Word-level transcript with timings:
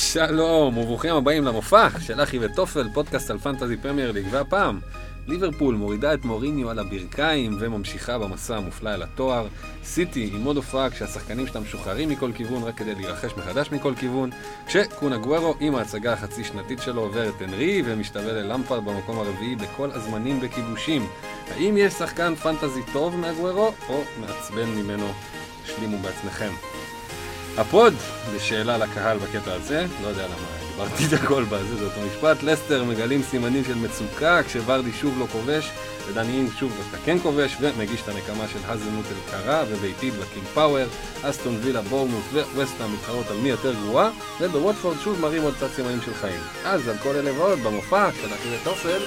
שלום, 0.00 0.78
וברוכים 0.78 1.14
הבאים 1.14 1.44
למופע 1.44 1.88
של 2.00 2.22
אחי 2.22 2.38
וטופל, 2.40 2.88
פודקאסט 2.94 3.30
על 3.30 3.38
פנטזי 3.38 3.76
פרמייר 3.76 4.12
ליג, 4.12 4.26
והפעם 4.30 4.80
ליברפול 5.28 5.74
מורידה 5.74 6.14
את 6.14 6.24
מוריניו 6.24 6.70
על 6.70 6.78
הברכיים 6.78 7.56
וממשיכה 7.60 8.18
במסע 8.18 8.56
המופלא 8.56 8.94
אל 8.94 9.02
התואר. 9.02 9.46
סיטי 9.84 10.30
עם 10.34 10.44
עוד 10.44 10.56
הופעה 10.56 10.90
כשהשחקנים 10.90 11.46
שלה 11.46 11.60
משוחררים 11.60 12.08
מכל 12.08 12.30
כיוון 12.34 12.62
רק 12.62 12.78
כדי 12.78 12.94
להירכש 12.94 13.32
מחדש 13.36 13.70
מכל 13.72 13.94
כיוון. 13.94 14.30
כשקונה 14.66 15.16
גוורו 15.16 15.54
עם 15.60 15.74
ההצגה 15.74 16.12
החצי 16.12 16.44
שנתית 16.44 16.78
שלו 16.82 17.02
עובר 17.02 17.28
את 17.28 17.42
אנרי 17.42 17.82
ומשתווה 17.84 18.32
ללמפרד 18.32 18.84
במקום 18.84 19.18
הרביעי 19.18 19.56
בכל 19.56 19.90
הזמנים 19.90 20.40
בכיבושים. 20.40 21.06
האם 21.50 21.76
יש 21.76 21.92
שחקן 21.92 22.34
פנטזי 22.34 22.80
טוב 22.92 23.16
מהגוורו 23.16 23.72
או 23.88 24.02
מעצבן 24.20 24.68
ממנו? 24.68 25.12
השלימו 25.64 25.98
בעצמכם. 25.98 26.77
הפוך, 27.58 27.94
בשאלה 28.34 28.78
לקהל 28.78 29.18
בקטע 29.18 29.52
הזה, 29.54 29.86
לא 30.02 30.08
יודע 30.08 30.24
למה 30.26 30.68
דיברתי 30.70 31.06
את 31.06 31.12
הכל 31.12 31.44
בזה, 31.44 31.76
זה 31.76 31.84
אותו 31.84 32.00
משפט. 32.00 32.42
לסטר 32.42 32.84
מגלים 32.84 33.22
סימנים 33.22 33.64
של 33.64 33.74
מצוקה 33.74 34.42
כשוורדי 34.42 34.92
שוב 34.92 35.18
לא 35.18 35.26
כובש, 35.32 35.70
ודניאין 36.08 36.48
שוב 36.58 36.72
דווקא 36.76 36.96
כן 37.04 37.18
כובש, 37.18 37.56
ומגיש 37.60 38.00
את 38.02 38.08
הנקמה 38.08 38.48
של 38.52 38.58
האזנהוטל 38.66 39.06
קרה 39.06 39.64
וביתית 39.68 40.14
בקינג 40.14 40.46
פאוור, 40.54 40.86
אסטון 41.22 41.58
וילה, 41.62 41.82
בורנמות' 41.82 42.24
ווסטהאם 42.32 42.86
מתחרות 42.86 43.30
על 43.30 43.36
מי 43.36 43.48
יותר 43.48 43.74
גרועה, 43.74 44.10
ובווטפורד 44.40 44.96
שוב 45.04 45.20
מראים 45.20 45.42
עוד 45.42 45.54
קצת 45.54 45.70
סימנים 45.76 46.00
של 46.02 46.14
חיים. 46.14 46.40
אז 46.64 46.88
על 46.88 46.96
כל 47.02 47.16
אלה 47.16 47.32
ועוד 47.32 47.58
במופע 47.58 48.10
של 48.12 48.34
אחי 48.34 48.56
ותופל. 48.56 49.02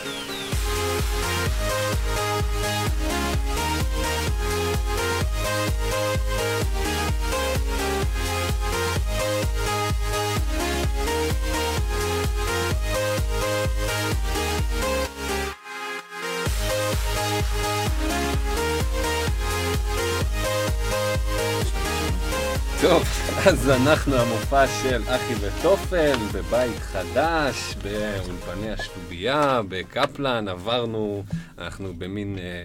טוב, 22.82 23.04
אז 23.46 23.70
אנחנו 23.70 24.16
המופע 24.16 24.68
של 24.68 25.02
אחי 25.08 25.34
וטופל 25.40 26.18
בבית 26.34 26.80
חדש, 26.80 27.76
באולפני 27.84 28.72
השטובייה, 28.72 29.62
בקפלן, 29.70 30.48
עברנו, 30.48 31.24
אנחנו 31.58 31.94
במין 31.98 32.38
אה, 32.40 32.64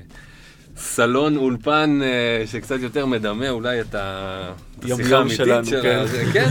סלון 0.77 1.37
אולפן 1.37 1.99
אה, 2.03 2.47
שקצת 2.47 2.81
יותר 2.81 3.07
מדמה 3.07 3.51
אולי 3.51 3.81
את 3.81 3.95
השיחה 3.95 5.17
האמיתית 5.19 5.37
שלנו, 5.37 5.65
של 5.67 5.83
כן. 5.83 5.99
ה- 6.03 6.07
זה- 6.07 6.25
כן, 6.33 6.51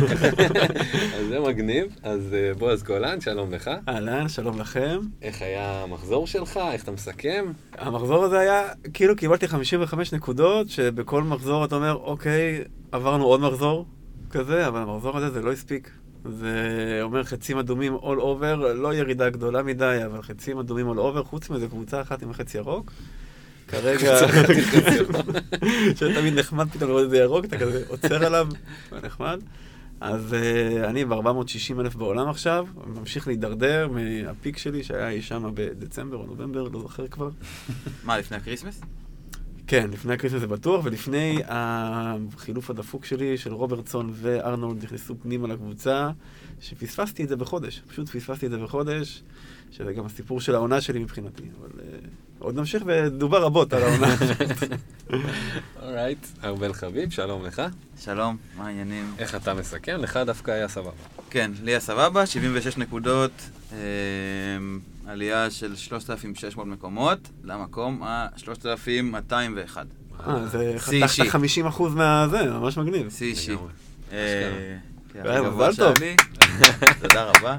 אז 1.18 1.28
זה 1.30 1.40
מגניב. 1.40 1.86
אז 2.04 2.34
אה, 2.34 2.54
בועז 2.58 2.84
גולן, 2.84 3.22
שלום 3.22 3.52
לך. 3.54 3.70
אהלן, 3.90 4.30
שלום 4.30 4.60
לכם. 4.60 5.00
איך 5.22 5.42
היה 5.42 5.84
המחזור 5.84 6.28
שלך? 6.28 6.60
איך 6.72 6.84
אתה 6.84 6.92
מסכם? 6.92 7.46
המחזור 7.78 8.24
הזה 8.24 8.40
היה, 8.40 8.64
כאילו 8.94 9.16
קיבלתי 9.16 9.48
55 9.48 10.14
נקודות, 10.14 10.70
שבכל 10.70 11.24
מחזור 11.24 11.66
אתה 11.66 11.76
אומר, 11.76 11.94
אוקיי, 12.04 12.62
עברנו 12.92 13.24
עוד 13.26 13.42
מחזור 13.42 13.86
כזה, 14.30 14.68
אבל 14.68 14.80
המחזור 14.80 15.18
הזה 15.18 15.30
זה 15.30 15.42
לא 15.42 15.52
הספיק. 15.52 15.90
זה 16.30 16.60
אומר 17.02 17.24
חצים 17.24 17.58
אדומים 17.58 17.96
all 17.96 18.20
over, 18.20 18.46
לא 18.56 18.94
ירידה 18.94 19.30
גדולה 19.30 19.64
מדי, 19.64 20.00
אבל 20.06 20.22
חצים 20.22 20.60
אדומים 20.60 20.90
all 20.92 21.18
over, 21.18 21.24
חוץ 21.24 21.50
מזה 21.50 21.68
קבוצה 21.68 22.02
אחת 22.02 22.22
עם 22.24 22.30
החץ 22.30 22.56
ירוק. 22.56 22.92
כרגע, 23.68 24.20
ירוק. 24.96 25.26
שתמיד 25.96 26.40
נחמד 26.40 26.70
פתאום 26.70 26.90
לראות 26.90 27.06
את 27.06 27.10
זה 27.10 27.18
ירוק, 27.18 27.46
אתה 27.46 27.58
כזה 27.58 27.84
עוצר 27.88 28.26
עליו, 28.26 28.48
נחמד. 29.04 29.42
אז 30.02 30.34
uh, 30.34 30.86
אני 30.86 31.06
ב-460 31.06 31.80
אלף 31.80 31.96
בעולם 31.96 32.30
עכשיו, 32.30 32.68
ממשיך 32.88 33.28
להידרדר 33.28 33.88
מהפיק 33.88 34.58
שלי 34.58 34.84
שהיה 34.84 35.10
אי 35.10 35.22
שם 35.22 35.52
בדצמבר 35.54 36.18
או 36.18 36.26
נובמבר, 36.26 36.64
לא 36.64 36.80
זוכר 36.80 37.08
כבר. 37.08 37.30
מה, 38.04 38.18
לפני 38.18 38.38
הקריסמס? 38.38 38.82
כן, 39.68 39.90
לפני 39.92 40.14
הקריסמס 40.14 40.40
זה 40.40 40.48
בטוח, 40.48 40.86
ולפני 40.86 41.42
החילוף 41.48 42.70
הדפוק 42.70 43.06
שלי 43.06 43.38
של 43.38 43.54
רוברטסון 43.54 44.12
וארנולד 44.14 44.84
נכנסו 44.84 45.16
פנימה 45.22 45.48
לקבוצה, 45.48 46.10
שפספסתי 46.60 47.24
את 47.24 47.30
זה 47.30 47.36
בחודש, 47.36 47.82
פשוט 47.88 48.10
פספסתי 48.10 48.46
את 48.46 48.52
זה 48.52 48.58
בחודש, 48.58 49.24
שזה 49.78 49.94
גם 49.94 50.06
הסיפור 50.06 50.42
של 50.42 50.56
העונה 50.56 50.82
שלי 50.82 51.00
מבחינתי, 51.00 51.44
אבל 51.60 51.70
uh, 51.70 51.84
עוד 52.40 52.56
נמשיך 52.56 52.84
ודובר 52.86 53.44
רבות 53.44 53.74
על 53.74 53.84
העונה. 53.84 54.16
alright, 55.82 56.28
ארבל 56.44 56.74
חביבי, 56.74 57.10
שלום 57.10 57.46
לך. 57.46 57.62
שלום, 58.00 58.38
מה 58.58 58.68
העניינים? 58.68 59.14
איך 59.20 59.36
אתה 59.36 59.54
מסכם? 59.54 59.98
לך 60.00 60.20
דווקא 60.26 60.52
היה 60.52 60.68
סבבה. 60.68 60.92
כן, 61.30 61.52
היה 61.64 61.80
סבבה, 61.80 62.26
76 62.26 62.78
נקודות, 62.78 63.32
אה, 63.74 63.78
עלייה 65.08 65.52
של 65.52 65.76
3,600 65.76 66.68
מקומות, 66.68 67.20
למקום 67.44 68.04
ה-3,201. 68.04 69.78
אה, 70.28 70.48
זה 70.48 70.72
שיא 70.72 70.80
חתכת 70.80 70.94
אישי. 70.94 71.30
50 71.30 71.68
אחוז 71.68 71.96
מהזה, 71.96 72.44
ממש 72.44 72.78
מגניב. 72.78 73.10
שיא 73.10 73.28
אישי. 73.28 73.56
אה, 74.12 74.78
כן, 75.14 75.26
אה, 75.26 75.50
מזל 75.50 75.76
טוב. 75.76 75.94
תודה 77.02 77.24
רבה, 77.24 77.56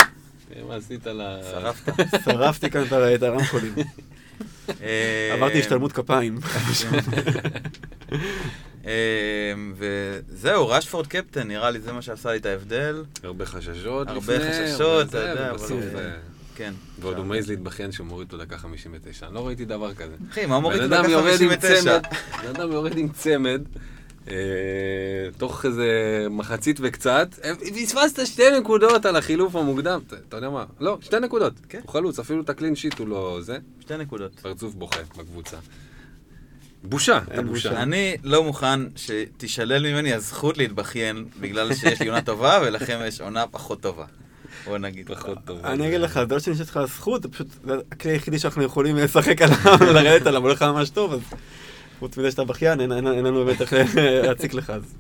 תראה 0.49 0.65
מה 0.65 0.75
עשית 0.75 1.07
ל... 1.07 1.41
שרפת. 1.51 1.93
שרפתי 2.25 2.71
כאן 2.71 2.83
את 3.15 3.23
הרמקולים. 3.23 3.75
אה, 4.83 5.31
עברתי 5.35 5.61
השתלמות 5.61 5.93
כפיים. 5.93 6.39
אה, 8.87 9.53
וזהו, 9.77 10.69
רשפורד 10.69 11.07
קפטן, 11.07 11.49
נראה 11.49 11.71
לי 11.71 11.81
זה 11.81 11.93
מה 11.93 12.03
שעשה 12.03 12.31
לי 12.31 12.37
את 12.37 12.47
ההבדל. 12.47 13.05
הרבה 13.23 13.47
חששות 13.47 14.09
הרבה 14.09 14.35
חששות, 14.51 15.09
אתה 15.09 15.19
יודע, 15.19 15.51
אבל, 15.51 15.77
אה, 15.97 16.11
כן. 16.55 16.75
ועוד 16.99 17.17
הוא 17.17 17.27
מעז 17.27 17.49
להתבכיין 17.49 17.93
שהוא 17.93 18.07
מוריד 18.07 18.33
אותו 18.33 18.45
דקה 18.45 18.59
59. 18.59 19.27
אני 19.27 19.35
לא 19.35 19.47
ראיתי 19.47 19.65
דבר 19.65 19.95
כזה. 19.95 20.15
אחי, 20.31 20.47
מה 20.47 20.61
מוריד 20.61 20.81
אדם 20.81 21.03
דקה 21.03 21.11
יורד 21.11 21.41
עם 21.41 21.51
59? 21.51 21.81
צמד, 21.81 22.03
בן 22.43 22.49
אדם 22.49 22.73
יורד 22.73 22.99
עם 22.99 23.09
צמד, 23.09 23.63
תוך 25.39 25.67
איזה 25.67 25.87
מחצית 26.31 26.79
וקצת, 26.83 27.29
אה, 27.45 27.53
פספסת 27.57 28.27
שתי 28.27 28.43
נקודות 28.61 29.07
על 29.07 29.17
החילוף 29.17 29.57
המוקדם, 29.57 30.01
אתה- 30.07 30.37
יודע 30.37 30.51
מה? 30.51 30.65
לא, 30.81 30.99
שתי 31.01 31.21
נקודות. 31.21 31.53
כן. 31.69 31.81
הוא 31.83 31.91
חלוץ, 31.93 32.19
אפילו 32.19 32.43
את 32.43 32.51
הקלין 32.51 32.77
שיט 32.77 32.99
הוא 32.99 33.09
לא 33.09 33.39
זה. 33.43 33.59
שתי 33.81 33.97
נקודות. 33.97 34.41
פרצוף 34.41 34.75
בוכה 34.75 35.01
בקבוצה. 35.19 35.57
בושה, 36.85 37.19
אתה 37.19 37.35
אין 37.35 37.47
בושה. 37.47 37.69
בושה. 37.69 37.83
אני 37.83 38.17
לא 38.25 38.45
מוכן 38.45 38.81
שתישלל 38.97 39.93
ממני 39.93 40.13
הזכות 40.13 40.59
להתבכיין 40.59 41.25
בגלל 41.41 41.75
שיש 41.75 42.01
לי 42.01 42.09
עונה 42.09 42.23
טובה 42.23 42.61
ולכם 42.63 42.99
יש 43.07 43.21
עונה 43.21 43.47
פחות 43.47 43.81
טובה. 43.81 44.05
בוא 44.65 44.79
נגיד. 44.79 45.07
פחות 45.07 45.39
טוב. 45.45 45.59
אני 45.67 45.89
אגיד 45.89 46.01
לך, 46.01 46.21
זה 46.29 46.35
לא 46.35 46.41
שאני 46.41 46.57
חושב 46.57 46.79
לך 46.79 46.81
זכות, 46.89 47.23
זה 47.23 47.29
פשוט 47.29 47.47
הכלי 47.93 48.11
היחידי 48.13 48.39
שאנחנו 48.39 48.63
יכולים 48.63 48.97
לשחק 48.97 49.43
עליו, 49.43 49.57
לרדת 49.95 50.27
עליו, 50.27 50.43
הולך 50.43 50.57
לך 50.57 50.69
ממש 50.69 50.91
טוב, 50.91 51.13
אז 51.13 51.21
חוץ 51.99 52.19
מזה 52.19 52.31
שאתה 52.31 52.45
בכיין, 52.45 52.81
אין- 52.81 52.93
אין 52.93 53.07
אין 53.07 53.25
לנו 53.25 53.45
באמת 53.45 53.61
איך 53.61 53.73
להציק 54.23 54.55
לך. 54.55 54.71
אז 54.71 54.95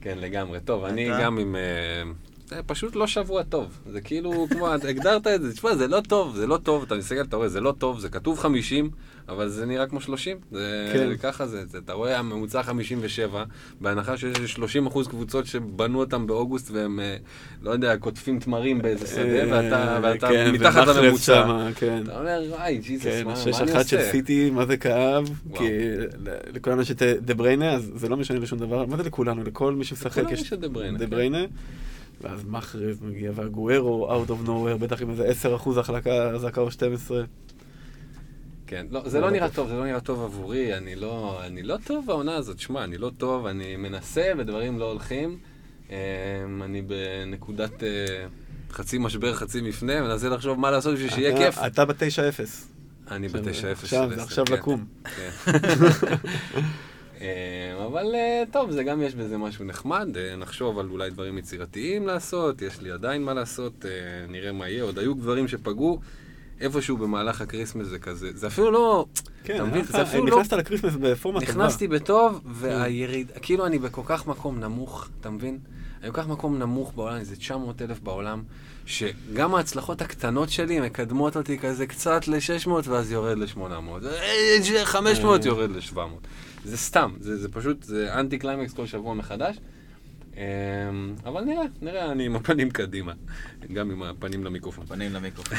כן, 0.00 0.18
לגמרי. 0.18 0.60
טוב, 0.60 0.84
אני? 0.84 1.08
גם 1.20 1.38
עם... 1.38 1.56
אה, 1.56 2.02
זה 2.46 2.62
פשוט 2.66 2.96
לא 2.96 3.06
שבוע 3.06 3.42
טוב. 3.42 3.78
זה 3.86 4.00
כאילו, 4.00 4.46
כמו, 4.50 4.68
הגדרת 4.68 5.26
את 5.26 5.42
זה, 5.42 5.52
תשמע, 5.52 5.74
זה 5.74 5.88
לא 5.88 6.00
טוב, 6.08 6.36
זה 6.36 6.46
לא 6.46 6.56
טוב, 6.56 6.82
אתה 6.82 6.94
מסתכל, 6.94 7.20
אתה 7.22 7.36
רואה, 7.36 7.48
זה 7.48 7.60
לא 7.60 7.74
טוב, 7.78 8.00
זה 8.00 8.08
כתוב 8.08 8.38
50, 8.38 8.90
אבל 9.30 9.48
זה 9.48 9.66
נראה 9.66 9.86
כמו 9.86 10.00
30. 10.00 10.36
זה 10.50 10.90
כן. 10.92 11.08
זה 11.08 11.16
ככה 11.16 11.46
זה, 11.46 11.66
זה, 11.66 11.78
אתה 11.78 11.92
רואה, 11.92 12.18
הממוצע 12.18 12.62
57, 12.62 13.44
בהנחה 13.80 14.16
שיש 14.16 14.36
איזה 14.36 14.48
30 14.48 14.86
אחוז 14.86 15.08
קבוצות 15.08 15.46
שבנו 15.46 15.98
אותם 15.98 16.26
באוגוסט 16.26 16.70
והם, 16.70 17.00
אה, 17.00 17.16
לא 17.62 17.70
יודע, 17.70 17.96
קוטפים 17.96 18.38
תמרים 18.38 18.82
באיזה 18.82 19.06
שדה, 19.06 19.54
ואתה, 19.56 19.94
אה, 19.94 20.00
ואתה 20.02 20.28
כן, 20.28 20.50
מתחת 20.52 20.86
לממוצע. 20.86 21.42
שמה, 21.44 21.68
כן. 21.74 22.02
אתה 22.02 22.18
אומר, 22.18 22.42
וואי, 22.48 22.78
ג'יזוס, 22.78 23.04
כן, 23.04 23.24
מה 23.24 23.34
מה 23.34 23.58
אני 23.60 23.72
אחת 23.72 23.88
של 23.88 23.96
עושה? 23.96 24.10
סיטי, 24.10 24.50
מה 24.50 24.66
זה 24.66 24.76
כאב, 24.76 25.24
וואו. 25.46 25.58
כי 25.58 25.68
לכולנו 26.54 26.82
יש 26.82 26.90
את 26.90 27.02
דה 27.02 27.34
בריינה, 27.34 27.72
אז 27.72 27.92
זה 27.94 28.08
לא 28.08 28.16
משנה 28.16 28.38
לשום 28.38 28.58
דבר, 28.58 28.86
מה 28.86 28.96
זה 28.96 29.02
לכולנו? 29.02 29.44
לכל 29.44 29.74
מי 29.74 29.84
שמשחק 29.84 30.18
לכולם 30.18 30.34
יש 30.34 30.52
דה 30.52 31.06
בריינה, 31.06 31.38
כן. 31.46 31.54
ואז 32.20 32.44
מחרז 32.48 33.02
מגיע, 33.02 33.30
והגוארו, 33.34 34.12
out 34.12 34.28
of 34.28 34.46
nowhere, 34.46 34.78
בטח 34.78 35.02
עם 35.02 35.10
איזה 35.10 35.32
10% 35.66 35.78
החלקה, 35.78 36.38
זקה 36.38 36.60
או 36.60 36.70
12. 36.70 37.24
כן, 38.70 38.86
לא, 38.90 39.08
זה 39.08 39.20
לא 39.20 39.30
נראה 39.30 39.48
טוב, 39.50 39.68
זה 39.68 39.74
לא 39.74 39.84
נראה 39.84 40.00
טוב 40.00 40.22
עבורי, 40.24 40.76
אני 40.76 40.94
לא, 40.96 41.40
אני 41.46 41.62
לא 41.62 41.76
טוב 41.84 42.06
בעונה 42.06 42.36
הזאת, 42.36 42.58
שמע, 42.58 42.84
אני 42.84 42.98
לא 42.98 43.10
טוב, 43.18 43.46
אני 43.46 43.76
מנסה 43.76 44.32
ודברים 44.38 44.78
לא 44.78 44.90
הולכים. 44.90 45.38
אמ, 45.90 45.94
אני 46.62 46.82
בנקודת 46.82 47.82
אה, 47.82 47.88
חצי 48.70 48.98
משבר, 48.98 49.34
חצי 49.34 49.60
מפנה, 49.60 50.00
מנסה 50.00 50.28
לחשוב 50.28 50.58
מה 50.58 50.70
לעשות 50.70 50.94
בשביל 50.94 51.10
שיהיה 51.10 51.30
אתה- 51.30 51.38
כיף. 51.38 51.58
אתה 51.66 51.84
ב-9-0. 51.84 51.94
אני 53.10 53.26
עכשיו- 53.26 53.42
ב-9-0 53.42 53.86
של 53.86 54.20
עכשיו, 54.20 54.44
לקום. 54.52 54.84
אבל 57.86 58.06
טוב, 58.52 58.70
זה 58.70 58.84
גם 58.84 59.02
יש 59.02 59.14
בזה 59.14 59.38
משהו 59.38 59.64
נחמד, 59.64 60.08
אה, 60.16 60.36
נחשוב 60.36 60.78
על 60.78 60.86
אולי 60.90 61.10
דברים 61.10 61.38
יצירתיים 61.38 62.06
לעשות, 62.06 62.62
יש 62.62 62.80
לי 62.80 62.90
עדיין 62.90 63.22
מה 63.22 63.34
לעשות, 63.34 63.84
אה, 63.84 63.90
נראה 64.28 64.52
מה 64.52 64.68
יהיה, 64.68 64.82
עוד 64.82 64.98
היו 64.98 65.14
דברים 65.14 65.48
שפגעו. 65.48 66.00
איפשהו 66.60 66.96
במהלך 66.96 67.40
הקריסמס 67.40 67.86
זה 67.86 67.98
כזה, 67.98 68.30
זה 68.34 68.46
אפילו 68.46 68.70
לא, 68.70 69.06
כן, 69.44 69.54
אתה 69.54 69.64
מבין? 69.64 69.80
לך- 69.80 69.90
זה 69.92 70.02
אפילו 70.02 70.26
לא... 70.26 70.36
נכנסת 70.36 70.52
לקריסמס 70.52 70.92
בפורמה 71.00 71.40
טובה. 71.40 71.52
נכנסתי 71.52 71.88
בטוב, 71.88 72.40
והיריד, 72.46 73.30
כאילו 73.42 73.66
אני 73.66 73.78
בכל 73.78 74.02
כך 74.06 74.26
מקום 74.26 74.60
נמוך, 74.60 75.08
אתה 75.20 75.30
מבין? 75.30 75.58
אני 76.02 76.10
כל 76.12 76.16
כך 76.16 76.28
מקום 76.28 76.58
נמוך 76.58 76.92
בעולם, 76.94 77.16
איזה 77.16 77.36
900 77.36 77.82
אלף 77.82 78.00
בעולם, 78.00 78.42
שגם 78.86 79.54
ההצלחות 79.54 80.02
הקטנות 80.02 80.50
שלי 80.50 80.80
מקדמות 80.80 81.36
אותי 81.36 81.58
כזה 81.58 81.86
קצת 81.86 82.28
ל-600 82.28 82.70
ואז 82.84 83.12
יורד 83.12 83.38
ל-800. 83.38 83.58
500 84.84 85.44
יורד 85.44 85.70
ל-700. 85.70 85.98
זה 86.64 86.76
סתם, 86.76 87.12
זה, 87.20 87.36
זה 87.36 87.48
פשוט, 87.48 87.82
זה 87.82 88.14
אנטי 88.14 88.38
קליימקס 88.38 88.72
כל 88.72 88.86
שבוע 88.86 89.14
מחדש. 89.14 89.56
אמ, 90.40 91.14
אבל 91.24 91.44
נראה, 91.44 91.62
נראה, 91.82 92.12
אני 92.12 92.26
עם 92.26 92.36
הפנים 92.36 92.70
קדימה. 92.70 93.12
גם 93.72 93.90
עם 93.90 94.02
הפנים 94.02 94.44
למיקרופון. 94.44 94.86
פנים 94.86 95.12
למיקרופון. 95.12 95.58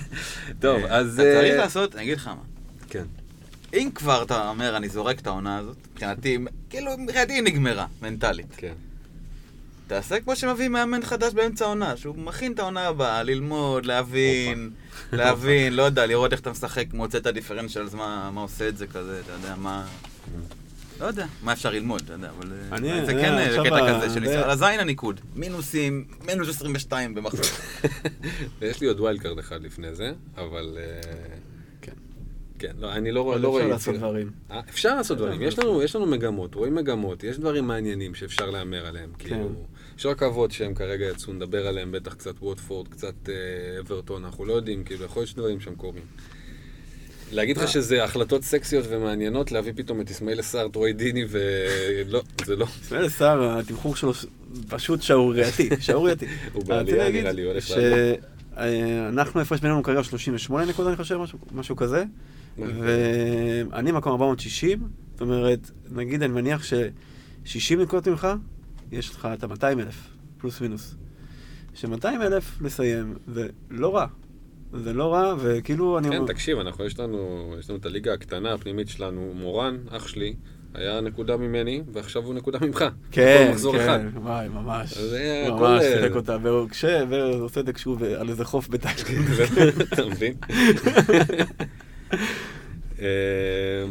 טוב, 0.62 0.84
אה, 0.84 0.96
אז... 0.96 1.20
אתה 1.20 1.22
צריך 1.40 1.52
אה, 1.52 1.56
לעשות, 1.56 1.94
אני 1.94 2.02
אגיד 2.02 2.16
לך 2.16 2.28
מה. 2.28 2.42
כן. 2.88 3.04
אם 3.74 3.90
כבר 3.94 4.22
אתה 4.22 4.48
אומר, 4.48 4.76
אני 4.76 4.88
זורק 4.88 5.20
את 5.20 5.26
העונה 5.26 5.58
הזאת, 5.58 5.76
מבחינתי, 5.92 6.38
כאילו, 6.70 6.90
מבחינתי 6.98 7.32
היא 7.32 7.42
נגמרה, 7.42 7.86
מנטלית. 8.02 8.46
כן. 8.56 8.72
תעשה 9.86 10.20
כמו 10.20 10.36
שמביא 10.36 10.68
מאמן 10.68 11.02
חדש 11.02 11.34
באמצע 11.34 11.64
העונה, 11.64 11.96
שהוא 11.96 12.16
מכין 12.18 12.52
את 12.52 12.58
העונה 12.58 12.88
הבאה, 12.88 13.22
ללמוד, 13.22 13.86
להבין, 13.86 14.70
להבין, 15.12 15.72
לא 15.72 15.82
יודע, 15.82 16.06
לראות 16.06 16.32
איך 16.32 16.40
אתה 16.40 16.50
משחק, 16.50 16.86
מוצא 16.92 17.18
את 17.18 17.26
הדיפרנציאלס, 17.26 17.94
מה 17.94 18.30
מה 18.34 18.40
עושה 18.40 18.68
את 18.68 18.76
זה 18.76 18.86
כזה, 18.86 19.20
אתה 19.24 19.32
יודע, 19.32 19.54
מה... 19.56 19.86
לא 21.00 21.06
יודע, 21.06 21.26
מה 21.42 21.52
אפשר 21.52 21.70
ללמוד, 21.70 22.02
אתה 22.04 22.12
יודע, 22.12 22.30
אבל 22.38 22.52
אה, 22.52 22.76
אני- 22.76 22.88
זה 23.06 23.12
אני 23.12 23.22
כן 23.22 23.32
אה, 23.32 23.46
עכשיו 23.46 23.64
קטע 23.64 23.98
כזה 24.04 24.14
של 24.14 24.24
ישראל. 24.24 24.38
על 24.42 24.50
הזין 24.50 24.80
הניקוד, 24.80 25.20
מינוסים, 25.36 26.04
מינוס 26.26 26.48
22 26.48 27.14
במחזור. 27.14 27.44
ויש 28.58 28.80
לי 28.80 28.86
עוד 28.86 29.00
wild 29.00 29.20
card 29.20 29.38
אחד 29.38 29.62
לפני 29.62 29.94
זה, 29.94 30.12
אבל... 30.36 30.78
אה, 30.80 31.00
כן. 31.80 31.92
כן, 32.58 32.72
לא, 32.78 32.92
אני 32.92 33.12
לא 33.12 33.22
רואה... 33.22 33.36
לא 33.38 33.48
אפשר 33.48 33.48
רואה 33.48 33.66
לעשות 33.68 33.94
יצירה. 33.94 34.08
דברים. 34.10 34.30
אה, 34.50 34.60
אפשר 34.70 34.96
לעשות 34.96 35.18
דברים, 35.18 35.32
אפשר 35.42 35.46
יש 35.48 35.58
לנו, 35.58 35.82
יש 35.82 35.96
לנו 35.96 36.06
מגמות, 36.06 36.54
רואים 36.54 36.74
מגמות, 36.74 37.24
יש 37.24 37.38
דברים 37.38 37.66
מעניינים 37.66 38.14
שאפשר 38.14 38.50
להמר 38.50 38.86
עליהם, 38.86 39.10
כן. 39.18 39.28
כאילו, 39.28 39.50
יש 39.98 40.06
רכבות 40.06 40.50
שהם 40.52 40.74
כרגע 40.74 41.04
יצאו, 41.06 41.32
נדבר 41.32 41.66
עליהם, 41.66 41.92
בטח 41.92 42.14
קצת 42.14 42.34
ווטפורד, 42.42 42.88
קצת 42.88 43.14
אה, 43.28 43.34
אברטון, 43.80 44.24
אנחנו 44.24 44.44
לא 44.44 44.52
יודעים, 44.52 44.84
כאילו, 44.84 45.04
יכול 45.04 45.20
להיות 45.20 45.28
שדברים 45.30 45.60
שם 45.60 45.74
קורים. 45.74 46.02
להגיד 47.32 47.58
אה. 47.58 47.64
לך 47.64 47.70
שזה 47.70 48.04
החלטות 48.04 48.44
סקסיות 48.44 48.84
ומעניינות, 48.88 49.52
להביא 49.52 49.72
פתאום 49.76 50.00
את 50.00 50.10
אסמאעיל 50.10 50.42
סער, 50.42 50.68
טרוי 50.68 50.92
דיני, 50.92 51.24
ולא, 51.28 52.22
זה 52.46 52.56
לא. 52.56 52.66
ישראל 52.82 53.08
סער, 53.08 53.58
התמחור 53.58 53.96
שלו 53.96 54.12
פשוט 54.68 55.02
שערורייתי, 55.02 55.68
שערורייתי. 55.80 56.26
הוא 56.52 56.62
רציתי 56.62 56.68
בעלייה, 56.68 57.10
נראה 57.10 57.32
לי, 57.32 57.42
הולך 57.42 57.70
לעלות. 57.70 58.18
שאנחנו, 58.56 59.40
ההפרש 59.40 59.60
בינינו 59.60 59.82
כרגע 59.82 60.04
38 60.04 60.64
נקודות, 60.64 60.88
אני 60.88 60.96
חושב, 60.96 61.18
משהו 61.52 61.76
כזה. 61.76 62.04
ואני 62.58 63.92
מקום 63.92 64.12
460, 64.12 64.88
זאת 65.12 65.20
אומרת, 65.20 65.70
נגיד, 65.90 66.22
אני 66.22 66.32
מניח 66.32 66.64
ש-60 66.64 67.76
נקודות 67.76 68.08
ממך, 68.08 68.28
יש 68.92 69.10
לך 69.10 69.28
את 69.34 69.44
ה-200 69.44 69.64
אלף, 69.64 70.08
פלוס 70.38 70.60
מינוס. 70.60 70.94
ש-200 71.74 72.06
אלף 72.06 72.62
לסיים, 72.62 73.14
זה 73.26 73.48
לא 73.70 73.96
רע. 73.96 74.06
זה 74.74 74.92
לא 74.92 75.12
רע, 75.12 75.34
וכאילו, 75.38 75.98
אני... 75.98 76.10
כן, 76.10 76.26
תקשיב, 76.26 76.58
אנחנו, 76.58 76.84
יש 76.84 77.00
לנו, 77.00 77.54
יש 77.58 77.70
לנו 77.70 77.78
את 77.78 77.86
הליגה 77.86 78.12
הקטנה 78.12 78.54
הפנימית 78.54 78.88
שלנו, 78.88 79.32
מורן, 79.34 79.76
אח 79.90 80.08
שלי, 80.08 80.34
היה 80.74 81.00
נקודה 81.00 81.36
ממני, 81.36 81.82
ועכשיו 81.92 82.22
הוא 82.22 82.34
נקודה 82.34 82.58
ממך. 82.62 82.84
כן. 83.10 83.52
כן, 83.60 84.08
וואי, 84.14 84.48
ממש. 84.48 84.98
זה 84.98 85.44
הכל, 85.46 85.58
ממש 85.58 85.82
אה, 85.82 85.98
שיחק 85.98 86.16
אותה, 86.16 86.36
והוא 86.42 86.68
כשה, 86.68 87.04
והוא 87.08 87.44
עושה 87.44 87.60
את 87.60 87.66
זה 87.66 87.72
כשהוא 87.72 87.96
על 88.18 88.28
איזה 88.28 88.44
חוף 88.44 88.68
בטייגרין. 88.68 89.22
אתה 89.92 90.06
מבין? 90.06 90.34
אמ, 92.98 93.04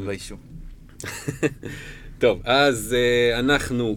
לא 0.06 0.12
אישו. 0.12 0.36
טוב, 2.20 2.40
אז 2.44 2.96
אה, 2.98 3.40
אנחנו 3.40 3.96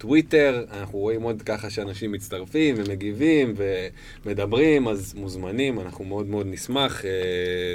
בטוויטר, 0.00 0.64
אנחנו 0.72 0.98
רואים 0.98 1.22
עוד 1.22 1.42
ככה 1.42 1.70
שאנשים 1.70 2.12
מצטרפים 2.12 2.74
ומגיבים 2.78 3.54
ומדברים, 4.24 4.88
אז 4.88 5.14
מוזמנים, 5.14 5.80
אנחנו 5.80 6.04
מאוד 6.04 6.26
מאוד 6.26 6.46
נשמח. 6.46 7.04
אה, 7.04 7.10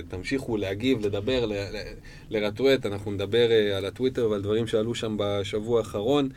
תמשיכו 0.08 0.58
להגיב, 0.58 1.06
לדבר, 1.06 1.46
ל- 1.46 1.70
לרטואט, 2.30 2.86
אנחנו 2.86 3.12
נדבר 3.12 3.52
אה, 3.52 3.78
על 3.78 3.86
הטוויטר 3.86 4.30
ועל 4.30 4.42
דברים 4.42 4.68
שעלו 4.68 4.96
שם 4.96 5.16
בשבוע 5.20 5.80
האחרון. 5.80 6.30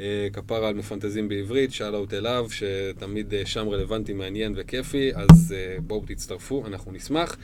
אה, 0.00 0.28
כפרה 0.32 0.68
על 0.68 0.74
מפנטזים 0.74 1.28
בעברית, 1.28 1.72
שאלות 1.72 2.14
אליו, 2.14 2.46
שתמיד 2.50 3.34
שם 3.44 3.68
רלוונטי, 3.68 4.12
מעניין 4.12 4.54
וכיפי, 4.56 5.10
אז 5.14 5.54
בואו 5.86 6.02
תצטרפו, 6.06 6.66
אנחנו 6.66 6.92
נשמח. 6.92 7.36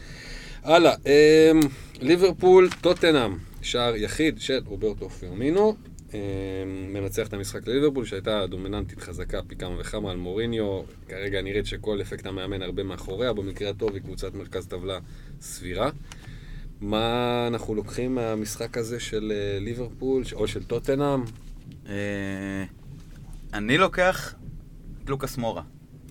הלאה, 0.63 0.95
ליברפול, 2.01 2.69
טוטנאם, 2.81 3.37
שער 3.63 3.97
יחיד 3.97 4.41
של 4.41 4.61
רוברטו 4.67 5.11
פירמינו, 5.11 5.77
מנצח 6.93 7.27
את 7.27 7.33
המשחק 7.33 7.67
לליברפול, 7.67 8.05
שהייתה 8.05 8.47
דומיננטית 8.47 9.01
חזקה 9.01 9.41
פי 9.43 9.57
כמה 9.57 9.81
וכמה 9.81 10.11
על 10.11 10.17
מוריניו, 10.17 10.83
כרגע 11.09 11.43
נראית 11.43 11.67
שכל 11.67 12.01
אפקט 12.03 12.27
המאמן 12.27 12.63
הרבה 12.63 12.83
מאחוריה, 12.83 13.33
במקרה 13.33 13.71
הטוב 13.71 13.93
היא 13.95 14.03
קבוצת 14.03 14.35
מרכז 14.35 14.67
טבלה 14.67 14.99
סבירה. 15.41 15.91
מה 16.81 17.45
אנחנו 17.47 17.75
לוקחים 17.75 18.15
מהמשחק 18.15 18.79
הזה 18.79 19.01
של 19.01 19.33
אה, 19.35 19.59
ליברפול, 19.61 20.23
או 20.33 20.49
של 20.49 20.65
טוטנאם? 20.65 21.23
אה, 21.89 22.65
אני 23.55 23.79
לוקח 23.79 24.35
את 25.05 25.11
לוקאס 25.11 25.37
מורה, 25.37 25.63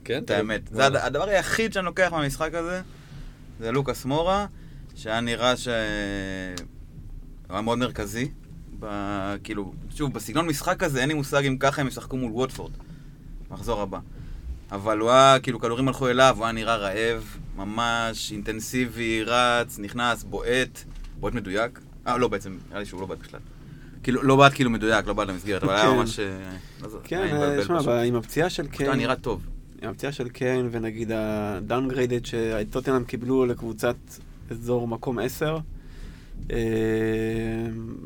כן? 0.04 0.24
את 0.24 0.30
האמת. 0.30 0.62
זה 0.72 0.86
הד- 0.86 0.96
הדבר 0.96 1.30
היחיד 1.30 1.74
שאני 1.74 1.86
לוקח 1.86 2.10
מהמשחק 2.12 2.54
הזה, 2.54 2.82
זה 3.60 3.72
לוקאס 3.72 4.06
מורה, 4.06 4.46
שהיה 4.96 5.22
נראה 5.22 5.58
ש... 5.58 5.68
היה 7.50 7.62
מאוד 7.62 7.78
מרכזי. 7.78 8.32
ב... 8.80 8.86
כאילו, 9.44 9.74
שוב, 9.96 10.14
בסגנון 10.14 10.48
משחק 10.48 10.84
הזה, 10.84 11.02
אין 11.02 11.10
לי 11.10 11.14
מושג 11.14 11.46
אם 11.46 11.58
ככה 11.58 11.82
הם 11.82 11.88
ישחקו 11.88 12.18
מול 12.18 12.32
ווטפורד, 12.32 12.72
מחזור 13.52 13.82
הבא. 13.82 14.00
אבל 14.72 15.00
הוא 15.00 15.10
היה, 15.10 15.40
כאילו, 15.40 15.60
כדורים 15.60 15.88
הלכו 15.88 16.08
אליו, 16.08 16.36
הוא 16.38 16.46
היה 16.46 16.52
נראה 16.52 16.76
רעב, 16.76 17.38
ממש 17.56 18.32
אינטנסיבי, 18.32 19.24
רץ, 19.24 19.80
נכנס, 19.80 20.24
בועט, 20.24 20.84
בועט 21.20 21.34
מדויק. 21.34 21.80
אה, 22.08 22.18
לא, 22.18 22.28
בעצם, 22.28 22.58
נראה 22.70 22.80
לי 22.80 22.86
שהוא 22.86 23.02
לא 23.02 23.08
בעט 23.08 23.18
בכלל. 23.20 23.40
כאילו, 24.04 24.24
לא 24.24 24.36
בעט 24.36 24.54
כאילו 24.54 24.70
מדויק, 24.70 25.08
לא 25.08 25.14
בעט 25.14 25.28
למסגרת, 25.28 25.64
אבל 25.64 25.74
היה 25.74 25.84
כן. 25.84 25.96
ממש... 25.96 26.20
אה, 26.20 26.26
לא 26.82 26.88
כן, 27.04 27.36
מבלבל 27.36 27.82
שמע. 27.84 28.02
עם 28.02 28.16
הפציעה 28.16 28.50
של 28.50 28.68
קיין, 28.68 28.90
היה 28.90 28.98
נראה 28.98 29.16
טוב. 29.16 29.42
עם 29.82 29.90
הפציעה 29.90 30.12
של 30.12 30.30
קיין, 30.30 30.70
ונגיד 30.72 31.12
הדאונגריידד 31.14 32.26
שטוטנאם 32.26 33.04
קיבלו 33.04 33.46
לקבוצת 33.46 33.96
אזור 34.52 34.88
מקום 34.88 35.20
10, 35.20 35.56
אה, 35.56 35.60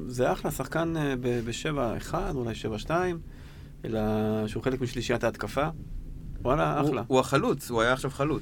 זה 0.07 0.31
אחלה, 0.31 0.51
שחקן 0.51 0.93
אה, 0.97 1.15
ב-7-1, 1.21 2.13
אולי 2.35 2.53
7-2, 2.85 2.89
אלא 3.85 3.99
שהוא 4.47 4.63
חלק 4.63 4.81
משלישיית 4.81 5.23
ההתקפה. 5.23 5.67
וואלה, 6.41 6.81
אחלה. 6.81 7.03
הוא 7.07 7.19
החלוץ, 7.19 7.69
הוא 7.71 7.81
היה 7.81 7.93
עכשיו 7.93 8.11
חלוץ. 8.11 8.41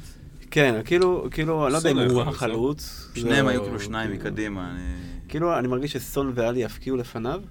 כן, 0.51 0.81
כאילו, 0.86 1.27
כאילו, 1.31 1.65
אני 1.65 1.74
לא 1.74 1.77
יודע 1.77 1.91
אם 1.91 1.98
הוא 1.98 2.07
חלוץ, 2.10 2.25
לא? 2.25 2.29
החלוץ. 2.31 3.12
שניהם 3.15 3.45
זה- 3.45 3.51
היו 3.51 3.63
כאילו 3.63 3.79
שניים 3.79 4.12
מקדימה. 4.12 4.71
אני- 4.71 4.79
כאילו, 5.29 5.60
אני 5.60 5.67
מרגיש 5.67 5.93
שסון 5.93 6.31
ואלי 6.36 6.60
יפקיעו 6.63 6.98
לפניו. 6.98 7.41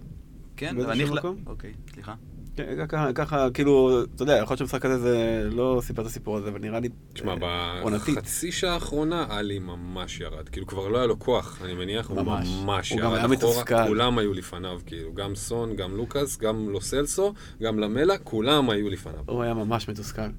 כן, 0.57 0.77
ואני... 0.79 1.05
אוקיי, 1.47 1.73
סליחה. 1.95 2.15
ככה, 2.89 3.13
ככה, 3.13 3.51
כאילו, 3.55 4.03
אתה 4.15 4.23
יודע, 4.23 4.33
יכול 4.37 4.53
להיות 4.53 4.59
שהמשחק 4.59 4.85
הזה 4.85 4.99
זה 4.99 5.49
לא 5.57 5.81
סיפר 5.83 6.03
את 6.03 6.07
הסיפור 6.07 6.37
הזה, 6.37 6.49
אבל 6.51 6.59
נראה 6.61 6.81
לי... 6.81 6.89
תשמע, 7.13 7.35
אה, 7.43 7.81
עונתית. 7.83 8.19
בחצי 8.19 8.53
שעה 8.53 8.75
האחרונה, 8.75 9.27
עלי 9.29 9.59
ממש 9.59 10.21
ירד. 10.21 10.49
כאילו, 10.49 10.67
כבר 10.67 10.89
לא 10.89 10.99
היה 10.99 11.07
לו 11.07 11.19
כוח, 11.19 11.63
אני 11.65 11.75
מניח, 11.75 12.07
הוא 12.11 12.23
ממש. 12.23 12.49
ממש 12.63 12.91
הוא 12.91 13.01
ירד 13.01 13.09
גם 13.09 13.15
היה. 13.15 13.27
מתוסכל. 13.27 13.87
כולם 13.87 14.19
היו 14.19 14.33
לפניו, 14.33 14.81
כאילו, 14.87 15.15
גם 15.15 15.35
סון, 15.35 15.77
גם 15.77 15.97
לוקאס, 15.97 16.39
גם 16.39 16.69
לו 16.69 16.81
סלסו, 16.81 17.35
גם 17.63 17.79
למלה, 17.79 18.19
כולם 18.19 18.71
היו 18.71 18.91
לפניו. 18.91 19.21
הוא 19.27 19.43
היה 19.43 19.55
ממש 19.55 19.89
מתוסכל. 19.89 20.31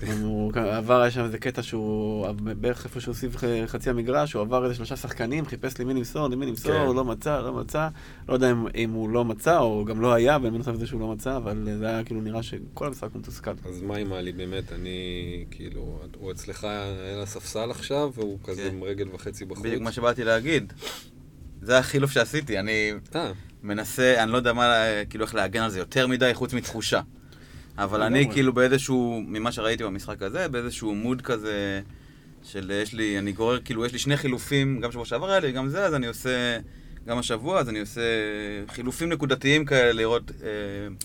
הוא 0.22 0.52
עבר, 0.56 1.00
היה 1.00 1.10
שם 1.10 1.24
איזה 1.24 1.38
קטע 1.38 1.62
שהוא, 1.62 2.26
בערך 2.32 2.84
איפה 2.84 3.00
שהוא 3.00 3.14
סביב 3.14 3.36
ח- 3.36 3.66
חצי 3.66 3.90
המגרש, 3.90 4.32
הוא 4.32 4.42
עבר 4.42 4.64
איזה 4.64 4.74
שלושה 4.74 4.96
שחקנים, 4.96 5.46
חיפש 5.46 5.80
למי 5.80 5.94
למסור, 5.94 6.28
למי 6.28 6.46
למסור, 6.46 6.72
כן. 6.72 6.96
לא 6.96 7.04
מצא, 7.04 7.40
לא 7.40 7.52
מצא. 7.52 7.88
לא 8.28 8.34
יודע 8.34 8.50
אם, 8.50 8.66
אם 8.74 8.90
הוא 8.90 9.10
לא 9.10 9.24
מצא, 9.24 9.58
או 9.58 9.84
גם 9.84 10.00
לא 10.00 10.12
היה, 10.12 10.38
בנוסף 10.38 10.72
לזה 10.72 10.86
שהוא 10.86 11.00
לא 11.00 11.08
מצא, 11.08 11.36
אבל 11.36 11.68
זה 11.78 11.86
היה 11.88 12.04
כאילו 12.04 12.20
נראה 12.20 12.42
שכל 12.42 12.86
המשחק 12.86 13.08
הוא 13.12 13.20
מתוסכל. 13.20 13.50
אז 13.68 13.82
מה 13.82 13.96
עם 13.96 14.12
עלי 14.12 14.32
באמת? 14.32 14.72
אני, 14.72 14.90
כאילו, 15.50 16.00
הוא 16.18 16.30
אצלך 16.32 16.64
על 16.64 17.22
הספסל 17.22 17.70
עכשיו, 17.70 18.10
והוא 18.14 18.38
כזה 18.44 18.62
כן. 18.62 18.76
עם 18.76 18.82
רגל 18.82 19.08
וחצי 19.14 19.44
בחוץ. 19.44 19.64
בדיוק 19.64 19.82
מה 19.82 19.92
שבאתי 19.92 20.24
להגיד. 20.24 20.72
זה 21.62 21.78
החילוף 21.78 22.10
שעשיתי, 22.10 22.58
אני 22.58 22.92
אה, 23.14 23.32
מנסה, 23.62 24.22
אני 24.22 24.32
לא 24.32 24.36
יודע 24.36 24.52
מה, 24.52 24.74
כאילו 25.10 25.24
איך 25.24 25.34
להגן 25.34 25.62
על 25.62 25.70
זה 25.70 25.78
יותר 25.78 26.06
מדי, 26.06 26.30
חוץ 26.34 26.52
מתחושה. 26.54 27.00
אבל 27.84 28.02
אני. 28.02 28.30
כאילו 28.32 28.52
באיזשהו, 28.52 29.22
ממה 29.26 29.52
שראיתי 29.52 29.84
במשחק 29.84 30.22
הזה, 30.22 30.48
באיזשהו 30.48 30.94
מוד 30.94 31.22
כזה 31.22 31.80
של 32.42 32.72
יש 32.82 32.94
לי, 32.94 33.18
אני 33.18 33.32
גורר, 33.32 33.60
כאילו 33.60 33.86
יש 33.86 33.92
לי 33.92 33.98
שני 33.98 34.16
חילופים, 34.16 34.80
גם 34.80 34.92
שבוע 34.92 35.04
שעבר 35.04 35.30
היה 35.30 35.40
לי, 35.40 35.52
גם 35.52 35.68
זה, 35.68 35.84
אז 35.84 35.94
אני 35.94 36.06
עושה, 36.06 36.58
גם 37.06 37.18
השבוע, 37.18 37.60
אז 37.60 37.68
אני 37.68 37.80
עושה 37.80 38.00
חילופים 38.68 39.08
נקודתיים 39.08 39.64
כאלה, 39.64 39.92
לראות 39.92 40.30
אה, 40.42 40.46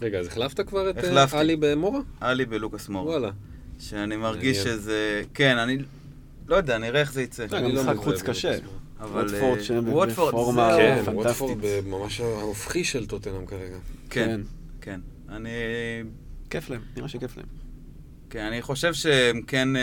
רגע, 0.02 0.20
אז 0.20 0.28
החלפת 0.28 0.68
כבר 0.68 0.90
את 0.90 0.98
אה, 0.98 1.04
החלפתי. 1.04 1.38
עלי 1.38 1.56
במורה? 1.56 2.00
עלי 2.22 2.46
ולוקאס 2.50 2.90
מור. 2.90 3.08
וואלה. 3.08 3.32
שאני 3.80 4.16
מרגיש. 4.16 4.58
שזה... 4.58 5.22
כן, 5.34 5.58
אני... 5.58 5.78
לא 6.48 6.56
יודע, 6.56 6.78
נראה 6.78 7.00
איך 7.00 7.14
זה 7.14 7.22
יצא. 7.22 7.46
גם 7.48 7.66
אני 7.66 7.72
לא 7.72 7.84
משחק 7.84 7.96
חוץ 7.96 8.22
קשה. 8.22 8.58
אבל... 9.00 9.26
ווטפורד 9.86 10.10
אה, 10.10 10.32
בפורמה-. 10.32 10.74
כן, 10.78 11.02
פנטסטית. 11.06 11.26
ווטפורד 11.26 11.58
ממש 11.86 12.22
ההופכי 12.22 12.84
של 12.84 13.06
טוטנאם 13.06 13.46
כרגע. 13.46 13.78
כן, 14.10 14.42
כן. 14.82 15.00
אני... 15.30 15.50
כיף 16.56 16.70
להם, 16.70 16.82
נראה 16.98 17.08
שכיף 17.08 17.38
להם. 17.38 17.46
כן, 18.30 18.46
אני 18.46 18.62
חושב 18.62 18.94
שהם 18.94 19.42
כן 19.42 19.76
אה, 19.76 19.82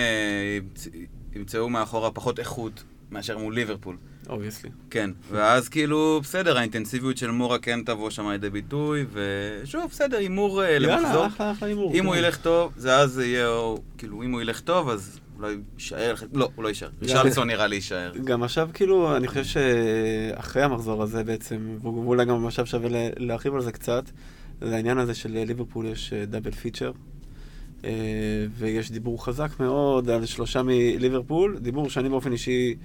ימצ- 0.61 0.88
ימצאו 1.37 1.69
מאחורה 1.69 2.11
פחות 2.11 2.38
איכות 2.38 2.83
מאשר 3.11 3.38
מול 3.38 3.55
ליברפול. 3.55 3.97
obviously. 4.29 4.71
כן, 4.91 5.11
ואז 5.31 5.69
כאילו, 5.69 6.21
בסדר, 6.23 6.59
האינטנסיביות 6.59 7.17
של 7.17 7.31
מורה 7.31 7.59
כן 7.59 7.81
תבוא 7.87 8.11
שם 8.11 8.29
לידי 8.29 8.50
ביטוי, 8.50 9.07
ושוב, 9.12 9.85
בסדר, 9.91 10.17
הימור 10.17 10.62
אה, 10.64 10.79
למחזור. 10.79 11.07
יאללה, 11.11 11.26
אחלה, 11.26 11.50
אחלה 11.52 11.69
הימור. 11.69 11.95
אם 11.95 12.07
הוא 12.07 12.14
כן. 12.14 12.19
ילך 12.21 12.37
טוב, 12.37 12.73
זה 12.76 12.97
אז 12.97 13.19
יהיה, 13.19 13.49
כאילו, 13.99 14.23
אם 14.23 14.33
הוא 14.33 14.41
ילך 14.41 14.61
טוב, 14.61 14.88
אז 14.88 15.21
אולי 15.37 15.57
יישאר, 15.75 16.14
לא, 16.33 16.49
הוא 16.55 16.62
לא 16.64 16.69
יישאר. 16.69 16.88
רישרליסון 17.02 17.47
נראה 17.47 17.67
לי 17.67 17.76
יישאר. 17.76 18.12
גם 18.25 18.43
עכשיו, 18.43 18.69
כאילו, 18.75 19.17
אני 19.17 19.29
חושב 19.29 19.45
שאחרי 19.45 20.62
המחזור 20.62 21.02
הזה 21.02 21.25
בעצם, 21.25 21.79
ואולי 21.83 22.25
גם 22.25 22.47
עכשיו 22.47 22.67
שווה 22.67 22.88
לה- 22.88 23.09
להרחיב 23.17 23.55
על 23.55 23.61
זה 23.62 23.73
קצת, 23.73 24.05
זה 24.69 24.76
העניין 24.76 24.99
הזה 24.99 25.14
של 25.14 25.31
ליברפול 25.33 25.87
יש 25.87 26.12
אה, 26.12 26.26
דאבל 26.26 26.50
פיצ'ר, 26.50 26.92
אה, 27.85 27.90
ויש 28.59 28.90
דיבור 28.90 29.25
חזק 29.25 29.61
מאוד 29.61 30.11
על 30.11 30.26
שלושה 30.26 30.62
מליברפול, 30.62 31.59
דיבור 31.59 31.90
שאני 31.90 32.09
באופן 32.09 32.33
אישי 32.33 32.76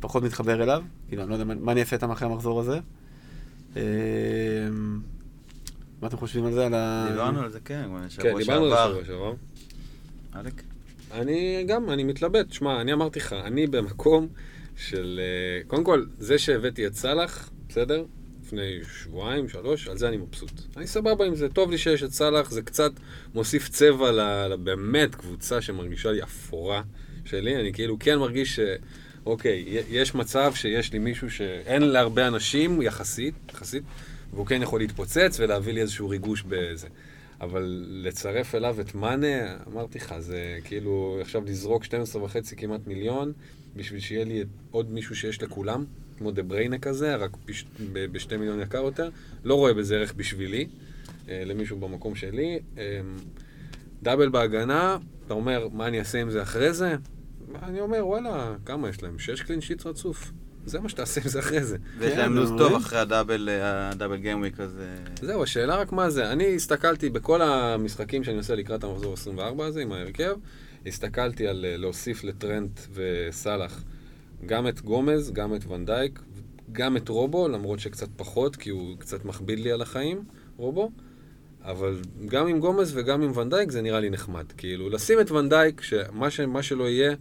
פחות 0.00 0.22
מתחבר 0.22 0.62
אליו, 0.62 0.82
כאילו, 1.08 1.22
אני 1.22 1.30
לא 1.30 1.34
יודע 1.34 1.54
מה 1.54 1.72
אני 1.72 1.80
אעשה 1.80 1.96
איתם 1.96 2.10
אחרי 2.10 2.28
המחזור 2.28 2.60
הזה. 2.60 2.80
אה, 3.76 3.82
מה 6.02 6.08
אתם 6.08 6.16
חושבים 6.16 6.44
על 6.44 6.52
זה? 6.52 6.66
על 6.66 6.74
ה... 6.74 7.06
דיברנו 7.10 7.40
על 7.40 7.50
זה, 7.50 7.60
כן, 7.64 7.88
כן, 8.18 8.38
דיברנו 8.38 8.64
על 8.64 8.70
זה. 8.70 8.76
שבוע 8.76 9.04
שעבר. 9.04 9.34
אלק? 10.36 10.62
אני 11.12 11.64
גם, 11.68 11.90
אני 11.90 12.04
מתלבט. 12.04 12.52
שמע, 12.52 12.80
אני 12.80 12.92
אמרתי 12.92 13.18
לך, 13.18 13.32
אני 13.32 13.66
במקום 13.66 14.28
של... 14.76 15.20
אה, 15.22 15.64
קודם 15.66 15.84
כל, 15.84 16.04
זה 16.18 16.38
שהבאתי 16.38 16.86
את 16.86 16.94
סאלח, 16.94 17.50
בסדר? 17.68 18.04
לפני 18.52 18.80
שבועיים, 19.02 19.48
שלוש, 19.48 19.88
על 19.88 19.98
זה 19.98 20.08
אני 20.08 20.16
מבסוט. 20.16 20.50
אני 20.76 20.86
סבבה 20.86 21.24
עם 21.24 21.34
זה, 21.34 21.48
טוב 21.48 21.70
לי 21.70 21.78
שיש 21.78 22.02
את 22.02 22.12
סאלח, 22.12 22.50
זה 22.50 22.62
קצת 22.62 22.92
מוסיף 23.34 23.68
צבע 23.68 24.12
לבאמת 24.48 25.14
קבוצה 25.14 25.62
שמרגישה 25.62 26.10
לי 26.10 26.22
אפורה 26.22 26.82
שלי. 27.24 27.56
אני 27.56 27.72
כאילו 27.72 27.96
כן 28.00 28.18
מרגיש 28.18 28.56
ש... 28.56 28.60
אוקיי, 29.26 29.64
יש 29.88 30.14
מצב 30.14 30.52
שיש 30.54 30.92
לי 30.92 30.98
מישהו 30.98 31.30
שאין 31.30 31.82
להרבה 31.82 32.28
אנשים, 32.28 32.82
יחסית, 32.82 33.34
יחסית, 33.52 33.82
והוא 34.32 34.46
כן 34.46 34.62
יכול 34.62 34.80
להתפוצץ 34.80 35.36
ולהביא 35.40 35.72
לי 35.72 35.80
איזשהו 35.80 36.08
ריגוש 36.08 36.44
בזה. 36.48 36.88
אבל 37.40 37.86
לצרף 37.88 38.54
אליו 38.54 38.80
את 38.80 38.94
מאנה, 38.94 39.56
אמרתי 39.72 39.98
לך, 39.98 40.14
זה 40.18 40.58
כאילו 40.64 41.18
עכשיו 41.20 41.44
לזרוק 41.44 41.84
12 41.84 42.22
וחצי 42.22 42.56
כמעט 42.56 42.86
מיליון, 42.86 43.32
בשביל 43.76 44.00
שיהיה 44.00 44.24
לי 44.24 44.44
עוד 44.70 44.90
מישהו 44.90 45.16
שיש 45.16 45.42
לכולם, 45.42 45.84
כמו 46.18 46.30
דה 46.30 46.42
בריינה 46.42 46.78
כזה, 46.78 47.16
רק 47.16 47.30
בש, 47.46 47.64
ב- 47.92 48.12
בשתי 48.12 48.36
מיליון 48.36 48.60
יקר 48.60 48.78
יותר. 48.78 49.10
לא 49.44 49.54
רואה 49.54 49.74
בזה 49.74 49.96
ערך 49.96 50.14
בשבילי, 50.16 50.66
אה, 51.28 51.42
למישהו 51.46 51.76
במקום 51.80 52.14
שלי. 52.14 52.58
אה, 52.78 53.00
double 54.02 54.28
בהגנה, 54.28 54.98
אתה 55.26 55.34
אומר, 55.34 55.68
מה 55.72 55.86
אני 55.86 55.98
אעשה 55.98 56.20
עם 56.20 56.30
זה 56.30 56.42
אחרי 56.42 56.72
זה? 56.72 56.96
אני 57.62 57.80
אומר, 57.80 58.06
וואלה, 58.06 58.54
כמה 58.66 58.88
יש 58.88 59.02
להם? 59.02 59.18
שש 59.18 59.42
clean 59.42 59.60
sheet 59.60 59.86
רצוף. 59.86 60.32
זה 60.66 60.80
מה 60.80 60.88
שתעשה 60.88 61.20
עם 61.20 61.28
זה 61.28 61.38
אחרי 61.38 61.64
זה. 61.64 61.76
ויש 61.98 62.12
כן, 62.12 62.18
להם 62.18 62.34
לו"ז. 62.36 62.52
טוב 62.58 62.74
אחרי 62.74 62.98
ה 62.98 63.04
double, 63.04 63.48
אה, 63.48 63.90
ה 63.90 63.94
double 63.94 64.16
gameweek 64.16 64.60
הזה. 64.60 64.94
זהו, 65.22 65.42
השאלה 65.42 65.76
רק 65.76 65.92
מה 65.92 66.10
זה. 66.10 66.32
אני 66.32 66.54
הסתכלתי 66.54 67.10
בכל 67.10 67.42
המשחקים 67.42 68.24
שאני 68.24 68.36
עושה 68.36 68.54
לקראת 68.54 68.84
המחזור 68.84 69.12
24 69.12 69.66
הזה, 69.66 69.82
עם 69.82 69.92
ההרכב, 69.92 70.34
הסתכלתי 70.86 71.46
על 71.46 71.64
להוסיף 71.78 72.24
לטרנט 72.24 72.80
וסאלח 72.94 73.82
גם 74.46 74.68
את 74.68 74.80
גומז, 74.80 75.30
גם 75.32 75.54
את 75.54 75.66
ונדייק, 75.66 76.20
גם 76.72 76.96
את 76.96 77.08
רובו, 77.08 77.48
למרות 77.48 77.80
שקצת 77.80 78.08
פחות, 78.16 78.56
כי 78.56 78.70
הוא 78.70 78.96
קצת 78.98 79.24
מכביד 79.24 79.58
לי 79.58 79.72
על 79.72 79.82
החיים, 79.82 80.24
רובו. 80.56 80.90
אבל 81.64 82.00
גם 82.26 82.46
עם 82.46 82.60
גומז 82.60 82.96
וגם 82.96 83.22
עם 83.22 83.36
ונדייק 83.36 83.70
זה 83.70 83.82
נראה 83.82 84.00
לי 84.00 84.10
נחמד. 84.10 84.52
כאילו, 84.56 84.88
לשים 84.88 85.20
את 85.20 85.30
ונדייק, 85.30 85.80
שמה 85.80 86.30
ש... 86.30 86.40
שלא 86.60 86.88
יהיה, 86.88 87.14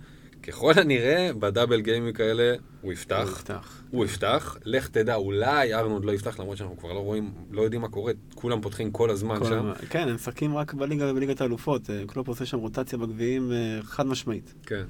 ככל 0.43 0.73
הנראה, 0.75 1.31
בדאבל 1.39 1.81
גיימים 1.81 2.13
כאלה, 2.13 2.55
הוא 2.81 2.93
יפתח. 2.93 3.23
הוא 3.23 3.31
יפתח. 3.31 3.81
הוא 3.91 4.05
יפתח, 4.05 4.57
לך 4.65 4.87
תדע, 4.87 5.15
אולי 5.15 5.73
ארנולד 5.73 6.05
לא 6.05 6.11
יפתח, 6.11 6.39
למרות 6.39 6.57
שאנחנו 6.57 6.77
כבר 6.77 6.93
לא 6.93 6.99
רואים, 6.99 7.33
לא 7.51 7.61
יודעים 7.61 7.81
מה 7.81 7.89
קורה, 7.89 8.13
כולם 8.35 8.61
פותחים 8.61 8.91
כל 8.91 9.09
הזמן 9.09 9.39
כל 9.39 9.45
שם. 9.45 9.71
כן, 9.89 10.07
הם 10.07 10.15
משחקים 10.15 10.55
רק 10.55 10.73
בליגה 10.73 11.11
ובליגת 11.11 11.41
האלופות. 11.41 11.89
אה, 11.89 12.03
קלופ 12.07 12.27
עושה 12.27 12.45
שם 12.45 12.57
רוטציה 12.57 12.97
בגביעים 12.97 13.51
אה, 13.51 13.79
חד 13.83 14.05
משמעית. 14.07 14.53
כן, 14.65 14.83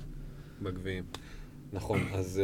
בגביעים. 0.62 1.04
נכון, 1.74 2.00
אז, 2.14 2.42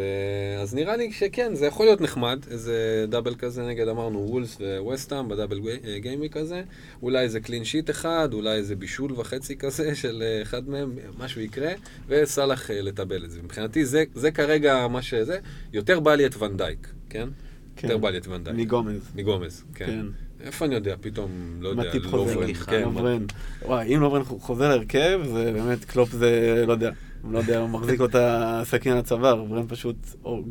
אה, 0.56 0.62
אז 0.62 0.76
נראה 0.76 0.98
לי 0.98 1.12
שכן, 1.12 1.56
זה 1.56 1.66
יכול 1.66 1.86
להיות 1.86 2.02
נחמד, 2.02 2.40
איזה 2.52 2.76
double 3.10 3.36
כזה 3.36 3.64
נגד, 3.68 3.88
אמרנו, 3.88 4.26
וולס 4.30 4.58
וווסטהאם, 4.80 5.30
ב 5.30 5.34
double 5.34 5.60
ga- 5.60 6.00
game 6.00 6.30
כזה, 6.30 6.64
אולי 7.02 7.20
איזה 7.20 7.40
clean 7.40 7.64
sheet 7.64 7.90
אחד, 7.90 8.30
אולי 8.34 8.56
איזה 8.56 8.76
בישול 8.76 9.12
וחצי 9.14 9.56
כזה 9.58 9.96
של 10.02 10.24
אה, 10.26 10.42
אחד 10.42 10.70
מהם, 10.70 10.92
משהו 11.18 11.42
יקרה, 11.42 11.72
וסאלח 12.08 12.72
אה, 12.72 12.82
לטבל 12.82 13.26
את 13.26 13.32
זה. 13.32 13.40
מבחינתי 13.44 13.86
זה, 13.86 14.04
זה 14.16 14.32
כרגע 14.32 14.88
מה 14.88 15.02
שזה, 15.02 15.40
יותר 15.74 16.00
בא 16.00 16.16
לי 16.16 16.26
את 16.26 16.42
ונדייק, 16.42 16.88
כן? 17.10 17.28
כן. 17.76 17.88
יותר 17.88 17.98
בא 17.98 18.10
לי 18.10 18.18
את 18.18 18.28
ונדייק. 18.28 18.58
מגומז. 18.58 19.12
מגומז, 19.16 19.64
כן. 19.76 19.86
כן. 19.86 20.06
איפה 20.46 20.66
אני 20.66 20.76
יודע, 20.76 20.96
פתאום, 21.02 21.32
לא 21.62 21.70
יודע. 21.70 21.84
לוברן, 22.04 22.54
כן, 22.54 22.82
לוברן. 22.84 23.26
וואי, 23.66 23.96
אם 23.96 24.02
לוברן 24.02 24.24
חוזר 24.24 24.70
להרכב, 24.70 25.20
זה 25.34 25.52
באמת, 25.54 25.86
קלופ 25.86 26.12
זה, 26.12 26.64
לא 26.68 26.72
יודע. 26.74 26.92
הוא 27.22 27.32
לא 27.32 27.38
יודע, 27.38 27.60
הוא 27.60 27.70
מחזיק 27.70 28.00
לו 28.00 28.06
את 28.06 28.16
הסכין 28.20 28.92
על 28.92 28.98
הצוואר, 28.98 29.36
לוברן 29.36 29.68
פשוט 29.68 29.96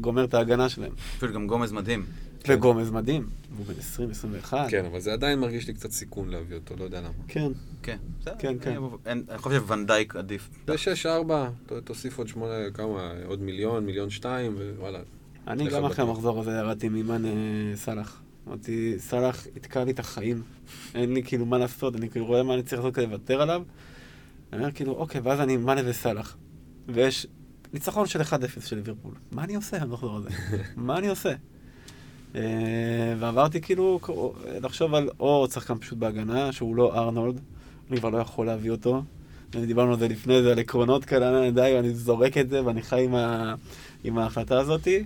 גומר 0.01 0.25
את 0.25 0.35
ההגנה 0.35 0.69
שלהם. 0.69 0.93
אפילו 1.17 1.33
גם 1.33 1.47
גומז 1.47 1.73
מדהים. 1.73 2.07
וגומז 2.49 2.91
מדהים, 2.91 3.29
הוא 3.57 3.67
בן 3.67 3.75
20, 3.79 4.11
21. 4.11 4.71
כן, 4.71 4.85
אבל 4.85 5.01
זה 5.01 5.13
עדיין 5.13 5.39
מרגיש 5.39 5.69
לי 5.69 5.75
קצת 5.75 5.91
סיכון 5.91 6.29
להביא 6.29 6.57
אותו, 6.57 6.77
לא 6.79 6.85
יודע 6.85 7.01
למה. 7.01 7.11
כן. 7.29 7.53
כן. 7.83 7.97
כן, 8.39 8.57
כן. 8.61 8.77
אני 9.07 9.23
חושב 9.37 9.57
שוונדייק 9.57 10.17
עדיף. 10.17 10.49
ב-6-4, 10.67 11.33
תוסיף 11.85 12.19
עוד 12.19 12.29
שמונה, 12.29 12.55
כמה, 12.75 13.13
עוד 13.27 13.43
מיליון, 13.43 13.87
מיליון 13.87 14.11
שתיים, 14.11 14.57
ווואלה. 14.77 14.99
אני 15.49 15.69
גם 15.69 15.85
אחרי. 15.85 16.05
המחזור 16.05 16.41
הזה 16.41 16.51
ירדתי 16.51 16.89
מאמן 16.89 17.25
אה, 17.25 17.31
סאלח. 17.75 18.21
אמרתי, 18.49 18.95
סאלח 18.99 19.47
יתקע 19.57 19.85
לי 19.85 19.91
את 19.91 19.99
החיים. 19.99 20.43
אין 20.95 21.15
לי 21.15 21.23
כאילו 21.23 21.47
מה 21.47 21.59
לעשות, 21.59 21.97
אני 21.97 22.11
כאילו 22.11 22.27
רואה 22.27 22.43
מה 22.43 22.55
אני 22.55 22.63
צריך 22.63 22.83
לעשות 22.83 22.95
כדי 22.95 23.07
לוותר 23.07 23.43
עליו. 23.43 23.63
אני 24.53 24.61
אומר 24.61 24.73
כאילו, 24.73 24.93
אוקיי, 24.93 25.21
ואז 25.21 25.41
אני 25.41 25.57
מאנה 25.57 25.81
וסאלח. 25.85 26.37
ויש 26.89 27.27
ניצחון 27.73 28.07
של 28.07 28.21
1-0 28.21 28.25
של 28.61 28.77
ליברפול. 28.77 29.15
מה 29.33 29.45
אני 29.45 29.55
עושה 29.55 29.79
במחזור 29.79 30.17
הזה? 30.17 30.29
מה 30.77 30.99
אני 30.99 31.09
עושה? 31.09 31.33
אה, 32.35 33.15
ועברתי 33.19 33.61
כאילו 33.61 34.01
לחשוב 34.63 34.95
על 34.95 35.09
או 35.21 35.47
שחקן 35.51 35.79
פשוט 35.79 35.99
בהגנה, 35.99 36.53
שהוא 36.53 36.77
לא 36.77 36.95
ארנולד, 36.95 37.41
אני 37.91 37.99
כבר 37.99 38.09
לא 38.09 38.19
יכול 38.19 38.47
להביא 38.47 38.71
אותו. 38.71 39.03
דיברנו 39.51 39.93
על 39.93 39.99
זה 39.99 40.09
לפני 40.09 40.43
זה, 40.43 40.53
על 40.53 40.59
עקרונות 40.59 41.05
כאלה, 41.05 41.51
די, 41.51 41.77
אני 41.79 41.95
זורק 41.95 42.39
את 42.39 42.49
זה 42.49 42.65
ואני 42.65 42.83
חי 42.83 43.05
עם, 43.05 43.15
ה... 43.15 43.55
עם 44.05 44.19
ההחלטה 44.19 44.61
הזאתי. 44.61 45.05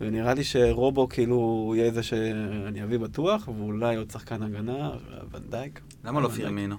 ונראה 0.00 0.34
לי 0.34 0.44
שרובו 0.44 1.08
כאילו 1.08 1.72
יהיה 1.76 1.90
זה 1.90 2.02
שאני 2.02 2.82
אביא 2.82 2.98
בטוח, 2.98 3.48
ואולי 3.48 3.96
עוד 3.96 4.10
שחקן 4.10 4.42
הגנה, 4.42 4.90
ונדייק. 5.30 5.80
למה 6.04 6.20
לא. 6.20 6.28
פירמינו? 6.28 6.76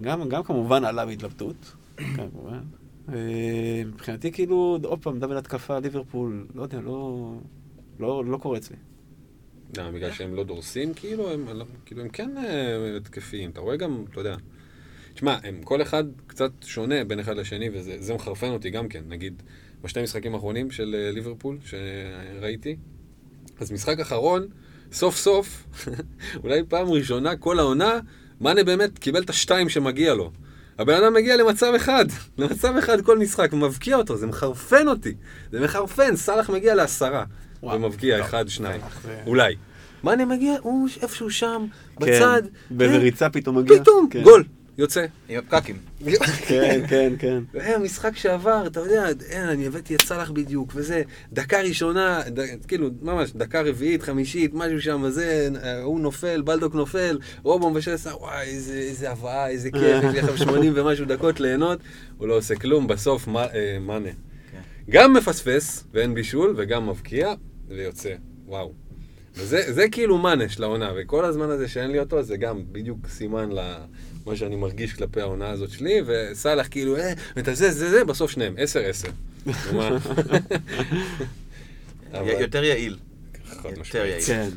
גם, 0.00 0.28
גם 0.28 0.42
כמובן 0.42 0.84
עליו 0.84 1.08
התלבטות, 1.08 1.72
כמובן. 2.16 2.62
אה, 3.08 3.82
מבחינתי 3.86 4.32
כאילו, 4.32 4.78
עוד 4.84 5.02
פעם, 5.02 5.18
דאבל 5.18 5.36
התקפה, 5.36 5.78
ליברפול, 5.78 6.46
לא 6.54 6.62
יודע, 6.62 6.80
לא, 6.80 7.32
לא, 7.98 8.24
לא 8.24 8.36
קורה 8.36 8.58
אצלי. 8.58 8.76
למה, 9.78 9.92
בגלל 9.92 10.12
שהם 10.12 10.34
לא 10.34 10.44
דורסים, 10.44 10.94
כאילו, 10.94 11.30
הם, 11.30 11.46
כאילו, 11.86 12.02
הם 12.02 12.08
כן 12.08 12.36
אה, 12.36 12.96
התקפיים. 12.96 13.50
אתה 13.50 13.60
רואה 13.60 13.76
גם, 13.76 14.04
אתה 14.10 14.20
יודע. 14.20 14.36
תשמע, 15.14 15.38
הם 15.44 15.62
כל 15.62 15.82
אחד 15.82 16.04
קצת 16.26 16.50
שונה 16.62 17.04
בין 17.04 17.20
אחד 17.20 17.36
לשני, 17.36 17.70
וזה 17.72 17.96
זה 17.98 18.14
מחרפן 18.14 18.50
אותי 18.50 18.70
גם 18.70 18.88
כן. 18.88 19.02
נגיד, 19.08 19.42
בשני 19.82 20.02
משחקים 20.02 20.34
האחרונים 20.34 20.70
של 20.70 20.94
אה, 20.98 21.10
ליברפול, 21.10 21.58
שראיתי, 21.64 22.76
אז 23.60 23.72
משחק 23.72 24.00
אחרון, 24.00 24.46
סוף 24.92 25.16
סוף, 25.16 25.66
אולי 26.42 26.62
פעם 26.68 26.88
ראשונה 26.88 27.36
כל 27.36 27.58
העונה, 27.58 28.00
מאנה 28.40 28.64
באמת 28.64 28.98
קיבל 28.98 29.22
את 29.22 29.30
השתיים 29.30 29.68
שמגיע 29.68 30.14
לו. 30.14 30.32
הבן 30.80 30.94
אדם 30.94 31.14
מגיע 31.14 31.36
למצב 31.36 31.72
אחד, 31.76 32.04
למצב 32.38 32.76
אחד 32.76 33.00
כל 33.00 33.18
משחק, 33.18 33.52
מבקיע 33.52 33.96
אותו, 33.96 34.16
זה 34.16 34.26
מחרפן 34.26 34.88
אותי. 34.88 35.14
זה 35.52 35.60
מחרפן, 35.60 36.16
סאלח 36.16 36.50
מגיע 36.50 36.74
לעשרה, 36.74 37.24
וואו, 37.62 37.76
ומבקיע 37.76 38.16
טוב, 38.18 38.26
אחד, 38.26 38.48
שניים. 38.48 38.80
זה- 39.04 39.20
אולי. 39.26 39.54
מאנה 40.04 40.24
מגיע, 40.24 40.54
הוא 40.62 40.88
איפשהו 41.02 41.30
שם, 41.30 41.66
כן, 42.00 42.06
בצד. 42.06 42.42
באיזה 42.70 42.94
כן, 42.94 43.00
ריצה 43.00 43.30
פתאום 43.30 43.58
מגיע. 43.58 43.80
פתאום, 43.80 44.08
כן. 44.10 44.22
גול. 44.22 44.44
יוצא. 44.78 45.06
עם 45.28 45.38
הפקקים. 45.38 45.76
כן, 46.48 46.80
כן, 46.88 47.12
כן. 47.18 47.42
היה 47.54 47.78
משחק 47.84 48.16
שעבר, 48.16 48.66
אתה 48.66 48.80
יודע, 48.80 49.08
אין, 49.30 49.48
אני 49.48 49.66
הבאתי 49.66 49.94
את 49.94 50.00
סאלח 50.00 50.30
בדיוק, 50.30 50.72
וזה, 50.74 51.02
דקה 51.32 51.60
ראשונה, 51.60 52.22
ד, 52.28 52.64
כאילו, 52.68 52.88
ממש, 53.02 53.30
דקה 53.32 53.62
רביעית, 53.62 54.02
חמישית, 54.02 54.54
משהו 54.54 54.80
שם, 54.80 55.02
וזה, 55.04 55.48
הוא 55.82 56.00
נופל, 56.00 56.42
בלדוק 56.42 56.74
נופל, 56.74 57.18
רובו 57.42 57.70
מבשל 57.70 57.90
עשה, 57.90 58.10
וואי, 58.10 58.46
איזה, 58.46 58.74
איזה 58.74 59.10
הבאה, 59.10 59.48
איזה 59.48 59.70
כיף, 59.70 60.04
יש 60.04 60.12
לי 60.12 60.20
עכשיו 60.20 60.38
80 60.48 60.72
ומשהו 60.76 61.06
דקות 61.06 61.40
ליהנות, 61.40 61.78
הוא 62.18 62.28
לא 62.28 62.36
עושה 62.36 62.54
כלום, 62.54 62.86
בסוף, 62.86 63.26
מה, 63.26 63.44
אה, 63.44 63.78
מאנה. 63.80 64.10
כן. 64.52 64.60
גם 64.90 65.12
מפספס, 65.12 65.84
ואין 65.92 66.14
בישול, 66.14 66.54
וגם 66.56 66.88
מבקיע, 66.88 67.34
ויוצא, 67.68 68.14
וואו. 68.46 68.72
וזה 69.34 69.72
זה 69.72 69.88
כאילו 69.88 70.18
מאנה 70.18 70.48
של 70.48 70.62
העונה, 70.62 70.92
וכל 70.96 71.24
הזמן 71.24 71.50
הזה 71.50 71.68
שאין 71.68 71.90
לי 71.90 72.00
אותו, 72.00 72.22
זה 72.22 72.36
גם 72.36 72.62
בדיוק 72.72 72.98
סימן 73.08 73.50
למה 74.26 74.36
שאני 74.36 74.56
מרגיש 74.56 74.92
כלפי 74.92 75.20
העונה 75.20 75.50
הזאת 75.50 75.70
שלי, 75.70 76.00
וסאלח 76.06 76.68
כאילו, 76.70 76.96
אה, 76.96 77.12
וזה, 77.36 77.70
זה, 77.70 77.90
זה, 77.90 78.04
בסוף 78.04 78.30
שניהם, 78.30 78.54
עשר, 78.58 78.80
עשר. 78.80 79.08
נו, 79.46 79.52
מה? 79.72 79.88
אבל- 82.12 82.28
יותר 82.40 82.64
יעיל. 82.64 82.96
יותר. 83.64 83.98
יעיל. 84.06 84.20
כן. 84.26 84.48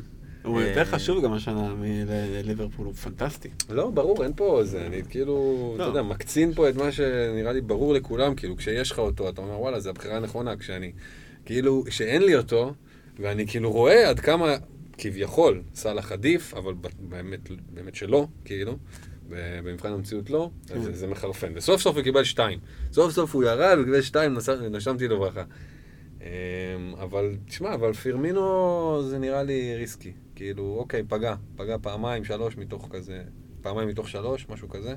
הוא 0.42 0.60
אה, 0.60 0.68
יותר 0.68 0.84
חשוב 0.84 1.24
גם 1.24 1.32
השנה 1.32 1.74
מליברפול, 1.78 2.86
הוא 2.86 2.94
פנטסטי. 2.94 3.48
לא, 3.70 3.90
ברור, 3.90 4.24
אין 4.24 4.32
פה 4.36 4.60
זה, 4.64 4.86
אני 4.86 5.02
כאילו, 5.10 5.72
אתה 5.74 5.82
לא. 5.82 5.88
יודע, 5.88 6.02
מקצין 6.02 6.54
פה 6.54 6.68
את 6.68 6.76
מה 6.76 6.92
שנראה 6.92 7.52
לי 7.52 7.60
ברור 7.60 7.94
לכולם, 7.94 8.34
כאילו, 8.34 8.56
כשיש 8.56 8.90
לך 8.90 8.98
אותו, 8.98 9.28
אתה 9.28 9.40
אומר, 9.40 9.60
וואלה, 9.60 9.80
זו 9.80 9.90
הבחירה 9.90 10.16
הנכונה, 10.16 10.56
כשאני, 10.56 10.92
כאילו, 11.46 11.84
כשאין 11.86 12.22
לי 12.22 12.36
אותו, 12.36 12.74
ואני 13.18 13.46
כאילו 13.46 13.72
רואה 13.72 14.08
עד 14.08 14.20
כמה, 14.20 14.56
כביכול, 14.98 15.62
סאלח 15.74 16.12
עדיף, 16.12 16.54
אבל 16.54 16.74
באמת, 16.98 17.40
באמת 17.74 17.94
שלא, 17.94 18.26
כאילו, 18.44 18.76
במבחן 19.28 19.92
המציאות 19.92 20.30
לא, 20.30 20.50
אז 20.74 20.82
זה, 20.82 20.92
זה 20.92 21.06
מחרפן. 21.06 21.52
וסוף 21.54 21.80
סוף 21.80 21.96
הוא 21.96 22.02
קיבל 22.02 22.24
שתיים. 22.24 22.58
סוף 22.92 23.12
סוף 23.12 23.34
הוא 23.34 23.44
ירד, 23.44 23.76
הוא 23.78 23.84
קיבל 23.84 24.02
שתיים, 24.02 24.36
נשמתי 24.70 25.08
לברכה. 25.08 25.44
אמ, 26.20 26.26
אבל, 27.02 27.36
תשמע, 27.46 27.74
אבל 27.74 27.92
פירמינו 27.92 29.02
זה 29.08 29.18
נראה 29.18 29.42
לי 29.42 29.76
ריסקי. 29.76 30.12
כאילו, 30.34 30.76
אוקיי, 30.78 31.02
פגע, 31.08 31.34
פגע 31.56 31.76
פעמיים, 31.82 32.24
שלוש 32.24 32.56
מתוך 32.56 32.88
כזה, 32.90 33.22
פעמיים 33.62 33.88
מתוך 33.88 34.08
שלוש, 34.08 34.46
משהו 34.48 34.68
כזה. 34.68 34.94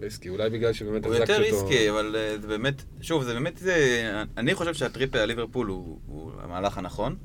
ריסקי, 0.00 0.28
אולי 0.28 0.50
בגלל 0.50 0.72
שבאמת 0.72 1.04
הוא 1.04 1.14
החזקתי 1.14 1.32
יותר 1.32 1.44
אותו... 1.44 1.68
ריסקי, 1.68 1.90
אבל 1.90 2.16
אה, 2.18 2.38
זה 2.40 2.46
באמת, 2.48 2.82
שוב, 3.00 3.22
זה 3.22 3.34
באמת, 3.34 3.56
זה, 3.56 4.12
אני 4.36 4.54
חושב 4.54 4.74
שה 4.74 4.89
triple 4.89 5.18
על 5.18 5.28
ליברפול 5.28 5.66
הוא, 5.66 5.98
הוא 6.06 6.32
המהלך 6.38 6.78
הנכון. 6.78 7.16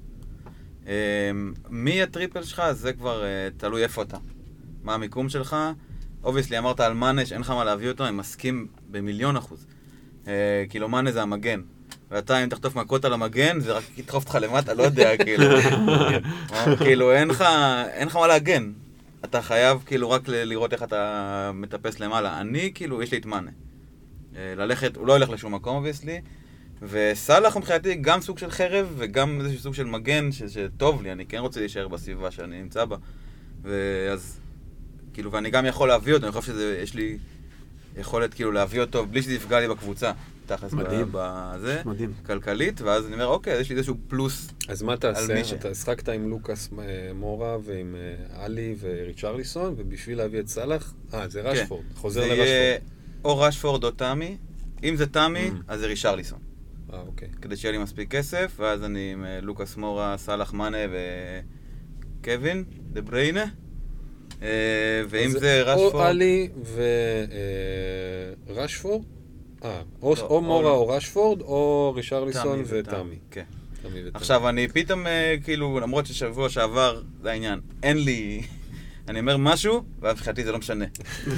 אה, 0.87 1.31
מי 1.69 2.01
ה 2.01 2.07
triple 2.07 2.43
שלך, 2.43 2.63
זה 2.71 2.93
כבר 2.93 3.23
אה, 3.23 3.49
תלוי 3.57 3.83
איפה 3.83 4.01
אתה. 4.01 4.17
מה 4.85 4.93
המיקום 4.93 5.29
שלך. 5.29 5.55
obviously 6.23 6.57
אמרת 6.57 6.79
על 6.79 6.93
מאנה 6.93 7.25
שאין 7.25 7.41
לך 7.41 7.49
מה 7.49 7.63
להביא 7.63 7.89
אותו, 7.89 8.03
אני 8.07 8.11
מסכים 8.17 8.67
במיליון 8.91 9.35
אחוז. 9.37 9.65
אה, 10.27 10.33
כאילו 10.69 10.89
מאנה 10.89 11.11
זה 11.11 11.21
המגן. 11.21 11.61
ואתה, 12.11 12.43
אם 12.43 12.49
תחטוף 12.49 12.75
מכות 12.75 13.05
על 13.05 13.13
המגן, 13.13 13.59
זה 13.59 13.71
רק 13.73 13.83
ידחוף 13.97 14.23
אותך 14.23 14.37
למטה, 14.41 14.73
לא 14.73 14.83
יודע, 14.83 15.17
כאילו. 15.25 15.43
אה, 16.53 16.77
כאילו, 16.77 17.11
אין 17.13 17.27
לך, 17.27 17.43
אין 17.93 18.07
לך 18.07 18.15
מה 18.15 18.27
להגן. 18.27 18.71
אתה 19.25 19.41
חייב 19.41 19.83
כאילו 19.85 20.09
רק 20.09 20.21
לראות 20.27 20.73
איך 20.73 20.83
אתה 20.83 21.51
מטפס 21.53 21.99
למעלה. 21.99 22.41
אני, 22.41 22.71
כאילו, 22.75 23.03
יש 23.03 23.11
לי 23.11 23.17
את 23.17 23.25
מאנה. 23.25 23.51
אה, 24.35 24.53
ללכת, 24.57 24.95
הוא 24.97 25.07
לא 25.07 25.15
ילך 25.15 25.29
לשום 25.29 25.55
מקום, 25.55 25.75
obviously. 25.75 26.21
וסאלח 26.81 27.57
מבחינתי 27.57 27.95
גם 27.95 28.21
סוג 28.21 28.37
של 28.37 28.49
חרב 28.51 28.93
וגם 28.97 29.41
איזשהו 29.41 29.59
סוג 29.61 29.73
של 29.73 29.85
מגן 29.85 30.31
ש- 30.31 30.43
שטוב 30.43 31.01
לי, 31.03 31.11
אני 31.11 31.25
כן 31.25 31.37
רוצה 31.37 31.59
להישאר 31.59 31.87
בסביבה 31.87 32.31
שאני 32.31 32.61
נמצא 32.61 32.85
בה. 32.85 32.97
ואז, 33.63 34.39
כאילו, 35.15 35.31
ואני 35.31 35.49
גם 35.49 35.65
יכול 35.65 35.87
להביא 35.87 36.13
אותו, 36.13 36.25
אני 36.25 36.31
חושב 36.31 36.53
שיש 36.53 36.93
לי 36.93 37.17
יכולת 37.97 38.33
כאילו 38.33 38.51
להביא 38.51 38.81
אותו 38.81 39.05
בלי 39.05 39.21
שזה 39.21 39.33
יפגע 39.33 39.59
לי 39.59 39.67
בקבוצה. 39.67 40.11
תכלס, 40.45 40.73
מדהים. 40.73 41.07
בזה, 41.11 41.81
מדהים. 41.85 42.13
כלכלית, 42.25 42.81
ואז 42.81 43.05
אני 43.05 43.13
אומר, 43.13 43.27
אוקיי, 43.27 43.59
יש 43.59 43.69
לי 43.69 43.75
איזשהו 43.75 43.95
פלוס. 44.07 44.49
אז 44.67 44.81
מה 44.81 44.97
תעשה? 44.97 45.55
אתה 45.55 45.69
השחקת 45.69 46.09
עם 46.09 46.29
לוקאס 46.29 46.69
אה, 46.79 47.11
מורה 47.13 47.57
ועם 47.63 47.95
אה, 47.95 48.43
עלי 48.45 48.75
וריצ'רליסון, 48.79 49.73
ובשביל 49.77 50.17
להביא 50.17 50.39
את 50.39 50.47
סאלח, 50.47 50.93
אה, 51.13 51.27
זה 51.27 51.41
רשפורד, 51.41 51.83
חוזר 51.95 52.21
כן. 52.21 52.27
זה 52.27 52.33
יהיה 52.33 52.71
לרשפורד. 52.73 52.91
או 53.23 53.39
רשפורד 53.39 53.83
או 53.83 53.91
תמי. 53.91 54.37
אם 54.83 54.95
זה 54.95 55.05
תמי, 55.07 55.49
Mm. 55.49 55.63
אז 55.67 55.79
זה 55.79 55.85
רישרליסון. 55.87 56.39
אה, 56.93 56.99
אוקיי. 57.01 57.29
כדי 57.41 57.55
שיהיה 57.57 57.71
לי 57.71 57.77
מספיק 57.77 58.11
כסף, 58.11 58.55
ואז 58.59 58.83
אני 58.83 59.13
עם 59.13 59.25
אה, 59.25 59.39
לוקאס 59.41 59.77
מורה, 59.77 60.17
סאלח 60.17 60.53
מאנה 60.53 60.77
וקווין, 62.21 62.63
דה 62.93 63.01
בריינה. 63.01 63.45
אה, 64.41 64.47
ואם 65.09 65.29
זה 65.29 65.61
או 65.61 65.85
רשפורד... 65.85 66.05
עלי 66.05 66.49
ורשפורד, 68.47 69.03
אה, 69.63 69.81
או 70.01 70.15
לא, 70.15 70.21
או 70.21 70.27
או 70.27 70.41
מורה 70.41 70.63
לא. 70.63 70.75
או 70.75 70.87
רשפורד, 70.87 71.41
או 71.41 71.93
רישרליסון 71.95 72.63
ותמי. 72.67 73.15
כן. 73.31 73.43
תמי 73.81 73.99
ותמי. 73.99 74.11
עכשיו, 74.13 74.49
אני 74.49 74.67
פתאום, 74.67 75.07
אה, 75.07 75.35
כאילו, 75.43 75.79
למרות 75.79 76.05
ששבוע 76.05 76.49
שעבר, 76.49 77.01
זה 77.21 77.31
העניין, 77.31 77.59
אין 77.83 77.97
לי... 77.97 78.41
אני 79.09 79.19
אומר 79.19 79.37
משהו, 79.37 79.83
ואז 79.99 80.15
מבחינתי 80.15 80.43
זה 80.43 80.51
לא 80.51 80.57
משנה. 80.57 80.85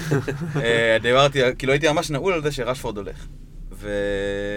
אה, 0.64 0.98
דיברתי, 1.02 1.40
כאילו 1.58 1.74
הייתי 1.74 1.92
ממש 1.92 2.10
נעול 2.10 2.34
על 2.34 2.44
זה 2.44 2.52
שרשפורד 2.52 2.98
הולך. 2.98 3.28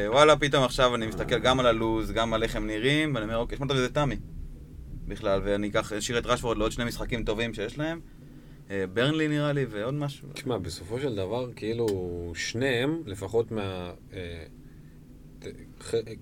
ווואלה, 0.06 0.36
פתאום 0.36 0.64
עכשיו 0.64 0.94
אני 0.94 1.06
מסתכל 1.06 1.38
גם 1.38 1.60
על 1.60 1.66
הלוז, 1.66 2.10
גם 2.10 2.34
על 2.34 2.42
איך 2.42 2.56
הם 2.56 2.66
נראים, 2.66 3.14
ואני 3.14 3.24
אומר, 3.24 3.36
אוקיי, 3.36 3.58
שמעת 3.58 3.70
וזה 3.70 3.88
תמי. 3.88 4.16
בכלל, 5.08 5.40
ואני 5.44 5.68
אקח, 5.68 5.92
אשאיר 5.92 6.18
את 6.18 6.26
רשפורד 6.26 6.58
לעוד 6.58 6.72
שני 6.72 6.84
משחקים 6.84 7.24
טובים 7.24 7.54
שיש 7.54 7.78
להם. 7.78 8.00
אה, 8.70 8.84
ברנלי 8.92 9.28
נראה 9.28 9.52
לי, 9.52 9.66
ועוד 9.70 9.94
משהו. 9.94 10.28
תשמע, 10.32 10.58
בסופו 10.58 11.00
של 11.00 11.14
דבר, 11.14 11.50
כאילו, 11.56 11.86
שניהם, 12.34 13.02
לפחות 13.06 13.50
מה... 13.50 13.92
אה, 14.12 14.44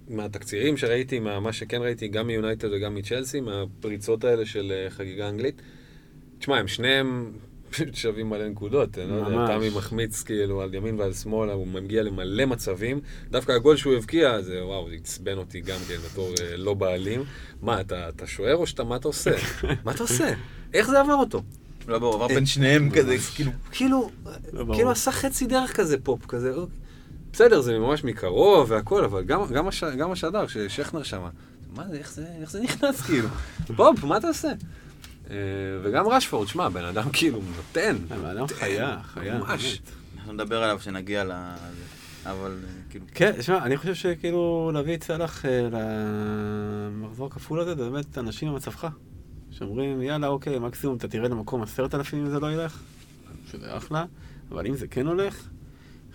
מהתקצירים 0.08 0.76
שראיתי, 0.76 1.20
מה 1.20 1.52
שכן 1.52 1.82
ראיתי, 1.82 2.08
גם 2.08 2.26
מיונייטד 2.26 2.68
וגם 2.72 2.94
מצ'לסי, 2.94 3.40
מהפריצות 3.40 4.24
האלה 4.24 4.46
של 4.46 4.72
אה, 4.72 4.90
חגיגה 4.90 5.28
אנגלית, 5.28 5.62
תשמע, 6.38 6.58
הם 6.58 6.68
שניהם 6.68 7.32
שווים 7.92 8.30
מלא 8.30 8.48
נקודות, 8.48 8.98
אני 8.98 9.10
לא 9.10 9.14
יודע. 9.14 9.58
תמי 9.58 9.70
מחמיץ 9.76 10.22
כאילו 10.22 10.62
על 10.62 10.74
ימין 10.74 11.00
ועל 11.00 11.12
שמאל, 11.12 11.50
הוא 11.50 11.66
מגיע 11.66 12.02
למלא 12.02 12.46
מצבים, 12.46 13.00
דווקא 13.30 13.52
הגול 13.52 13.76
שהוא 13.76 13.94
הבקיע, 13.94 14.42
זה 14.42 14.64
וואו, 14.64 14.88
זה 14.88 14.94
עצבן 14.94 15.38
אותי 15.38 15.60
גם 15.60 15.78
כן 15.88 15.96
בתור 15.96 16.34
לא 16.56 16.74
בעלים. 16.74 17.24
מה, 17.62 17.80
אתה, 17.80 18.08
אתה 18.08 18.26
שוער 18.26 18.56
או 18.56 18.66
שאתה, 18.66 18.84
מה 18.84 18.96
אתה 18.96 19.08
עושה? 19.08 19.30
מה 19.84 19.92
אתה 19.92 20.02
עושה? 20.02 20.34
איך 20.74 20.90
זה 20.90 21.00
עבר 21.00 21.14
אותו? 21.14 21.42
לא 21.88 21.98
ברור, 21.98 22.14
עבר 22.14 22.26
בין 22.26 22.46
שניהם 22.46 22.90
כזה, 22.90 23.16
כאילו... 23.34 23.50
כאילו, 23.72 24.10
לא. 24.52 24.74
כאילו 24.74 24.90
עשה 24.90 25.12
חצי 25.12 25.46
דרך 25.46 25.76
כזה 25.76 25.96
פופ, 26.02 26.26
כזה, 26.26 26.54
אוקיי. 26.54 26.76
בסדר, 27.32 27.60
זה 27.60 27.78
ממש 27.78 28.04
מקרוב 28.04 28.70
והכל, 28.70 29.04
אבל 29.04 29.24
גם, 29.24 29.46
גם, 29.52 29.68
הש, 29.68 29.84
גם 29.84 30.12
השדר, 30.12 30.46
ששכנר 30.46 31.02
שם, 31.02 31.22
מה 31.74 31.88
זה, 31.88 31.96
איך 32.40 32.50
זה, 32.50 32.60
נכנס 32.60 33.00
כאילו? 33.00 33.28
פופ, 33.76 34.04
מה 34.04 34.16
אתה 34.16 34.28
עושה? 34.28 34.48
אה, 35.30 35.36
וגם 35.82 36.08
רשפורד, 36.08 36.48
שמע, 36.48 36.68
בן 36.68 36.84
אדם 36.84 37.10
כאילו 37.12 37.40
נותן. 37.56 37.96
הבן 38.10 38.26
אדם 38.26 38.46
חיה, 38.46 38.98
חיה. 39.02 39.38
ממש. 39.38 39.80
אנחנו 40.16 40.32
נדבר 40.32 40.62
עליו 40.62 40.78
כשנגיע 40.78 41.24
ל... 41.24 41.32
אבל 42.26 42.58
אה, 42.64 42.70
כאילו... 42.90 43.04
כן, 43.14 43.42
שמע, 43.42 43.58
אני 43.58 43.76
חושב 43.76 43.94
שכאילו 43.94 44.70
להביא 44.74 44.94
את 44.94 45.04
סאלח 45.04 45.44
אה, 45.44 45.68
למחזור 45.72 47.26
הכפול 47.26 47.60
הזה, 47.60 47.74
זה 47.74 47.90
באמת 47.90 48.18
אנשים 48.18 48.52
במצבך. 48.52 48.88
שאומרים, 49.58 50.02
יאללה, 50.02 50.26
אוקיי, 50.26 50.58
מקסימום 50.58 50.96
אתה 50.96 51.08
תרד 51.08 51.30
למקום 51.30 51.62
עשרת 51.62 51.94
אלפים 51.94 52.18
אם 52.18 52.30
זה 52.30 52.40
לא 52.40 52.52
ילך, 52.52 52.82
שזה 53.50 53.76
אחלה, 53.76 54.04
אבל 54.50 54.66
אם 54.66 54.74
זה 54.74 54.86
כן 54.86 55.06
הולך, 55.06 55.48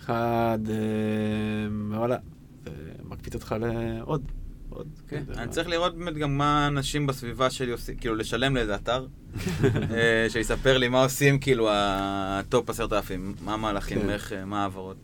אחד, 0.00 0.58
אה, 0.68 1.96
וואלה, 1.98 2.16
זה 2.64 2.70
מקפיץ 3.04 3.34
אותך 3.34 3.54
לעוד, 3.60 4.22
עוד. 4.70 4.88
כן, 5.08 5.22
זה 5.26 5.42
אני 5.42 5.50
צריך 5.50 5.68
לראות 5.68 5.98
באמת 5.98 6.14
גם 6.14 6.38
מה 6.38 6.66
אנשים 6.66 7.06
בסביבה 7.06 7.50
שלי 7.50 7.72
עושים, 7.72 7.96
כאילו 7.96 8.14
לשלם 8.14 8.56
לאיזה 8.56 8.74
אתר, 8.74 9.06
אה, 9.94 10.26
שיספר 10.28 10.78
לי 10.78 10.88
מה 10.88 11.02
עושים, 11.02 11.38
כאילו, 11.38 11.68
ה 11.72 11.97
top 11.97 12.70
עשרת 12.70 12.92
אלפים, 12.92 13.34
מה 13.40 13.54
המהלכים, 13.54 14.00
כן. 14.00 14.10
איך, 14.10 14.32
אה, 14.32 14.44
מה 14.44 14.62
העברות. 14.62 14.96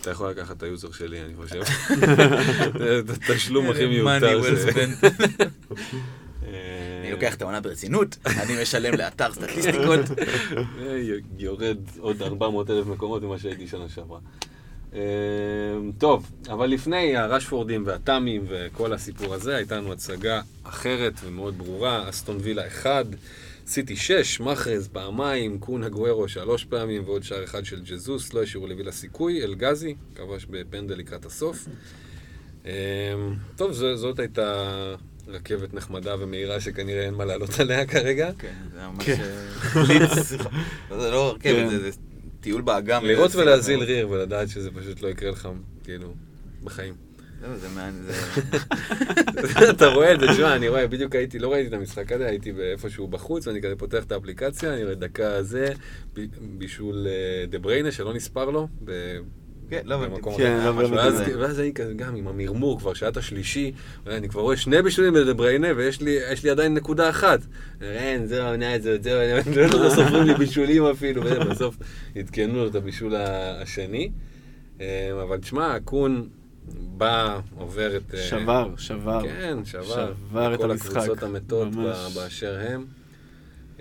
אתה 0.00 0.10
יכול 0.10 0.30
לקחת 0.30 0.56
את 0.56 0.62
ה 0.62 0.68
user 0.68 0.92
שלי, 0.92 1.22
אני 1.22 1.34
חושב. 1.36 1.62
זה 3.06 3.12
התשלום 3.12 3.70
הכי 3.70 3.86
מיותר. 3.90 4.40
אה, 6.46 7.00
אני 7.02 7.12
לוקח 7.12 7.34
את 7.34 7.42
העונה 7.42 7.60
ברצינות, 7.60 8.16
אני 8.26 8.62
משלם 8.62 8.94
לאתר 8.94 9.32
סטטיסטיקות. 9.32 10.00
אה, 10.80 11.18
יורד 11.38 11.78
עוד 11.98 12.22
400 12.22 12.70
אלף 12.70 12.86
מקומות 12.86 13.22
ממה 13.22 13.38
שהייתי 13.38 13.66
שנה 13.66 13.88
שעברה. 13.88 14.18
אה, 14.94 15.00
טוב, 15.98 16.30
אבל 16.48 16.66
לפני 16.66 17.16
הרשפורדים 17.16 17.82
והתאמים 17.86 18.44
וכל 18.48 18.92
הסיפור 18.92 19.34
הזה, 19.34 19.56
הייתה 19.56 19.76
לנו 19.76 19.92
הצגה 19.92 20.40
אחרת 20.62 21.12
ומאוד 21.24 21.58
ברורה, 21.58 22.08
אסטון 22.08 22.38
וילה 22.40 22.66
1, 22.66 23.06
סיטי 23.66 23.96
6, 23.96 24.40
מחרז 24.40 24.88
פעמיים, 24.88 25.58
קונה 25.58 25.88
גוורו 25.88 26.28
שלוש 26.28 26.64
פעמים 26.64 27.02
ועוד 27.04 27.22
שער 27.22 27.44
אחד 27.44 27.64
של 27.64 27.80
ג'זוס, 27.84 28.34
לא 28.34 28.42
השאירו 28.42 28.66
לווילה 28.66 28.92
סיכוי, 28.92 29.44
אלגזי, 29.44 29.94
כבש 30.14 30.46
בפנדל 30.50 30.94
לקראת 30.94 31.24
הסוף. 31.26 31.68
טוב, 33.56 33.72
זאת 33.72 34.18
הייתה 34.18 34.94
רכבת 35.28 35.74
נחמדה 35.74 36.14
ומהירה 36.18 36.60
שכנראה 36.60 37.04
אין 37.04 37.14
מה 37.14 37.24
לעלות 37.24 37.60
עליה 37.60 37.86
כרגע. 37.86 38.30
כן, 38.38 38.52
זה 38.74 38.80
ממש 38.86 39.04
כן. 39.04 39.16
אה, 39.22 39.82
בליץ. 39.86 40.12
זה 41.00 41.10
לא 41.10 41.36
כן. 41.40 41.50
רכבת, 41.50 41.70
זה- 41.70 41.90
זה 41.90 41.96
טיול 42.40 42.62
באגם. 42.62 43.04
לראות 43.04 43.34
ולהזיל 43.34 43.80
ריר 43.82 44.08
ולדעת 44.10 44.48
שזה 44.48 44.70
פשוט 44.70 45.02
לא 45.02 45.08
יקרה 45.08 45.30
לך, 45.30 45.48
כאילו, 45.84 46.14
בחיים. 46.64 46.94
זהו, 47.40 47.56
זה 47.56 47.68
מעניין, 47.68 48.02
זה... 48.06 48.12
אתה 49.70 49.86
רואה 49.86 50.14
את 50.14 50.20
זה, 50.20 50.26
תשמע, 50.32 50.56
אני 50.56 50.68
רואה, 50.68 50.86
בדיוק 50.86 51.14
הייתי, 51.14 51.38
לא 51.38 51.52
ראיתי 51.52 51.68
את 51.68 51.72
המשחק 51.72 52.12
הזה, 52.12 52.26
הייתי 52.26 52.52
איפשהו 52.72 53.08
בחוץ, 53.08 53.46
ואני 53.46 53.62
כזה 53.62 53.76
פותח 53.76 54.04
את 54.04 54.12
האפליקציה, 54.12 54.74
אני 54.74 54.84
רואה 54.84 54.94
דקה 54.94 55.42
זה, 55.42 55.66
בישול 56.58 57.06
אה, 57.06 57.46
דה 57.46 57.58
בריינה, 57.58 57.92
שלא 57.92 58.14
נספר 58.14 58.50
לו, 58.50 58.68
ב- 58.84 59.18
כן, 59.72 59.82
לא. 59.84 59.96
במקום 59.96 60.36
כן, 60.36 60.58
אחר. 60.60 60.70
לא, 60.70 60.82
לא, 60.82 60.96
ואז, 60.96 61.22
ואז 61.38 61.60
אני 61.60 61.72
כזה 61.72 61.94
גם 61.94 62.16
עם 62.16 62.28
המרמור, 62.28 62.78
כבר 62.78 62.94
שעת 62.94 63.16
השלישי, 63.16 63.72
ואני 64.06 64.28
כבר 64.28 64.40
רואה 64.40 64.56
שני 64.56 64.82
בישולים 64.82 65.14
בדה 65.14 65.34
בריינה, 65.34 65.68
ויש 65.76 66.00
לי, 66.00 66.50
עדיין 66.50 66.74
נקודה 66.74 67.10
אחת. 67.10 67.40
אין, 67.80 68.26
זהו, 68.26 68.46
העונה 68.46 68.72
הזאת, 68.72 69.02
זהו, 69.02 69.20
לא 69.56 69.84
לא 69.84 69.90
סופרים 69.90 70.22
לי 70.22 70.34
בישולים 70.34 70.84
אפילו, 70.86 71.22
ובסוף 71.24 71.76
עדכנו 72.16 72.66
את 72.66 72.74
הבישול 72.74 73.14
השני. 73.16 74.10
אה, 74.80 75.10
אבל 75.22 75.38
תשמע, 75.38 75.76
אקון 75.76 76.28
בא, 76.74 77.38
עובר 77.56 77.96
את... 77.96 78.14
אה, 78.14 78.20
שבר, 78.20 78.74
שבר. 78.76 79.22
כן, 79.22 79.58
שבר. 79.64 80.12
שבר 80.30 80.54
את 80.54 80.58
כל 80.58 80.70
המשחק. 80.70 80.96
הקבוצות 80.96 81.22
המתות 81.22 81.68
באשר 82.14 82.60
הם. 82.68 83.01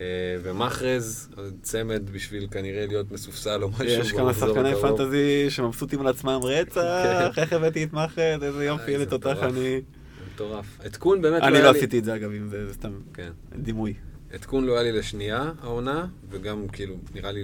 אה, 0.02 0.06
ומחרז, 0.44 1.30
צמד 1.62 2.02
בשביל 2.14 2.48
כנראה 2.52 2.86
להיות 2.88 3.12
מסופסל 3.12 3.64
או 3.64 3.70
משהו. 3.70 3.86
יש 3.86 4.12
כמה 4.12 4.34
שחקני. 4.34 4.76
פנטזי 4.82 5.46
שמבסוטים 5.50 6.02
על 6.02 6.08
עצמם 6.08 6.40
רצח, 6.44 7.34
איך 7.38 7.54
הבאתי 7.54 7.84
את 7.84 7.94
מאחד, 7.94 8.22
איזה 8.22 8.48
איזה 8.48 8.76
איזה 8.88 9.06
תותח 9.06 9.28
מטורף. 9.38 9.44
אני. 9.58 9.82
מטורף. 10.34 10.66
עדכון 10.84 11.22
באמת 11.22 11.42
אני 11.44 11.58
היה 11.58 11.66
לא 11.66 11.72
לי- 11.72 11.78
עשיתי 11.78 12.00
את 12.00 12.04
זה 12.04 12.16
אגב, 12.16 12.32
אם 12.32 12.50
זה 12.50 12.74
סתם 12.74 12.92
כן. 13.14 13.30
דימוי. 13.56 13.94
עדכון 14.34 14.66
לא 14.66 14.74
היה 14.74 14.84
לי 14.84 14.92
לסאנה 14.91 15.52
העונה, 15.62 16.06
וגם 16.30 16.68
כאילו, 16.68 16.96
נראה 17.16 17.32
לי 17.32 17.44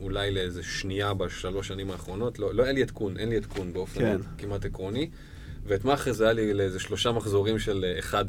אולי 0.00 0.30
לאיזה 0.30 0.62
סאנה 0.62 1.14
בשלוש 1.14 1.68
שנים 1.68 1.90
האחרונות. 1.90 2.38
לא, 2.38 2.54
לא 2.54 2.62
היה 2.62 2.72
לי 2.72 2.82
עדכון, 2.82 3.16
אין 3.16 3.28
לי 3.28 3.36
עדכון 3.36 3.72
באופן 3.72 4.00
כן. 4.00 4.16
כמעט 4.38 4.64
עקרוני. 4.64 5.10
ואת 5.66 5.84
מאחרז 5.84 6.20
היה 6.20 6.32
לי 6.32 6.54
לאיזה 6.54 6.80
שלושה 6.80 7.12
מחזורים 7.12 7.58
של 7.58 7.84
אה, 8.12 8.20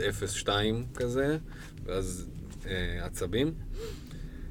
1-0-2 0.43 0.47
כזה, 0.95 1.37
ואז 1.85 2.27
אה, 2.69 3.05
עצבים. 3.05 3.53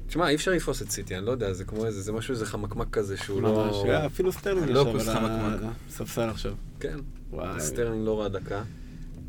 תשמע, 0.07 0.29
אי 0.29 0.35
אפשר 0.35 0.51
לתפוס 0.51 0.81
את 0.81 0.91
סיטי, 0.91 1.17
אני 1.17 1.25
לא 1.25 1.31
יודע, 1.31 1.53
זה 1.53 1.65
כמו 1.65 1.85
איזה, 1.85 2.01
זה 2.01 2.11
משהו, 2.11 2.31
איזה 2.31 2.45
חמקמק 2.45 2.87
כזה 2.91 3.17
שהוא 3.17 3.41
ממש, 3.41 3.75
לא... 3.87 4.05
אפילו 4.05 4.31
סטרלינג 4.31 4.69
לא 4.69 4.85
כוס 4.91 5.07
על 5.07 5.15
חמקמק. 5.15 5.71
הספסל 5.89 6.29
עכשיו. 6.29 6.53
כן, 6.79 6.97
וואי, 7.31 7.59
סטרלינג 7.61 8.05
לא 8.05 8.19
ראה 8.21 8.29
דקה. 8.29 8.63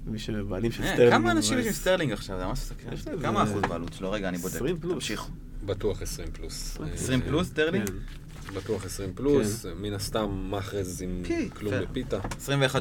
מי 0.07 0.19
שבעלים 0.19 0.73
של 0.73 0.83
אה, 0.83 0.93
סטרלינג. 0.93 1.13
כמה 1.13 1.33
אנשים 1.33 1.59
יש 1.59 1.67
עם 1.67 1.73
סטרלינג 1.73 2.13
עכשיו? 2.13 2.39
זה 2.39 2.47
ממש 2.47 2.59
סקרן. 2.59 3.21
כמה 3.23 3.43
אחוז 3.43 3.63
בעלות 3.63 3.93
שלו? 3.93 4.13
רגע, 4.13 4.29
אני 4.29 4.39
בודק. 4.39 4.55
20 4.55 4.81
פלוס. 4.81 4.95
תמשיכו. 4.95 5.31
בטוח 5.67 6.03
20 6.03 6.29
פלוס. 6.33 6.79
20 6.95 7.21
אה, 7.21 7.27
פלוס 7.27 7.47
סטרלינג? 7.47 7.89
כן. 7.89 8.55
בטוח 8.55 8.85
20 8.85 9.13
פלוס, 9.15 9.67
מן 9.77 9.93
הסתם 9.93 10.49
מאחרז 10.51 11.03
עם 11.03 11.23
כן, 11.25 11.49
כלום. 11.49 11.75
בפיתה. 11.83 12.19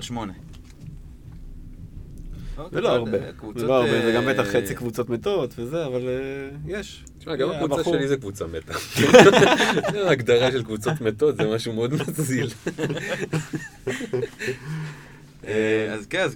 21-8. 0.10 0.14
זה 2.72 2.82
לא 2.82 2.90
הרבה, 2.90 3.18
זה 3.56 3.66
לא 3.68 3.76
הרבה, 3.76 4.02
זה 4.06 4.12
גם 4.16 4.26
בטח 4.26 4.44
חצי 4.48 4.76
קבוצות. 4.76 5.10
מתות 5.10 5.54
וזה, 5.58 5.86
אבל 5.86 6.02
אה, 6.08 6.80
יש. 6.80 7.04
תשמע, 7.20 7.36
גם 7.36 7.50
אה, 7.52 7.64
הקבוצה 7.64 7.84
שלי 7.84 8.08
זה 8.08 8.18
קבוצה 8.18 8.46
מתה. 8.48 8.74
ההגדרה 10.08 10.52
של 10.52 10.64
קבוצות 10.64 11.02
מתות 11.02 11.36
זה 11.38 11.44
משהו 11.56 11.74
מאוד 11.74 11.94
מזיל. 11.94 12.50
אה, 15.48 15.94
אז 15.94 16.06
כן, 16.08 16.20
אז... 16.20 16.36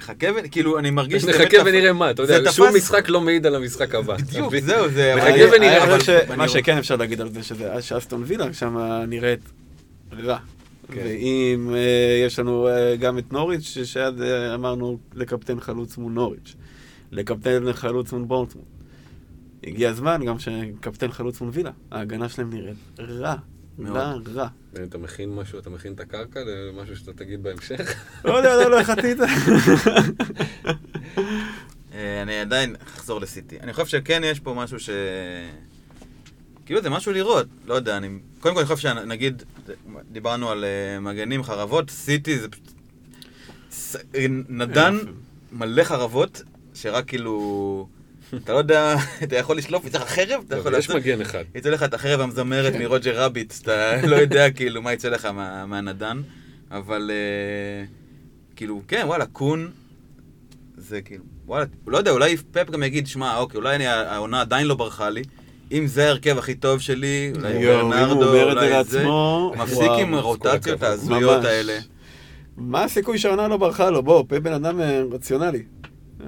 חכה 0.00 0.26
ו... 0.36 0.50
כאילו, 0.50 0.78
אני 0.78 0.90
מרגיש 0.90 1.24
נחכה 1.24 1.56
ונראה 1.64 1.92
מה, 1.92 2.10
אתה 2.10 2.22
יודע, 2.22 2.52
שום 2.52 2.76
משחק 2.76 3.08
לא 3.08 3.20
מעיד 3.20 3.46
על 3.46 3.54
המשחק 3.54 3.94
הבא. 3.94 4.16
בדיוק? 4.16 4.56
זהו, 4.58 4.88
זה... 4.88 5.14
נחכה 5.16 5.56
ונראה, 5.56 5.84
אבל- 5.84 5.98
רואה- 6.36 6.48
שכן 6.48 6.78
אפשר 6.78 6.96
להגיד 6.96 7.20
על 7.20 7.32
זה, 7.32 7.42
שזה 7.42 7.82
שאסטון 7.82 8.22
וילה 8.26 8.52
שם 8.52 8.78
נראית 9.08 9.40
רע. 10.22 10.38
כן. 10.92 11.02
ואם 11.04 11.74
אה, 11.74 12.22
יש 12.26 12.38
לנו 12.38 12.68
אה, 12.68 12.96
גם 12.96 13.18
את 13.18 13.32
נוריץ', 13.32 13.78
שעד 13.84 14.20
אה, 14.20 14.54
אמרנו 14.54 14.98
לקפטן 15.14 15.60
חלוץ 15.60 15.98
מול 15.98 16.12
נוריץ', 16.12 16.54
לקפטן 17.12 17.72
חלוץ 17.72 18.12
מול 18.12 18.22
בורנטמוט. 18.22 18.64
הגיע 19.64 19.90
הזמן 19.90 20.24
גם 20.24 20.38
שקפטן 20.38 21.12
חלוץ 21.12 21.40
מול 21.40 21.50
וילה. 21.52 21.70
ההגנה 21.90 22.28
שלהם 22.28 22.52
נראית 22.52 22.76
רע. 22.98 23.36
מאוד. 23.78 23.96
רע, 23.96 24.14
רע. 24.34 24.48
אתה 24.84 24.98
מכין 24.98 25.34
משהו, 25.34 25.58
אתה 25.58 25.70
מכין 25.70 25.92
את 25.92 26.00
הקרקע 26.00 26.40
למשהו 26.44 26.96
שאתה 26.96 27.12
תגיד 27.12 27.42
בהמשך? 27.42 27.94
לא 28.24 28.32
יודע, 28.32 28.56
לא, 28.56 28.70
לא 28.70 28.80
החלטתי 28.80 29.12
את 29.12 29.16
זה. 29.16 29.26
אני 32.22 32.40
עדיין 32.40 32.76
אחזור 32.86 33.20
לסיטי. 33.20 33.60
אני 33.60 33.72
חושב 33.72 33.86
שכן 33.86 34.22
יש 34.24 34.40
פה 34.40 34.54
משהו 34.54 34.80
ש... 34.80 34.90
כאילו 36.68 36.82
זה 36.82 36.90
משהו 36.90 37.12
לראות, 37.12 37.46
לא 37.66 37.74
יודע, 37.74 37.96
אני... 37.96 38.08
קודם 38.40 38.54
כל 38.54 38.60
אני 38.60 38.68
חושב 38.68 38.88
שנגיד, 38.88 39.42
דיברנו 40.12 40.50
על 40.50 40.64
אה, 40.64 41.00
מגנים, 41.00 41.42
חרבות, 41.42 41.90
סיטי 41.90 42.38
זה 42.38 42.48
פשוט... 42.48 42.64
ס- 43.70 43.96
נדן 44.48 44.94
יופי. 44.94 45.10
מלא 45.52 45.84
חרבות, 45.84 46.42
שרק 46.74 47.08
כאילו... 47.08 47.88
אתה 48.44 48.52
לא 48.52 48.58
יודע, 48.58 48.96
אתה 49.22 49.36
יכול 49.36 49.56
לשלוף, 49.58 49.84
יצא 49.84 49.98
לך 49.98 50.08
חרב, 50.08 50.44
אתה 50.46 50.56
יכול 50.56 50.72
לא, 50.72 50.76
יש 50.78 50.88
לעשות... 50.88 51.02
מגן 51.02 51.20
אחד. 51.20 51.44
יצא 51.54 51.70
לך 51.70 51.82
את 51.82 51.94
החרב 51.94 52.20
המזמרת 52.20 52.72
כן. 52.72 52.78
מרוג'ר 52.82 53.22
רביט, 53.24 53.54
אתה 53.62 54.06
לא 54.06 54.16
יודע 54.16 54.50
כאילו 54.50 54.82
מה 54.82 54.92
יצא 54.92 55.08
לך 55.08 55.24
מה- 55.24 55.66
מהנדן, 55.66 56.20
אבל 56.70 57.10
אה, 57.14 57.84
כאילו, 58.56 58.82
כן, 58.88 59.02
וואלה, 59.06 59.26
קון, 59.26 59.70
זה 60.76 61.02
כאילו, 61.02 61.24
וואלה, 61.46 61.64
לא 61.86 61.98
יודע, 61.98 62.10
אולי 62.10 62.36
פפ 62.36 62.70
גם 62.70 62.82
יגיד, 62.82 63.06
שמע, 63.06 63.36
אוקיי, 63.36 63.58
אולי 63.58 63.76
אני, 63.76 63.86
העונה 63.86 64.40
עדיין 64.40 64.66
לא 64.66 64.74
ברחה 64.74 65.10
לי, 65.10 65.22
אם 65.72 65.86
זה 65.86 66.06
ההרכב 66.06 66.38
הכי 66.38 66.54
טוב 66.54 66.80
שלי, 66.80 67.32
אולי 67.36 67.66
ברנרדו, 67.66 68.42
אולי 68.42 68.84
זה, 68.84 69.04
מפסיק 69.56 69.78
וואו, 69.80 69.98
עם 70.00 70.14
הרוטציות. 70.14 70.82
ההזויות. 70.82 71.44
האלה. 71.44 71.78
מה 72.56 72.84
הסיכוי 72.84 73.18
שהעונה 73.18 73.48
לא 73.48 73.56
ברחה 73.56 73.90
לו? 73.90 74.02
בוא, 74.02 74.24
פפ 74.28 74.36
בן 74.38 74.52
אדם 74.52 74.80
אה, 74.80 75.02
רציונלי. 75.12 75.62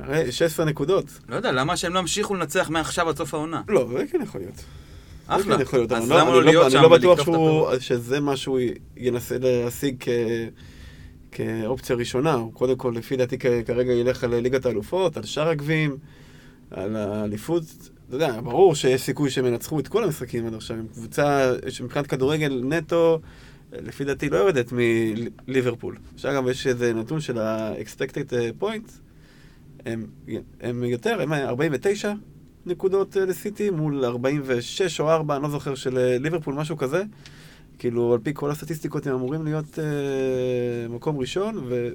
הרי 0.03 0.33
16 0.33 0.67
נקודות. 0.67 1.05
לא 1.29 1.37
יודע, 1.37 1.53
למה 1.53 1.77
שהם 1.77 1.95
לא 1.95 1.99
ימשיכו 1.99 2.35
לנצח 2.35 2.71
מעכשיו 2.71 3.09
עד 3.09 3.17
סוף 3.17 3.35
העונה? 3.35 3.61
לא, 3.69 3.89
זה 3.93 4.05
כן 4.13 4.19
יכול 4.23 4.41
להיות. 4.41 4.65
אחלה. 5.27 5.57
כן 5.57 5.63
יכול 5.63 5.79
להיות, 5.79 5.93
אז 5.93 6.11
לא- 6.11 6.17
למה 6.19 6.29
אני 6.29 6.37
לא 6.37 6.45
להיות 6.45 6.65
אני 6.65 6.73
שם 6.73 6.83
לא 6.83 6.89
בטוח 6.89 7.19
ולקטוף 7.19 7.21
את 7.21 7.25
שהוא- 7.35 7.67
הפירות? 7.67 7.81
שזה 7.83 8.21
מה 8.21 8.37
שהוא 8.37 8.59
ינסה 8.97 9.37
להשיג 9.41 9.97
כ- 10.01 10.09
כאופציה 11.33 11.97
ראשונה. 11.97 12.33
הוא 12.35 12.53
קודם 12.53 12.77
כל, 12.77 12.93
לפי 12.97 13.17
דעתי, 13.17 13.39
כרגע 13.67 13.93
ילך 13.93 14.25
על 14.25 14.35
ליגת 14.35 14.67
האלופות, 14.67 15.17
על 15.17 15.25
שאר 15.25 15.49
הגביעים, 15.49 15.97
על 16.71 16.97
האליפות. 16.97 17.63
אתה 18.11 18.17
יודע, 18.17 18.41
ברור 18.41 18.75
שיש 18.75 19.03
סיכוי 19.03 19.31
שהם 19.31 19.47
ינצחו 19.47 19.81
את 19.81 19.89
כל 19.89 20.05
המשחקים 20.05 20.47
עד 20.47 20.55
עכשיו. 20.55 20.77
הם 20.77 20.87
קבוצה 20.93 21.53
שמבחינת 21.69 22.07
כדורגל 22.07 22.63
נטו, 22.65 23.21
לפי 23.73 24.05
דעתי 24.05 24.29
לא 24.29 24.37
יורדת 24.37 24.73
מליברפול. 25.47 25.97
שאגב, 26.17 26.49
יש 26.49 26.67
איזה 26.67 26.93
נתון 26.95 27.21
של 27.21 27.39
ה-expected 27.39 28.63
point, 28.63 28.91
הם, 29.87 30.07
הם 30.61 30.85
יותר, 30.85 31.23
הם 31.23 31.33
49 31.33 32.13
נקודות 32.67 33.17
אה, 33.17 33.25
לסיטי 33.25 33.71
מול 33.71 34.05
46 34.05 35.01
או 35.01 35.11
4, 35.11 35.37
אני 35.37 35.43
לא 35.43 35.49
זוכר, 35.49 35.75
של 35.75 35.99
אה, 35.99 36.19
ליברפול, 36.19 36.55
משהו 36.55 36.77
כזה. 36.77 37.03
כאילו, 37.79 38.13
על 38.13 38.19
פי 38.19 38.31
כל 38.35 38.51
הסטטיסטיקות 38.51 39.07
הם 39.07 39.15
אמורים 39.15 39.45
להיות 39.45 39.79
אה, 39.79 40.89
מקום 40.89 41.19
ראשון, 41.19 41.59
ו... 41.69 41.89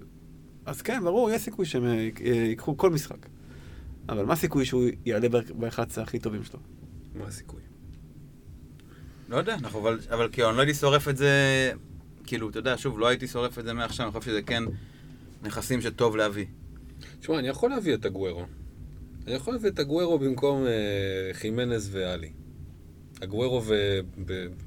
אז 0.66 0.82
כן, 0.82 1.04
ברור, 1.04 1.32
יש 1.32 1.42
סיכוי 1.42 1.66
שהם 1.66 1.86
אה, 1.86 2.10
אה, 2.26 2.34
ייקחו 2.34 2.78
כל 2.78 2.90
משחק. 2.90 3.18
אבל 4.10 4.26
מה 4.26 4.34
הסיכוי 4.34 4.66
שהוא 4.66 4.84
יעלה 5.06 5.30
ב-11 5.30 5.80
הכי 6.02 6.20
טובים 6.20 6.44
שלו? 6.44 6.60
מה 7.16 7.28
הסיכוי? 7.28 7.62
לא 9.30 9.38
יודע, 9.38 9.54
אנחנו, 9.54 9.80
אבל, 9.80 10.00
אבל 10.10 10.30
כאילו, 10.32 10.50
אני 10.50 10.58
לא 10.58 10.62
הייתי 10.62 10.74
שורף 10.80 11.08
את 11.08 11.18
זה, 11.18 11.32
כאילו, 12.26 12.50
אתה 12.50 12.60
יודע, 12.60 12.78
שוב, 12.78 13.00
לא 13.00 13.08
הייתי 13.08 13.28
שורף 13.28 13.60
את 13.60 13.64
זה 13.64 13.74
מעכשיו, 13.74 14.06
אני 14.06 14.14
חושב 14.14 14.32
שזה 14.32 14.42
כן 14.42 14.64
נכסים 15.44 15.82
שטוב 15.82 16.16
להביא. 16.16 16.46
תשמע, 17.20 17.40
אני 17.40 17.48
יכול 17.48 17.70
להביא 17.70 17.94
את 17.94 18.06
הגוורו. 18.06 18.46
אני 19.28 19.34
יכול 19.36 19.54
להביא 19.54 19.70
את 19.70 19.80
הגוורו 19.80 20.20
במקום 20.20 20.66
אה, 20.66 20.72
חימנז 21.34 21.90
ואלי. 21.92 22.30
הגוורו 23.22 23.62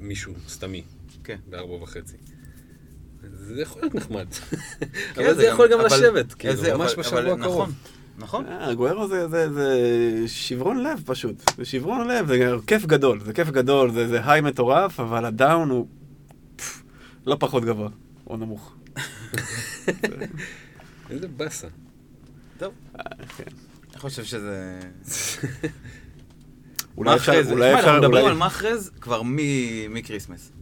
ומישהו 0.01 0.33
סתמי, 0.49 0.83
כן. 1.25 1.37
בארבע 1.51 1.73
וחצי. 1.75 2.17
זה 3.33 3.63
יכול 3.63 3.83
להיות 3.83 3.95
נחמד. 3.95 4.27
כן, 5.15 5.25
אבל 5.25 5.35
זה 5.35 5.45
יכול 5.47 5.73
גם 5.73 5.79
אבל- 5.81 5.87
לשבת, 5.87 6.33
כאילו, 6.35 6.55
ממש 6.79 6.93
אבל- 6.93 7.03
בשבוע 7.03 7.21
אבל- 7.21 7.33
הקרוב. 7.43 7.73
נכון. 8.19 8.47
אה, 8.47 8.75
גוארו 8.75 9.09
זה, 9.09 9.29
זה, 9.29 9.53
זה 9.53 9.69
שברון 10.27 10.83
לב 10.83 11.03
פשוט. 11.07 11.51
זה 11.57 11.65
שברון 11.65 12.09
לב, 12.09 12.27
זה 12.27 12.55
כיף 12.67 12.87
גדול. 12.87 13.21
זה 13.25 13.33
כיף 13.33 13.51
גדול, 13.51 13.93
זה, 13.93 14.09
זה 14.09 14.31
היי 14.31 14.41
מטורף, 14.41 15.01
אבל 15.01 15.25
הדאון 15.25 15.71
הוא 15.71 15.87
פף, 16.57 16.83
לא 17.27 17.37
פחות 17.41 17.65
גבוה, 17.65 17.89
או 18.27 18.37
נמוך. 18.37 18.75
איזה 21.11 21.29
באסה. 21.29 21.69
טוב, 22.59 22.73
אה, 22.99 23.03
כן. 23.37 23.45
אני 23.91 24.01
חושב 24.01 24.25
שזה... 24.25 24.81
אולי 26.97 27.17
אפשר, 27.17 27.33
אולי 27.51 27.75
אפשר, 27.75 27.87
אנחנו 27.87 27.99
מדברים 27.99 28.23
אולי... 28.23 28.33
על 28.33 28.39
מאחז 28.39 28.91
כבר 29.01 29.23
מקריסמס. 29.91 30.53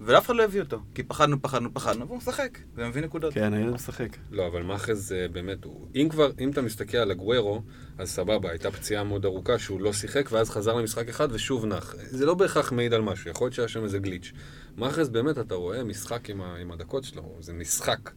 ואף 0.00 0.26
אחד 0.26 0.34
לא 0.36 0.42
הביא 0.44 0.60
אותו. 0.60 0.80
כי 0.94 1.02
פחדנו, 1.02 1.42
פחדנו, 1.42 1.74
פחדנו, 1.74 2.06
והוא 2.06 2.18
משחק, 2.18 2.58
ומביא 2.74 3.02
נקודות. 3.02 3.34
כן, 3.34 3.52
הילד 3.54 3.72
משחק. 3.74 4.08
לא, 4.30 4.46
אבל 4.46 4.62
מאחז 4.62 5.12
אה, 5.12 5.28
באמת, 5.28 5.64
הוא- 5.64 5.86
אם 5.94 6.08
כבר, 6.10 6.30
אם 6.40 6.50
אתה 6.50 6.62
מסתכל 6.62 6.96
על 6.98 7.10
הגוורו, 7.10 7.62
אז 7.98 8.10
סבבה, 8.10 8.50
הייתה 8.50 8.70
פציעה 8.70 9.04
מאוד 9.04 9.24
ארוכה 9.24 9.58
שהוא 9.58 9.80
לא 9.80 9.92
שיחק, 9.92 10.28
ואז 10.32 10.50
חזר 10.50 10.74
למשחק 10.74 11.08
אחד 11.08 11.28
ושוב 11.32 11.66
נח. 11.66 11.94
זה 11.98 12.26
לא 12.26 12.34
בהכרח 12.34 12.72
מעיד 12.72 12.94
על 12.94 13.02
משהו, 13.02 13.30
יכול 13.30 13.44
להיות 13.44 13.54
שהיה 13.54 13.68
שם 13.68 13.84
איזה 13.84 13.98
גליץ'. 13.98 14.32
מאחז 14.76 15.08
באמת, 15.08 15.38
אתה 15.38 15.54
רואה 15.54 15.84
משחק 15.84 16.30
עם, 16.30 16.40
ה, 16.40 16.56
עם 16.56 16.72
הדקות 16.72 17.04
שלו, 17.04 17.36
זה 17.40 17.52
משחק. 17.52 18.10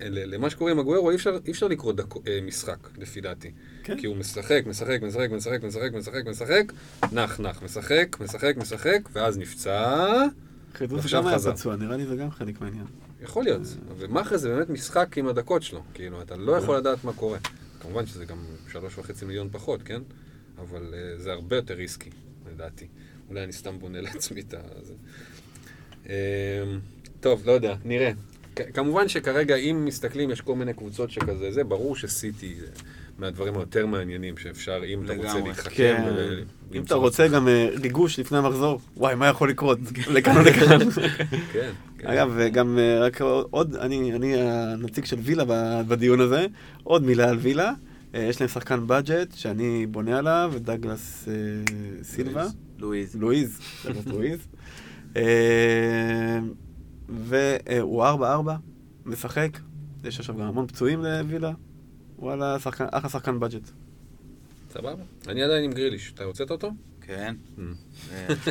למה 0.00 0.50
שקורה 0.50 0.70
עם 0.70 0.78
הגוורו 0.78 1.10
אי 1.10 1.16
אפשר, 1.16 1.38
אי 1.46 1.50
אפשר 1.50 1.68
לקרוא 1.68 1.92
דקו, 1.92 2.22
אה, 2.28 2.38
משחק, 2.42 2.88
לפי 2.98 3.20
דעתי. 3.20 3.50
כן. 3.84 3.96
כי 3.98 4.06
הוא 4.06 4.16
משחק, 4.16 4.62
משחק, 4.66 4.98
משחק, 5.02 5.28
משחק, 5.32 5.62
משחק, 5.64 5.90
משחק, 5.94 6.22
משחק, 6.26 6.72
נח, 7.12 7.40
נח, 7.40 7.62
משחק, 7.62 8.16
משחק, 8.20 8.54
משחק, 8.56 8.98
ואז 9.12 9.38
נפצע. 9.38 10.24
חידוש 10.74 11.14
גם 11.14 11.26
היה. 11.26 11.38
פצוע, 11.38 11.76
נראה 11.76 11.96
לי 11.96 12.06
זה 12.06 12.16
גם 12.16 12.30
חלק 12.30 12.60
מהעניין. 12.60 12.86
יכול 13.20 13.44
להיות, 13.44 13.60
ומאחז 13.98 14.40
זה 14.40 14.48
באמת 14.48 14.70
משחק 14.70 15.18
עם 15.18 15.28
הדקות 15.28 15.62
שלו, 15.62 15.82
כאילו, 15.94 16.22
אתה 16.22 16.36
לא 16.36 16.52
יכול 16.52 16.76
לדעת 16.76 17.04
מה 17.04 17.12
קורה. 17.12 17.38
כמובן 17.80 18.06
שזה 18.06 18.24
גם 18.24 18.38
שלוש 18.68 18.98
וחצי 18.98 19.24
מיליון 19.24 19.48
פחות, 19.52 19.82
כן? 19.82 20.02
אבל 20.58 20.94
uh, 20.94 21.20
זה 21.20 21.32
הרבה 21.32 21.56
יותר 21.56 21.74
ריסקי, 21.74 22.10
לדעתי. 22.52 22.86
אולי 23.28 23.44
אני 23.44 23.52
סתם 23.52 23.78
בונה 23.78 24.00
לעצמי 24.06 24.40
את 24.40 24.54
ה... 24.54 24.58
זה. 24.82 24.94
Um, 26.04 26.08
טוב, 27.20 27.42
לא 27.46 27.52
יודע, 27.52 27.76
נראה. 27.84 28.12
כמובן 28.74 29.08
שכרגע, 29.08 29.56
אם 29.56 29.84
מסתכלים, 29.84 30.30
יש 30.30 30.40
כל 30.40 30.54
מיני 30.54 30.74
קבוצות 30.74 31.10
שכזה, 31.10 31.52
זה 31.52 31.64
ברור 31.64 31.96
שסיטי 31.96 32.54
זה 32.60 32.66
מהדברים 33.22 33.54
היותר 33.56 33.86
מעניינים 33.86 34.36
שאפשר, 34.36 34.80
אם 34.86 35.04
אתה 35.04 35.12
רוצה. 35.16 35.40
להתחכם. 35.40 35.70
כן. 35.76 36.02
ול- 36.16 36.44
אם 36.74 36.82
אתה 36.82 36.94
רוצה 36.94 37.28
גם 37.28 37.48
אה, 37.48 37.68
ריגוש 37.82 38.18
לפני 38.18 38.38
המחזור, 38.38 38.80
וואי, 38.96 39.14
מה 39.14 39.26
יכול 39.28 39.48
לקרות? 39.50 39.78
לכאן 40.14 40.36
או 40.36 40.42
לכאן. 40.42 40.90
כן, 41.52 41.70
כן. 41.98 42.08
אגב, 42.08 42.38
גם 42.52 42.78
אה, 42.78 43.00
רק 43.00 43.20
עוד, 43.50 43.76
אני 43.76 44.12
אני 44.14 44.34
הנציג 44.36 45.04
של 45.04 45.16
וילה 45.18 45.44
בדיון 45.88 46.20
הזה, 46.20 46.46
עוד 46.82 47.04
מילה 47.04 47.28
על 47.30 47.36
וילה. 47.36 47.72
אה, 48.14 48.20
יש 48.22 48.40
להם 48.40 48.48
שחקן 48.48 48.86
בדג'ט 48.86 49.34
שאני 49.34 49.86
בונה 49.86 50.18
עליו, 50.18 50.52
דגלס 50.58 51.28
אה, 51.28 51.32
סילבה. 52.02 52.46
לואיז. 52.78 53.16
לואיז, 53.16 53.58
דגלס 53.84 54.06
לואיז. 54.06 54.38
אה, 55.16 56.38
והוא 57.08 58.04
4-4, 58.04 58.50
משחק. 59.06 59.58
יש 60.04 60.18
עכשיו 60.18 60.34
גם 60.36 60.42
המון 60.42 60.66
פצועים 60.66 61.02
לווילה. 61.04 61.52
וואלה, 62.22 62.58
שחקן, 62.58 62.84
אחלה 62.90 63.10
שחקן 63.10 63.40
בדג'ט. 63.40 63.70
סבבה. 64.72 65.02
אני 65.28 65.42
עדיין 65.42 65.64
עם 65.64 65.72
גריליש, 65.72 66.12
אתה 66.14 66.24
הוצאת 66.24 66.50
אותו? 66.50 66.70
כן. 67.00 67.34
Mm. 67.56 67.60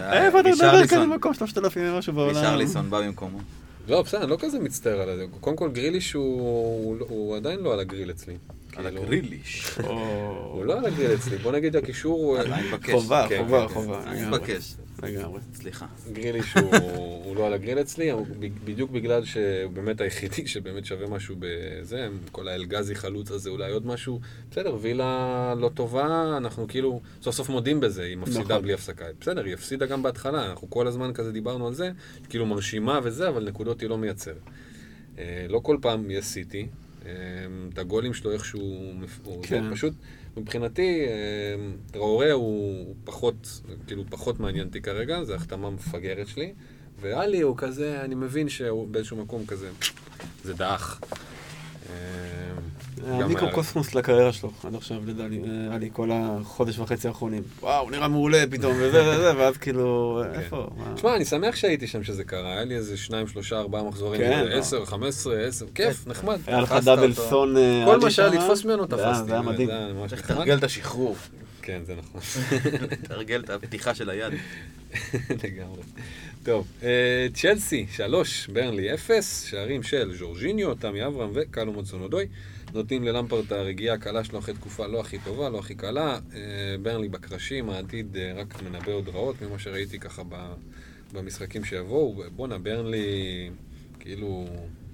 אה, 0.02 0.26
איפה 0.26 0.40
אתה 0.40 0.50
מדבר 0.50 0.70
רישרליסון. 0.70 1.10
במקום 1.10 1.34
3,000 1.34 1.84
ומשהו 1.86 2.14
בעולם? 2.14 2.36
רישרליסון 2.36 2.90
בא 2.90 3.02
במקומו. 3.02 3.40
לא, 3.88 4.02
בסדר, 4.02 4.22
אני 4.22 4.30
לא 4.30 4.38
כזה 4.40 4.60
מצטער 4.60 5.02
על 5.02 5.18
זה. 5.18 5.26
קודם 5.40 5.56
כל, 5.56 5.70
גריליש 5.70 6.14
הוא, 6.14 7.36
עדיין 7.36 7.60
לא 7.60 7.74
על 7.74 7.80
הגריל 7.80 8.12
אצלי. 8.12 8.34
על 8.76 8.84
כאילו, 8.84 9.02
הגריליש. 9.02 9.78
הוא 10.54 10.66
לא 10.66 10.78
על 10.78 10.86
הגריל 10.86 11.14
אצלי. 11.14 11.38
בוא 11.38 11.52
נגיד 11.52 11.76
הקישור 11.76 12.20
הוא... 12.20 12.38
מבקש. 12.68 12.92
חובה, 12.92 13.26
כן, 13.30 13.44
חובה, 13.44 13.68
כן, 13.68 13.74
חובה. 13.74 14.04
אני 14.04 14.26
לגמרי. 15.04 15.40
סליחה. 15.54 15.86
גריליש 16.14 16.54
הוא, 16.58 16.76
הוא 17.24 17.36
לא 17.36 17.48
על 17.48 17.54
הגריל 17.54 17.82
אצלי, 17.82 18.12
בדיוק 18.64 18.92
בגלל 18.92 19.26
שהוא 19.26 19.72
באמת 19.74 20.02
היחידי 20.02 20.48
שבאמת 20.54 20.86
שווה 20.86 21.08
משהו 21.08 21.36
בזה, 21.40 22.08
כל 22.32 22.48
האלגזי 22.48 22.96
חלוץ 22.96 23.32
הזה, 23.32 23.50
אולי 23.50 23.72
עוד 23.72 23.86
משהו. 23.86 24.20
בסדר, 24.52 24.78
וילה 24.82 25.54
לא 25.58 25.70
טובה, 25.74 26.38
אנחנו 26.38 26.68
כאילו 26.68 27.02
סוף 27.22 27.36
סוף 27.36 27.50
מודים 27.50 27.80
בזה, 27.80 28.04
היא 28.04 28.18
מפסידה 28.18 28.44
נכון. 28.44 28.62
בלי 28.62 28.74
הפסקה. 28.74 29.06
בסדר, 29.22 29.46
היא 29.46 29.54
הפסידה 29.54 29.86
גם 29.86 30.04
בהתחלה, 30.04 30.50
אנחנו 30.50 30.70
כל 30.70 30.88
הזמן 30.88 31.14
כזה 31.14 31.32
דיברנו 31.32 31.68
על 31.68 31.74
זה, 31.74 31.92
כאילו 32.30 32.46
מרשימה 32.46 33.00
וזה, 33.04 33.30
אבל 33.30 33.48
נקודות 33.48 33.82
היא 33.82 33.90
לא 33.90 33.98
מייצרת. 33.98 34.42
אה, 35.20 35.46
לא 35.50 35.60
כל 35.60 35.78
פעם 35.82 36.12
יש 36.12 36.26
סיטי, 36.26 36.68
אה, 37.06 37.12
את 37.74 37.78
הגולים 37.78 38.14
שלו 38.14 38.32
איכשהו, 38.32 38.94
כן. 39.44 39.74
פשוט, 39.74 39.94
מבחינתי, 40.38 41.06
אה, 41.08 41.56
טראורה 41.92 42.32
הוא 42.32 42.96
פחות, 43.04 43.62
כאילו 43.88 44.04
פחות 44.10 44.40
מעניין 44.40 44.68
אותי 44.68 44.82
כרגע, 44.82 45.24
זו 45.24 45.34
החתמה 45.34 45.70
מפגרת 45.70 46.28
שלי, 46.28 46.54
ואלי 47.02 47.42
הוא 47.42 47.58
כזה, 47.58 48.02
אני 48.02 48.16
מבין 48.16 48.50
שהוא 48.50 48.88
באיזשהו 48.88 49.18
מקום 49.18 49.46
כזה, 49.46 49.70
זה 50.44 50.54
דעך. 50.54 51.02
אה, 53.08 53.24
המיקרוקוסמוס 53.24 53.96
לקריירה 53.96 54.34
שלו, 54.34 54.52
עד 54.64 54.76
עכשיו, 54.76 54.98
לדעתי, 55.06 55.42
היה 55.70 55.78
לי 55.78 55.90
כל 55.94 56.10
החודש 56.14 56.80
וחצי 56.80 57.08
האחרונים. 57.08 57.44
וואו, 57.62 57.90
נראה 57.90 58.08
מעולה 58.08 58.44
פתאום, 58.52 58.74
וזה 58.80 59.10
וזה, 59.10 59.38
ואז 59.38 59.58
כאילו, 59.58 60.22
כן. 60.34 60.40
איפה? 60.40 60.68
מה? 60.78 60.94
תשמע, 60.96 61.16
אני 61.16 61.26
שמח 61.26 61.56
שהייתי 61.56 61.88
שם 61.88 62.04
שזה 62.04 62.24
קרה, 62.24 62.54
היה 62.54 62.64
לי 62.64 62.76
איזה 62.76 62.98
שניים, 62.98 63.28
שלושה, 63.28 63.60
ארבעה 63.60 63.84
מחזורים, 63.84 64.22
כן. 64.22 64.48
עשר, 64.52 64.86
חמש 64.86 65.08
עשרה, 65.08 65.40
עשר, 65.40 65.66
כיף, 65.76 66.08
נחמד. 66.08 66.40
היה 66.48 66.62
לך 66.62 66.76
דאבל. 66.84 67.14
סון 67.14 67.58
אה, 67.58 67.84
כל 67.86 68.00
מה 68.00 68.12
שהיה 68.12 68.30
לתפוס 68.30 68.66
ממנו 68.66 68.86
תפסתי. 68.86 69.26
זה 69.28 69.34
היה 69.34 69.42
מדהים. 69.42 69.70
צריך. 70.08 70.32
לתרגל 70.32 70.58
את 70.58 70.64
השחרור. 70.64 71.16
כן, 71.62 71.82
זה 71.86 71.96
נכון. 71.96 72.22
לתרגל 72.92 73.40
את 73.40 73.50
הפתיחה 73.50 73.96
של 73.96 74.10
היד. 74.10 74.34
לגמרי. 75.44 75.82
טוב, 76.44 76.68
אה, 76.84 77.28
צ'לסי, 77.34 77.86
שלוש, 77.92 78.48
ברנלי, 78.48 78.94
אפס, 78.94 79.46
שערים 79.50 79.84
של 79.84 80.16
ז'ורג'יניו, 80.18 80.76
תמי 80.76 81.06
אברהם 81.06 81.30
וקלו 81.34 81.74
מוצונודוי. 81.74 82.28
נותנים 82.74 83.04
ללמפרט 83.04 83.46
את 83.48 83.52
הרגיעה 83.52 83.96
הקלה 83.96 84.24
שלו 84.24 84.40
אחרי 84.40 84.54
תקופה 84.54 84.88
לא 84.88 85.00
הכי 85.00 85.18
טובה, 85.20 85.50
לא 85.50 85.60
הכי 85.60 85.76
קלה. 85.76 86.20
אה, 86.34 86.40
ברנלי 86.82 87.10
בקרשים, 87.10 87.70
העתיד 87.70 88.18
אה, 88.18 88.34
רק 88.36 88.64
מנבא 88.64 88.92
עוד 88.92 89.10
רעות 89.10 89.42
ממה 89.42 89.60
שראיתי 89.60 90.00
ככה 90.00 90.22
במשחקים 91.14 91.64
שיבואו. 91.64 92.24
בואנה, 92.36 92.58
ברנלי, 92.58 93.50
כאילו, 94.00 94.46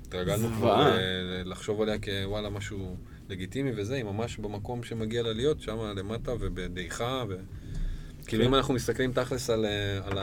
התרגלנו 0.08 0.48
כבר. 0.50 0.98
אה, 0.98 1.44
לחשוב 1.46 1.82
עליה 1.82 1.96
כוואלה 2.00 2.50
משהו 2.50 2.96
לגיטימי 3.30 3.72
וזה, 3.76 3.96
היא 3.96 4.04
ממש 4.04 4.38
במקום 4.38 4.84
שמגיע 4.84 5.24
לה 5.24 5.34
להיות, 5.34 5.62
שם 5.62 5.78
למטה 5.98 6.32
ובדעיכה. 6.40 7.24
ו... 7.30 7.36
כאילו 8.28 8.44
כן. 8.44 8.50
אם 8.50 8.56
אנחנו 8.56 8.74
מסתכלים 8.74 9.12
תכלס 9.12 9.50
על, 9.50 9.66
על, 10.04 10.18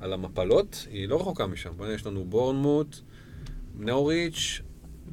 על 0.00 0.12
המפלות, 0.12 0.86
היא 0.90 1.08
לא 1.08 1.20
רחוקה 1.20 1.46
משם. 1.46 1.70
יש 1.94 2.06
לנו 2.06 2.24
בורנמוט, 2.24 2.96
נאוריץ', 3.78 4.62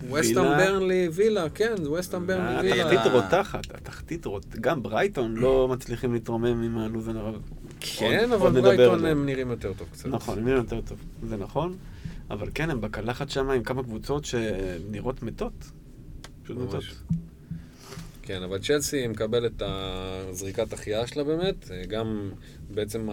ווסטהאם 0.08 0.46
וילה. 0.46 0.58
ברנלי, 0.58 1.10
וילה, 1.12 1.50
כן, 1.50 1.74
ווסטהאם 1.86 2.28
ברנלי, 2.28 2.72
וילה. 2.72 2.92
התחתית 2.92 3.12
רותחת, 3.12 3.76
התחתית 3.76 4.26
רות... 4.26 4.46
גם 4.62 4.84
ברייטון 4.84 5.36
לא 5.36 5.68
מצליחים 5.68 6.14
להתרומם 6.14 6.64
עם 6.64 6.78
הלוזן 6.78 7.18
הרב. 7.18 7.42
כן, 7.80 8.32
אבל 8.32 8.62
ברייטון. 8.62 9.06
הם 9.06 9.26
נראים 9.26 9.50
יותר 9.50 9.74
טוב 9.74 9.88
קצת. 9.92 10.10
נכון, 10.10 10.38
הם 10.38 10.46
נראים 10.46 10.58
יותר 10.58 10.82
טוב, 10.82 10.98
זה 11.24 11.38
נכון. 11.38 11.76
אבל 12.30 12.50
כן, 12.54 12.70
הם 12.70 12.82
בקלחת 12.82 13.30
שם 13.30 13.50
עם 13.50 13.64
כמה 13.64 13.84
קבוצות 13.84 14.26
שנראות 14.26 15.24
מתות. 15.24 15.72
פשוט. 16.44 16.58
מתות. 16.58 16.84
כן, 18.22 18.44
אבל 18.44 18.60
צ'לסי 18.60 19.08
מקבל 19.08 19.46
את 19.46 19.62
הזריקת 19.66 20.74
החייאה 20.74 21.08
שלה 21.08 21.24
באמת, 21.24 21.72
אה, 21.72 21.86
גם 21.86 22.32
בעצם 22.70 23.10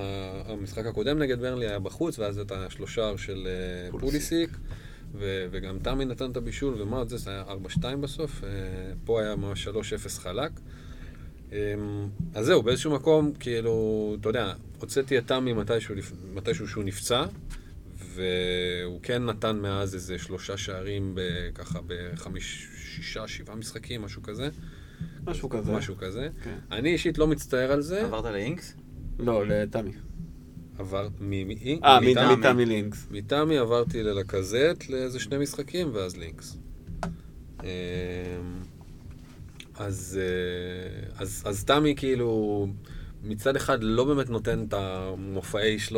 המשחק 0.46 0.86
הקודם 0.86 1.18
נגד 1.18 1.40
ברנלי 1.40 1.66
היה 1.66 1.78
בחוץ, 1.78 2.18
ואז 2.18 2.38
את 2.38 2.52
השלושה 2.52 3.12
של 3.16 3.46
אה, 3.46 3.90
פוליסיק. 3.90 4.10
פוליסיק, 4.10 4.50
ו- 5.14 5.46
וגם 5.50 5.78
תמי 5.78 6.04
נתן 6.04 6.30
את 6.30 6.36
הבישול, 6.36 6.82
ומה 6.82 6.96
עוד 6.96 7.08
זה, 7.08 7.16
זה 7.16 7.30
היה 7.30 7.44
4-2 7.44 7.96
בסוף, 8.00 8.44
אה, 8.44 8.48
פה 9.04 9.20
היה 9.22 9.36
ממש 9.36 9.68
3-0 9.68 10.18
חלק. 10.18 10.50
אה, 11.52 11.74
אז 12.34 12.46
זהו, 12.46 12.62
באיזשהו 12.62 12.94
מקום, 12.94 13.32
כאילו, 13.40 13.76
אתה 14.20 14.28
יודע, 14.28 14.52
הוצאתי 14.80 15.18
את 15.18 15.26
תמי 15.26 15.52
מתישהו 16.34 16.68
שהוא 16.68 16.84
נפצע, 16.84 17.24
והוא 17.98 19.00
כן 19.02 19.24
נתן 19.26 19.56
מאז 19.58 19.94
איזה 19.94 20.18
שלושה 20.18 20.56
שערים, 20.56 21.14
ב- 21.14 21.50
ככה 21.54 21.78
בחמיש, 21.86 22.68
שישה, 22.76 23.28
שבעה 23.28 23.56
משחקים, 23.56 24.02
משהו 24.02 24.22
כזה. 24.22 24.48
משהו 25.26 25.48
כזה. 25.48 25.72
משהו 25.72 25.96
כזה. 25.96 26.28
כן. 26.44 26.56
אני 26.70 26.92
אישית 26.92 27.18
לא 27.18 27.26
מצטער 27.26 27.72
על 27.72 27.80
זה. 27.80 28.02
עברת 28.04 28.24
לאינקס? 28.24 28.74
לא, 29.18 29.46
לתמי. 29.46 29.90
עבר 30.78 31.08
מ... 31.20 31.30
מ- 31.48 31.50
אה, 31.84 32.00
מתמי- 32.00 32.64
לינקס. 32.66 33.06
מתמי 33.10 33.58
עברתי 33.58 34.02
ללקזט 34.02 34.88
לאיזה 34.88 35.20
שני 35.20 35.38
משחקים, 35.38 35.90
ואז 35.92 36.16
לינקס. 36.16 36.56
אמ, 37.62 37.66
אז, 39.78 40.20
אה, 40.22 41.08
אז, 41.18 41.42
אז 41.46 41.64
תמי 41.64 41.94
כאילו, 41.96 42.66
מצד 43.24 43.56
אחד 43.56 43.78
לא 43.82 44.04
באמת 44.04 44.30
נותן 44.30 44.64
את 44.68 44.74
המופעי 44.76 45.76
13-10 45.88 45.92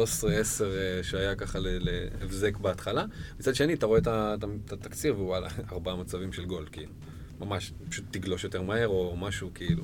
אה, 0.65 1.03
שהיה 1.03 1.35
ככה 1.35 1.59
להבזק 1.63 2.57
בהתחלה, 2.57 3.05
מצד 3.41 3.55
שני 3.55 3.75
אתה 3.75 3.87
רואה 3.87 3.99
את 4.07 4.73
התקציר 4.73 5.15
ווואלה, 5.21 5.49
ארבעה 5.73 5.97
מצבים 5.97 6.33
של 6.33 6.45
גול, 6.45 6.67
כאילו. 6.73 6.93
ממש, 7.41 7.73
פשוט 7.89 8.05
תגלוש 8.11 8.45
יותר 8.45 8.63
מהר 8.63 8.89
או 8.89 9.17
משהו 9.17 9.51
כאילו 9.55 9.83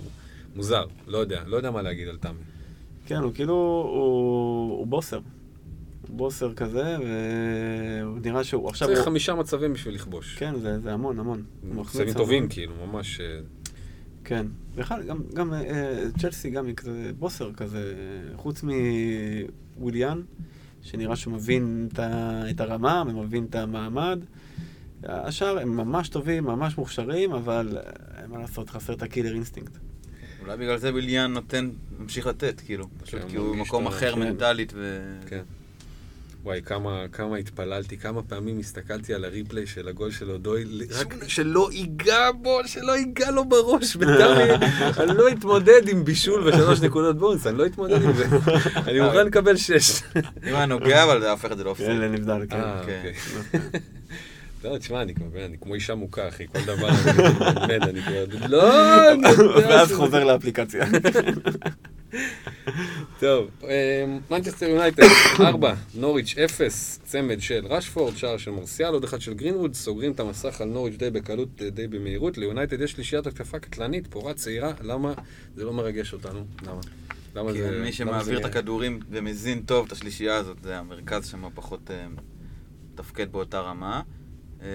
מוזר, 0.54 0.84
לא 1.06 1.18
יודע, 1.18 1.42
לא 1.46 1.56
יודע 1.56 1.70
מה 1.70 1.82
להגיד 1.82 2.08
על 2.08 2.16
תמי. 2.16 2.38
כן, 3.06 3.16
הוא 3.16 3.32
כאילו, 3.34 3.54
הוא, 3.54 4.78
הוא 4.78 4.86
בוסר. 4.86 5.20
בוסר 6.08 6.54
כזה, 6.54 6.96
והוא 6.98 8.18
נראה 8.24 8.44
שהוא 8.44 8.68
עכשיו... 8.68 8.88
צריך 8.88 8.98
הוא... 8.98 9.04
חמישה 9.04 9.34
מצבים 9.34 9.72
בשביל 9.72 9.94
לכבוש. 9.94 10.36
כן, 10.38 10.58
זה, 10.58 10.80
זה 10.80 10.92
המון, 10.92 11.18
המון. 11.18 11.42
מצבים. 11.64 12.14
טובים, 12.14 12.48
כאילו, 12.48 12.74
ממש... 12.86 13.20
אה, 13.20 13.40
כן. 14.24 14.46
בכלל, 14.74 15.02
גם, 15.02 15.22
גם 15.34 15.54
אה, 15.54 16.06
צ'לסי 16.18 16.50
גם 16.50 16.66
היא 16.66 16.74
כזה 16.74 17.10
בוסר 17.18 17.52
כזה, 17.52 17.94
חוץ 18.36 18.64
מוויליאן, 19.76 20.20
שנראה 20.82 21.16
שהוא 21.16 21.34
מבין 21.34 21.88
את, 21.92 21.98
ה, 21.98 22.42
את 22.50 22.60
הרמה 22.60 23.02
ומבין 23.06 23.44
את 23.50 23.54
המעמד. 23.54 24.24
השאר 25.02 25.58
הם 25.58 25.76
ממש 25.76 26.08
טובים, 26.08 26.44
ממש 26.44 26.78
מוכשרים, 26.78 27.32
אבל 27.32 27.78
אין 28.18 28.30
מה 28.30 28.38
לעשות, 28.38 28.70
חסר 28.70 28.92
את 28.92 29.02
ה 29.02 29.07
killer 29.07 29.34
instinct. 29.34 29.78
אולי 30.46 30.56
בגלל 30.56 30.78
זה 30.78 30.92
וויליאן 30.92 31.32
נותן, 31.32 31.70
ממשיך 31.98 32.26
לתת, 32.26 32.60
כאילו. 32.66 32.86
פשוט 33.02 33.20
כן, 33.20 33.28
כי 33.28 33.36
הוא 33.36 33.56
במקום 33.56 33.86
אחר. 33.86 34.14
מנטלית 34.14 34.72
ו... 34.76 35.00
כן. 35.26 35.42
וואי, 36.42 36.62
כמה, 36.62 37.04
כמה 37.12 37.36
התפללתי, 37.36 37.98
כמה 37.98 38.22
פעמים 38.22 38.58
הסתכלתי 38.58 39.14
על 39.14 39.24
ה 39.24 39.30
replay 39.30 39.66
של 39.66 39.88
הגול 39.88 40.10
של 40.10 40.30
אודוי, 40.30 40.64
רק 40.90 41.14
שלא 41.26 41.68
ייגע 41.72 42.30
בו, 42.42 42.58
שלא 42.66 42.96
ייגע 42.96 43.30
לו 43.30 43.44
בראש. 43.44 43.96
בינתיים 43.96 44.60
אני 45.00 45.18
לא 45.18 45.28
אתמודד 45.28 45.88
עם 45.88 46.04
בישול 46.04 46.48
ושלוש 46.48 46.80
נקודות 46.80 47.18
בונוס, 47.18 47.46
אני 47.46 47.58
לא 47.58 47.66
אתמודד 47.66 48.02
עם 48.02 48.12
זה. 48.12 48.26
אני 48.88 49.00
מוכן 49.00 49.26
לקבל 49.26 49.56
שש. 49.56 50.02
אם 50.16 50.54
היה 50.54 50.66
נוגע, 50.66 51.04
אבל 51.04 51.20
זה 51.20 51.30
הופך 51.30 51.52
את 51.52 51.58
זה 51.58 51.64
לאופסייד. 51.64 51.90
אלה 51.90 52.08
נבדל, 52.08 52.46
כן. 52.50 52.58
לא, 54.64 54.78
תשמע, 54.78 55.02
אני 55.02 55.14
כמו- 55.14 55.26
אני 55.44 55.58
כמו 55.58 55.74
אישה 55.74 55.94
מוכה, 55.94 56.28
אחי, 56.28 56.46
כל 56.48 56.60
דבר 56.66 56.88
אני 56.88 57.12
מלמד, 57.54 57.88
אני 57.88 58.02
כבר... 58.02 58.24
לא! 58.48 58.64
ואז 59.68 59.92
חוזר 59.92 60.24
לאפליקציה. 60.24 60.84
טוב, 63.20 63.50
מנצ'סטר 64.30 64.66
יונייטד, 64.66 65.02
4, 65.40 65.74
נוריץ' 65.94 66.34
0, 66.44 66.98
צמד 67.04 67.40
של 67.40 67.66
רשפורד, 67.66 68.16
שער 68.16 68.36
של 68.36 68.50
מרסיאל, 68.50 68.92
עוד 68.92 69.04
אחד 69.04 69.20
של 69.20 69.34
גרינווד, 69.34 69.74
סוגרים 69.74 70.12
את 70.12 70.20
המסך 70.20 70.60
על 70.60 70.68
נוריץ' 70.68 70.96
די 70.96 71.10
בקלות, 71.10 71.62
די 71.62 71.86
במהירות. 71.86 72.38
ליונייטד 72.38 72.80
יש 72.80 72.92
שלישיית 72.92 73.26
התקפה 73.26 73.58
קטלנית, 73.58 74.06
פורה 74.06 74.34
צעירה, 74.34 74.72
למה 74.82 75.14
זה 75.56 75.64
לא 75.64 75.72
מרגש 75.72 76.12
אותנו? 76.12 76.44
למה? 76.66 76.80
למה 77.34 77.52
כי 77.52 77.62
זה... 77.62 77.70
מי 77.70 77.76
למה 77.78 77.92
שמעביר 77.92 78.38
את 78.38 78.44
הכדורים 78.44 79.00
ומזין 79.10 79.62
טוב 79.62 79.86
את 79.86 79.92
השלישייה 79.92 80.36
הזאת, 80.36 80.56
זה 80.62 80.78
המרכז 80.78 81.26
שם 81.26 81.42
פחות 81.54 81.90
מתפקד 82.94 83.32
באותה 83.32 83.60
רמה. 83.60 84.02
אה, 84.64 84.70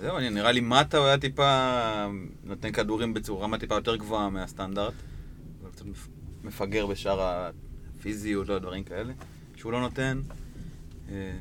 זהו, 0.00 0.20
נראה 0.20 0.52
לי 0.52 0.60
מטה 0.60 0.98
הוא 0.98 1.06
היה 1.06 1.18
טיפה 1.18 2.06
נותן 2.44 2.72
כדורים 2.72 3.14
בצורה 3.14 3.44
רמה 3.44 3.58
טיפה 3.58 3.74
יותר 3.74 3.96
גבוהה 3.96 4.30
מהסטנדרט. 4.30 4.92
אבל 5.62 5.70
קצת 5.70 5.84
מפ- 5.84 6.08
מפגר 6.44 6.86
בשאר 6.86 7.20
הפיזיות, 7.98 8.48
לא 8.48 8.58
דברים 8.58 8.84
כאלה, 8.84 9.12
שהוא 9.56 9.72
לא 9.72 9.80
נותן. 9.80 10.20
אה, 11.10 11.32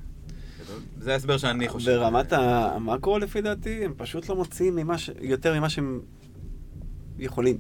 זה 0.99 1.13
ההסבר 1.13 1.37
שאני 1.37 1.69
חושב. 1.69 1.91
ברמת 1.91 2.33
המקרו, 2.33 3.19
לפי 3.19 3.41
דעתי, 3.41 3.85
הם 3.85 3.93
פשוט 3.97 4.29
לא 4.29 4.35
מוציאים 4.35 4.75
ממה 4.75 4.97
ש- 4.97 5.09
יותר 5.21 5.59
ממה 5.59 5.69
שהם 5.69 6.01
יכולים. 7.19 7.57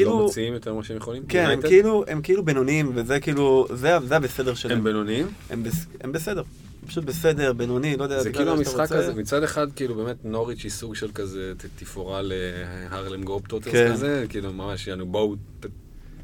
לא 0.00 0.22
מוציאים 0.22 0.52
יותר 0.54 0.74
ממה 0.74 0.82
שהם 0.84 0.96
יכולים? 0.96 1.26
כן, 1.26 1.50
הם? 1.50 1.60
כאילו, 1.62 2.04
הם 2.08 2.22
כאילו 2.22 2.44
בינוניים, 2.44 2.90
וזה 2.94 3.20
כאילו, 3.20 3.66
זה, 3.74 3.98
זה 4.04 4.16
הבסדר 4.16 4.54
שלהם. 4.54 4.78
הם 4.78 4.84
בינוניים? 4.84 5.26
הם, 5.50 5.62
בס, 5.62 5.86
הם 6.00 6.12
בסדר. 6.12 6.42
פשוט 6.86 7.04
בסדר, 7.04 7.52
בינוני, 7.52 7.96
לא 7.96 8.02
יודע. 8.04 8.22
זה 8.22 8.32
כאילו 8.32 8.52
המשחק. 8.52 8.92
הזה, 8.92 9.14
מצד 9.14 9.42
אחד, 9.42 9.66
כאילו 9.76 9.94
באמת 9.94 10.24
נוריץ' 10.24 10.62
היא 10.62 10.70
סוג 10.70 10.94
של 10.94 11.10
כזה 11.14 11.52
תפאורה 11.76 12.20
להארלם 12.22 13.22
גלובטרוטרס 13.24 13.72
כן. 13.72 13.92
כזה, 13.92 14.26
כאילו 14.28 14.52
ממש, 14.52 14.86
יענו, 14.86 15.06
בואו, 15.06 15.34
ת- 15.60 15.66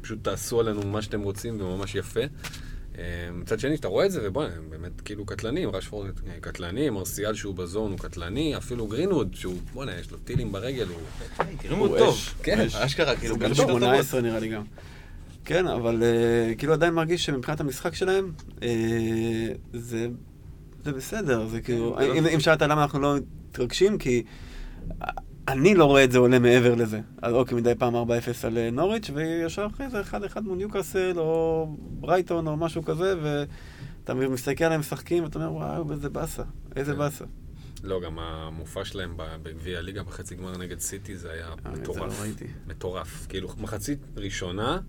פשוט 0.01 0.19
תעשו 0.23 0.59
עלינו 0.59 0.81
מה 0.87 1.01
שאתם 1.01 1.21
רוצים 1.21 1.61
וממש 1.61 1.95
יפה. 1.95 2.19
אה, 2.97 3.03
מצד 3.33 3.59
שני, 3.59 3.77
שאתה 3.77 3.87
רואה 3.87 4.05
את 4.05 4.11
זה, 4.11 4.19
ובוא'נה, 4.23 4.55
הם 4.55 4.69
באמת 4.69 5.01
כאילו 5.01 5.25
קטלנים, 5.25 5.69
רשפורד 5.69 6.07
אה, 6.27 6.33
קטלני, 6.41 6.89
מרסיאל 6.89 7.33
שהוא 7.33 7.55
ב 7.55 7.62
zone 7.62 7.91
הוא 7.91 7.99
קטלני, 7.99 8.57
אפילו 8.57 8.87
גרינווד, 8.87 9.29
שהוא, 9.33 9.55
בוא'נה, 9.73 9.99
יש 9.99 10.11
לו 10.11 10.17
טילים 10.17 10.51
ברגל, 10.51 10.87
הוא... 10.87 11.77
הוא 11.77 11.97
טוב. 11.97 12.17
כן, 12.43 12.59
אש. 12.59 12.75
אשכרה, 12.75 13.15
כאילו, 13.15 13.37
בן 13.39 13.53
18 13.53 14.21
נראה 14.21 14.39
לי 14.39 14.47
גם. 14.47 14.63
כן, 15.45 15.67
אבל 15.67 16.03
אה, 16.03 16.55
כאילו 16.55 16.73
עדיין 16.73 16.93
מרגיש 16.93 17.25
שמבחינת 17.25 17.59
המשחק 17.59 17.95
שלהם, 17.95 18.31
זה, 19.73 20.07
זה 20.83 20.91
בסדר, 20.91 21.47
זה 21.47 21.61
כאילו, 21.61 21.95
כן, 21.99 22.11
אם, 22.17 22.25
אם 22.25 22.39
שאלת 22.39 22.61
למה 22.61 22.83
אנחנו 22.83 22.99
לא 22.99 23.15
מתרגשים, 23.49 23.97
כי 23.97 24.23
אני 25.47 25.75
לא 25.75 25.85
רואה 25.85 26.03
את 26.03 26.11
זה 26.11 26.17
עולה 26.17 26.39
מעבר 26.39 26.75
לזה. 26.75 27.01
אז 27.21 27.33
אוקיי, 27.33 27.57
מדי 27.57 27.73
פעם 27.77 27.95
4-0 27.95 27.97
על 28.43 28.57
אה, 28.57 28.69
נוריץ', 28.71 29.09
וישר 29.13 29.67
אחרי 29.73 29.89
זה 29.89 30.01
1-1 30.01 30.41
מול 30.41 30.57
ניוקאסל, 30.57 31.13
או 31.19 31.67
ברייטון, 31.79 32.47
או 32.47 32.57
משהו 32.57 32.83
כזה, 32.83 33.15
ואתה 33.21 34.13
מסתכל 34.13 34.63
עליהם 34.63 34.79
משחקים, 34.79 35.23
ואתה 35.23 35.39
אומר, 35.39 35.53
וואו, 35.53 35.91
איזה 35.91 36.09
באסה, 36.09 36.43
איזה 36.75 36.91
כן. 36.91 36.97
באסה. 36.97 37.25
לא, 37.83 38.01
גם 38.01 38.19
המופע 38.19 38.85
שלהם 38.85 39.13
בגביע 39.17 39.77
הליגה 39.77 40.03
בחצי 40.03 40.35
גמר 40.35 40.57
נגד 40.57 40.79
סיטי 40.79 41.17
זה 41.17 41.31
היה 41.31 41.47
אה, 41.65 41.71
מטורף. 41.71 42.19
לא 42.19 42.21
ראיתי. 42.21 42.45
מטורף. 42.67 43.25
כאילו, 43.29 43.49
מחצית 43.57 43.99
ראשונה, 44.17 44.79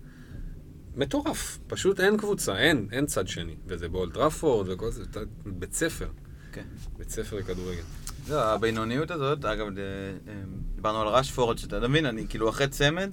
מטורף. 0.95 1.59
פשוט 1.67 1.99
אין 1.99 2.17
קבוצה, 2.17 2.57
אין, 2.57 2.87
אין 2.91 3.05
צד 3.05 3.27
שני. 3.27 3.55
וזה 3.67 3.87
באולטראפורד 3.89 4.69
וכל 4.69 4.91
זה, 4.91 5.03
אתה- 5.11 5.19
בית 5.45 5.73
ספר. 5.73 6.07
כן. 6.51 6.63
בית 6.97 7.09
ספר 7.09 7.35
לכדורגל. 7.37 7.81
זהו, 8.27 8.39
הבינוניות 8.39 9.11
הזאת, 9.11 9.45
אגב, 9.45 9.65
אה, 9.77 10.33
דיברנו 10.75 11.01
על 11.01 11.07
רשפורד, 11.07 11.57
שאתה 11.57 11.87
מבין, 11.87 12.05
אני 12.05 12.27
כאילו 12.29 12.49
אחרי 12.49 12.67
צמד, 12.67 13.09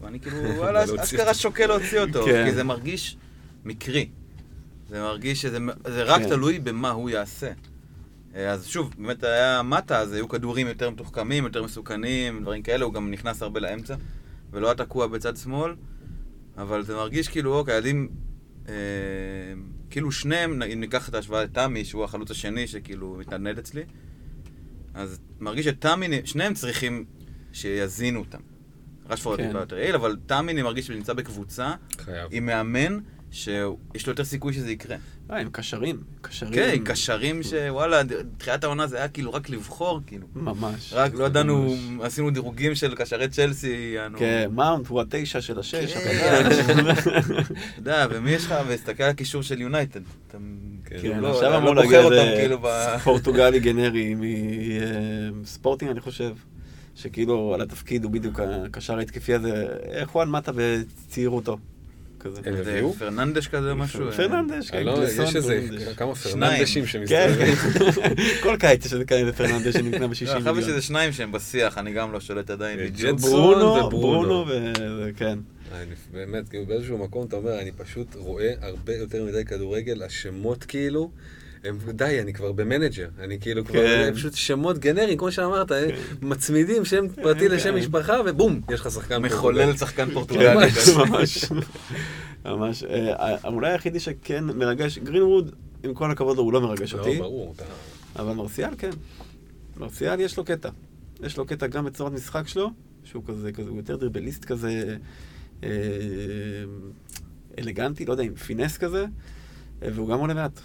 ואני 0.00 0.20
כאילו, 0.20 0.36
וואלה, 0.58 0.84
להוציא 0.84 1.02
אשכרה. 1.04 1.34
שוקל 1.34 1.66
להוציא 1.66 2.00
אותו, 2.00 2.24
כן. 2.24 2.44
כי 2.46 2.54
זה 2.54 2.64
מרגיש 2.64 3.16
מקרי. 3.64 4.08
זה 4.88 5.00
מרגיש 5.02 5.42
שזה 5.42 5.58
זה 5.86 6.02
רק 6.02 6.22
כן. 6.22 6.28
תלוי 6.28 6.58
במה 6.58 6.90
הוא 6.90 7.10
יעשה. 7.10 7.52
אה, 8.34 8.50
אז 8.50 8.66
שוב, 8.66 8.90
באמת 8.98 9.24
היה 9.24 9.62
מטה, 9.62 9.98
אז 9.98 10.12
היו 10.12 10.28
כדורים 10.28 10.66
יותר 10.66 10.90
מתוחכמים, 10.90 11.44
יותר 11.44 11.62
מסוכנים, 11.62 12.42
דברים 12.42 12.62
כאלה, 12.62 12.84
הוא 12.84 12.94
גם 12.94 13.10
נכנס 13.10 13.42
הרבה 13.42 13.60
לאמצע, 13.60 13.94
ולא 14.52 14.66
היה 14.66 14.74
תקוע 14.74 15.06
בצד 15.06 15.36
שמאל, 15.36 15.74
אבל 16.60 16.82
זה 16.82 16.94
מרגיש 16.94 17.28
כאילו, 17.28 17.58
אוקיי, 17.58 17.74
ילדים, 17.74 18.08
אה, 18.68 18.74
כאילו 19.90 20.12
שניהם, 20.12 20.62
אם 20.62 20.80
ניקח 20.80 21.08
את 21.08 21.14
ההשוואה 21.14 21.44
לתמי, 21.44 21.84
שהוא 21.84 22.04
החלוץ 22.04 22.30
השני 22.30 22.66
שכאילו 22.66 23.16
מתנדנד 23.18 23.58
אצלי, 23.58 23.82
אז 24.94 25.20
מרגיש 25.40 25.66
שתאמיני, 25.66 26.20
שניהם 26.24 26.54
צריכים 26.54 27.04
שיזינו 27.52 28.20
אותם. 28.20 28.38
רשפורד 29.10 29.38
כן. 29.38 29.46
טיפה 29.46 29.58
יותר 29.58 29.78
יעיל, 29.78 29.94
אבל 29.94 30.16
תאמיני 30.26 30.62
מרגיש 30.62 30.86
שהוא 30.86 30.96
נמצא 30.96 31.12
בקבוצה 31.12 31.74
חייב. 31.98 32.28
עם 32.30 32.46
מאמן 32.46 32.98
שיש 33.32 34.06
לו 34.06 34.10
יותר 34.12 34.24
סיכוי 34.24 34.52
שזה 34.52 34.72
יקרה. 34.72 34.96
אה, 35.30 35.40
הם 35.40 35.48
קשרים, 35.52 36.02
קשרים. 36.20 36.52
כן, 36.54 36.76
קשרים 36.84 37.42
שוואלה, 37.42 38.00
תחילת 38.38 38.64
העונה 38.64 38.86
זה 38.86 38.96
היה 38.96 39.08
כאילו 39.08 39.32
רק 39.32 39.50
לבחור, 39.50 40.00
כאילו. 40.06 40.26
ממש. 40.34 40.92
רק 40.92 41.14
לא 41.14 41.24
ידענו. 41.24 41.74
עשינו 42.02 42.30
דירוגים 42.30 42.74
של 42.74 42.94
קשרי 42.94 43.28
צ'לסי, 43.28 43.92
יענו. 43.96 44.18
כן, 44.18 44.48
מאונט 44.52 44.86
הוא 44.86 45.00
התשע 45.00 45.40
של 45.40 45.58
השש, 45.58 45.94
כן. 45.94 46.90
אתה 46.90 46.90
יודע, 47.78 48.06
ומי 48.10 48.30
יש 48.30 48.44
לך, 48.46 48.54
והסתכל 48.68 49.02
על 49.02 49.10
הקישור 49.10 49.42
של 49.42 49.60
יונייטד. 49.60 50.00
כן. 50.30 50.38
כאילו 51.00 51.20
לא- 51.20 51.30
עכשיו 51.34 51.50
לא 51.50 51.56
אמור 51.56 51.68
אותם 51.78 51.94
איזה 51.94 52.34
כאילו. 52.40 52.58
פורטוגלי 53.04 53.60
גנרי 53.60 54.14
מספורטינג, 55.42 55.90
אני 55.90 56.00
חושב, 56.00 56.32
שכאילו 56.94 57.54
על 57.54 57.60
התפקיד 57.60 58.04
הוא 58.04 58.12
בדיוק 58.12 58.40
הקשר 58.40 58.98
ההתקפי 58.98 59.34
הזה, 59.34 59.66
איך 59.84 60.10
הוא 60.10 60.22
על 60.22 60.28
מטה 60.28 60.52
בצעירותו. 60.54 61.58
כזה. 62.20 62.40
הם 62.44 62.56
זה 62.64 62.70
הביאו? 62.70 62.92
פרננדש 62.92 63.48
כזה 63.48 63.74
משהו. 63.74 64.12
פרננדש, 64.12 64.70
כן, 64.70 64.82
לא- 64.84 65.04
יש 65.26 65.36
איזה. 65.36 65.60
כמה. 65.96 66.14
פרננדשים 66.14 66.86
שמסתובבים. 66.86 67.54
כן. 67.56 68.14
כל 68.42 68.56
קיץ 68.56 68.86
יש 68.86 68.92
איזה 68.92 69.04
כאלה 69.04 69.32
פרננדש 69.32 69.74
שנקנה 69.74 69.98
לא, 70.00 70.06
ב-60 70.06 70.10
אני 70.10 70.40
חושב 70.40 70.50
מיליון. 70.52 70.62
שזה 70.62 70.82
שניים 70.82 71.12
שהם 71.12 71.32
בשיח, 71.32 71.78
אני 71.78 71.92
גם 71.92 72.12
לא 72.12 72.20
שולט 72.20 72.50
עדיין 72.50 72.78
אה, 72.78 73.12
ברונו, 73.12 73.66
וברונו. 73.66 74.44
ברונו, 74.44 74.44
כן. 75.16 75.38
אני 75.72 75.94
באמת, 76.12 76.48
כאילו 76.48 76.66
באיזשהו 76.66 76.98
מקום 76.98 77.26
אתה 77.26 77.36
אומר, 77.36 77.60
אני 77.60 77.72
פשוט 77.72 78.14
רואה 78.14 78.52
הרבה 78.60 78.94
יותר 78.96 79.24
מדי 79.24 79.44
כדורגל, 79.44 80.02
השמות 80.02 80.64
כאילו, 80.64 81.10
הם, 81.64 81.78
די, 81.92 82.20
אני 82.20 82.32
כבר 82.32 82.52
ב 82.52 82.58
manager, 82.58 83.08
אני 83.18 83.40
כאילו 83.40 83.64
כבר, 83.64 83.74
כן. 83.74 84.12
פשוט 84.14 84.34
שמות 84.34 84.78
גנריים, 84.78 85.18
כמו 85.18 85.32
שאמרת, 85.32 85.72
אה, 85.72 85.86
מצמידים 86.22 86.84
שם 86.84 87.08
פרטי 87.08 87.48
כן. 87.48 87.54
לשם 87.54 87.76
משפחה, 87.76 88.16
ובום, 88.26 88.60
יש 88.70 88.80
לך 88.80 88.90
שחקן 88.90 89.22
מחולל 89.22 89.76
שחקן 89.76 90.06
כן, 90.08 90.14
פורטוגלי. 90.14 90.70
כזה. 90.70 90.98
ממש. 91.04 91.44
ממש. 92.44 92.84
אה, 92.84 93.36
אולי 93.44 93.72
היחידי 93.72 94.00
שכן 94.00 94.44
מרגש, 94.44 94.98
גרינווד, 94.98 95.54
עם 95.84 95.94
כל 95.94 96.10
הכבוד 96.10 96.36
לו, 96.36 96.42
הוא 96.42 96.52
לא 96.52 96.60
מרגש 96.60 96.94
לא, 96.94 96.98
אותי. 96.98 97.18
ברור, 97.18 97.54
אתה... 97.56 97.64
אבל 98.16 98.32
מרסיאל 98.32 98.74
כן. 98.78 98.90
מרסיאל 99.76 100.20
יש 100.20 100.36
לו 100.36 100.44
קטע. 100.44 100.68
יש 101.22 101.36
לו 101.36 101.46
קטע 101.46 101.66
גם 101.66 101.84
בצורת 101.84 102.12
משחק 102.12 102.48
שלו, 102.48 102.70
שהוא 103.04 103.22
כזה, 103.26 103.52
כזה, 103.52 103.70
הוא 103.70 103.76
יותר 103.76 103.96
דריבליסט 103.96 104.44
כזה, 104.44 104.96
אה, 105.64 105.68
אלגנטי, 107.58 108.04
לא 108.04 108.12
יודע, 108.12 108.24
עם 108.24 108.34
פינס 108.34 108.78
כזה, 108.78 109.04
אה, 109.82 109.88
והוא 109.94 110.08
גם 110.08 110.18
עולה 110.18 110.34
מעט. 110.34 110.60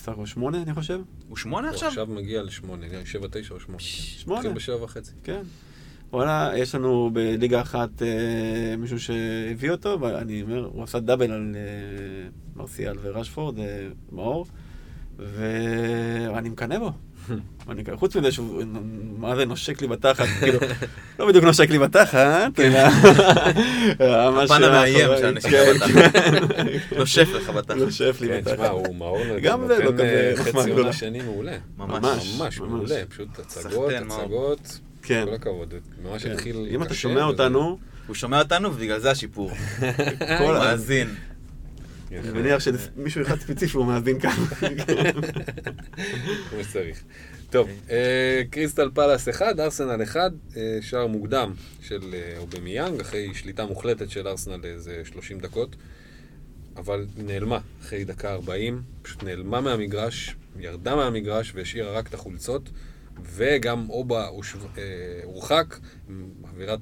בסך 0.00 0.08
הכל 0.08 0.26
שמונה, 0.26 0.62
אני 0.62 0.74
חושב. 0.74 1.00
הוא 1.28 1.36
שמונה 1.36 1.68
הוא 1.68 1.74
עכשיו? 1.74 1.88
עכשיו 1.88 2.06
מגיע 2.06 2.42
לשמונה, 2.42 2.86
נראה 2.86 2.98
לי 2.98 3.06
שבע, 3.06 3.26
תשע 3.30 3.54
או 3.54 3.60
שמונה. 3.60 3.78
שמונה. 3.80 4.40
התחיל 4.40 4.54
בשבע 4.54 4.84
וחצי. 4.84 5.12
כן. 5.24 5.42
וואלה, 6.12 6.50
יש 6.56 6.74
לנו 6.74 7.10
בליגה 7.12 7.60
אחת 7.60 8.02
אה, 8.02 8.76
מישהו 8.78 9.00
שהביא 9.00 9.70
אותו, 9.70 10.00
ואני 10.00 10.42
אומר, 10.42 10.70
הוא 10.72 10.82
עשה 10.82 11.00
דאבל 11.00 11.32
על 11.32 11.56
אה, 11.56 12.28
מרסיאל 12.56 12.96
ורשפורד, 13.02 13.58
אה, 13.58 13.88
מאור, 14.12 14.46
ואני 15.16 16.48
מקנא 16.48 16.78
בו. 16.78 16.92
ואני 17.66 17.84
כזה, 17.84 17.96
חוץ 17.96 18.16
מזה 18.16 18.32
שהוא, 18.32 18.62
מה 19.18 19.36
זה 19.36 19.44
נושק 19.44 19.82
לי 19.82 19.88
בתחת, 19.88 20.26
כאילו, 20.40 20.58
לא 21.18 21.26
בדיוק 21.26 21.44
נושק 21.44 21.70
לי 21.70 21.78
בתחת, 21.78 22.60
אלא... 22.60 22.88
ממש 24.30 24.50
הפן 24.50 24.62
המאיים 24.62 24.98
מאחורי, 24.98 25.18
שהנשיקה 25.18 25.56
כן, 25.56 25.74
בתחת. 25.74 26.52
כן. 26.90 26.98
נושף 26.98 27.28
לך 27.34 27.50
בתחת. 27.50 27.76
נושף 27.76 28.18
לי 28.20 28.28
כן, 28.28 28.40
תשמע, 28.40 28.54
בתחת. 28.54 28.70
הוא 28.70 28.94
מאור, 28.94 29.38
גם 29.42 29.66
זה 29.66 29.84
לא 29.84 29.92
כזה 29.92 30.32
אה, 30.36 30.42
מחמאה 30.42 30.62
חצי 30.62 30.70
גדולה. 30.70 30.82
עונה 30.82 30.92
שני 30.92 31.20
מעולה. 31.20 31.56
ממש. 31.78 32.36
ממש. 32.40 32.60
מעולה, 32.60 33.02
פשוט 33.08 33.38
הצגות. 33.38 33.92
הצגות, 33.92 34.78
כן. 35.02 35.24
כל 35.28 35.34
הכבוד, 35.34 35.74
ממש 36.02 36.24
כן. 36.24 36.32
התחיל 36.32 36.66
אם 36.70 36.82
אתה 36.82 36.94
שומע 36.94 37.24
אותנו, 37.24 37.78
הוא 38.06 38.14
שומע 38.14 38.38
אותנו 38.38 38.74
ובגלל 38.74 38.98
זה 38.98 39.10
השיפור. 39.10 39.50
כל 40.38 40.52
מאזין. 40.52 41.14
אני 42.12 42.30
מניח 42.30 42.62
שמישהו 42.62 43.22
אחד 43.22 43.40
ספציפי 43.40 43.76
הוא 43.76 43.86
מאזין 43.86 44.20
כאן. 44.20 44.30
כמו 46.50 46.62
שצריך. 46.62 47.02
טוב, 47.50 47.68
אה, 47.90 48.42
קריסטל 48.50 48.90
פלאס 48.94 49.28
1, 49.28 49.60
ארסנל 49.60 50.02
1, 50.02 50.32
אה, 50.56 50.78
שער 50.80 51.06
מוקדם 51.06 51.52
של 51.82 52.14
אה, 52.14 52.38
אובמיאנג, 52.38 53.00
אחרי 53.00 53.34
שליטה 53.34 53.66
מוחלטת 53.66 54.10
של 54.10 54.28
ארסנל 54.28 54.56
לאיזה 54.56 55.02
30 55.04 55.40
דקות, 55.40 55.76
אבל 56.76 57.06
נעלמה 57.16 57.58
אחרי 57.80 58.04
דקה 58.04 58.32
40, 58.32 58.82
פשוט 59.02 59.22
נעלמה 59.22 59.60
מהמגרש, 59.60 60.36
ירדה 60.58 60.96
מהמגרש 60.96 61.52
והשאירה 61.54 61.92
רק 61.92 62.08
את 62.08 62.14
החולצות, 62.14 62.70
וגם 63.22 63.90
אובה 63.90 64.28
הורחק, 65.24 65.78
אווירת 66.44 66.80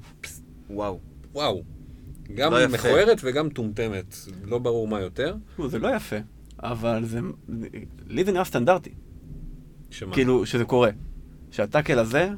וואו. 0.69 0.99
וואו. 1.33 1.63
גם 2.35 2.53
לא. 2.53 2.67
מכוערת 2.67 3.17
וגם 3.23 3.47
מטומטמת, 3.47 4.15
לא 4.43 4.59
ברור 4.59 4.87
מה 4.87 4.99
יותר. 4.99 5.35
תראו, 5.55 5.69
זה 5.69 5.79
לא 5.79 5.95
יפה, 5.95 6.15
אבל 6.63 7.05
זה... 7.05 7.19
לי 8.07 8.23
זה 8.23 8.31
נראה 8.31 8.45
סטנדרטי, 8.45 8.91
שמה? 9.91 10.13
כאילו, 10.13 10.45
שזה 10.45 10.65
קורה. 10.65 10.89
שהטאקל 11.51 11.99
הזה... 11.99 12.29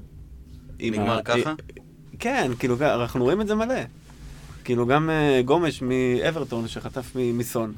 נגמר 0.79 1.17
ה- 1.17 1.23
ככה? 1.23 1.53
כן, 2.19 2.51
כאילו, 2.59 2.75
אנחנו 2.81 3.23
רואים 3.23 3.41
את 3.41 3.47
זה 3.47 3.55
מלא. 3.55 3.75
כאילו, 4.63 4.87
גם 4.87 5.09
אה, 5.09 5.41
גומש 5.45 5.81
מאברטון 5.81 6.67
שחטף 6.67 7.11
מסון. 7.15 7.73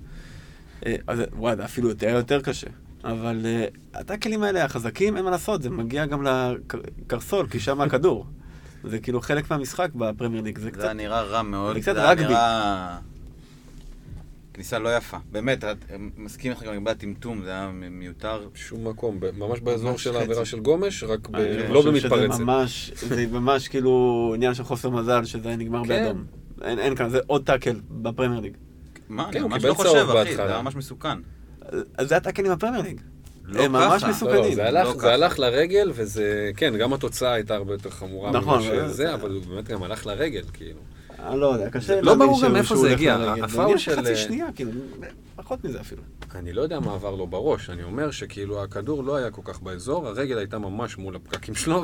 אה, 0.86 0.95
אז 1.07 1.19
וואי, 1.34 1.55
זה 1.55 1.65
אפילו 1.65 1.89
יותר 1.89 2.07
יותר 2.07 2.41
קשה. 2.41 2.67
אבל 3.03 3.41
אה, 3.45 3.65
הטאקלים 3.93 4.43
האלה 4.43 4.65
החזקים, 4.65 5.17
אין 5.17 5.26
מה 5.26 5.32
לעשות, 5.32 5.61
זה 5.61 5.69
מגיע 5.69 6.05
גם 6.05 6.24
לקרסול, 6.24 7.47
כי 7.47 7.59
שם 7.59 7.82
הכדור. 7.82 8.26
זה 8.84 8.99
כאילו 8.99 9.21
חלק 9.21 9.51
מהמשחק 9.51 9.89
בפרמייר 9.95 10.43
ליג, 10.43 10.57
זה 10.57 10.63
זה 10.63 10.71
קצת... 10.71 10.86
נראה 10.86 11.21
רע 11.21 11.41
מאוד. 11.41 11.76
זה 11.76 11.82
קצת 11.82 11.95
רגבי. 11.97 12.24
נראה... 12.28 12.97
כניסה 14.54 14.80
לא 14.80 14.97
יפה. 14.97 15.18
באמת, 15.32 15.64
את- 15.64 15.86
מסכים 16.18 16.51
איתך 16.51 16.64
גם 16.64 16.74
לגבי 16.74 16.91
הטמטום, 16.91 17.41
זה 17.43 17.49
היה 17.49 17.72
מיותר. 17.91 18.47
שום 18.56 18.88
מקום, 18.88 19.20
ב- 19.20 19.32
ממש 19.38 19.60
באזור 19.60 19.91
ממש 19.91 20.04
של 20.04 20.10
חצי. 20.12 20.20
העבירה 20.20 20.45
של 20.45 20.60
גומש, 20.60 21.04
רק 21.04 21.28
ב- 21.30 21.36
אני 21.36 21.74
לא 21.74 21.82
במתפרצת. 21.86 22.39
ממש, 22.39 22.91
זה 22.95 23.28
ממש 23.28 23.68
כאילו 23.68 23.91
עניין 24.36 24.54
של 24.54 24.64
חוסר 24.64 24.89
מזל, 24.89 25.26
שזה 25.26 25.47
היה 25.47 25.58
נגמר 25.58 25.82
כן. 25.84 25.88
באדום. 25.88 26.26
אין, 26.62 26.80
אין 26.80 26.95
כאן, 26.95 27.10
זה 27.10 27.20
עוד 27.28 27.45
טאקל 27.45 27.80
בפרמייר 27.91 28.41
ליג. 28.41 28.58
מה, 29.10 29.30
כן, 29.32 29.39
אני 29.39 29.47
ממש 29.47 29.64
לא 29.66 29.74
חושב, 29.74 29.89
אחי, 29.89 30.06
זה 30.06 30.14
בהתחלה. 30.14 30.45
היה 30.54 30.62
ממש 30.62 30.76
מסוכן. 30.76 31.18
אז 31.97 32.10
זה 32.10 32.18
הטאקלים 32.18 32.51
בפרמייר 32.51 32.82
ליג. 32.84 33.01
לא 33.45 33.64
הם 33.64 33.72
ממש 33.72 34.01
ככה. 34.01 34.12
מסוכנים. 34.12 34.36
לא, 34.41 34.47
לא, 34.49 34.56
זה 34.56 34.68
הלך, 34.68 34.88
לא 34.88 34.93
זה. 35.01 35.14
הלך 35.14 35.39
לרגל, 35.39 35.91
וזה, 35.95 36.51
כן, 36.58 36.78
גם 36.78 36.93
התוצאה 36.93 37.34
הייתה 37.34 37.56
הרבה 37.56 37.74
יותר 37.74 37.89
חמורה 37.89 38.32
נכון, 38.32 38.60
ממה 38.64 38.70
אבל- 38.70 38.89
שזה, 38.89 39.14
אבל 39.14 39.32
הוא 39.32 39.43
באמת 39.49 39.68
גם 39.68 39.84
הלך 39.84 40.06
לרגל, 40.06 40.43
כאילו. 40.54 40.80
אני 41.20 41.39
לא 41.39 41.53
יודע, 41.53 41.70
קשה 41.70 42.01
לא 42.01 42.11
להבין 42.11 42.28
ברור 42.28 42.43
גם 42.43 42.53
מאיפה 42.53 42.68
שהוא 42.68 42.82
זה 42.88 42.91
הגיע. 42.93 43.16
הפאול 43.43 43.78
של- 43.78 43.95
חצי 44.01 44.16
שנייה, 44.16 44.47
כאילו, 44.55 44.72
פחות 45.36 45.64
מזה 45.66 45.82
אפילו. 45.82 46.01
אני 46.36 46.53
לא 46.53 46.61
יודע 46.61 46.80
מה 46.80 46.93
עבר 46.93 47.16
לו 47.16 47.28
בראש, 47.28 47.70
אני 47.70 47.84
אומר 47.84 48.11
שכאילו 48.11 48.64
הכדור 48.64 49.03
לא 49.03 49.16
היה 49.16 49.32
כל 49.32 49.41
כך 49.45 49.61
באזור, 49.61 50.07
הרגל 50.07 50.38
הייתה 50.38 50.59
ממש 50.59 50.97
מול 50.97 51.16
הפקקים 51.16 51.55
שלו. 51.55 51.84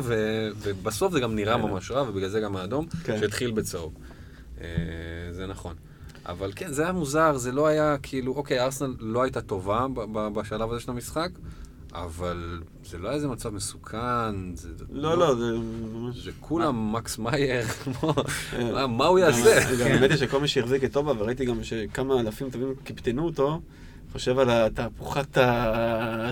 ובסוף 0.61 1.13
זה 1.13 1.19
גם 1.19 1.35
נראה 1.35 1.55
כן. 1.55 1.61
ממש 1.61 1.91
רע, 1.91 2.09
ובגלל 2.09 2.29
זה 2.29 2.39
גם 2.39 2.55
האדום, 2.55 2.85
כן. 3.03 3.19
שהתחיל 3.19 3.51
בצהוב. 3.51 3.93
אה, 4.61 4.67
זה 5.31 5.47
נכון. 5.47 5.73
אבל 6.25 6.51
כן, 6.55 6.73
זה 6.73 6.83
היה 6.83 6.91
מוזר, 6.91 7.37
זה 7.37 7.51
לא 7.51 7.67
היה 7.67 7.95
כאילו, 8.03 8.33
אוקיי, 8.33 8.59
ארסנל 8.59 8.93
לא 8.99 9.21
הייתה 9.23 9.41
טובה 9.41 9.85
בשלב 10.33 10.71
הזה 10.71 10.79
של 10.81 10.91
המשחק, 10.91 11.29
אבל 11.93 12.59
זה 12.85 12.97
לא 12.97 13.11
איזה 13.11 13.27
מצב 13.27 13.49
מסוכן, 13.49 14.55
זה... 14.55 14.69
לא, 14.91 15.17
לא, 15.17 15.35
זה 15.35 15.57
ממש... 15.93 16.23
זה 16.23 16.31
כולם 16.39 16.93
מקס 16.93 17.17
מאייר, 17.17 17.65
אה, 18.53 18.87
מה- 18.87 19.05
הוא 19.05 19.19
יעשה? 19.19 19.57
האמת 19.85 20.09
היא 20.09 20.17
שכל 20.17 20.39
מי 20.39 20.47
שהחזיק 20.47 20.83
את 20.83 20.93
טובה, 20.93 21.13
וראיתי 21.17 21.45
גם 21.45 21.63
שכמה 21.63 22.19
אלפים 22.19 22.49
טובים 22.49 22.73
קיפטנו 22.83 23.25
אותו, 23.25 23.61
חושב 24.11 24.39
על 24.39 24.49
התהפוכת 24.49 25.37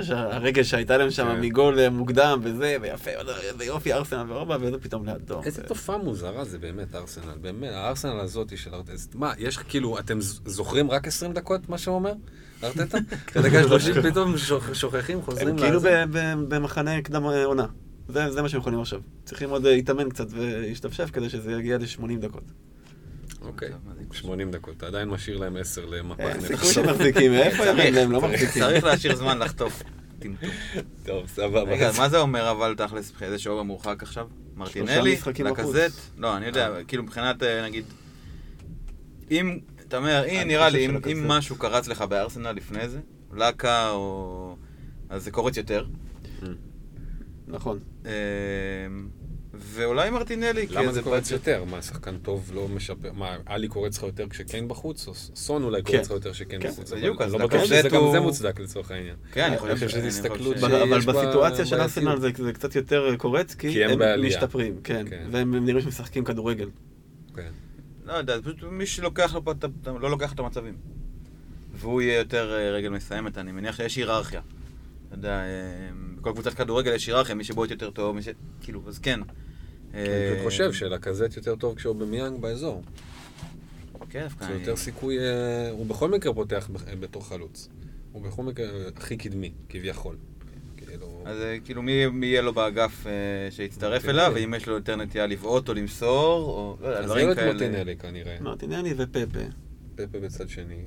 הרגל 0.10 0.64
שהייתה 0.64 0.98
להם 0.98 1.12
שם 1.12 1.26
כן. 1.28 1.42
מגול 1.42 1.80
אה, 1.80 1.90
מוקדם 1.90 2.40
וזה, 2.44 2.78
ויפה, 2.82 3.12
איזה 3.42 3.66
יופי 3.66 3.94
ארסנל 3.94 4.32
ואורבה, 4.32 4.58
וזה 4.62 4.78
פתאום 4.78 5.06
לאדום. 5.06 5.44
איזה 5.44 5.62
זה- 5.62 5.68
תופעה 5.68 5.98
מוזרה 5.98 6.46
זה 6.46 6.60
באמת 6.60 6.96
ארסנל, 6.96 7.34
באמת, 7.42 7.70
הארסנל 7.74 8.20
הזאת 8.20 8.58
של 8.58 8.74
ארטטה, 8.76 8.94
מה, 9.16 9.34
יש 9.38 9.58
כאילו, 9.58 10.00
אתם 10.00 10.18
זוכרים 10.22 10.92
רק 10.92 11.08
20 11.08 11.34
דקות 11.34 11.70
מה 11.70 11.78
שהוא 11.78 11.96
אומר? 11.96 12.14
ארטטה? 12.64 12.98
בדקה 13.36 13.64
30 13.64 13.94
פתאום 14.12 14.34
שוכ- 14.38 14.74
שוכחים, 14.74 15.22
חוזרים 15.22 15.48
הם 15.48 15.58
כאילו 15.58 15.76
לזה. 15.78 16.04
ב- 16.12 16.18
ב- 16.18 16.56
במחנה 16.56 17.02
קדם 17.02 17.24
עונה. 17.24 17.66
זה 18.10 18.32
זה 18.32 18.42
מה 18.42 18.50
שהם 18.50 18.60
יכולים 18.60 18.80
עכשיו. 18.80 19.00
צריכים 19.26 19.50
עוד 19.50 19.66
אה, 19.66 19.72
להתאמן 19.72 20.10
קצת 20.10 20.28
ולהשתפשף 20.30 21.10
כדי 21.14 21.30
שזה 21.30 21.52
יגיע 21.52 21.78
ל-80 21.78 22.20
דקות. 22.20 22.44
אוקיי, 23.48 23.70
80 24.12 24.52
דקות, 24.52 24.78
אתה 24.78 24.88
עדיין 24.88 25.10
משאיר 25.10 25.38
להם 25.38 25.58
10 25.58 25.86
למפח 25.86 26.20
אין 26.20 26.38
נפש. 26.38 26.48
סיכוי 26.48 26.74
שמחזיקים, 26.74 27.32
יבין 27.70 27.94
להם? 27.94 28.12
לא 28.12 28.22
מחזיקים. 28.22 28.62
צריך 28.64 28.84
להשאיר 28.84 29.16
זמן 29.16 29.40
לחטוף. 29.40 29.84
טמטום. 30.20 30.50
טוב, 31.06 31.28
סבבה. 31.28 31.62
רגע, 31.62 31.92
מה 31.98 32.10
זה 32.10 32.20
אומר 32.20 32.52
אבל 32.52 32.76
תכלס, 32.78 33.14
איזה 33.22 33.40
שאור 33.40 33.64
מורחק 33.64 34.04
עכשיו? 34.04 34.28
מרטינלי? 34.56 35.18
לקזט? 35.40 36.00
לא, 36.18 36.38
אני 36.38 36.46
יודע, 36.46 36.70
כאילו 36.88 37.04
מבחינת, 37.04 37.44
אה, 37.44 37.66
נגיד, 37.66 37.86
אם, 39.32 39.60
אתה 39.88 39.98
אומר, 39.98 40.24
אם 40.28 40.44
נראה 40.48 40.70
לי, 40.70 40.86
אם- 40.86 41.28
משהו 41.28 41.56
קרץ 41.56 41.88
לך 41.88 42.02
בארסנל 42.02 42.52
לפני 42.52 42.90
זה, 42.90 43.00
לקה 43.34 43.90
או... 43.90 44.56
אז 45.10 45.24
זה 45.24 45.32
קורץ 45.32 45.58
יותר. 45.58 45.86
נכון. 47.48 47.80
ואולי 49.60 50.10
מרטינלי, 50.10 50.68
כי 50.68 50.74
למה 50.74 50.82
איזה 50.82 50.94
זה 50.94 51.02
קורץ 51.02 51.32
יותר? 51.32 51.64
מה, 51.64 51.82
שחקן 51.82 52.18
טוב 52.18 52.52
לא 52.54 52.68
משפר? 52.68 53.12
מה, 53.14 53.38
עלי 53.46 53.68
קורץ 53.68 53.98
לך 53.98 54.04
יותר 54.04 54.30
כשקיין 54.30 54.68
בחוץ? 54.68 55.08
או 55.08 55.14
סון 55.16 55.64
אולי 55.64 55.84
כן. 55.84 55.92
קורץ 55.92 56.06
לך 56.06 56.12
יותר 56.12 56.34
כשקיין 56.34 56.62
כן, 56.62 56.70
בחוץ? 56.70 56.92
בדיוק, 56.92 57.16
אבל 57.22 57.26
אז 57.26 57.34
לא 57.34 57.48
בטוח 57.48 57.64
שזה 57.66 57.90
גם 57.90 58.02
זה 58.12 58.20
מוצדק 58.20 58.60
לצורך 58.60 58.92
העניין. 58.92 59.16
כן, 59.32 59.44
אני 59.44 59.58
חושב 59.58 59.74
חושב 59.74 59.88
ש- 59.90 59.92
שזו 59.92 60.00
אני 60.00 60.08
הסתכלות 60.08 60.58
אבל 60.58 60.76
אבל 60.76 60.96
שיש 60.98 61.06
בה 61.06 61.14
בסיטואציה 61.14 61.66
של. 61.66 61.76
ארסנל 61.82 62.20
זה 62.20 62.30
זה 62.38 62.54
קצת 62.54 62.76
יותר 62.76 63.16
קורץ, 63.18 63.56
כי 63.56 63.84
הם. 63.84 64.26
משתפרים, 64.26 64.76
כן. 64.84 65.06
כן. 65.10 65.28
והם 65.32 65.66
נראים 65.66 65.82
שמשחקים 65.82 66.24
כדורגל. 66.24 66.70
כן. 67.36 67.50
לא 68.06 68.14
יודע, 68.14 68.38
פשוט 68.42 68.64
מי 68.72 68.86
שלוקח 68.86 69.34
לו 69.34 69.44
פה, 69.46 69.54
לא 69.86 70.10
לוקח 70.12 70.34
את 70.34 70.40
המצבים. 70.40 70.74
והוא 71.76 72.02
יהיה 72.02 72.18
יותר 72.18 72.54
אה, 72.54 72.72
רגל 72.72 72.90
מסיימת, 72.90 73.38
אני 73.38 73.52
מניח 73.52 73.76
שיש 73.78 73.96
היררכיה. 73.96 74.42
אתה 75.08 75.16
יודע, 75.16 75.30
אה, 75.40 75.46
בכל 76.18 76.32
קבוצת 76.32 76.54
כדורגל 76.54 76.94
יש 76.94 77.08
היררכיה, 77.08 77.36
מי 77.36 77.44
שבועט 77.44 77.72
יותר 77.72 77.90
טוב, 77.90 78.16
מי 78.16 78.22
ש... 78.22 78.28
כאילו, 78.62 78.82
אז 78.88 79.00
כן. 79.00 79.20
אני 79.94 80.02
אה, 80.02 80.32
פשוט 80.36 80.44
חושב 80.46 80.74
שלקזט 80.74 81.38
יותר 81.38 81.56
טוב 81.56 81.76
כשהוא 81.76 81.96
במיאנג 81.96 82.42
באזור. 82.42 82.84
כן, 84.10 84.24
דווקא 84.24 84.46
זה 84.46 84.54
יותר 84.54 84.76
סיכוי, 84.76 85.20
אה, 85.20 85.70
הוא 85.70 85.86
בכל 85.86 86.10
מקרה 86.12 86.34
פותח 86.34 86.70
ב- 86.74 87.00
בתור 87.00 87.26
חלוץ. 87.28 87.70
הוא 88.12 88.22
בכל 88.24 88.44
מקרה 88.44 88.66
הכי 88.96 89.18
קדמי, 89.18 89.52
כביכול. 89.70 90.16
כאילו... 90.78 91.24
אז 91.26 91.42
אה, 91.42 91.58
כאילו, 91.66 91.82
מי 91.82 92.06
מי 92.08 92.26
יהיה 92.26 92.42
לו 92.42 92.54
באגף 92.54 93.08
אה, 93.08 93.12
שיצטרף 93.52 94.06
מרטינלי. 94.06 94.22
אליו, 94.22 94.32
ואם 94.36 94.54
יש 94.54 94.68
לו 94.68 94.76
יותר 94.76 94.96
נטייה 94.96 95.28
לבעוט 95.28 95.70
או 95.70 95.74
למסור, 95.74 96.50
או 96.50 96.78
לא 96.82 96.88
אז 96.88 97.06
דברים 97.06 97.18
יהיה 97.18 97.28
לו 97.28 97.32
את 97.34 97.38
כאלה. 97.38 97.54
מרטינלי 97.54 97.96
כנראה. 97.98 98.38
מרטינלי 98.42 98.94
ופפה. 98.98 99.40
פפה 99.96 100.20
בצד 100.20 100.50
שני. 100.50 100.82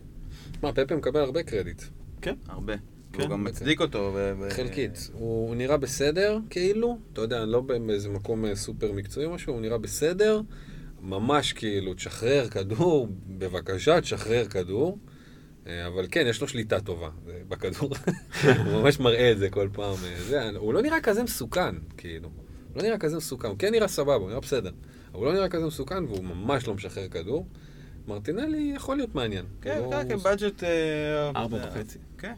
מה, 0.62 0.72
פפה 0.72 0.96
מקבל 0.96 1.20
הרבה 1.20 1.42
קרדיט. 1.42 1.82
כן. 2.22 2.34
הרבה. 2.48 2.74
כן, 3.12 3.20
והוא 3.20 3.30
גם. 3.30 3.44
מצדיק 3.44 3.80
אותו. 3.80 4.12
ו- 4.14 4.50
חלקית. 4.50 5.10
הוא 5.12 5.48
הוא 5.48 5.56
נראה 5.56 5.76
בסדר, 5.76 6.38
כאילו. 6.50 6.98
אתה 7.12 7.20
יודע, 7.20 7.44
לא 7.44 7.60
באיזה 7.60 8.08
מקום 8.08 8.44
אה, 8.44 8.56
סופר 8.56 8.92
מקצועי 8.92 9.26
או 9.26 9.30
משהו, 9.30 9.52
הוא 9.52 9.60
נראה 9.60 9.78
בסדר. 9.78 10.40
ממש 11.02 11.52
כאילו, 11.52 11.94
תשחרר 11.94 12.48
כדור, 12.48 13.08
בבקשה, 13.26 14.00
תשחרר 14.00 14.44
כדור. 14.44 14.98
אה, 15.66 15.86
אבל 15.86 16.06
כן, 16.10 16.26
יש 16.28 16.40
לו 16.40 16.48
שליטה 16.48 16.80
טובה 16.80 17.08
זה 17.26 17.40
בכדור. 17.48 17.90
הוא 18.66 18.82
ממש 18.82 19.00
מראה 19.00 19.32
את 19.32 19.38
זה 19.38 19.50
כל 19.50 19.68
פעם. 19.72 19.96
אה, 20.04 20.22
זה, 20.28 20.50
הוא 20.56 20.74
לא 20.74 20.82
נראה 20.82 21.00
כזה 21.00 21.22
מסוכן, 21.22 21.74
כאילו. 21.96 22.28
הוא 22.28 22.76
לא 22.76 22.82
נראה 22.82 22.98
כזה 22.98 23.16
מסוכן. 23.16 23.48
הוא 23.48 23.56
כן 23.58 23.72
נראה 23.72 23.88
סבבה, 23.88 24.14
הוא 24.14 24.28
נראה 24.28 24.40
בסדר. 24.40 24.70
הוא 25.12 25.26
לא 25.26 25.32
נראה 25.32 25.48
כזה 25.48 25.66
מסוכן, 25.66 26.04
והוא 26.04 26.24
ממש 26.24 26.68
לא 26.68 26.74
משחרר 26.74 27.08
כדור. 27.08 27.46
מרטינלי 28.08 28.72
יכול 28.76 28.96
להיות 28.96 29.14
מעניין. 29.14 29.44
כן, 29.60 29.80
כן, 29.90 30.08
כן, 30.08 30.16
בדג'ט... 30.16 30.64
אה, 30.64 31.30
ארבע 31.36 31.58
אה, 31.58 31.68
וחצי. 31.68 31.98
כן. 32.18 32.34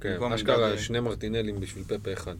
כן, 0.00 0.32
אשכרה 0.34 0.78
שני 0.78 1.00
מרטינלים 1.00 1.60
בשביל 1.60 1.84
פפה 1.84 2.12
אחד. 2.12 2.36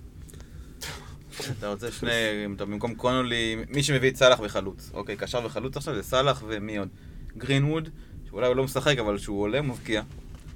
אתה 1.58 1.68
רוצה 1.68 1.92
שני, 1.92 2.10
אם 2.44 2.54
אתה 2.54 2.64
במקום 2.64 2.94
קונולי, 2.94 3.56
מי 3.68 3.82
שמביא 3.82 4.10
את 4.10 4.16
סאלח 4.16 4.40
וחלוץ. 4.42 4.90
אוקיי, 4.94 5.16
קשר 5.16 5.40
וחלוץ 5.44 5.76
עכשיו 5.76 5.94
זה 5.94 6.02
סאלח 6.02 6.42
ומי 6.46 6.76
עוד? 6.76 6.88
גרינווד, 7.36 7.88
שאולי 8.28 8.46
הוא 8.46 8.56
לא 8.56 8.64
משחק, 8.64 8.98
אבל 8.98 9.18
כשהוא 9.18 9.42
עולה, 9.42 9.62
מבקיע. 9.62 10.02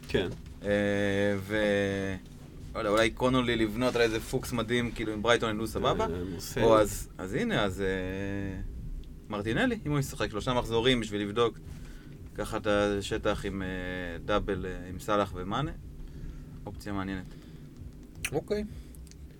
כן. 0.08 0.28
אה, 0.64 0.68
ו... 1.38 1.56
לא 2.74 2.78
יודע, 2.78 2.90
אולי 2.90 3.10
קונולי 3.10 3.56
לבנות 3.56 3.96
על 3.96 4.02
איזה 4.02 4.20
פוקס 4.20 4.52
מדהים, 4.52 4.90
כאילו 4.90 5.12
עם 5.12 5.22
ברייטון 5.22 5.50
ינדו 5.50 5.66
סבבה. 5.66 6.06
אה. 6.56 6.62
או 6.62 6.78
אז, 6.78 7.08
אז 7.18 7.34
הנה, 7.34 7.64
אז 7.64 7.80
אה, 7.80 8.60
מרטינלי, 9.28 9.78
אם 9.86 9.90
הוא 9.90 9.98
ישחק 9.98 10.30
שלושה 10.30 10.54
מחזורים 10.54 11.00
בשביל 11.00 11.22
לבדוק, 11.22 11.58
ככה 12.34 12.56
את 12.56 12.66
השטח 12.66 13.44
עם 13.44 13.62
אה, 13.62 14.18
דאבל 14.24 14.66
אה, 14.66 14.88
עם 14.88 14.98
סאלח 14.98 15.32
ומאנה, 15.34 15.70
אופציה 16.66 16.92
מעניינת. 16.92 17.24
אוקיי. 18.32 18.64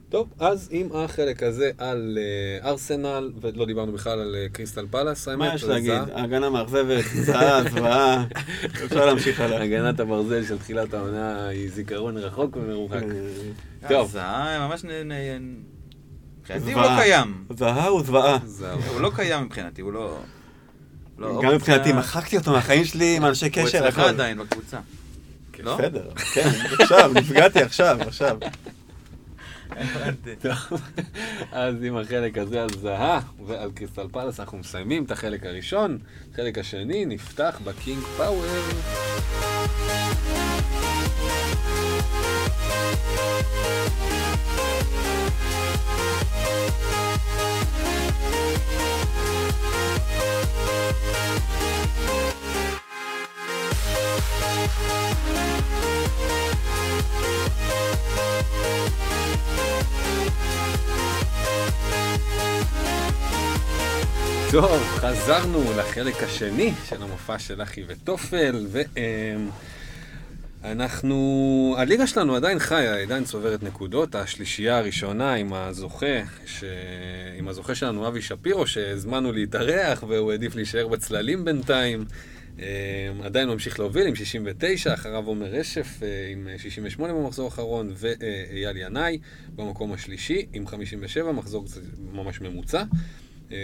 טוב, 0.09 0.29
אז 0.39 0.69
עם 0.73 0.89
החלק 0.95 1.43
הזה 1.43 1.71
על 1.79 2.19
אה, 2.21 2.71
ארסנל, 2.71 3.33
ולא 3.41 3.67
דיברנו 3.67 3.93
בכלל 3.93 4.21
על 4.21 4.37
אה, 4.39 4.47
קריסטל 4.49 4.87
פלאס, 4.91 5.29
האמת. 5.29 5.49
מה 5.49 5.55
יש 5.55 5.65
להגיד? 5.65 5.93
ההגנה 6.15 6.51
מאכזבת, 6.51 7.05
זהה, 7.15 7.71
זוועה, 7.71 8.25
אפשר 8.85 9.07
להמשיך 9.07 9.41
הלאה. 9.41 9.63
הגנת 9.63 10.01
הברזל 10.01 10.45
של 10.45 10.59
תחילת 10.59 10.95
העונה 10.95 11.47
היא 11.47 11.71
זיכרון 11.71 12.17
רחוק 12.17 12.57
ומרוחק. 12.57 13.03
אה, 13.83 13.89
טוב. 13.89 14.09
אז 14.09 14.17
אה, 14.17 14.69
ממש 14.69 14.85
נ... 14.85 14.89
מבחינתי 16.41 16.73
הוא 16.73 16.73
זוועה. 16.73 16.97
לא 16.97 17.03
קיים. 17.03 17.45
זהה 17.57 17.95
וזוועה. 17.95 18.39
זהו. 18.45 18.81
הוא 18.81 19.01
לא 19.01 19.11
קיים 19.15 19.45
מבחינתי, 19.45 19.83
הוא 19.83 19.93
לא... 19.93 20.19
לא 21.19 21.41
גם 21.43 21.55
מבחינתי, 21.55 21.93
מחקתי 21.93 22.37
אותו 22.37 22.53
מהחיים 22.53 22.85
שלי 22.85 23.17
עם 23.17 23.25
אנשי 23.25 23.45
הוא 23.45 23.53
קשר, 23.53 23.79
אצלך 23.79 23.99
הכל. 23.99 24.09
עדיין 24.09 24.39
בקבוצה. 24.39 24.79
לא? 25.63 25.77
בסדר, 25.77 26.11
כן, 26.35 26.49
עכשיו, 26.81 27.13
נפגעתי 27.15 27.63
עכשיו, 27.63 27.99
עכשיו. 28.01 28.39
אז 31.53 31.75
עם 31.85 31.97
החלק 31.97 32.39
הזה 32.39 32.63
על 32.63 32.69
זהה 32.81 33.21
ועל 33.47 33.71
קריסטל 33.75 34.07
פלאס 34.13 34.41
אנחנו 34.41 34.59
מסיימים 34.59 35.05
את 35.05 35.11
החלק 35.11 35.47
הראשון. 35.47 35.99
החלק 36.33 36.59
השני 36.59 37.07
נפתח 37.07 37.61
בקינג 37.65 38.03
פאוור. 38.17 38.47
טוב, 64.53 64.83
חזרנו 64.83 65.65
לחלק 65.79 66.23
השני 66.23 66.73
של 66.89 67.03
המופע 67.03 67.39
של 67.39 67.63
אחי 67.63 67.83
וטופל, 67.87 68.67
ואנחנו... 70.63 71.75
הליגה 71.79 72.07
שלנו 72.07 72.37
עדיין 72.37 72.59
חיה, 72.59 73.03
עדיין 73.03 73.25
צוברת 73.25 73.63
נקודות. 73.63 74.15
השלישייה 74.15 74.79
הראשונה 74.79 75.35
עם 75.35 75.53
הזוכה, 75.53 76.07
ש... 76.47 76.65
עם 77.39 77.49
הזוכה 77.49 77.75
שלנו, 77.75 78.09
אבי 78.09 78.23
שפירו, 78.23 78.67
שהזמנו 78.67 79.33
להתארח, 79.33 80.05
והוא 80.09 80.33
העדיף 80.33 80.55
להישאר 80.55 80.89
בצללים 80.89 81.45
בינתיים. 81.45 82.05
אה, 82.61 82.67
עדיין 83.25 83.49
ממשיך 83.49 83.81
להוביל 83.81 84.07
עם 84.07 84.15
69, 84.15 84.95
אחריו 84.95 85.27
עומר 85.27 85.47
רשף 85.47 86.03
אה, 86.03 86.29
עם 86.33 86.49
68 86.59 87.13
במחזור 87.13 87.45
האחרון, 87.45 87.93
ואייל 87.95 88.77
ינאי 88.77 89.19
במקום 89.55 89.93
השלישי 89.93 90.47
עם 90.53 90.67
57, 90.67 91.33
מחזור 91.33 91.65
ממש 92.13 92.41
ממוצע. 92.41 92.85
אה, 93.53 93.57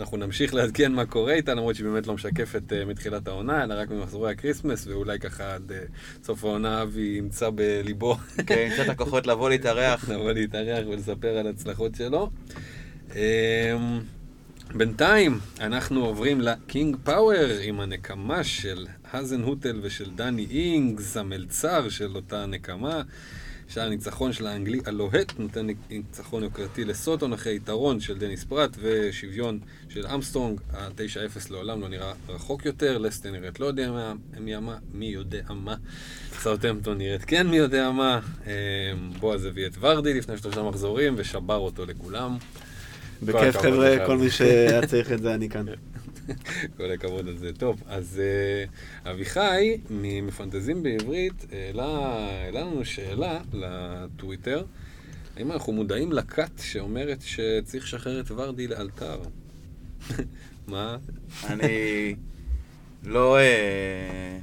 אנחנו 0.00 0.16
נמשיך 0.16 0.54
לעדכן 0.54 0.92
מה 0.92 1.06
קורה 1.06 1.32
איתה, 1.32 1.54
למרות 1.54 1.76
שהיא 1.76 1.86
באמת 1.86 2.06
לא 2.06 2.14
משקפת 2.14 2.72
אה, 2.72 2.84
מתחילת 2.84 3.28
העונה, 3.28 3.64
אלא 3.64 3.74
רק 3.74 3.90
ממחזורי 3.90 4.32
הכריסמס, 4.32 4.86
ואולי 4.86 5.18
ככה 5.18 5.54
עד 5.54 5.72
אה, 5.72 5.78
סוף 6.24 6.44
העונה 6.44 6.82
אבי 6.82 7.14
ימצא 7.18 7.50
בליבו 7.54 8.14
כן, 8.46 8.68
ימצא 8.70 8.82
את 8.82 8.88
הכוחות 8.88 9.26
לבוא 9.26 9.50
להתארח. 9.50 10.08
לבוא 10.08 10.32
להתארח 10.32 10.86
ולספר 10.88 11.38
על 11.38 11.46
הצלחות 11.46 11.94
שלו. 11.94 12.30
בינתיים, 14.74 15.38
אנחנו 15.60 16.04
עוברים 16.04 16.40
לקינג 16.40 16.96
פאוור 17.04 17.58
עם 17.62 17.80
הנקמה 17.80 18.44
של 18.44 18.86
האזנהוטל 19.10 19.80
ושל 19.82 20.10
דני 20.10 20.46
אינגס, 20.50 21.16
המלצר 21.16 21.88
של 21.88 22.16
אותה 22.16 22.46
נקמה. 22.46 23.02
שער 23.68 23.86
הניצחון 23.86 24.32
של 24.32 24.46
האנגלי 24.46 24.80
הלוהט 24.86 25.32
נותן 25.38 25.66
ניצחון 25.90 26.42
יוקרתי 26.42 26.84
לסוטון 26.84 27.32
אחרי 27.32 27.56
יתרון 27.56 28.00
של 28.00 28.18
דניס 28.18 28.44
פראט 28.44 28.76
ושוויון 28.80 29.58
של 29.88 30.06
אמסטרונג. 30.06 30.60
ה-9-0 30.72 31.52
לעולם 31.52 31.80
לא 31.80 31.88
נראה 31.88 32.12
רחוק 32.28 32.64
יותר, 32.64 32.98
לסטר 32.98 33.30
נראית 33.30 33.60
לא 33.60 33.66
יודע 33.66 33.90
מה, 33.90 34.12
מי, 34.40 34.56
מה, 34.56 34.78
מי 34.92 35.06
יודע 35.06 35.42
מה. 35.50 35.74
סאוטהמפטון 36.40 36.98
נראית 36.98 37.24
כן 37.24 37.46
מי 37.46 37.56
יודע 37.56 37.90
מה. 37.90 38.20
אמ, 38.46 38.50
בועז 39.20 39.44
הביא 39.44 39.66
את 39.66 39.72
ורדי 39.80 40.14
לפני 40.14 40.38
שלושה 40.38 40.62
מחזורים 40.62 41.14
ושבר 41.16 41.56
אותו 41.56 41.86
לכולם. 41.86 42.36
בכיף 43.22 43.56
חבר'ה. 43.56 44.06
כל 44.06 44.18
מי 44.18 44.30
שהיה 44.30 44.86
צריך 44.86 45.12
את 45.12 45.22
זה, 45.22 45.34
אני 45.34 45.48
כאן. 45.48 45.66
כל 46.76 46.90
הכבוד 46.90 47.28
על 47.28 47.36
זה. 47.36 47.52
טוב, 47.52 47.82
אז 47.86 48.20
uh, 49.04 49.08
אביחי 49.10 49.76
ממפנטזים 49.90 50.82
בעברית 50.82 51.46
העלה, 51.52 52.18
לנו 52.52 52.84
שאלה 52.84 53.40
לטוויטר, 53.52 54.64
האם 55.36 55.52
אנחנו 55.52 55.72
מודעים 55.72 56.12
לכת 56.12 56.50
שאומרת 56.58 57.18
שצריך 57.22 57.84
לשחרר 57.84 58.20
את 58.20 58.30
ורדי 58.30 58.66
לאלתר? 58.66 59.20
מה? 60.68 60.96
אני 61.46 62.14
לא... 63.04 63.38
אה, 63.38 64.38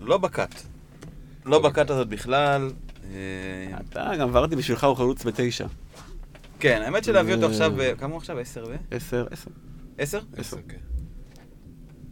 לא 0.00 0.18
בכת. 0.18 0.54
לא 1.46 1.58
בכת 1.58 1.90
הזאת 1.90 2.08
בכלל. 2.08 2.70
אה, 3.14 3.78
אתה 3.80 4.12
גם 4.20 4.30
ורדי 4.32 4.56
בשבילך 4.56 4.84
הוא 4.84 4.96
חלוץ 4.96 5.24
בתשע. 5.24 5.66
כן, 6.62 6.82
האמת 6.84 7.04
שלהביא 7.04 7.34
אותו 7.34 7.46
אה. 7.46 7.50
עכשיו, 7.50 7.72
ב- 7.76 7.94
כמה 7.98 8.10
הוא 8.10 8.18
עכשיו? 8.18 8.38
עשר 8.38 8.64
ו? 8.68 8.76
עשר, 8.90 9.26
עשר. 9.30 9.50
עשר? 9.98 10.20
עשר. 10.36 10.56
כן. 10.68 10.76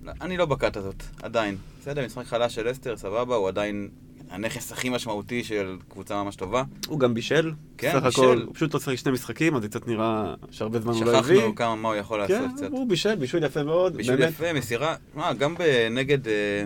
לא, 0.03 0.13
אני 0.21 0.37
לא 0.37 0.47
בכת 0.47 0.77
הזאת, 0.77 1.03
עדיין. 1.23 1.57
בסדר, 1.81 2.07
משחק 2.07 2.27
חלש 2.27 2.55
של 2.55 2.71
אסטר, 2.71 2.97
סבבה, 2.97 3.35
הוא 3.35 3.49
עדיין 3.49 3.89
הנכס 4.31 4.73
הכי 4.73 4.89
משמעותי 4.89 5.45
של 5.45 5.77
קבוצה 5.89 6.23
ממש 6.25 6.37
טובה. 6.37 6.63
הוא 6.89 7.01
גם 7.01 7.15
בישל. 7.15 7.53
כן, 7.79 7.93
סך 7.93 8.05
בישל. 8.05 8.23
הכל, 8.23 8.43
הוא 8.47 8.55
פשוט 8.55 8.75
לא 8.75 8.79
צריך 8.79 9.01
שני 9.01 9.13
משחקים, 9.13 9.57
אז 9.57 9.63
זה 9.63 9.69
קצת 9.69 9.89
נראה 9.89 10.35
שהרבה 10.51 10.81
זמן 10.81 10.93
הוא 10.93 11.05
לא 11.05 11.19
הביא. 11.19 11.37
שכחנו 11.37 11.55
כמה 11.55 11.77
מה 11.77 11.89
הוא 11.89 11.97
יכול 11.97 12.27
כן, 12.27 12.43
לעשות 12.43 12.57
קצת. 12.57 12.71
הוא 12.71 12.89
בישל, 12.89 13.15
בישול 13.15 13.45
יפה 13.45 13.63
מאוד. 13.63 13.97
בישול 13.97 14.17
באמת. 14.17 14.29
יפה, 14.29 14.53
מסירה. 14.53 14.97
מה, 15.15 15.33
גם 15.33 15.55
נגד... 15.91 16.19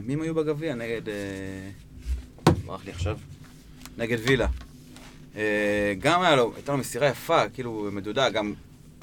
מי 0.03 0.13
הם 0.15 0.23
היו 0.23 0.35
בגביע? 0.35 0.75
נגד... 0.75 1.09
אה, 1.09 1.15
ברח 2.67 2.85
לי 2.85 2.91
עכשיו. 2.91 3.19
נגד 3.99 4.19
וילה. 4.27 4.47
אה, 5.37 5.95
גם 5.99 6.23
היה 6.23 6.37
לו, 6.37 6.53
הייתה 6.57 6.73
לו 6.73 6.79
מסירה 6.79 7.09
יפה, 7.09 7.49
כאילו 7.49 7.89
מדודה, 7.93 8.31
גם 8.31 8.55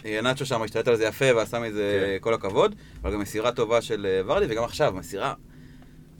אה, 0.06 0.20
נאצ'ו 0.22 0.46
שם 0.46 0.62
השתלט 0.62 0.88
על 0.88 0.96
זה 0.96 1.04
יפה 1.06 1.26
ועשה 1.36 1.60
מזה 1.60 2.02
כן. 2.18 2.24
כל 2.24 2.34
הכבוד, 2.34 2.76
אבל 3.02 3.14
גם 3.14 3.20
מסירה 3.20 3.52
טובה 3.52 3.82
של 3.82 4.06
אה, 4.10 4.22
ורדי, 4.26 4.46
וגם 4.50 4.64
עכשיו, 4.64 4.94
מסירה 4.98 5.34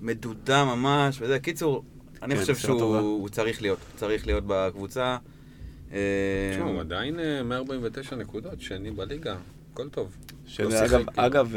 מדודה 0.02 0.66
ממש, 0.66 1.22
וזה, 1.22 1.40
קיצור, 1.40 1.84
אני 2.22 2.36
כן, 2.36 2.42
חושב. 2.42 2.56
שהוא 2.56 2.98
הוא 2.98 3.30
צריך 3.30 3.62
להיות, 3.62 3.80
צריך 3.96 4.28
להיות 4.28 4.44
בקבוצה. 4.48 5.18
תשמע, 5.90 5.96
הוא 6.66 6.80
עדיין 6.80 7.20
אה, 7.20 7.44
149 7.44 8.16
נקודות, 8.16 8.62
שני 8.62 8.92
בליגה, 8.92 9.36
הכל 9.74 9.90
טוב. 9.90 10.18
לא 10.60 10.66
אגב, 11.16 11.54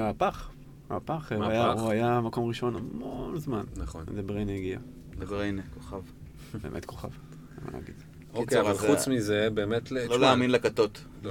הפח. 0.00 0.50
הפח, 0.90 1.32
הוא 1.32 1.44
היה- 1.90 2.20
מקום 2.20 2.48
ראשון 2.48 2.76
המון 2.76 3.38
זמן. 3.38 3.62
נכון. 3.76 4.04
זה 4.14 4.22
בריינה 4.22 4.52
הגיע. 4.52 4.78
דבריינה, 5.18 5.62
כוכב. 5.74 6.00
באמת 6.62 6.84
כוכב. 6.84 7.08
אוקיי, 8.34 8.60
אבל 8.60 8.74
חוץ 8.74 9.08
מזה, 9.08 9.48
באמת... 9.54 9.90
לא 9.90 10.20
להאמין 10.20 10.50
לכתות. 10.50 11.04
לא. 11.22 11.30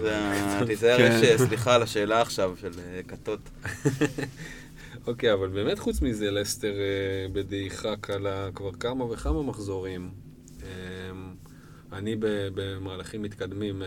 תיזהר, 0.66 0.98
כן. 0.98 1.20
יש, 1.24 1.42
אה, 1.42 1.48
סליחה 1.48 1.76
על 1.76 1.84
השאלה 1.84 2.22
עכשיו 2.22 2.56
של 2.62 2.72
אה, 2.80 3.02
כתות. 3.08 3.40
אוקיי, 5.08 5.34
אבל 5.34 5.48
באמת 5.48 5.80
חוץ 5.80 6.02
מזה, 6.02 6.32
לסטר 6.32 6.74
אה, 6.74 7.28
בדעיכה 7.34 7.96
קלה 7.96 8.50
כבר 8.56 8.72
כמה 8.74 9.06
וכמה 9.06 9.44
מחזורים. 9.44 10.10
אה, 10.64 10.68
אני 11.94 12.16
ב- 12.16 12.48
במהלכים 12.54 13.22
מתקדמים 13.22 13.82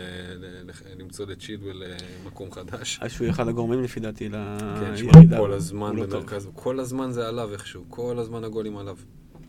למצוא 0.98 1.26
לצ'ילואל 1.26 1.82
אה, 1.82 1.96
מקום 2.26 2.52
חדש. 2.52 2.98
אז 3.02 3.12
שהוא 3.12 3.30
אחד 3.30 3.48
הגורמים 3.48 3.82
לפי 3.82 4.00
דעתי 4.00 4.30
כן, 4.30 4.96
שמע, 4.96 5.12
לירידה. 5.14 5.38
כל 5.38 5.52
הזמן 5.52 5.96
לא. 5.96 6.06
במרכז, 6.06 6.48
כל 6.54 6.80
הזמן 6.80 7.10
זה 7.10 7.28
עליו 7.28 7.52
איכשהו, 7.52 7.84
כל 7.88 8.18
הזמן 8.18 8.44
הגולים 8.44 8.76
עליו. 8.76 8.96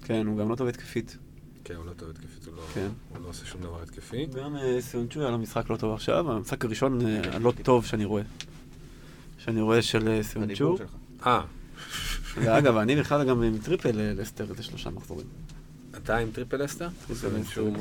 כן, 0.03 0.27
הוא 0.27 0.37
גם 0.37 0.49
לא 0.49 0.55
טוב 0.55 0.67
התקפית. 0.67 1.17
כן, 1.63 1.75
הוא 1.75 1.85
לא 1.85 1.91
טוב 1.93 2.09
התקפית, 2.09 2.45
הוא 2.47 2.55
לא- 2.55 2.61
כן. 2.73 2.87
הוא 3.09 3.17
לא 3.23 3.29
עושה 3.29 3.45
שום 3.45 3.61
דבר 3.61 3.81
התקפי. 3.81 4.25
גם 4.25 4.55
אה, 4.55 4.81
סויונצ'ו 4.81 5.19
היה 5.21 5.29
לו 5.29 5.37
משחק 5.37 5.69
לא 5.69 5.77
טוב 5.77 5.93
עכשיו, 5.93 6.31
המשחק 6.31 6.65
הראשון 6.65 7.05
אה, 7.05 7.21
הלא 7.35 7.53
טוב 7.63 7.85
שאני 7.85 8.05
רואה. 8.05 8.23
שאני 9.37 9.61
רואה 9.61 9.81
של 9.81 10.07
אה, 10.07 10.23
סויונצ'ו. 10.23 10.77
אה, 11.25 11.41
ואגב, 12.35 12.77
אני 12.77 12.95
בכלל 12.95 13.23
גם 13.29 13.43
עם 13.43 13.57
triple 13.57 13.91
לסטר 13.93 14.45
איזה 14.49 14.63
שלושה 14.63 14.89
מחזורים. 14.89 15.27
אתה 15.97 16.17
עם 16.17 16.31
triple 16.31 16.65
לסטר? 16.65 16.87
לסטר, 17.11 17.29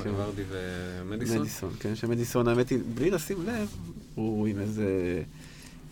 כן. 0.05 0.11
ורדי 0.17 0.43
ומדיסון? 0.49 1.39
מדיסון, 1.41 1.71
כן, 1.81 1.95
שמדיסון, 1.95 2.49
האמת 2.49 2.69
היא, 2.71 2.79
בלי 2.95 3.11
לשים 3.11 3.47
לב, 3.47 3.69
הוא 4.15 4.47
עם 4.47 4.59
איזה 4.59 5.23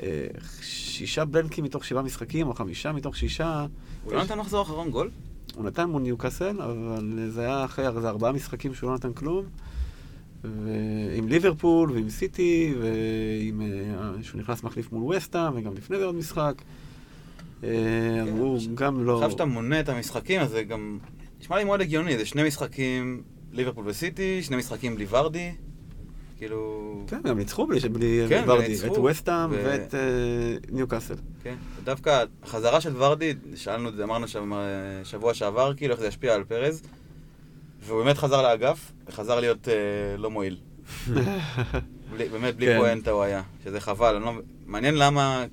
אה, 0.03 0.27
שישה 0.63 1.25
בלנקים 1.25 1.65
מתוך 1.65 1.85
שבעה 1.85 2.03
משחקים, 2.03 2.47
או 2.49 2.55
חמישה 2.55 2.93
מתוך 2.93 3.17
שישה. 3.17 3.67
הוא 4.05 4.13
לא 4.13 4.25
נתן 4.25 4.39
מחזור 4.39 4.63
אחרון 4.63 4.91
גול? 4.91 5.11
הוא 5.57 5.65
נתן 5.65 5.85
מול 5.85 6.03
ניוקאסל, 6.03 6.63
אבל 6.63 7.29
זה 7.29 7.41
היה 7.41 7.65
אחרי 7.65 7.87
איזה 7.87 8.09
ארבעה 8.09 8.33
משחקים 8.33 8.75
שהוא 8.75 8.91
לא 8.91 8.97
נתן 8.97 9.13
כלום. 9.13 9.45
ועם 10.45 11.29
ליברפול, 11.29 11.91
ועם 11.91 12.11
סיטי, 12.11 12.75
ועם... 12.81 13.61
אה, 13.61 14.23
שהוא 14.23 14.41
נכנס 14.41 14.63
מחליף 14.63 14.93
מול 14.93 15.17
וסטה, 15.17 15.51
וגם 15.55 15.75
לפני 15.75 15.99
זה 15.99 16.05
עוד 16.05 16.15
משחק. 16.15 16.55
אה, 17.65 17.69
כן, 18.27 18.39
הוא 18.39 18.59
ש- 18.59 18.69
גם 18.75 19.05
לא... 19.05 19.15
עכשיו 19.15 19.31
שאתה 19.31 19.45
מונה 19.45 19.81
את 19.81 19.89
המשחקים, 19.89 20.41
אז 20.41 20.51
זה 20.51 20.63
גם... 20.63 20.99
נשמע 21.41 21.57
לי 21.57 21.65
מאוד 21.65 21.81
הגיוני, 21.81 22.19
זה 22.19 22.27
שני 22.27 22.43
משחקים 22.49 23.23
ליברפול 23.53 23.85
וסיטי, 23.89 24.43
שני 24.43 24.57
משחקים 24.57 24.95
בלי 24.95 25.07
ורדי. 25.11 25.51
כאילו... 26.41 27.03
כן, 27.07 27.21
גם 27.25 27.39
ניצחו 27.39 27.67
בלי, 27.67 27.81
בלי 27.81 28.27
כן, 28.29 28.45
ורדי, 28.47 28.67
וניצחו, 28.67 29.09
את 29.09 29.13
וסטהאם 29.13 29.51
ו- 29.51 29.63
ואת 29.65 29.95
אה, 29.95 30.01
ניוקאסל. 30.71 31.15
כן. 31.43 31.55
דווקא 31.85 32.25
החזרה 32.43 32.81
של 32.81 32.97
ורדי, 32.97 33.35
שאלנו 33.55 33.89
את 33.89 33.95
זה, 33.95 34.05
אמרנו 34.05 34.29
שם 34.29 34.53
שבוע 35.05 35.35
שעבר, 35.35 35.75
כאילו 35.75 35.93
איך 35.93 36.01
זה 36.01 36.07
ישפיע 36.07 36.35
על 36.35 36.45
פרז. 36.45 36.83
והוא 37.87 38.05
באמת 38.05 38.19
חזר 38.19 38.43
לאגף, 38.43 38.93
וחזר 39.09 39.41
להיות 39.41 39.69
אה, 39.69 39.75
לא 40.17 40.31
מועיל. 40.31 40.57
בלי, 42.13 42.29
באמת 42.29 42.57
בלי 42.57 42.67
כן. 42.67 42.79
פואנטה 42.79 43.11
הוא 43.11 43.23
היה, 43.23 43.43
שזה 43.65 43.81
חבל. 43.81 44.15
אני 44.15 44.25
לא, 44.25 44.33
מעניין 44.67 44.95
למה 44.95 45.45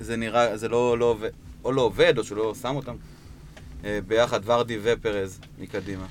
זה 0.00 0.16
נראה, 0.16 0.56
זה 0.56 0.68
לא, 0.68 0.98
לא 0.98 1.16
או 1.64 1.72
לא 1.72 1.82
עובד, 1.82 2.18
או 2.18 2.24
שהוא 2.24 2.38
לא 2.38 2.54
שם 2.54 2.76
אותם 2.76 2.94
אה, 3.84 3.98
ביחד, 4.06 4.40
ורדי 4.44 4.78
ופרז 4.82 5.40
מקדימה. 5.58 6.06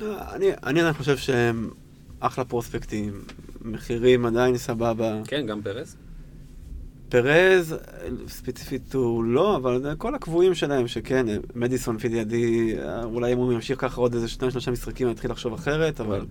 אני, 0.00 0.46
אני 0.62 0.80
עדיין 0.80 0.94
חושב 0.94 1.16
שהם 1.16 1.70
אחלה 2.20 2.44
פרוספקטים, 2.44 3.12
מחירים 3.62 4.26
עדיין 4.26 4.56
סבבה. 4.56 5.20
כן, 5.24 5.46
גם 5.46 5.62
פרז. 5.62 5.96
פרז, 7.08 7.76
ספציפית 8.28 8.94
הוא 8.94 9.24
לא, 9.24 9.56
אבל 9.56 9.94
כל 9.98 10.14
הקבועים 10.14 10.54
שלהם, 10.54 10.88
שכן, 10.88 11.26
מדיסון 11.54 11.96
לפי 11.96 12.08
דעתי, 12.08 12.76
אולי 13.04 13.32
אם 13.32 13.38
הוא 13.38 13.52
ימשיך 13.52 13.80
ככה 13.80 14.00
עוד 14.00 14.14
איזה 14.14 14.28
שניים 14.28 14.50
שלושה 14.50 14.70
משחקים, 14.70 15.06
אני 15.06 15.14
אתחיל 15.14 15.30
לחשוב 15.30 15.52
אחרת, 15.52 16.00
אבל 16.00 16.26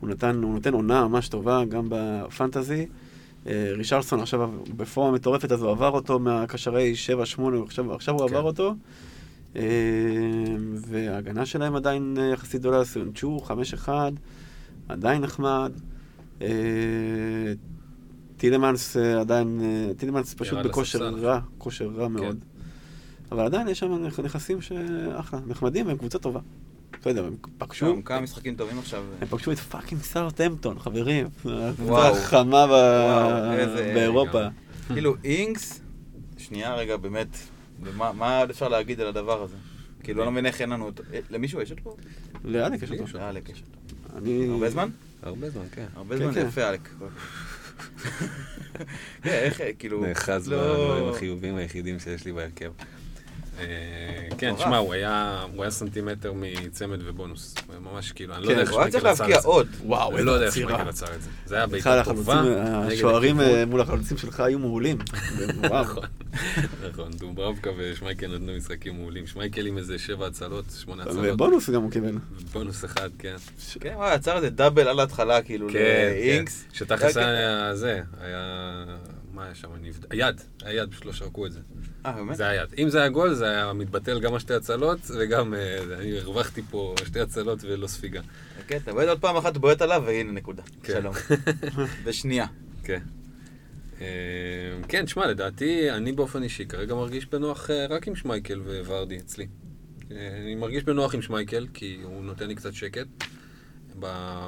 הוא 0.00 0.10
נתן, 0.10 0.40
הוא 0.42 0.54
נותן 0.54 0.74
עונה 0.74 1.08
ממש 1.08 1.28
טובה, 1.28 1.64
גם 1.64 1.86
בפנטזי. 1.88 2.86
אה, 3.46 3.72
רישרלסון 3.76 4.20
עכשיו 4.20 4.50
בפורמה 4.76 5.12
מטורפת, 5.12 5.52
אז 5.52 5.62
הוא 5.62 5.70
עבר 5.70 5.90
אותו 5.90 6.18
מהקשרי 6.18 6.94
7-8, 7.38 7.40
עכשיו, 7.64 7.94
עכשיו 7.94 8.14
הוא 8.14 8.28
כן. 8.28 8.34
עבר 8.34 8.42
אותו. 8.42 8.74
אה, 9.56 9.62
וההגנה 10.74 11.46
שלהם 11.46 11.76
עדיין 11.76 12.16
אה, 12.20 12.24
יחסית 12.24 12.60
גדולה, 12.60 12.84
סונצ'ו, 12.84 13.40
5-1, 13.86 13.88
עדיין 14.88 15.22
נחמד. 15.22 15.72
אה, 16.42 16.48
טילמנס 18.36 18.96
אה, 18.96 19.20
עדיין, 19.20 19.60
אה, 19.64 19.94
טילמנס 19.94 20.34
פשוט 20.34 20.58
בכושר. 20.66 21.08
רע, 21.14 21.40
כושר 21.58 21.88
רע 21.96 22.06
כן. 22.06 22.12
מאוד. 22.12 22.38
אבל 23.32 23.44
עדיין 23.44 23.68
יש 23.68 23.78
שם 23.78 24.06
נכ- 24.08 24.22
נכסים 24.22 24.60
שאחלה, 24.62 25.40
נחמדים, 25.46 25.88
הם 25.88 25.96
קבוצה 25.96 26.18
טובה. 26.18 26.40
לא 27.06 27.10
יודע, 27.10 27.22
הם 27.26 27.36
פגשו, 27.58 27.94
גם 27.96 28.02
כמה 28.02 28.20
משחקים 28.20 28.54
טובים 28.54 28.78
עכשיו. 28.78 29.04
הם 29.20 29.28
פגשו 29.28 29.52
את 29.52 29.58
פאקינג 29.58 30.00
סארטהמפטון, 30.02 30.78
חברים. 30.78 31.26
וואו. 31.44 31.62
הקבוצה 31.68 32.08
החמה 32.08 32.64
איזה- 33.58 33.92
באירופה. 33.94 34.42
כאילו 34.92 35.14
אינגס, 35.24 35.80
שנייה 36.38 36.74
רגע, 36.74 36.96
באמת, 36.96 37.28
מה 37.96 38.38
עוד 38.40 38.50
אפשר 38.50 38.68
להגיד 38.68 39.00
על 39.00 39.06
הדבר 39.06 39.42
הזה? 39.42 39.56
כאילו, 40.02 40.20
אני 40.22 40.26
לא 40.26 40.32
מבין 40.32 40.46
איך 40.46 40.60
אין 40.60 40.70
לנו 40.70 40.84
אותו. 40.86 41.02
למישהו 41.30 41.60
יש 41.60 41.70
אותו? 41.70 41.96
לאלק 42.44 42.82
יש 42.82 42.90
לי 42.90 42.96
אותו. 42.98 43.08
יש 43.08 43.14
לאלק 43.14 43.48
יש 43.48 43.62
אותו. 43.62 43.95
אני... 44.16 44.48
הרבה 44.50 44.70
זמן? 44.70 44.88
הרבה 45.22 45.50
זמן, 45.50 45.62
כן. 45.72 45.86
הרבה 45.94 46.18
כן, 46.18 46.22
זמן, 46.24 46.34
כן. 46.34 46.46
יפה, 46.48 46.68
אלק. 46.68 46.88
כן, 49.22 49.30
איך, 49.30 49.60
כאילו... 49.78 50.06
נאחז 50.06 50.48
לא- 50.48 50.56
בדברים 50.58 51.14
החיובים 51.14 51.56
היחידים 51.56 51.98
שיש 51.98 52.24
לי 52.24 52.32
בהרכב. 52.32 52.72
אה, 53.58 53.64
כן, 54.38 54.52
מטורף. 54.52 54.66
שמע, 54.68 54.76
הוא 54.76 54.94
היה 54.94 55.44
הוא 55.54 55.62
היה 55.62 55.70
סנטימטר 55.70 56.32
מצמד 56.36 56.98
ובונוס. 57.04 57.54
הוא 57.66 57.74
היה 57.74 57.94
ממש 57.94 58.12
כאילו, 58.12 58.34
אני 58.34 58.42
לא 58.42 58.46
כן, 58.46 58.52
יודע 58.52 58.62
איך 58.62 58.70
הוא 58.70 58.80
שמייקל 58.80 58.96
עצר 58.96 59.08
להבקיע 59.08 59.36
את 59.36 59.42
זה. 59.42 59.48
עוד. 59.48 59.66
וואו, 59.84 60.16
אני 60.16 60.24
לא 60.24 60.32
יודע 60.32 60.46
איך. 60.46 60.54
שמייקל 60.54 60.88
עצר 60.88 61.14
את 61.14 61.22
זה. 61.22 61.30
זה 61.46 61.54
היה 61.54 61.64
החלוצים, 62.00 62.24
טובה. 62.24 62.42
נגד 62.42 62.92
השוערים. 62.92 63.40
אה, 63.40 63.66
מול 63.66 63.80
החלוצים 63.80 64.16
שלך 64.16 64.40
היו 64.40 64.58
מעולים. 64.58 64.98
נכון, 65.80 66.04
נכון, 66.90 67.10
דוברבקה 67.10 67.70
ושמייקל 67.78 68.34
נתנו 68.34 68.52
משחקים 68.56 68.94
מעולים. 68.94 69.26
שמייקל 69.26 69.66
עם 69.66 69.78
איזה 69.78 69.98
שבע 69.98 70.26
הצלות, 70.26 70.64
שמונה 70.80 71.02
הצלות. 71.02 71.24
ובונוס 71.28 71.70
גם 71.70 71.82
הוא 71.82 71.90
קיבל. 71.90 72.14
בונוס 72.52 72.84
אחד, 72.84 73.10
כן. 73.18 73.36
כן, 73.80 73.94
וואי, 73.96 74.12
עצר 74.12 74.36
איזה 74.36 74.50
דאבל 74.50 74.88
על 74.88 75.00
ההתחלה, 75.00 75.42
כאילו, 75.42 75.68
כן, 75.68 75.72
כן. 75.72 76.12
לאינגס. 76.12 76.64
שתכלס 76.72 77.16
היה 77.16 77.74
זה, 77.74 78.00
היה... 78.20 78.84
מה 79.36 79.44
היה 79.44 79.54
שם? 79.54 79.68
נבד- 79.82 80.12
היד, 80.12 80.40
היד, 80.64 80.90
פשוט 80.90 81.04
לא 81.04 81.12
שרקו 81.12 81.46
את 81.46 81.52
זה. 81.52 81.60
אה, 82.06 82.12
באמת? 82.12 82.36
זה 82.36 82.48
היד. 82.48 82.68
אם 82.78 82.88
זה 82.88 82.98
היה 83.00 83.08
גול, 83.08 83.34
זה 83.34 83.48
היה 83.50 83.72
מתבטל 83.72 84.20
גם 84.20 84.34
השתי 84.34 84.54
הצלות, 84.54 84.98
וגם 85.18 85.54
אה, 85.54 85.78
אני 85.98 86.18
הרווחתי 86.18 86.62
פה 86.70 86.94
שתי 87.04 87.20
הצלות 87.20 87.58
ולא 87.62 87.86
ספיגה. 87.86 88.20
כן, 88.66 88.76
אתה 88.76 88.92
בועט 88.92 89.08
עוד 89.08 89.20
פעם 89.20 89.36
אחת, 89.36 89.56
בועט 89.56 89.82
עליו, 89.82 90.02
והנה 90.06 90.32
נקודה. 90.32 90.62
כן. 90.82 90.92
שלום. 90.92 91.14
בשנייה. 92.04 92.46
כן. 92.84 93.00
אה, 94.00 94.06
כן, 94.88 95.06
שמע, 95.06 95.26
לדעתי, 95.26 95.90
אני 95.90 96.12
באופן 96.12 96.42
אישי 96.42 96.66
כרגע 96.66 96.94
מרגיש 96.94 97.26
בנוח 97.26 97.70
אה, 97.70 97.86
רק 97.86 98.08
עם 98.08 98.16
שמייקל 98.16 98.60
וורדי 98.86 99.18
אצלי. 99.18 99.46
אני 100.10 100.54
מרגיש 100.54 100.82
בנוח 100.84 101.14
עם 101.14 101.22
שמייקל, 101.22 101.66
כי 101.74 102.00
הוא 102.04 102.24
נותן 102.24 102.48
לי 102.48 102.54
קצת 102.54 102.74
שקט 102.74 103.06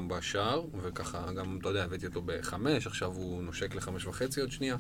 בשער, 0.09 0.63
וככה 0.83 1.33
גם, 1.33 1.59
אתה 1.61 1.69
יודע, 1.69 1.85
הבאתי 1.85 2.07
אותו 2.07 2.23
בחמש, 2.25 2.87
עכשיו 2.87 3.13
הוא 3.13 3.43
נושק 3.43 3.75
לחמש 3.75 4.07
וחצי 4.07 4.41
עוד 4.41 4.51
שנייה. 4.53 4.77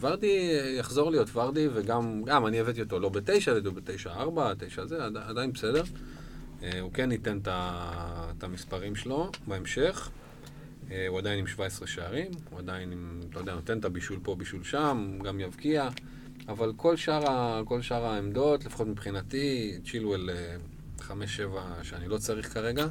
וורדי 0.00 0.28
אה, 0.60 0.68
יחזור 0.70 1.10
להיות 1.10 1.28
ורדי, 1.36 1.68
וגם 1.74 2.22
גם 2.26 2.46
אני 2.46 2.60
הבאתי 2.60 2.80
אותו 2.82 3.00
לא 3.00 3.08
בתשע, 3.08 3.52
אותו 3.52 3.72
בתשע 3.72 4.10
ארבע, 4.12 4.52
תשע 4.58 4.86
זה, 4.86 5.04
עד- 5.04 5.16
עדיין 5.16 5.52
בסדר. 5.52 5.82
אה, 6.62 6.80
הוא 6.80 6.92
כן 6.92 7.12
ייתן 7.12 7.38
את 7.48 8.44
המספרים 8.44 8.94
שלו 8.96 9.30
בהמשך. 9.46 10.10
אה, 10.90 11.06
הוא 11.08 11.18
עדיין 11.18 11.38
עם 11.38 11.46
17 11.46 11.86
שערים, 11.86 12.30
הוא 12.50 12.58
עדיין 12.58 12.92
עם, 12.92 13.20
אתה 13.30 13.38
יודע, 13.40 13.54
נותן 13.54 13.78
את 13.78 13.84
הבישול 13.84 14.18
פה, 14.22 14.34
בישול 14.34 14.64
שם, 14.64 15.18
גם 15.24 15.40
יבקיע, 15.40 15.88
אבל 16.48 16.72
כל 16.76 16.96
שאר, 16.96 17.22
כל 17.64 17.82
שאר 17.82 18.04
העמדות, 18.04 18.64
לפחות 18.64 18.86
מבחינתי, 18.86 19.78
צ'ילואל 19.90 20.30
5-7 21.00 21.02
שאני 21.82 22.08
לא 22.08 22.18
צריך 22.18 22.54
כרגע, 22.54 22.82
אה, 22.82 22.88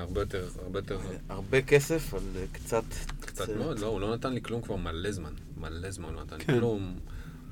הרבה 0.00 0.20
יותר, 0.20 0.48
הרבה 0.62 0.78
יותר, 0.78 0.98
הרבה 1.28 1.62
כסף 1.62 2.14
על 2.14 2.20
אה, 2.36 2.44
קצת... 2.52 2.84
קצת 3.20 3.48
מאוד, 3.48 3.78
לא, 3.78 3.86
הוא 3.86 4.00
לא 4.00 4.14
נתן 4.14 4.32
לי 4.32 4.42
כלום 4.42 4.62
כבר 4.62 4.76
מלא 4.76 5.12
זמן, 5.12 5.32
מלא 5.56 5.90
זמן 5.90 6.14
לא 6.14 6.22
נתן 6.22 6.36
לי 6.38 6.44
כן. 6.44 6.58
כלום, 6.58 6.98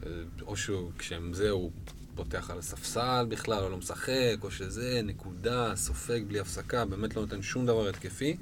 אה, 0.07 0.11
או 0.47 0.57
שהוא, 0.57 0.91
כשהם 0.99 1.33
זה, 1.33 1.51
הוא 1.51 1.71
פותח 2.15 2.51
על 2.51 2.59
הספסל 2.59 3.27
בכלל, 3.29 3.63
או 3.63 3.69
לא 3.69 3.77
משחק, 3.77 4.37
או 4.43 4.51
שזה, 4.51 5.01
נקודה, 5.05 5.77
סופג 5.77 6.21
בלי 6.29 6.41
הפסקה, 6.41 6.85
באמת 6.85 7.17
לא 7.17 7.23
נותן 7.23 7.43
שום 7.43 7.67
דבר 7.67 7.89
התקפי. 7.89 8.37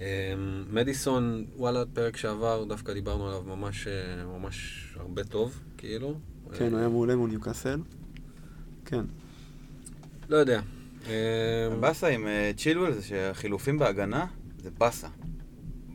אה, 0.00 0.34
מדיסון, 0.70 1.44
וואלה, 1.56 1.84
פרק 1.92 2.16
שעבר, 2.16 2.64
דווקא 2.64 2.92
דיברנו 2.92 3.28
עליו 3.28 3.42
ממש, 3.42 3.86
אה, 3.86 4.24
ממש 4.38 4.88
הרבה 4.96 5.24
טוב, 5.24 5.60
כאילו. 5.78 6.18
כן, 6.58 6.70
הוא 6.72 6.78
היה 6.78 6.88
מעולה 6.88 7.16
מול 7.16 7.30
ניוקאסל. 7.30 7.80
כן. 8.84 9.04
לא 10.28 10.36
יודע. 10.36 10.60
אה, 11.08 11.72
הבאסה 11.72 12.08
עם 12.08 12.26
אה, 12.26 12.50
צ'ילואל 12.56 12.92
זה 12.92 13.02
שהחילופים 13.02 13.78
בהגנה 13.78 14.26
זה 14.62 14.70
באסה. 14.78 15.08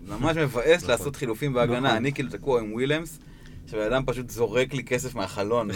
ממש 0.08 0.38
מבאס 0.38 0.78
נכון. 0.78 0.90
לעשות 0.90 1.16
חילופים 1.16 1.54
בהגנה. 1.54 1.80
נכון. 1.80 1.98
אני 1.98 2.14
כאילו 2.14 2.30
תקוע 2.30 2.62
עם 2.62 2.74
ווילמס, 2.74 3.20
שבן 3.68 3.82
אדם 3.82 4.04
פשוט 4.06 4.30
זורק 4.30 4.74
לי 4.74 4.84
כסף 4.84 5.16
מהחלון. 5.16 5.70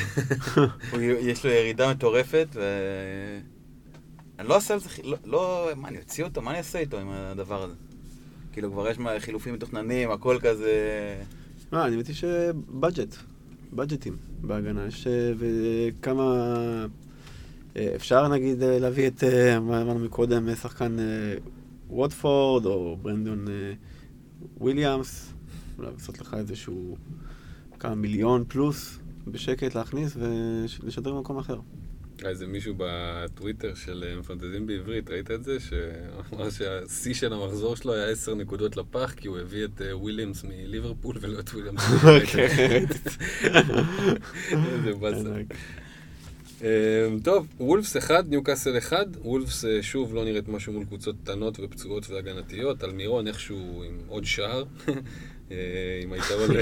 יש 1.21 1.45
לו 1.45 1.51
ירידה 1.51 1.91
מטורפת, 1.91 2.47
ו... 2.53 2.61
אני 4.39 4.47
לא 4.47 4.55
אעשה 4.55 4.73
על 4.73 4.79
זה, 4.79 4.89
לא- 5.03 5.17
לא, 5.25 5.69
מה, 5.75 5.87
אני 5.87 5.97
אוציא 5.97 6.23
אותו? 6.23 6.41
מה 6.41 6.51
אני 6.51 6.57
אעשה 6.57 6.79
איתו 6.79 6.99
עם 6.99 7.09
הדבר 7.09 7.63
הזה? 7.63 7.73
כאילו, 8.53 8.71
כבר 8.71 8.89
יש 8.89 8.97
חילופים 9.19 9.53
מתוכננים, 9.53 10.11
הכל 10.11 10.37
כזה... 10.41 10.71
אה, 11.73 11.85
אני 11.85 11.95
מבין 11.97 12.15
שבאג'ט, 12.15 13.15
באג'טים 13.71 14.17
בהגנה. 14.41 14.85
יש 14.87 15.07
אה, 15.07 15.31
וכמה... 15.37 16.23
אה, 16.23 17.04
אפשר 17.95 18.27
נגיד 18.27 18.63
אה, 18.63 18.79
להביא 18.79 19.07
את, 19.07 19.23
אה, 19.23 19.59
מה 19.59 19.81
אמרנו 19.81 19.99
מקודם, 19.99 20.49
אה, 20.49 20.55
שחקן 20.55 20.99
אה, 20.99 21.35
ווטפורד 21.89 22.65
או 22.65 22.97
ברנדון 23.01 23.47
אה, 23.47 23.73
וויליאמס, 24.57 25.33
לעשות 25.79 26.21
לך 26.21 26.33
איזשהו 26.33 26.97
כמה 27.79 27.95
מיליון 27.95 28.43
פלוס 28.47 28.99
בשקט 29.27 29.75
להכניס 29.75 30.17
ולשדר 30.17 31.13
במקום 31.13 31.37
אחר. 31.37 31.59
איזה 32.23 32.47
מישהו 32.47 32.73
בטוויטר 32.77 33.73
של 33.75 34.03
אה, 34.07 34.19
מפנטזים 34.19 34.67
בעברית, 34.67 35.09
ראית 35.09 35.31
את 35.31 35.43
זה? 35.43 35.57
שאמר 35.59 36.49
שהשיא 36.49 37.13
של 37.13 37.33
המחזור 37.33 37.75
שלו 37.75 37.93
היה 37.93 38.09
עשר 38.09 38.35
נקודות 38.35 38.77
לפח, 38.77 39.13
כי 39.17 39.27
הוא 39.27 39.37
הביא 39.39 39.65
את 39.65 39.81
אה, 39.81 39.97
וויליאמס 39.97 40.43
מליברפול 40.43 41.17
ולא 41.21 41.39
את 41.39 41.49
וויליאמס. 41.49 41.81
איזה 44.51 44.93
באסה. 44.99 45.29
אה, 46.63 46.67
טוב, 47.23 47.47
וולפס 47.59 47.97
1, 47.97 48.25
ניוקאסל 48.29 48.77
1. 48.77 48.97
וולפס 49.21 49.65
אה, 49.65 49.83
שוב 49.83 50.15
לא 50.15 50.25
נראית 50.25 50.47
משהו 50.47 50.73
מול 50.73 50.85
קבוצות 50.85 51.15
קטנות 51.23 51.59
ופצועות 51.59 52.09
והגנתיות. 52.09 52.83
אלמירון 52.83 53.27
איכשהו 53.27 53.83
עם 53.87 53.97
עוד 54.07 54.25
שער. 54.25 54.63
אה, 55.51 55.57
עם 56.03 56.13
היתרון. 56.13 56.49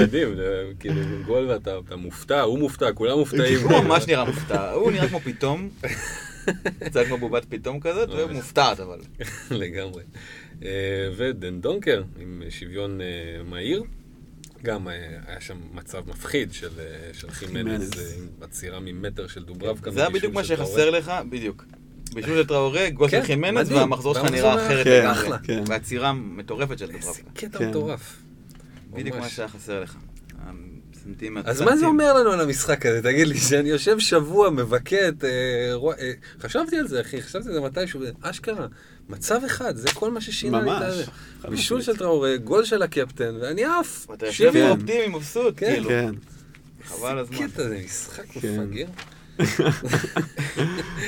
מדהים, 0.00 0.36
זה 0.36 0.64
כאילו 0.80 1.00
גול 1.26 1.50
ואתה 1.50 1.78
אתה 1.86 1.96
מופתע, 1.96 2.40
הוא 2.40 2.58
מופתע, 2.58 2.92
כולם 2.92 3.18
מופתעים. 3.18 3.58
הוא 3.60 3.82
ממש 3.84 4.06
נראה 4.06 4.24
מופתע, 4.24 4.70
הוא 4.70 4.90
נראה 4.90 5.08
כמו 5.08 5.20
פתאום. 5.20 5.68
קצת 6.86 7.06
כמו 7.06 7.18
בובת 7.18 7.44
פתאום 7.48 7.80
כזאת, 7.80 8.08
ומופתעת 8.12 8.80
אבל. 8.80 8.98
לגמרי. 9.50 10.02
אה, 10.64 11.08
ודן 11.16 11.60
דונקר 11.60 12.02
עם 12.20 12.42
שוויון 12.50 13.00
אה, 13.00 13.06
מהיר. 13.44 13.82
גם 14.64 14.88
אה, 14.88 14.94
היה 15.26 15.40
שם 15.40 15.56
מצב 15.72 16.10
מפחיד 16.10 16.52
של, 16.52 16.68
אה, 16.78 17.10
של 17.12 17.30
חימנז. 17.30 17.92
אה, 17.98 18.14
עם 18.16 18.28
עצירה 18.40 18.80
ממטר 18.80 19.26
של 19.26 19.44
דוברבקה. 19.44 19.90
זה 19.90 20.00
היה 20.00 20.10
בדיוק 20.10 20.34
מה 20.34 20.44
שחסר 20.44 20.90
לך, 20.90 21.12
בדיוק. 21.28 21.64
בישול 22.14 22.42
של 22.42 22.46
טראורה, 22.46 22.90
גול 22.90 23.08
של 23.08 23.20
כן, 23.20 23.26
חימנז. 23.26 23.72
והמחזור 23.72 24.14
שלך 24.14 24.24
נראה 24.24 24.54
אחרת 24.54 24.84
כן, 24.84 25.08
לגמרי. 25.08 25.38
כן. 25.42 25.64
והעצירה 25.66 26.12
מטורפת 26.12 26.78
של 26.78 26.90
איזה 26.90 26.98
דוברבקה. 27.00 27.30
קטע 27.34 27.58
כן. 27.58 27.70
מטורף. 27.70 28.16
בדיוק 28.90 29.16
מה. 29.16 29.28
שהיה 29.28 29.48
חסר 29.48 29.80
לך. 29.80 29.96
הסנטימטר. 31.04 31.50
אז 31.50 31.62
מה 31.62 31.76
זה 31.76 31.86
אומר 31.86 32.12
לנו 32.12 32.30
על 32.30 32.40
המשחק 32.40 32.86
הזה? 32.86 33.02
תגיד 33.02 33.28
לי, 33.28 33.38
שאני 33.38 33.68
יושב 33.68 33.98
שבוע, 33.98 34.50
מבכה 34.50 35.08
את... 35.08 35.24
אה, 35.24 35.30
אה, 36.00 36.12
חשבתי 36.40 36.76
על 36.76 36.88
זה, 36.88 37.00
אחי, 37.00 37.22
חשבתי 37.22 37.48
על 37.48 37.54
זה 37.54 37.60
מתישהו, 37.60 38.00
אשכרה. 38.20 38.66
מצב 39.08 39.40
אחד, 39.46 39.76
זה 39.76 39.88
כל 39.94 40.10
מה 40.10 40.20
ששינה 40.20 40.62
לי 40.62 40.70
את 40.70 40.76
ממש. 40.76 40.82
הזה. 40.82 41.04
חד 41.42 41.50
בישול. 41.50 41.82
של 41.82 41.96
טראורה, 41.96 42.36
גול 42.36 42.64
של 42.64 42.82
הקפטן, 42.82 43.36
ואני 43.40 43.64
עף. 43.64 44.06
ואתה 44.10 44.26
יושב 44.26 44.44
שוויון. 44.44 44.70
אופטימי, 44.70 45.16
מבסוט, 45.16 45.54
כן, 45.56 45.72
כאילו. 45.72 45.88
כן. 45.88 46.14
חבל 46.84 47.18
הזמן. 47.18 47.36
קטע, 47.36 47.68
זה 47.68 47.80
משחק 47.84 48.26
כן. 48.26 48.60
מפגר. 48.60 48.86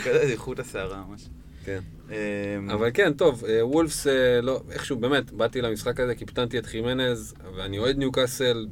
כזה 0.04 0.20
איכות 0.22 0.58
הסערה 0.58 1.04
ממש. 1.08 1.28
כן. 1.64 1.80
אמ, 2.10 2.70
אבל 2.70 2.90
כן, 2.94 3.12
טוב, 3.12 3.44
אה, 3.44 3.66
וולפס, 3.66 4.06
לא, 4.42 4.62
איכשהו, 4.70 4.96
באמת, 4.96 5.30
באתי 5.30 5.60
למשחק 5.60 6.00
הזה, 6.00 6.14
קיפטנתי 6.14 6.58
את 6.58 6.66
חימנז, 6.66 7.34
ואני 7.56 7.78
אוהד 7.78 7.98
ניוקאסל, 7.98 8.66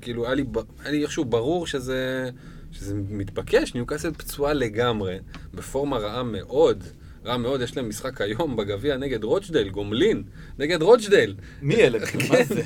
כאילו, 0.00 0.26
היה 0.26 0.34
לי, 0.34 0.44
היה 0.82 0.90
לי 0.90 1.02
איכשהו 1.02 1.24
ברור 1.24 1.66
שזה, 1.66 2.30
שזה 2.72 2.94
מתבקש, 3.08 3.74
ניוקאסל 3.74 4.12
פצועה 4.12 4.52
לגמרי, 4.52 5.18
בפורמה 5.54 5.98
רעה 5.98 6.22
מאוד, 6.22 6.84
רעה 7.24 7.38
מאוד, 7.38 7.60
יש 7.60 7.76
להם 7.76 7.88
משחק 7.88 8.20
היום 8.20 8.56
בגביע 8.56 8.96
נגד 8.96 9.24
רוצ'דייל, 9.24 9.68
גומלין, 9.68 10.22
נגד 10.58 10.82
רוצ'דייל. 10.82 11.34
מי 11.62 11.74
אלה? 11.76 11.98
מה 12.28 12.44
זה? 12.44 12.62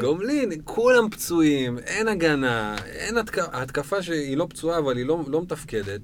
גומלין, 0.00 0.52
כולם 0.64 1.10
פצועים, 1.10 1.78
אין 1.78 2.08
הגנה, 2.08 2.76
אין 2.84 3.16
התקפה, 3.16 3.42
ההתקפה 3.52 4.02
שהיא 4.02 4.36
לא 4.36 4.46
פצועה, 4.50 4.78
אבל 4.78 4.96
היא 4.96 5.06
לא, 5.06 5.20
לא 5.26 5.42
מתפקדת, 5.42 6.00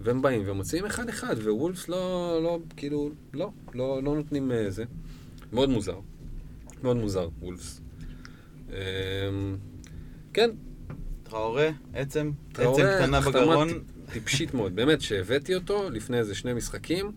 והם 0.00 0.22
באים 0.22 0.42
ומוציאים 0.46 0.86
אחד-אחד, 0.86 1.36
ווולפס 1.38 1.88
לא, 1.88 2.40
לא, 2.42 2.58
כאילו, 2.76 3.10
לא, 3.34 3.50
לא, 3.74 4.00
לא 4.02 4.14
נותנים 4.14 4.52
אה, 4.52 4.70
זה. 4.70 4.84
מאוד 5.52 5.68
מוזר. 5.68 5.98
מאוד 6.82 6.96
מוזר, 6.96 7.28
וולפס. 7.42 7.80
כן, 10.38 10.50
טראורה, 11.22 11.70
עצם, 11.94 12.30
עצם 12.54 12.82
קטנה 12.98 13.20
בגרון. 13.20 13.68
טיפ- 13.68 14.12
טיפשית 14.12 14.54
מאוד. 14.54 14.76
באמת, 14.76 15.00
שהבאתי 15.00 15.54
אותו 15.54 15.90
לפני 15.90 16.18
איזה 16.18 16.34
שני 16.34 16.52
משחקים, 16.52 17.12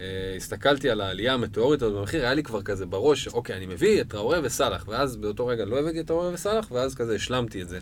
אה, 0.00 0.04
הסתכלתי 0.36 0.90
על 0.90 1.00
העלייה 1.00 1.34
המטאורית 1.34 1.82
הזאת 1.82 1.98
במחיר, 1.98 2.22
היה 2.22 2.34
לי 2.34 2.42
כבר 2.42 2.62
כזה 2.62 2.86
בראש, 2.86 3.28
אוקיי, 3.28 3.56
אני 3.56 3.66
מביא 3.66 4.00
את 4.00 4.08
טראורה 4.08 4.40
וסאלח, 4.42 4.88
ואז 4.88 5.16
באותו 5.16 5.46
רגע 5.46 5.64
לא 5.64 5.78
הבאתי 5.80 6.00
את 6.00 6.06
טראורה 6.06 6.28
וסאלח, 6.32 6.70
ואז 6.72 6.94
כזה 6.94 7.14
השלמתי 7.14 7.62
את 7.62 7.68
זה 7.68 7.78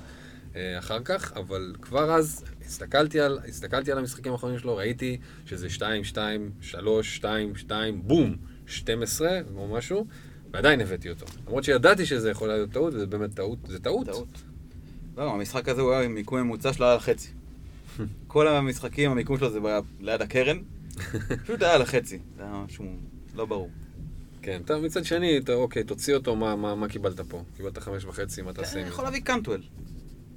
אה, 0.57 0.79
אחר 0.79 0.99
כך, 1.05 1.33
אבל 1.37 1.75
כבר 1.83 2.13
אז 2.15 2.45
הסתכלתי 2.67 3.21
על, 3.21 3.39
הסתכלתי 3.49 3.93
על 3.93 3.99
המשחקים 3.99 4.33
האחרונים 4.33 4.59
שלו, 4.59 4.77
ראיתי 4.77 5.19
שזה 5.47 5.71
2, 5.71 6.05
2, 6.05 6.51
3, 6.61 7.17
2, 7.17 7.57
2, 7.57 8.03
בום, 8.03 8.37
12 8.67 9.41
או 9.57 9.69
משהו, 9.69 10.07
ועדיין 10.53 10.81
הבאתי 10.81 11.11
אותו. 11.11 11.27
למרות 11.47 11.65
שידעתי 11.65 12.07
שזה 12.07 12.31
יכול 12.31 12.49
להיות 12.49 12.71
טעות, 12.71 12.95
וזה 12.95 13.07
באמת 13.07 13.35
טעות, 13.35 13.59
זה 13.67 13.79
טעות. 13.79 14.07
טעות. 14.07 14.43
לא, 15.17 15.31
המשחק 15.35 15.69
הזה 15.69 15.81
הוא 15.81 15.93
היה 15.93 16.03
עם 16.03 16.15
מיקום 16.15 16.39
ממוצע 16.41 16.73
שלו 16.73 16.85
היה 16.87 16.93
על 16.93 16.99
החצי. 16.99 17.29
כל 18.27 18.49
המשחקים, 18.49 19.11
המיקום 19.11 19.39
שלו 19.39 19.51
זה 19.51 19.61
ב- 19.61 19.81
ליד 20.01 20.23
הקרן. 20.23 20.59
פשוט 21.45 21.63
היה 21.63 21.75
על 21.75 21.83
החצי. 21.83 22.19
זה 22.37 22.43
היה 22.43 22.65
משהו 22.69 22.85
לא 23.35 23.45
ברור. 23.45 23.71
כן, 24.43 24.63
טוב, 24.67 24.85
מצד 24.85 25.05
שני, 25.05 25.39
אתה, 25.39 25.53
אוקיי, 25.55 25.85
תוציא 25.85 26.15
אותו, 26.15 26.37
מה, 26.37 26.57
מה, 26.57 26.75
מה 26.75 26.89
קיבלת 26.89 27.21
פה? 27.21 27.43
קיבלת 27.57 27.79
חמש 27.79 28.05
וחצי, 28.05 28.43
מה 28.43 28.53
תעשה 28.53 28.71
אתה 28.73 28.81
עם 28.81 28.87
יכול 28.87 29.05
זה? 29.05 29.11
להביא 29.11 29.21
קנטואל. 29.21 29.61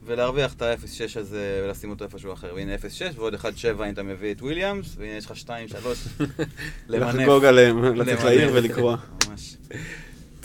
ולהרוויח 0.06 0.54
את 0.54 0.62
ה-0.6 0.62 1.20
הזה 1.20 1.62
ולשים 1.66 1.90
אותו 1.90 2.06
איפשהו 2.06 2.34
אחר. 2.34 2.54
והנה 2.56 2.76
0.6 2.76 2.80
ועוד 3.16 3.34
1.7 3.34 3.40
אם 3.86 3.94
אתה 3.94 4.04
מביא 4.04 4.32
את 4.34 4.42
וויליאמס, 4.42 4.96
והנה 4.98 5.18
יש 5.18 5.26
לך 5.26 5.38
2, 5.38 5.68
3, 5.68 6.08
למנף. 6.90 7.16
לחגוג 7.16 7.46
עליהם, 7.46 7.84
לצאת. 7.84 8.24
לעיר 8.24 8.50
ולקרוע. 8.54 8.98
ממש. 9.28 9.58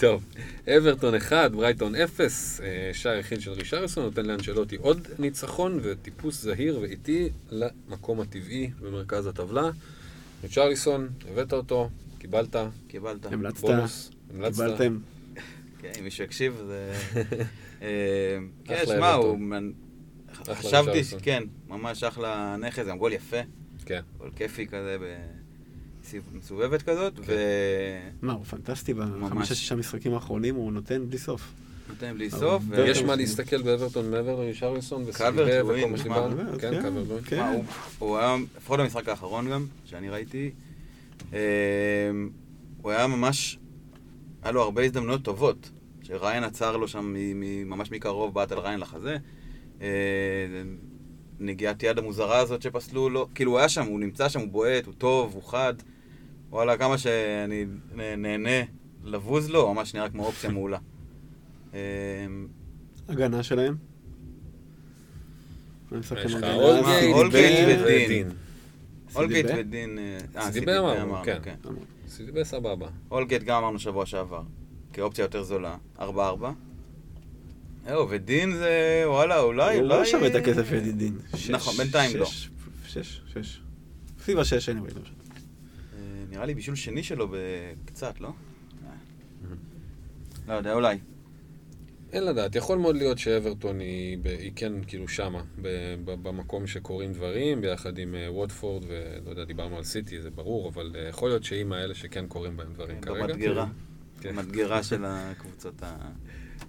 טוב, 0.00 0.24
אברטון 0.76 1.14
1, 1.14 1.50
ברייטון 1.50 1.94
0, 1.94 2.60
אה, 2.60 2.90
שער 2.92 3.18
יחיד 3.18 3.40
של 3.40 3.50
רישרסון, 3.50 4.04
נותן 4.04 4.26
לאנשלוטי 4.26 4.76
עוד 4.76 5.08
ניצחון 5.18 5.78
וטיפוס 5.82 6.42
זהיר 6.42 6.78
ואיטי 6.80 7.28
למקום 7.50 8.20
הטבעי 8.20 8.70
במרכז 8.80 9.26
הטבלה. 9.26 9.70
ריצ'רליסון, 10.42 11.08
הבאת 11.30 11.52
אותו, 11.52 11.90
קיבלת, 12.18 12.56
קיבלת. 12.88 13.26
המלצת, 13.26 13.60
בונוס, 13.60 14.10
המלצת. 14.34 14.62
קיבלתם. 14.62 14.98
כן, 15.78 15.92
אם 15.98 16.04
מישהו 16.04 16.24
יקשיב, 16.24 16.62
זה... 16.66 16.92
אה, 17.82 17.88
כן, 18.64 18.82
שמע, 18.86 19.12
הוא... 19.12 19.38
חשבתי. 20.52 21.00
כן, 21.22 21.42
ממש 21.68 22.04
אחלה 22.04 22.56
נכס, 22.56 22.86
גם 22.86 22.98
גול 22.98 23.12
יפה, 23.12 23.40
כן. 23.84 24.00
גול 24.18 24.30
כיפי 24.36 24.66
כזה, 24.66 24.96
מסובבת 26.34 26.82
כזאת, 26.82 27.12
כן. 27.26 27.32
מה, 28.22 28.32
הוא 28.32 28.44
פנטסטי 28.44 28.94
בחמישה 28.94 29.54
שישה 29.54 29.74
משחקים 29.74 30.14
האחרונים, 30.14 30.54
הוא 30.54 30.72
נותן 30.72 31.06
בלי 31.08 31.18
סוף. 31.18 31.52
ונותן 31.88 32.14
בלי 32.14 32.30
סוף. 32.30 32.62
ו- 32.68 32.80
יש. 32.80 33.02
מה 33.02 33.16
להסתכל 33.16 33.62
באברטון 33.62 34.10
מעבר 34.10 34.36
לרישרליסון 34.40 35.04
וסליבה 35.06 35.42
וכל 35.64 35.90
מה 35.90 35.98
שדיברנו? 35.98 36.36
כן, 36.58 36.70
כן. 36.70 36.82
קלברט. 36.82 37.20
כן. 37.24 37.38
מה, 37.38 37.52
הוא- 37.98 38.18
היה, 38.18 38.36
לפחות 38.56 38.80
במשחק 38.80 39.08
האחרון 39.08 39.50
גם, 39.50 39.66
שאני 39.84 40.08
ראיתי, 40.08 40.50
אה, 41.32 41.38
הוא 42.82 42.90
היה 42.90 43.06
ממש, 43.06 43.58
היה 44.42 44.52
לו 44.52 44.62
הרבה 44.62 44.82
הזדמנויות 44.82 45.22
טובות, 45.22 45.70
שריין 46.02 46.44
עצר 46.44 46.76
לו 46.76 46.88
שם 46.88 47.04
מ- 47.14 47.40
מ- 47.40 47.70
ממש 47.70 47.90
מקרוב, 47.90 48.34
בעט 48.34 48.52
על 48.52 48.58
ריין 48.58 48.80
לחזה. 48.80 49.16
אה, 49.82 49.86
נגיעת 51.40 51.82
יד 51.82 51.98
המוזרה 51.98 52.38
הזאת 52.38 52.62
שפסלו 52.62 53.10
לו, 53.10 53.28
כאילו 53.34 53.50
הוא 53.50 53.58
היה 53.58 53.68
שם, 53.68 53.86
הוא 53.86 54.00
נמצא 54.00 54.28
שם, 54.28 54.40
הוא 54.40 54.48
בועט, 54.48 54.86
הוא 54.86 54.94
טוב, 54.98 55.34
הוא 55.34 55.42
חד. 55.42 55.74
וואלה, 56.50 56.76
כמה 56.76 56.98
שאני 56.98 57.64
נה- 57.94 58.16
נהנה 58.16 58.64
לבוז 59.04 59.50
לו, 59.50 59.74
ממש 59.74 59.94
נראה 59.94 60.08
כמו 60.10 60.26
אופציה 60.26 60.50
מעולה. 60.56 60.78
אה, 61.74 61.78
הגנה 63.08 63.42
שלהם. 63.42 63.76
אולגייט, 67.12 67.78
ודין. 67.84 68.28
אולגייט? 69.14 69.46
ודין... 69.58 69.98
אה, 69.98 70.04
אה, 70.36 70.42
סידיבה 70.42 70.52
סידיבה 70.52 70.78
אמרנו, 71.02 71.24
כן. 71.24 71.38
כן. 71.42 71.54
סיליבה 72.08 72.44
סבבה. 72.44 72.88
אולגייט 73.10 73.42
גם 73.42 73.56
אמרנו 73.62 73.78
שבוע 73.78 74.06
שעבר, 74.06 74.42
כאופציה 74.92 75.22
יותר 75.22 75.42
זולה, 75.42 75.76
4-4. 75.98 76.02
זהו, 77.86 78.10
ודין 78.10 78.52
זה, 78.52 79.02
וואלה, 79.06 79.40
אולי, 79.40 79.74
הוא 79.76 79.82
אולי... 79.84 79.98
לא 79.98 80.04
שווה 80.04 80.26
את 80.26 80.34
הכסף 80.34 80.72
ידידין. 80.72 81.18
נכון, 81.50 81.74
בינתיים 81.76 82.16
לא. 82.16 82.24
שש, 82.26 82.48
שש, 82.86 83.20
שש. 83.34 83.60
סביב 84.24 84.38
השש, 84.38 84.68
אני 84.68 84.80
רואה. 84.80 84.90
אה, 84.96 85.00
נראה 86.30 86.46
לי 86.46 86.54
בישול 86.54 86.74
שני 86.74 87.02
שלו 87.02 87.28
בקצת, 87.30 88.20
לא? 88.20 88.32
לא 90.48 90.54
יודע, 90.54 90.72
אולי. 90.72 90.98
אין 92.12 92.24
לדעת, 92.24 92.54
יכול 92.54 92.78
מאוד 92.78 92.96
להיות 92.96 93.18
שאברטון 93.18 93.80
היא, 93.80 94.18
היא 94.24 94.52
כן 94.56 94.72
כאילו 94.86 95.08
שמה, 95.08 95.42
במקום 96.04 96.66
שקורים 96.66 97.12
דברים, 97.12 97.60
ביחד 97.60 97.98
עם 97.98 98.14
אה, 98.14 98.32
ווטפורד, 98.32 98.84
ולא 98.88 99.30
יודע, 99.30 99.44
דיברנו 99.44 99.76
על 99.76 99.84
סיטי, 99.84 100.22
זה 100.22 100.30
ברור, 100.30 100.68
אבל 100.68 100.92
אה, 100.94 101.08
יכול 101.08 101.28
להיות 101.28 101.44
שהיא 101.44 101.64
מהאלה 101.64 101.94
שכן 101.94 102.26
קורים 102.26 102.56
בהם 102.56 102.72
דברים 102.72 103.00
כרגע. 103.00 103.26
במדגרה. 103.26 103.66
כן. 104.20 104.36
במדגרה 104.36 104.82
של 104.82 105.04
הקבוצות 105.04 105.82
ה... 105.82 105.96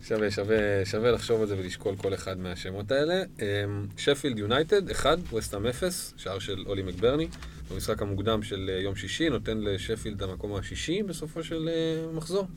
שווה, 0.03 0.31
שווה, 0.31 0.85
שווה 0.85 1.11
לחשוב 1.11 1.41
על 1.41 1.47
זה 1.47 1.57
ולשקול 1.57 1.95
כל 1.95 2.13
אחד 2.13 2.39
מהשמות 2.39 2.91
האלה. 2.91 3.23
אמ, 3.39 3.87
שפילד 3.97 4.39
יונייטד, 4.39 4.89
1, 4.89 5.33
וסטאם 5.33 5.67
0, 5.67 6.13
שער 6.17 6.39
של 6.39 6.63
אולי 6.67 6.83
מקברני. 6.83 7.27
במשחק 7.73 8.01
המוקדם 8.01 8.43
של 8.43 8.69
אה, 8.73 8.79
יום 8.81 8.95
שישי, 8.95 9.29
נותן 9.29 9.57
לשפילד 9.57 10.23
המקום 10.23 10.55
השישי 10.55 11.03
בסופו 11.03 11.43
של 11.43 11.69
אה, 11.71 12.11
מחזור. 12.13 12.47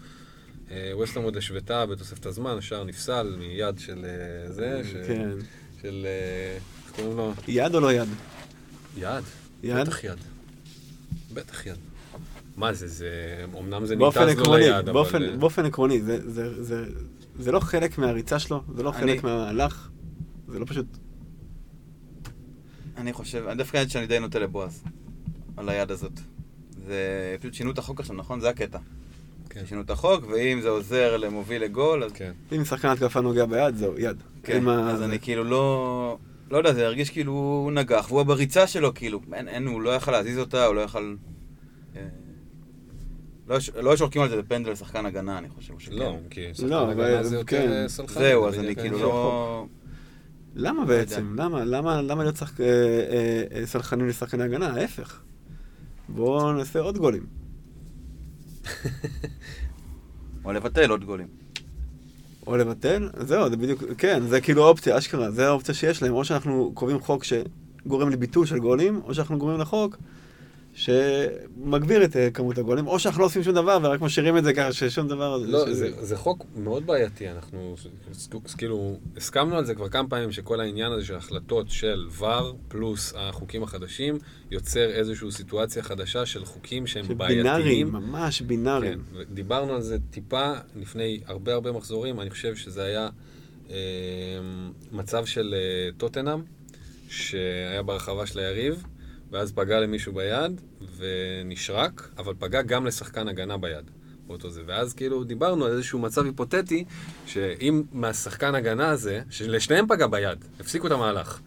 אה, 0.70 0.92
וסטאם 1.02 1.22
עוד 1.22 1.36
השוותה 1.36 1.86
בתוספת 1.86 2.26
הזמן, 2.26 2.56
השער 2.58 2.84
נפסל 2.84 3.36
מיד 3.38 3.78
של 3.78 4.04
אה, 4.04 4.52
זה. 4.52 4.82
כן. 5.06 5.30
של... 5.82 6.06
אה, 6.06 6.56
איך 6.86 6.96
קוראים 6.96 7.16
לו? 7.16 7.32
יד 7.48 7.74
או 7.74 7.80
לא 7.80 7.92
יד? 7.92 8.08
יד. 8.96 9.24
יד? 9.62 9.76
בטח 9.76 10.04
יד. 10.04 10.18
בטח 11.34 11.66
יד. 11.66 11.76
מה 12.56 12.72
זה, 12.72 12.88
זה... 12.88 13.10
אמנם 13.58 13.86
זה 13.86 13.96
ניתז 13.96 14.16
לו 14.38 14.56
ליד, 14.56 14.72
אבל... 14.74 14.92
באופן- 14.92 15.22
אה, 15.22 15.36
באופן 15.36 15.64
עקרוני, 15.64 16.00
זה- 16.02 16.30
זה- 16.32 16.62
זה- 16.62 16.86
זה 17.38 17.52
לא 17.52 17.60
חלק 17.60 17.98
מהריצה 17.98 18.38
שלו, 18.38 18.62
זה 18.76 18.82
לא 18.82 18.90
אני- 18.90 18.98
חלק 18.98 19.24
מהמהלך, 19.24 19.88
זה 20.48 20.58
לא 20.58 20.64
פשוט... 20.68 20.86
אני 22.96 23.12
חושב, 23.12 23.44
אני 23.48 23.58
דווקא 23.58 23.88
שאני 23.88 24.06
די 24.06 24.18
נוטה 24.18 24.38
לבועז, 24.38 24.82
על 25.56 25.68
היד 25.68 25.90
הזאת. 25.90 26.12
זה 26.86 26.96
פשוט 27.40 27.54
שינו 27.54 27.70
את 27.70 27.78
החוק 27.78 28.00
עכשיו, 28.00 28.16
נכון? 28.16 28.40
זה 28.40 28.48
הקטע. 28.48 28.78
כן. 29.50 29.66
שינו 29.66 29.80
את 29.80 29.90
החוק, 29.90 30.24
ואם 30.28 30.60
זה 30.60 30.68
עוזר 30.68 31.16
למוביל 31.16 31.62
לגול, 31.62 32.04
אז 32.04 32.12
כן. 32.12 32.32
אם 32.56 32.64
שחקן 32.64 32.88
התקפה 32.88 33.20
נוגע 33.20 33.44
ביד, 33.46 33.76
זהו, 33.76 33.98
יד. 33.98 34.16
כן, 34.42 34.68
אז 34.68 34.98
זה- 34.98 35.04
אני 35.04 35.18
כאילו 35.18 35.44
לא... 35.44 36.18
לא 36.50 36.58
יודע, 36.58 36.72
זה 36.72 36.86
הרגיש 36.86 37.10
כאילו 37.10 37.32
הוא 37.32 37.72
נגח, 37.72 38.06
והוא 38.10 38.22
בריצה 38.22 38.66
שלו, 38.66 38.94
כאילו, 38.94 39.20
אין, 39.32 39.48
אין, 39.48 39.66
הוא 39.66 39.82
לא 39.82 39.90
יכל 39.90 40.10
להזיז 40.12 40.38
אותה, 40.38 40.66
הוא 40.66 40.74
לא 40.74 40.80
יכל... 40.80 41.14
אה, 41.96 42.02
לא, 43.48 43.54
יש- 43.54 43.70
לא 43.70 43.96
שורקים 43.96 44.22
על 44.22 44.28
זה 44.28 44.42
בפנדל 44.42 44.70
לשחקן 44.70 45.06
הגנה, 45.06 45.38
אני 45.38 45.48
חושב. 45.48 45.74
שכן. 45.78 45.92
לא, 45.92 46.16
כי 46.30 46.54
שחקן 46.54 46.68
לא, 46.68 46.90
הגנה 46.90 47.14
אבל- 47.14 47.22
זה 47.24 47.36
יותר 47.36 47.46
כן. 47.56 47.72
אה, 47.72 47.88
סלחני. 47.88 48.22
זהו, 48.24 48.48
אז 48.48 48.58
אני 48.58 48.74
כן. 48.74 48.80
כאילו 48.82 48.98
לא... 48.98 49.66
למה 50.54 50.80
לא. 50.80 50.86
בעצם? 50.86 51.34
למה? 51.38 51.64
למה 51.64 52.02
למה 52.02 52.22
להיות 52.22 52.42
אה, 52.60 53.66
סלחנים 53.66 54.08
לשחקני 54.08 54.44
הגנה? 54.44 54.66
ההפך. 54.68 55.20
בואו 56.08 56.52
נעשה 56.52 56.80
עוד 56.80 56.98
גולים. 56.98 57.26
או 60.44 60.52
לבטל 60.52 60.90
עוד 60.90 61.04
גולים. 61.04 61.26
או 62.46 62.56
לבטל, 62.56 63.08
זהו, 63.18 63.50
זה 63.50 63.56
בדיוק, 63.56 63.82
כן, 63.98 64.22
זה 64.26 64.40
כאילו 64.40 64.64
אופציה, 64.64 64.98
אשכרה, 64.98 65.30
זה 65.30 65.46
האופציה 65.46 65.74
שיש 65.74 66.02
להם, 66.02 66.12
או 66.12 66.24
שאנחנו 66.24 66.70
קובעים 66.74 67.00
חוק 67.00 67.24
שגורם 67.24 68.10
לביטול 68.10 68.46
של 68.46 68.58
גולים, 68.58 69.00
או 69.04 69.14
שאנחנו 69.14 69.38
גורמים 69.38 69.60
לחוק 69.60 69.96
שמגביר 70.74 72.04
את 72.04 72.16
אה, 72.16 72.30
כמות 72.30 72.58
הגולים, 72.58 72.86
או 72.86 72.98
שאנחנו 72.98 73.20
לא 73.20 73.26
עושים 73.26 73.42
שום 73.42 73.54
דבר 73.54 73.78
ורק 73.82 74.00
משאירים 74.00 74.36
את 74.38 74.44
זה 74.44 74.52
ככה 74.52 74.72
ששום 74.72 75.08
דבר... 75.08 75.36
לא, 75.36 75.66
ש- 75.66 75.70
זה, 75.70 76.04
זה 76.04 76.16
חוק 76.16 76.44
מאוד 76.56 76.86
בעייתי, 76.86 77.28
אנחנו 77.28 77.74
כאילו 78.58 78.98
הסכמנו 79.16 79.56
על 79.56 79.64
זה 79.64 79.74
כבר 79.74 79.88
כמה 79.88 80.08
פעמים 80.08 80.32
שכל 80.32 80.60
העניין 80.60 80.92
הזה 80.92 81.04
של 81.04 81.14
החלטות 81.14 81.70
של 81.70 82.06
ור 82.18 82.58
פלוס 82.68 83.12
החוקים 83.16 83.62
החדשים 83.62 84.18
יוצר 84.50 84.90
איזושהי 84.90 85.30
סיטואציה 85.32 85.82
חדשה 85.82 86.26
של 86.26 86.44
חוקים 86.44 86.86
שהם 86.86 87.18
בעייתיים. 87.18 87.92
ממש 87.92 88.38
כן, 88.38 88.46
בינאריים. 88.48 89.02
דיברנו 89.34 89.72
על 89.74 89.80
זה 89.80 89.96
טיפה 90.10 90.52
לפני 90.76 91.20
הרבה 91.26 91.54
הרבה 91.54 91.72
מחזורים, 91.72 92.20
אני 92.20 92.30
חושב 92.30 92.56
שזה 92.56 92.82
היה 92.82 93.08
אה, 93.70 93.76
מצב 94.92 95.26
של 95.26 95.54
אה, 95.54 95.90
טוטנאם, 95.96 96.40
שהיה 97.08 97.82
ברחבה 97.82 98.26
של 98.26 98.38
היריב, 98.38 98.84
ואז 99.34 99.52
פגע 99.52 99.80
למישהו 99.80 100.12
ביד 100.12 100.60
ונשרק, 100.96 102.10
אבל 102.18 102.34
פגע 102.38 102.62
גם 102.62 102.86
לשחקן 102.86 103.28
הגנה 103.28 103.56
ביד. 103.56 103.90
באותו 104.26 104.50
זה. 104.50 104.62
ואז 104.66 104.94
כאילו 104.94 105.24
דיברנו 105.24 105.64
על 105.64 105.72
איזשהו 105.72 105.98
מצב 105.98 106.24
היפותטי, 106.24 106.84
שאם 107.26 107.82
מהשחקן 107.92 108.54
הגנה 108.54 108.88
הזה, 108.88 109.22
שלשניהם 109.30 109.86
פגע 109.88 110.06
ביד, 110.06 110.44
הפסיקו 110.60 110.86
את 110.86 110.92
המהלך. 110.92 111.40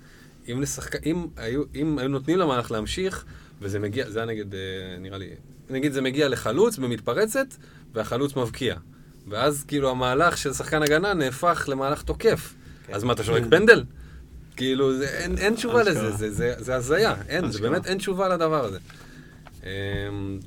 אם, 0.51 0.61
לשחק... 0.61 1.05
אם, 1.05 1.27
היו... 1.37 1.63
אם 1.75 1.99
היו 1.99 2.07
נותנים 2.07 2.37
למהלך 2.37 2.71
להמשיך, 2.71 3.25
וזה 3.61 3.79
מגיע, 3.79 4.09
זה 4.09 4.19
היה 4.19 4.25
נגד, 4.25 4.53
אה, 4.53 4.59
נראה 4.99 5.17
לי, 5.17 5.29
נגיד 5.69 5.91
זה 5.91 6.01
מגיע 6.01 6.29
לחלוץ 6.29 6.77
במתפרצת, 6.77 7.47
והחלוץ 7.93 8.35
מבקיע. 8.35 8.75
ואז 9.27 9.63
כאילו 9.67 9.89
המהלך 9.89 10.37
של 10.37 10.53
שחקן 10.53 10.83
הגנה 10.83 11.13
נהפך 11.13 11.65
למהלך 11.71 12.01
תוקף. 12.01 12.53
כן. 12.87 12.93
אז 12.93 13.03
מה, 13.03 13.13
אתה 13.13 13.23
שורק 13.23 13.43
כן. 13.43 13.49
פנדל? 13.49 13.83
כאילו, 14.57 14.97
זה, 14.97 15.09
אין, 15.17 15.37
אין 15.37 15.55
תשובה 15.55 15.83
לזה. 15.83 16.11
זה, 16.11 16.31
זה, 16.31 16.53
זה 16.57 16.75
הזיה, 16.75 17.15
אין, 17.27 17.51
זה. 17.51 17.61
באמת 17.61 17.85
אין 17.85 17.97
תשובה 17.97 18.27
לדבר 18.27 18.65
הזה. 18.65 18.79
אמ, 19.63 19.69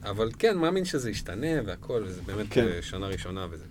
אבל 0.02 0.30
כן, 0.38 0.58
מאמין 0.58 0.84
שזה 0.84 1.11
ישתנה 1.11 1.46
והכל, 1.66 2.02
וזה 2.06 2.22
באמת 2.26 2.46
כן. 2.50 2.66
אה, 2.68 2.82
שנה 2.82 3.06
ראשונה 3.06 3.46
וזה. 3.50 3.64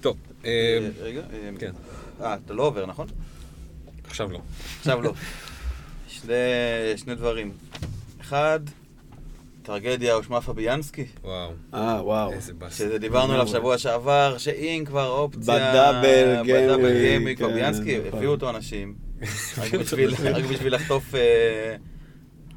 טוב, 0.00 0.16
אמ, 0.44 0.48
אה, 0.48 0.88
רגע. 1.00 1.20
אה, 1.20 1.50
כן. 1.58 1.72
אה, 2.20 2.34
אתה 2.44 2.54
לא 2.54 2.62
עובר, 2.62 2.86
נכון? 2.86 3.06
עכשיו 4.04 4.32
לא. 4.32 4.40
עכשיו 4.78 5.02
לא. 5.02 5.12
שני, 6.08 6.34
שני 6.96 7.14
דברים. 7.14 7.52
אחד, 8.20 8.60
טרגדיה 9.62 10.18
ושמה 10.18 10.40
פביאנסקי, 10.40 11.04
וואו, 11.24 11.50
אה, 11.74 12.00
וואו. 12.04 12.32
איזה 12.32 12.54
באסה. 12.54 12.76
שזה 12.76 12.98
דיברנו 12.98 13.32
עליו. 13.32 13.46
שבוע 13.46 13.78
שעבר, 13.78 14.38
שאם 14.38 14.84
כבר 14.86 15.08
אופציה... 15.08 15.40
ב 15.40 15.55
double 15.55 16.42
ב 16.42 16.42
double 16.42 16.44
gameweek, 16.44 16.78
gameweek, 17.00 17.38
כן, 17.38 17.50
פביאנסקי, 17.50 17.98
נכון. 17.98 18.18
הביאו 18.18 18.30
אותו 18.30 18.50
אנשים, 18.50 18.94
רק 19.58 19.74
בשביל- 19.74 20.14
רק 20.34 20.44
בשביל 20.44 20.74
לחטוף 20.74 21.14
אה, 21.14 21.76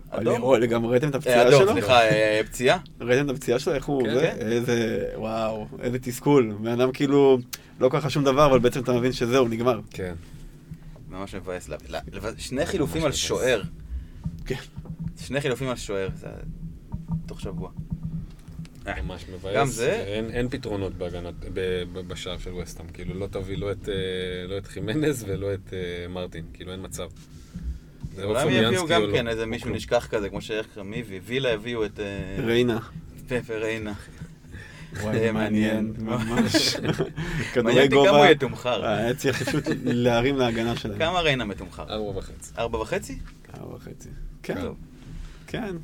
אדום. 0.10 0.56
גם 0.70 0.86
ראיתם 0.86 1.10
את 1.10 1.14
אה, 1.14 1.20
הפציעה 1.20 1.48
אדום, 1.48 1.62
שלו? 1.62 1.72
סליחה, 1.72 2.02
אה, 2.02 2.42
פציעה. 2.46 2.78
ראיתם 3.02 3.26
את 3.30 3.36
הפציעה 3.36 3.60
שלו? 3.60 3.74
איך 3.74 3.86
הוא... 3.86 4.04
כן, 4.04 4.14
זה? 4.14 4.32
כן. 4.40 4.48
איזה... 4.48 5.06
וואו, 5.16 5.68
איזה 5.82 6.00
תסכול. 6.00 6.54
בן 6.62 6.68
אדם 6.82 6.92
כאילו 6.92 7.38
לא 7.80 7.90
קרה 7.90 8.10
שום 8.10 8.24
דבר, 8.24 8.46
אבל 8.46 8.60
בעצם 8.60 8.80
אתה 8.80 8.94
מבין 8.94 9.12
שזהו, 9.12 9.48
נגמר. 9.48 9.80
כן. 9.90 10.14
ממש 11.10 11.36
מבאס. 11.36 11.70
שני 12.38 12.66
חילופים 12.66 13.06
על. 13.06 13.12
שוער. 13.12 13.62
כן. 14.46 14.56
שני 15.26 15.42
חילופים 15.42 15.70
על 15.70 15.76
שוער, 15.76 16.10
זה 16.16 16.28
תוך 17.26 17.42
שבוע. 17.42 17.70
אה, 18.88 19.02
ממש 19.02 19.26
מבאס. 19.34 19.56
גם 19.56 19.68
זה- 19.68 20.04
אין, 20.08 20.30
אין 20.32 20.50
פתרונות 20.50 20.94
בהגנת, 20.94 21.34
ב, 21.54 21.60
ב, 21.94 22.00
בשער 22.00 22.38
של 22.38 22.54
וסטאם. 22.54 22.86
כאילו, 22.94 23.14
לא 23.20 23.28
תביא 23.28 23.58
לא 23.58 23.72
את, 23.72 23.90
אה, 23.90 23.94
לא 24.48 24.58
את 24.58 24.68
חימנז 24.68 25.26
ולא 25.28 25.54
את 25.54 25.74
אה, 25.74 26.08
מרטין. 26.08 26.46
כאילו, 26.54 26.72
אין 26.72 26.80
מצב. 26.84 27.08
אולי 28.24 28.42
הם 28.42 28.66
יביאו 28.66 28.88
גם 28.88 29.02
לא. 29.02 29.12
כן 29.14 29.28
איזה 29.28 29.42
או 29.44 29.48
מישהו 29.48 29.64
כלום. 29.66 29.76
נשכח 29.76 30.08
כזה, 30.12 30.30
כמו 30.30 30.42
שאיך 30.42 30.78
מי 30.86 31.00
הביא? 31.00 31.20
וילה 31.26 31.54
הביאו 31.54 31.86
את 31.86 32.00
ריינה. 32.46 32.80
פפה 33.28 33.54
ריינה. 33.56 33.94
וואי, 35.02 35.20
זה 35.20 35.32
מעניין. 35.32 35.94
ממש. 36.00 36.76
מעניין 37.64 37.84
אותי 37.86 37.90
כמה 37.90 38.10
הוא 38.10 38.18
גובה. 38.18 38.32
יתומחר. 38.32 38.86
היה 38.86 39.14
צריך 39.14 39.44
פשוט 39.50 39.64
להרים 39.84 40.38
להגנה 40.38 40.76
שלהם. 40.76 41.00
כמה 41.00 41.22
ריינה 41.22 41.46
מתומחר? 41.46 41.84
ארבע 41.90 42.18
וחצי. 42.20 42.52
ארבע 42.58 42.78
וחצי? 42.78 43.20
ארבע 43.60 43.76
וחצי. 43.76 44.10
כן. 44.44 44.58
כן. 45.48 45.76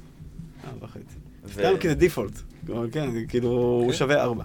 ארבע 0.68 0.86
וחצי. 0.86 1.16
סתם 1.54 1.74
כי 1.80 1.89
זה 1.89 1.95
דיפולט. 1.95 2.32
כן, 2.91 3.28
כאילו, 3.28 3.49
הוא 3.49 3.91
כן. 3.91 3.97
שווה 3.97 4.22
ארבע. 4.24 4.43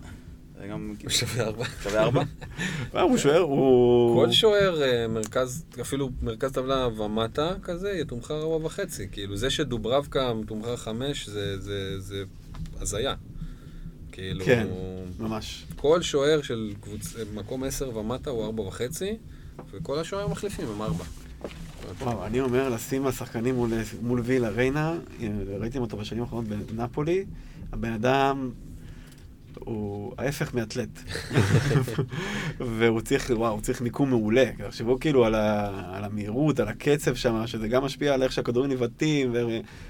גם 0.70 0.94
הוא 1.02 1.10
שווה 1.10 1.44
ארבע. 1.44 1.64
שווה 1.82 2.02
ארבע? 2.02 2.22
אה, 2.94 3.02
הוא 3.02 3.16
שוער, 3.16 3.40
הוא... 3.40 4.24
כל 4.24 4.32
שוער, 4.32 4.82
אה, 4.82 5.08
מרכז, 5.08 5.64
אפילו 5.80 6.10
מרכז 6.22 6.52
טבלה 6.52 6.86
ומטה 6.86 7.54
כזה, 7.62 7.90
יתומחר 7.90 8.42
ארבע 8.42 8.66
וחצי. 8.66 9.08
כאילו, 9.12 9.36
זה 9.36 9.50
שדוברבקה 9.50 10.34
מתומחר 10.34 10.76
חמש, 10.76 11.28
זה, 11.28 11.60
זה, 11.60 12.00
זה 12.00 12.24
הזיה. 12.80 13.14
כאילו, 14.12 14.44
כן. 14.44 14.66
ממש. 15.18 15.66
כל 15.76 16.02
שוער 16.02 16.42
של 16.42 16.72
קבוצ... 16.80 17.14
מקום 17.34 17.64
עשר 17.64 17.96
ומטה 17.96 18.30
הוא 18.30 18.44
ארבע 18.44 18.62
וחצי, 18.62 19.16
וכל 19.70 19.98
השוערים 19.98 20.28
המחליפים 20.28 20.68
הם 20.68 20.82
ארבע. 20.82 21.04
וואו, 22.00 22.26
אני 22.26 22.40
אומר 22.40 22.68
לשים 22.68 23.06
השחקנים 23.06 23.54
מול, 23.54 23.70
מול 24.02 24.20
וילה 24.20 24.48
ריינה, 24.48 24.94
ראיתם 25.60 25.80
אותו 25.80 25.96
בשנים 25.96 26.22
האחרונות 26.22 26.48
בנפולי, 26.48 27.24
הבן 27.72 27.92
אדם 27.92 28.50
הוא 29.54 30.14
ההפך 30.18 30.54
מאתלט. 30.54 30.88
והוא 32.78 33.00
צריך, 33.00 33.30
וואו, 33.30 33.52
הוא 33.52 33.60
צריך 33.60 33.80
מיקום 33.80 34.10
מעולה. 34.10 34.44
תחשבו 34.68 35.00
כאילו 35.00 35.24
על, 35.24 35.34
ה, 35.34 35.68
על 35.96 36.04
המהירות, 36.04 36.60
על 36.60 36.68
הקצב 36.68 37.14
שם, 37.14 37.46
שזה 37.46 37.68
גם 37.68 37.84
משפיע 37.84 38.14
על 38.14 38.22
איך 38.22 38.32
שהכדורים 38.32 38.70
ניבטים, 38.70 39.32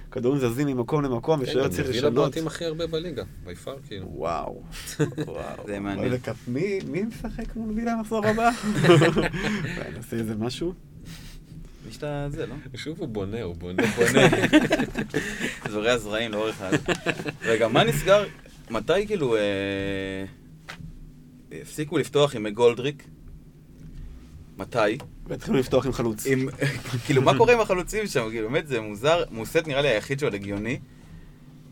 וכדורים 0.08 0.40
זזים 0.40 0.66
ממקום 0.66 1.04
למקום, 1.04 1.36
כן, 1.36 1.42
ושוער 1.42 1.64
גם 1.64 1.70
צריך 1.70 1.88
מביא 1.88 1.98
לשנות. 1.98 2.12
לבועטים 2.12 2.46
הכי 2.46 2.64
הרבה 2.64 2.86
בליגה, 2.86 3.24
ביפר 3.44 3.76
כאילו. 3.86 4.06
וואו. 4.10 4.62
וואו. 5.26 5.66
זה 5.66 5.80
מעניין. 5.80 6.12
מי, 6.48 6.78
מי 6.88 7.02
משחק 7.02 7.56
מול 7.56 7.70
וילה 7.76 7.96
במחזור 7.96 8.26
הבא? 8.26 8.50
נעשה 9.96 10.16
איזה 10.16 10.34
משהו? 10.34 10.87
יש 11.88 11.96
את 12.02 12.32
זה, 12.32 12.46
לא? 12.46 12.54
שוב 12.74 12.98
הוא 13.00 13.08
בונה, 13.08 13.42
הוא 13.42 13.54
בונה. 13.54 13.82
בונה. 13.96 14.28
זורע 15.70 15.98
זרעים 15.98 16.32
לאורך 16.32 16.62
ה... 16.62 16.70
רגע, 17.42 17.68
מה 17.68 17.84
נסגר? 17.84 18.24
מתי 18.70 19.06
כאילו 19.06 19.36
אה, 19.36 20.24
הפסיקו 21.52 21.98
לפתוח 21.98 22.36
עם 22.36 22.48
גולדריק? 22.48 23.04
מתי? 24.58 24.98
והתחילו 25.26 25.58
לפתוח 25.58 25.86
עם 25.86 25.92
חלוץ. 25.92 26.26
עם, 26.26 26.48
כאילו, 27.06 27.22
מה 27.22 27.38
קורה 27.38 27.52
עם 27.52 27.60
החלוצים 27.60 28.06
שם? 28.06 28.30
כאילו, 28.30 28.48
באמת, 28.48 28.66
זה 28.66 28.80
מוזר. 28.80 29.24
מוסט 29.30 29.66
נראה 29.66 29.82
לי 29.82 29.88
היחיד 29.88 30.18
שעוד 30.18 30.34
הגיוני. 30.34 30.78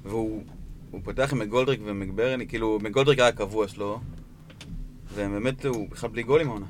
והוא 0.04 0.42
הוא 0.90 1.00
פותח 1.04 1.32
עם 1.32 1.38
מגולדריק 1.38 1.80
ומגברני, 1.84 2.46
כאילו, 2.46 2.78
מגולדריק 2.82 3.18
היה 3.18 3.28
הקבוע 3.28 3.68
שלו. 3.68 4.00
ובאמת, 5.14 5.64
הוא 5.64 5.88
בכלל 5.90 6.10
בלי 6.10 6.22
גולים 6.22 6.48
העונה. 6.48 6.66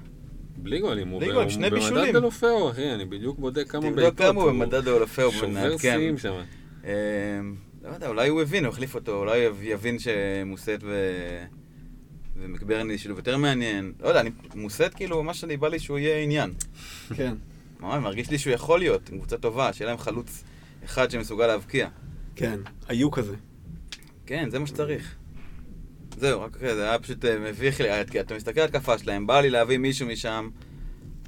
בלי 0.67 0.81
גולים, 0.81 1.09
הוא 1.09 1.21
במדד 1.21 1.75
בישולים. 1.75 2.12
דלופאו, 2.12 2.71
אחי, 2.71 2.93
אני 2.93 3.05
בדיוק 3.05 3.39
בודק 3.39 3.69
כמה 3.69 3.81
בעיטות. 3.81 3.99
תבדוק 3.99 4.19
כמה 4.19 4.43
הוא 4.43 4.51
במדד 4.51 4.89
האולפאו, 4.89 5.25
הוא 5.25 5.33
שובר. 5.33 5.79
שיאים 5.79 6.19
שם. 6.19 6.35
אה, 6.85 6.93
לא 7.85 7.89
יודע, 7.95 8.09
אולי 8.09 8.29
הוא 8.29 8.43
הבין, 8.43 8.64
הוא 8.64 8.73
החליף 8.73 8.95
אותו, 8.95 9.19
אולי 9.19 9.47
הוא 9.47 9.57
יבין 9.62 9.97
שמוסט 9.99 10.79
ו... 10.83 11.11
ומקברני 12.37 12.99
שילוב 12.99 13.19
יותר 13.19 13.37
מעניין. 13.37 13.93
לא 14.01 14.09
יודע, 14.09 14.21
אני, 14.21 14.31
מוסט 14.55 14.95
כאילו, 14.95 15.23
מה 15.23 15.35
שאני 15.35 15.57
בא 15.57 15.69
לי 15.69 15.79
שהוא 15.79 15.99
יהיה 15.99 16.19
עניין. 16.19 16.55
כן. 17.17 17.35
ממש, 17.81 18.03
מרגיש 18.03 18.31
לי 18.31 18.39
שהוא 18.39 18.53
יכול 18.53 18.79
להיות 18.79 19.09
עם 19.09 19.19
קבוצה 19.19 19.37
טובה, 19.37 19.73
שיהיה 19.73 19.91
להם 19.91 19.99
חלוץ 19.99 20.45
אחד 20.85 21.11
שמסוגל 21.11 21.47
להבקיע. 21.47 21.89
כן, 22.37 22.61
היו 22.89 23.11
כזה. 23.11 23.37
כן, 24.27 24.51
זה 24.51 24.59
מה 24.59 24.67
שצריך. 24.67 25.14
זהו, 26.17 26.41
רק 26.41 26.57
כזה, 26.57 26.75
זה 26.75 26.89
היה 26.89 26.99
פשוט 26.99 27.25
אה, 27.25 27.39
מביך 27.39 27.81
לי, 27.81 27.89
כי 28.11 28.21
אתה 28.21 28.35
מסתכל 28.35 28.61
על 28.61 28.67
התקפה 28.67 28.99
שלהם, 28.99 29.27
בא 29.27 29.41
לי 29.41 29.51
להביא 29.51 29.79
מישהו 29.79 30.09
משם, 30.09 30.49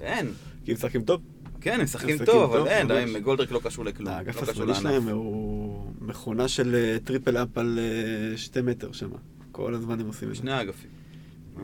ואין. 0.01 0.33
כי 0.65 0.71
הם 0.71 0.77
משחקים 0.77 1.03
טוב. 1.03 1.21
כן, 1.61 1.75
הם 1.75 1.85
משחקים 1.85 2.25
טוב, 2.25 2.55
אבל 2.55 2.69
אין. 2.69 2.89
די, 2.89 3.21
גולדריק 3.21 3.51
לא 3.51 3.61
קשור 3.65 3.85
לכלום. 3.85 4.09
האגף 4.09 4.43
לא 4.43 4.51
השמאלי. 4.51 4.75
שלהם 4.75 5.09
הוא 5.09 5.93
מכונה 6.01 6.49
של 6.49 6.75
אה, 6.75 6.97
טריפל 7.05 7.37
אפ 7.37 7.59
על 7.59 7.79
אה, 7.79 8.37
שתי 8.37 8.61
מטר 8.61 8.93
שם. 8.93 9.11
כל 9.53 9.75
הזמן 9.75 10.01
הם 10.01 10.07
עושים 10.07 10.29
את 10.29 10.35
זה. 10.35 10.41
שני 10.41 10.53
האגפים. 10.53 10.91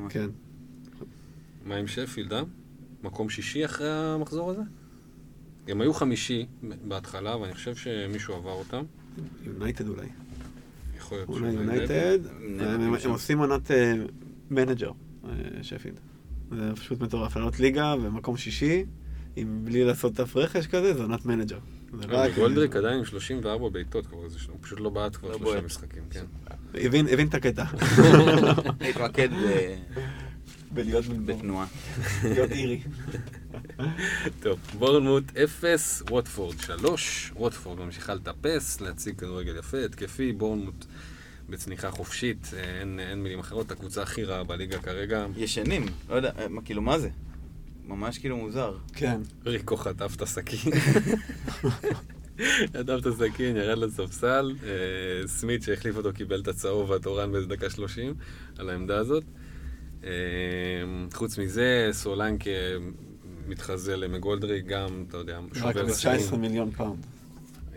כן. 0.09 0.27
מה 1.65 1.77
עם 1.77 1.87
שפילד, 1.87 2.33
אה? 2.33 2.43
מקום 3.03 3.29
שישי 3.29 3.65
אחרי 3.65 3.91
המחזור 3.91 4.51
הזה? 4.51 4.63
הם 5.69 5.81
היו 5.81 5.95
חמישי 5.95 6.47
בהתחלה, 6.63 7.37
ואני 7.37 7.55
חושב 7.55 7.77
שמישהו 7.77 8.35
עבר 8.35 8.51
אותם. 8.51 8.85
יונייטד 9.45 9.89
אולי. 9.89 10.07
יכול 11.05 11.19
להיות 11.19 11.29
אולי. 11.29 11.53
יונייטד, 11.53 12.19
הם-. 12.61 13.11
עושים 13.11 13.39
עונת 13.39 13.71
אה, 13.71 13.95
manager, 14.51 14.91
אה, 15.25 15.31
שפילד. 15.63 16.01
זה 16.51 16.71
פשוט 16.77 17.01
מטורף, 17.01 17.37
לעלות 17.37 17.61
ליגה 17.61 17.97
במקום 17.97 18.37
שישי, 18.37 18.85
עם 19.37 19.61
בלי 19.65 19.85
לעשות 19.85 20.21
אף 20.21 20.37
רכש 20.37 20.67
כזה, 20.67 20.95
זה 20.95 21.03
עונת 21.03 21.27
manager. 21.27 21.59
אה, 22.13 22.27
גולדריק 22.37 22.77
עדיין 22.77 22.99
עם 22.99 23.05
34 23.05 23.69
בעיטות 23.69 24.07
כבר, 24.07 24.19
הוא 24.19 24.29
פשוט 24.61 24.81
לא 24.81 24.91
בעט 24.91 25.17
כבר 25.17 25.31
לא 25.31 25.39
שלושה. 25.39 25.61
משחקים, 25.61 26.03
כן. 26.11 26.25
הבין 26.75 27.29
את 27.29 27.35
הקטע. 27.35 27.65
להתמקד 28.81 29.29
ב- 29.33 29.75
בלהיות 30.73 31.05
בתנועה. 31.27 31.67
להיות 32.25 32.51
אירי. 32.51 32.81
טוב, 34.43 34.59
בורנמוט 34.79 35.25
0, 35.45 36.03
ווטפורד 36.11 36.59
3, 36.61 37.33
ווטפורד 37.37 37.79
ממשיכה 37.81 38.15
לטפס, 38.15 38.81
להציג 38.81 39.17
כדורגל 39.19 39.57
יפה, 39.59 39.85
התקפי, 39.85 40.33
בורנמוט 40.33 40.85
בצניחה 41.49 41.91
חופשית, 41.91 42.51
אה, 42.57 42.81
אין, 42.81 43.01
אין 43.01 43.23
מילים 43.23 43.39
אחרות, 43.39 43.71
הקבוצה 43.71 44.03
הכי 44.03 44.25
רעה 44.25 44.45
בליגה 44.45 44.79
כרגע. 44.79 45.27
ישנים, 45.37 45.87
לא 46.09 46.15
יודע, 46.15 46.33
מה, 46.51 46.63
כאילו, 46.63 46.83
מה 46.83 46.99
זה? 46.99 47.09
ממש 47.85 48.19
כאילו 48.19 48.37
מוזר. 48.37 48.77
כן. 48.93 49.21
ריקו 49.47 49.77
חטף 49.77 50.13
את 50.17 50.23
הסכין. 50.23 50.73
חטף 52.77 52.97
את 53.01 53.07
הסכין, 53.07 53.57
ירד 53.57 53.79
לספסל, 53.79 54.55
אה, 54.63 55.27
סמית 55.27 55.63
שהחליף 55.63 55.97
אותו 55.97 56.13
קיבל 56.13 56.41
את 56.41 56.49
הצהוב 56.49 56.91
והתורן 56.91 57.33
באיזה 57.33 57.47
דקה 57.47 57.71
30 57.71 58.15
על 58.59 58.71
העמדה 58.71 58.99
הזאת. 58.99 59.25
אה, 60.05 60.11
חוץ 61.13 61.39
מזה, 61.39 61.89
סולנקה 61.93 62.51
מתחזה 63.49 63.97
למקגולדריק, 63.97 64.67
גם, 64.67 65.05
אתה 65.09 65.17
יודע, 65.17 65.39
רק 65.39 65.55
שובר 65.55 65.87
ב-19 65.87 65.95
שיאים. 65.95 66.41
מיליון 66.41 66.71
פאונד. 66.71 67.07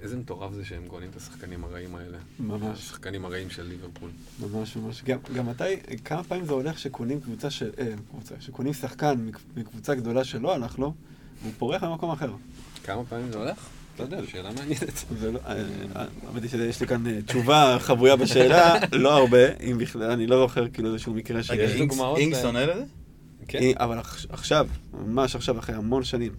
איזה 0.01 0.17
מטורף 0.17 0.53
זה 0.53 0.65
שהם 0.65 0.87
גולים 0.87 1.09
את 1.09 1.15
השחקנים 1.15 1.63
הרעים 1.63 1.95
האלה. 1.95 2.17
ממש. 2.39 2.79
השחקנים 2.79 3.25
הרעים 3.25 3.49
של 3.49 3.63
ליברפול. 3.63 4.09
ממש 4.39 4.75
ממש. 4.75 5.03
גם, 5.05 5.17
גם 5.35 5.49
מתי, 5.49 5.63
כמה 6.05 6.23
פעמים 6.23 6.45
זה 6.45 6.53
הולך 6.53 6.79
שקונים 6.79 7.21
קבוצה 7.21 7.49
של, 7.49 7.69
אה, 7.79 7.93
קבוצה, 8.11 8.35
שקונים 8.39 8.73
שחקן 8.73 9.13
מק- 9.25 9.39
מקבוצה 9.57 9.95
גדולה 9.95 10.23
שלא 10.23 10.53
הלך 10.55 10.79
לו, 10.79 10.93
והוא 11.41 11.53
פורח 11.57 11.83
למקום 11.83 12.11
אחר. 12.11 12.31
כמה 12.83 13.05
פעמים 13.05 13.31
זה 13.31 13.37
הולך? 13.37 13.57
לא 13.99 14.03
יודע, 14.03 14.21
זו 14.21 14.27
שאלה 14.29 14.49
מעניינת. 14.51 15.05
זה 15.19 15.31
לא, 15.31 15.39
אה, 15.45 15.55
אה, 15.95 16.05
האמת 16.27 16.41
היא 16.41 16.49
שיש 16.51 16.81
לי 16.81 16.87
כאן 16.87 17.07
אה, 17.07 17.21
תשובה 17.21 17.77
חבויה 17.79 18.15
בשאלה, 18.15 18.73
לא 18.91 19.17
הרבה, 19.17 19.53
אם 19.59 19.77
בכלל, 19.77 20.11
אני 20.11 20.27
לא 20.27 20.37
זוכר 20.47 20.67
כאילו 20.69 20.93
איזשהו 20.93 21.13
מקרה 21.13 21.43
ש... 21.43 21.51
רגע, 21.51 21.67
אינגס- 21.67 22.43
עונה 22.43 22.65
לזה? 22.65 22.83
כן. 23.47 23.59
אבל 23.75 23.99
עכ- 23.99 24.25
עכשיו, 24.29 24.67
ממש 25.05 25.35
עכשיו, 25.35 25.59
אחרי 25.59 25.75
המון 25.75 26.03
שנים, 26.03 26.31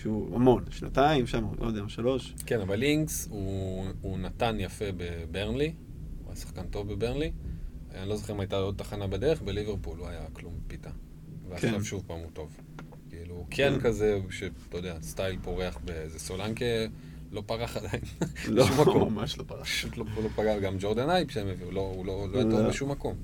שהוא 0.00 0.36
המון, 0.36 0.64
שנתיים, 0.70 1.26
שם, 1.26 1.46
לא 1.60 1.66
יודע, 1.66 1.82
שלוש, 1.88 2.34
כן, 2.46 2.60
אבל 2.60 2.76
לינקס 2.76 3.28
הוא, 3.30 3.86
הוא 4.00 4.18
נתן 4.18 4.56
יפה 4.58 4.84
בברנלי, 4.96 5.72
הוא 6.18 6.26
היה 6.26 6.36
שחקן 6.36 6.62
טוב 6.62 6.92
בברנלי. 6.92 7.32
אני 7.94 8.08
לא 8.08 8.16
זוכר 8.16 8.32
אם 8.32 8.40
הייתה 8.40 8.56
עוד 8.56 8.74
תחנה 8.76 9.06
בדרך, 9.06 9.42
בליברפול 9.42 9.98
הוא 9.98 10.08
היה 10.08 10.26
כלום 10.32 10.54
פיתה. 10.66 10.90
ועכשיו 11.48 11.70
כן. 11.70 11.82
שוב 11.82 12.04
פעם 12.06 12.18
הוא 12.18 12.30
טוב. 12.32 12.60
כאילו, 13.10 13.34
הוא 13.34 13.46
כן 13.50 13.72
כן. 13.74 13.80
כזה, 13.80 14.20
שאתה 14.30 14.76
יודע, 14.76 14.96
סטייל 15.02 15.38
פורח 15.42 15.78
באיזה 15.84 16.18
סולנקה, 16.18 16.64
לא 17.32 17.42
פרח 17.46 17.76
עדיין. 17.76 18.02
לא, 18.48 18.66
מקום. 18.80 19.14
ממש 19.14 19.38
לא 19.38 19.44
פרח. 19.44 19.68
פשוט 19.68 19.96
לא, 19.96 20.04
לא 20.22 20.28
פגע, 20.36 20.58
גם 20.58 20.76
ג'ורדן 20.78 21.10
אייב 21.10 21.30
שהם 21.30 21.48
הביאו, 21.48 21.70
לא, 21.70 21.80
הוא 21.80 22.06
לא, 22.06 22.28
לא 22.32 22.38
היה 22.38 22.50
טוב 22.50 22.60
לא. 22.60 22.68
בשום 22.68 22.90
מקום. 22.90 23.14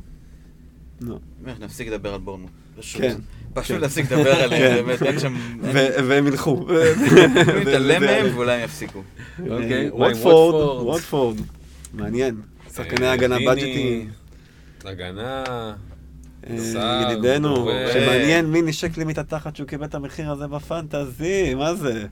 לא. 1.01 1.19
נפסיק 1.61 1.89
לדבר 1.89 2.15
על 2.15 2.21
בורנמוט. 2.21 2.51
פשוט. 2.79 3.01
כן. 3.01 3.17
פשוט 3.55 3.77
כן. 3.77 3.81
להפסיק 3.81 4.13
לדבר 4.13 4.33
עליהם, 4.33 4.77
כן. 4.77 4.87
באמת, 4.87 5.03
אין 5.03 5.19
שם... 5.19 5.35
והם 6.09 6.27
ילכו. 6.27 6.67
להתעלם 7.55 8.03
מהם 8.03 8.27
ואולי 8.35 8.53
הם 8.53 8.65
יפסיקו. 8.65 9.03
אוקיי, 9.51 9.87
אה, 9.87 9.95
ווטפורד, 9.95 10.87
ווטפורד? 10.87 11.37
מעניין. 11.95 12.41
שחקני 12.75 13.07
אה, 13.07 13.13
הגנה 13.13 13.37
בדג'טי, 13.47 14.07
הגנה, 14.85 15.45
אה, 16.51 17.11
ידידנו. 17.11 17.71
שמעניין 17.93 18.47
מי 18.47 18.63
נשק 18.63 18.97
לי 18.97 19.05
מתחת 19.05 19.57
שהוא 19.57 19.69
קיבל 19.69 19.85
את 19.85 19.95
המחיר 19.95 20.31
הזה 20.31 20.47
בפנטזי, 20.47 21.55
מה 21.55 21.75
זה? 21.75 22.07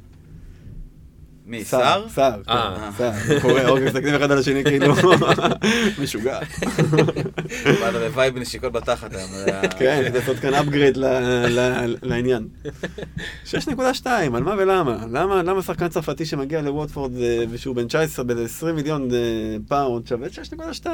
מי, 1.46 1.64
סער? 1.64 2.08
סער, 2.08 2.40
אה. 2.48 2.90
כן. 2.98 3.10
הוא 3.28 3.40
קורא, 3.40 3.62
אוקיי, 3.64 3.84
מסתכלים 3.86 4.14
אחד 4.14 4.30
על 4.30 4.38
השני 4.38 4.64
כאילו, 4.64 4.94
משוגע. 6.02 6.38
בעד 7.64 7.94
הלוואי 7.94 8.30
בנשיקות 8.30 8.72
בתחת 8.72 9.14
היום. 9.14 9.30
כן, 9.78 10.02
כדי 10.06 10.18
לעשות 10.18 10.36
כאן 10.36 10.54
upgrade 10.54 10.98
לעניין. 12.02 12.48
6.2, 13.46 14.06
על 14.06 14.42
מה 14.42 14.54
ולמה? 14.58 15.04
למה 15.10 15.42
למה 15.42 15.62
שחקן 15.62 15.88
צרפתי 15.88 16.26
שמגיע 16.26 16.62
לווטפורד 16.62 17.16
אה, 17.16 17.44
ושהוא 17.50 17.76
בן 17.76 17.86
19 17.86 18.24
באיזה 18.24 18.44
20 18.44 18.76
מיליון 18.76 19.08
אה, 19.12 19.56
פאונד 19.68 20.06
שווה 20.06 20.28
6.2? 20.82 20.86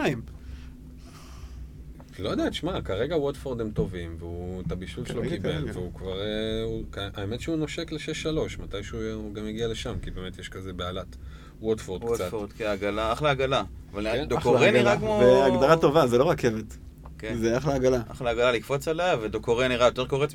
לא 2.23 2.29
יודע, 2.29 2.49
תשמע, 2.51 2.81
כרגע 2.83 3.17
ווטפורד 3.17 3.61
הם 3.61 3.71
טובים, 3.71 4.17
והוא 4.19 4.63
את 4.67 4.73
הבישול 4.73 5.07
שלו 5.07 5.23
קיבל. 5.29 5.65
והוא 5.73 5.91
כבר... 5.95 6.21
אה, 6.21 6.27
הוא- 6.65 6.83
האמת 7.15 7.41
שהוא 7.41 7.57
נושק 7.57 7.93
ל-6-3, 7.93 8.29
מתישהו 8.63 8.99
הוא 9.15 9.35
גם 9.35 9.47
יגיע 9.49 9.69
לשם, 9.69 9.95
כי 10.03 10.11
באמת 10.11 10.39
יש 10.39 10.49
כזה 10.49 10.73
בעלת 10.73 11.17
ווטפורד 11.63 12.03
קצת. 12.05 12.21
וולפורד, 12.21 12.53
כן, 12.53 12.65
עגלה, 12.65 13.13
אחלה 13.13 13.31
עגלה. 13.31 13.63
אבל 13.93 14.07
כן, 14.13 14.25
דוקורן 14.29 14.57
אחלה 14.57 14.71
נראה. 14.71 14.97
כמו... 14.97 15.21
והגדרה 15.23 15.77
טובה, 15.77 16.07
זה 16.07 16.19
לא 16.19 16.31
רכבת. 16.31 16.77
כן. 17.19 17.35
זה 17.39 17.57
אחלה 17.57 17.75
עגלה. 17.75 18.01
אחלה 18.09 18.31
עגלה 18.31 18.53
לקפוץ 18.53 18.89
עליה, 18.89 19.17
ודוקורן 19.23 19.69
נראה 19.69 19.87
יותר 19.87 20.07
קורץ. 20.07 20.33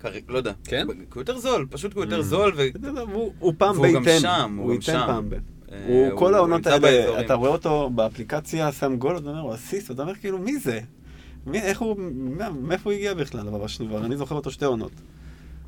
כרי- 0.00 0.20
לא 0.28 0.36
יודע. 0.38 0.52
כן? 0.64 0.86
כי 0.88 0.94
הוא 1.14 1.20
יותר 1.20 1.38
זול, 1.38 1.66
פשוט 1.70 1.92
כי 1.92 1.98
הוא 1.98 2.04
יותר 2.04 2.18
Mm. 2.20 2.22
זול, 2.22 2.52
ו... 2.56 2.62
הוא- 3.12 3.54
פעם 3.58 3.76
והוא 3.80 3.86
גם. 3.94 4.04
שם, 4.20 4.56
הוא 4.58 4.74
גם 4.74 4.80
שם. 4.80 5.28
אה, 5.72 5.84
הוא 5.88 6.18
כל 6.18 6.34
העונות 6.34 6.66
האלה. 6.66 7.20
אתה 7.20 7.34
רואה 7.34 7.50
אותו 7.50 7.90
באפליקציה, 7.94 8.72
שם 8.72 8.96
גול, 8.96 9.16
אתה 9.16 9.28
אומר, 9.28 9.40
הוא 9.40 9.54
אסיסט, 9.54 9.90
ואתה 9.90 10.02
אומר 10.02 10.14
כאילו, 10.14 10.38
מי 10.38 10.58
זה? 10.58 10.80
מי, 11.48 11.60
איך 11.60 11.78
הוא, 11.80 11.96
מה- 12.38 12.50
מאיפה 12.50 12.90
הוא 12.90 12.96
הגיע 12.96 13.14
בכלל? 13.14 13.48
אבל 13.48 13.64
השנובר, 13.64 14.04
אני 14.04 14.16
זוכר 14.16 14.34
אותו 14.34 14.50
שתי 14.50 14.64
עונות. 14.64 14.92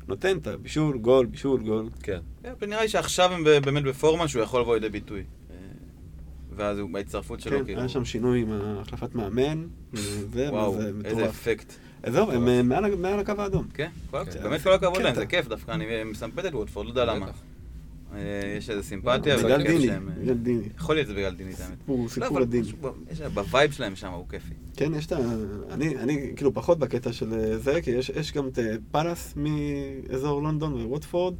נותן 0.07 0.37
את 0.37 0.47
הבישול, 0.47 0.97
גול, 0.97 1.25
בישול, 1.25 1.61
גול. 1.63 1.89
כן. 2.03 2.19
כן, 2.43 2.51
אבל 2.59 2.67
נראה 2.67 2.81
לי 2.81 2.89
שעכשיו 2.89 3.31
הם 3.33 3.43
ב- 3.43 3.57
באמת 3.65 3.83
בפורמה 3.83 4.27
שהוא 4.27 4.43
יכול 4.43 4.61
לבוא 4.61 4.73
לידי 4.75 4.89
ביטוי. 4.89 5.19
אה, 5.19 5.55
ואז 6.55 6.77
הוא 6.79 6.89
בהצטרפות 6.89 7.39
שלו, 7.41 7.57
כן, 7.59 7.65
כאילו... 7.65 7.79
היה 7.79 7.89
שם 7.89 8.05
שינוי 8.05 8.41
עם 8.41 8.47
החלפת 8.53 9.15
מאמן, 9.15 9.65
וזה, 9.93 10.49
וואו, 10.51 10.73
וזה 10.73 10.87
איזה 10.87 10.93
מטורף. 11.17 11.29
אפקט. 11.29 11.73
זהו, 12.07 12.31
הם 12.31 12.69
מעל 12.69 12.85
ה- 12.85 12.95
מעל 12.95 13.19
הקו 13.19 13.33
האדום. 13.37 13.67
כן, 13.73 13.89
כל- 14.11 14.25
כן. 14.25 14.43
באמת 14.43 14.61
כל 14.61 14.73
הכבוד 14.73 15.01
להם, 15.01 15.11
קטע. 15.11 15.19
זה 15.21 15.25
כיף 15.25 15.47
דווקא, 15.47 15.71
אני 15.71 15.85
מסמפט 16.05 16.45
את 16.45 16.53
ווטפורד, 16.53 16.85
לא 16.85 16.91
יודע 16.91 17.05
למה. 17.05 17.25
אה, 18.15 18.19
יש 18.57 18.69
איזה 18.69 18.83
סימפתיה, 18.83 19.37
בגלל 19.37 19.63
דיני, 19.67 19.89
אה, 19.89 19.99
בגלל 19.99 20.33
דיני. 20.37 20.63
יכול 20.77 20.95
להיות 20.95 21.07
שזה 21.07 21.15
בגלל 21.15 21.35
דיני, 21.35 21.51
האמת. 21.59 22.09
סיפור, 22.09 22.39
לא, 22.39 22.43
הדין. 22.43 22.63
בווייב 23.33 23.71
שלהם 23.71 23.95
שם 23.95 24.11
הוא 24.11 24.25
כיפי. 24.29 24.53
כן, 24.75 24.93
יש 24.93 25.05
את 25.05 25.11
ה... 25.11 25.17
אני, 25.71 25.97
אני 25.97 26.31
כאילו 26.35 26.53
פחות 26.53 26.79
בקטע 26.79 27.13
של 27.13 27.33
אה, 27.33 27.57
זה, 27.57 27.81
כי 27.81 27.91
יש, 27.91 28.33
גם 28.33 28.47
את 28.47 28.59
פאלאס 28.91 29.33
מאזור 29.35 30.41
לונדון 30.43 30.73
וווטפורד. 30.85 31.35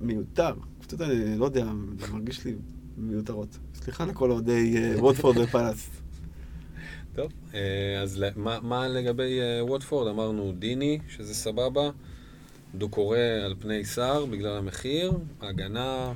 מיותר. 0.00 0.52
קצת, 0.82 1.00
אני 1.00 1.38
לא 1.38 1.44
יודע, 1.44 1.64
זה 2.00 2.12
מרגיש 2.12 2.44
לי 2.44 2.54
מיותרות. 2.98 3.58
סליחה 3.74 4.04
לכל 4.06 4.30
אוהדי 4.30 4.74
ווטפורד 4.98 5.36
ופאלאס. 5.38 5.90
טוב, 7.14 7.32
אז 8.02 8.24
מה- 8.36 8.58
מה 8.62 8.88
לגבי 8.88 9.38
ווטפורד? 9.60 10.08
אמרנו 10.08 10.52
דיני, 10.58 10.98
שזה 11.08 11.34
סבבה. 11.34 11.90
דוקורא 12.74 13.18
על 13.44 13.54
פני 13.58 13.84
סער 13.84 14.24
בגלל 14.24 14.56
המחיר. 14.56 15.12
הגנה... 15.40 16.12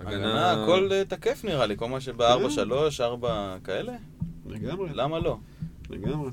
הגנה, 0.00 0.52
הכל 0.52 0.88
אה, 0.92 1.04
תקף 1.04 1.44
נראה 1.44 1.66
לי, 1.66 1.76
כל 1.76 1.88
מה 1.88 2.00
שבארבע 2.00 2.44
כן. 2.44 2.50
שלוש, 2.50 3.00
ארבע 3.00 3.56
כאלה, 3.64 3.92
לגמרי, 4.46 4.88
למה 4.92 5.18
לא? 5.18 5.38
לגמרי. 5.90 6.30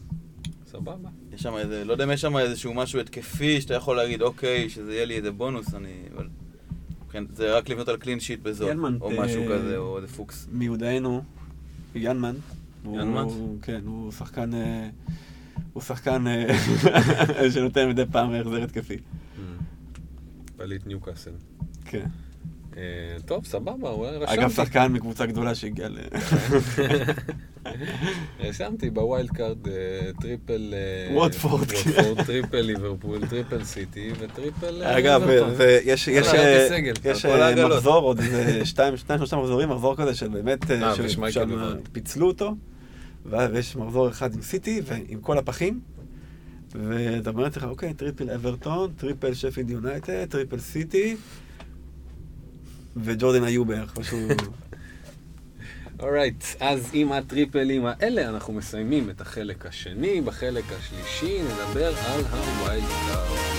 סבבה. 0.66 1.10
יש 1.34 1.42
שם 1.42 1.58
איזה, 1.58 1.86
לא 1.86 1.92
יודע 1.92 2.04
אם 2.04 2.12
יש 2.12 2.22
שם 2.22 2.38
איזשהו 2.38 2.74
משהו 2.74 3.00
התקפי 3.00 3.62
שאתה 3.62 3.74
יכול 3.74 3.96
להגיד, 3.96 4.22
אוקיי, 4.22 4.70
שזה 4.70 4.94
יהיה 4.94 5.06
לי 5.06 5.18
איזה 5.18 5.32
בונוס, 5.32 5.74
אני... 5.74 5.94
אבל... 6.16 6.28
כן, 7.12 7.24
זה 7.34 7.58
רק 7.58 7.70
לבנות 7.70 7.88
על 7.88 7.98
קלין 7.98 8.20
שיט 8.20 8.40
בזול, 8.40 8.70
ילמן, 8.70 8.98
או 9.02 9.12
אה, 9.12 9.20
משהו 9.20 9.44
כזה, 9.52 9.78
או 9.78 9.98
איזה 9.98 10.08
פוקס. 10.08 10.48
מיודענו, 10.52 11.24
יאנמט. 11.96 12.36
יאנמט? 12.86 13.26
כן, 13.62 13.82
הוא 13.86 14.12
שחקן... 14.12 14.54
אה, 14.54 14.90
הוא 15.74 15.84
שחקן 15.84 16.26
שנותן 17.54 17.90
מדי 17.90 18.04
פעם 18.12 18.34
החזר 18.34 18.64
התקפי. 18.64 18.98
פליט 20.58 20.88
ניוקאסל. 20.88 21.32
כן. 21.86 22.06
אה, 22.78 22.82
טוב, 23.26 23.46
סבבה, 23.46 23.90
אולי 23.90 24.18
רשמתי. 24.18 24.40
אגב, 24.40 24.52
שחקן 24.52 24.94
מקבוצה 24.94 25.26
גדולה 25.26 25.56
שהגיע 25.56 25.90
ל... 25.90 25.98
רשמתי 28.40 28.90
ב 28.90 28.98
wild 28.98 29.30
card 29.30 29.68
אה, 29.68 29.74
triple... 30.22 30.74
אה, 30.74 31.16
ווטפורד, 31.16 31.72
כן. 31.72 32.24
triple 32.26 32.62
ליברפול, 32.62 33.28
triple 33.28 33.64
סיטי 33.64 34.12
ו 34.20 34.26
triple... 34.26 34.84
אגב. 34.84 35.22
ויש 35.58 36.08
יש. 36.08 36.28
מחזור, 37.70 38.04
עוד 38.04 38.20
שתיים, 38.64 38.98
שלושה 38.98 39.38
מחזורים, 39.38 39.70
מחזור 39.70 39.96
כזה 39.96 40.16
של 40.16 40.28
באמת. 40.28 40.66
פיצלו 41.92 42.28
אותו, 42.28 42.56
ואז 43.26 43.56
יש 43.56 43.76
מחזור 43.76 44.10
אחד 44.10 44.34
עם 44.34 44.42
סיטי 44.42 44.82
ועם 44.86 45.22
כל 45.22 45.38
הפחים, 45.38 45.80
ואתה 46.84 47.30
אומר 47.30 47.44
לעצמך, 47.44 47.64
אוקיי, 47.64 47.94
triple 47.94 48.30
אברטון, 48.30 48.94
triple 48.98 49.34
שפילד 49.34 49.70
יונייטד, 49.70 50.26
triple 50.26 50.60
סיטי, 50.60 51.16
וג'ורדן 52.98 53.44
היו 53.44 53.66
בערך, 53.66 53.94
משהו... 54.00 54.20
alright, 56.00 56.44
אז 56.60 56.90
עם 56.94 57.12
ה 57.12 57.20
triple 57.20 57.69
ים 57.69 57.86
האלה 57.86 58.30
אנחנו 58.30 58.54
מסיימים 58.54 59.10
את 59.10 59.22
החלק 59.22 59.66
השני. 59.66 60.22
בחלק 60.22 60.64
השלישי 60.72 61.42
נדבר 61.44 61.88
על 61.88 62.22
ה 62.22 62.34
wild 62.34 62.84
card. 63.08 63.56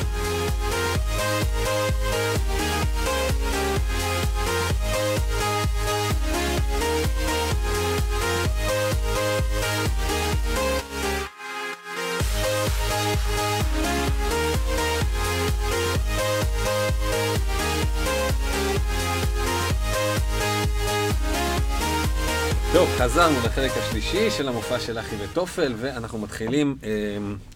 טוב, 22.73 22.89
חזרנו 22.99 23.37
לחלק 23.45 23.71
השלישי 23.77 24.31
של 24.31 24.49
המופע 24.49 24.81
של 24.81 24.99
אחי 24.99 25.17
וטופל, 25.19 25.73
ואנחנו 25.77 26.19
מתחילים 26.19 26.77
אה, 26.85 26.89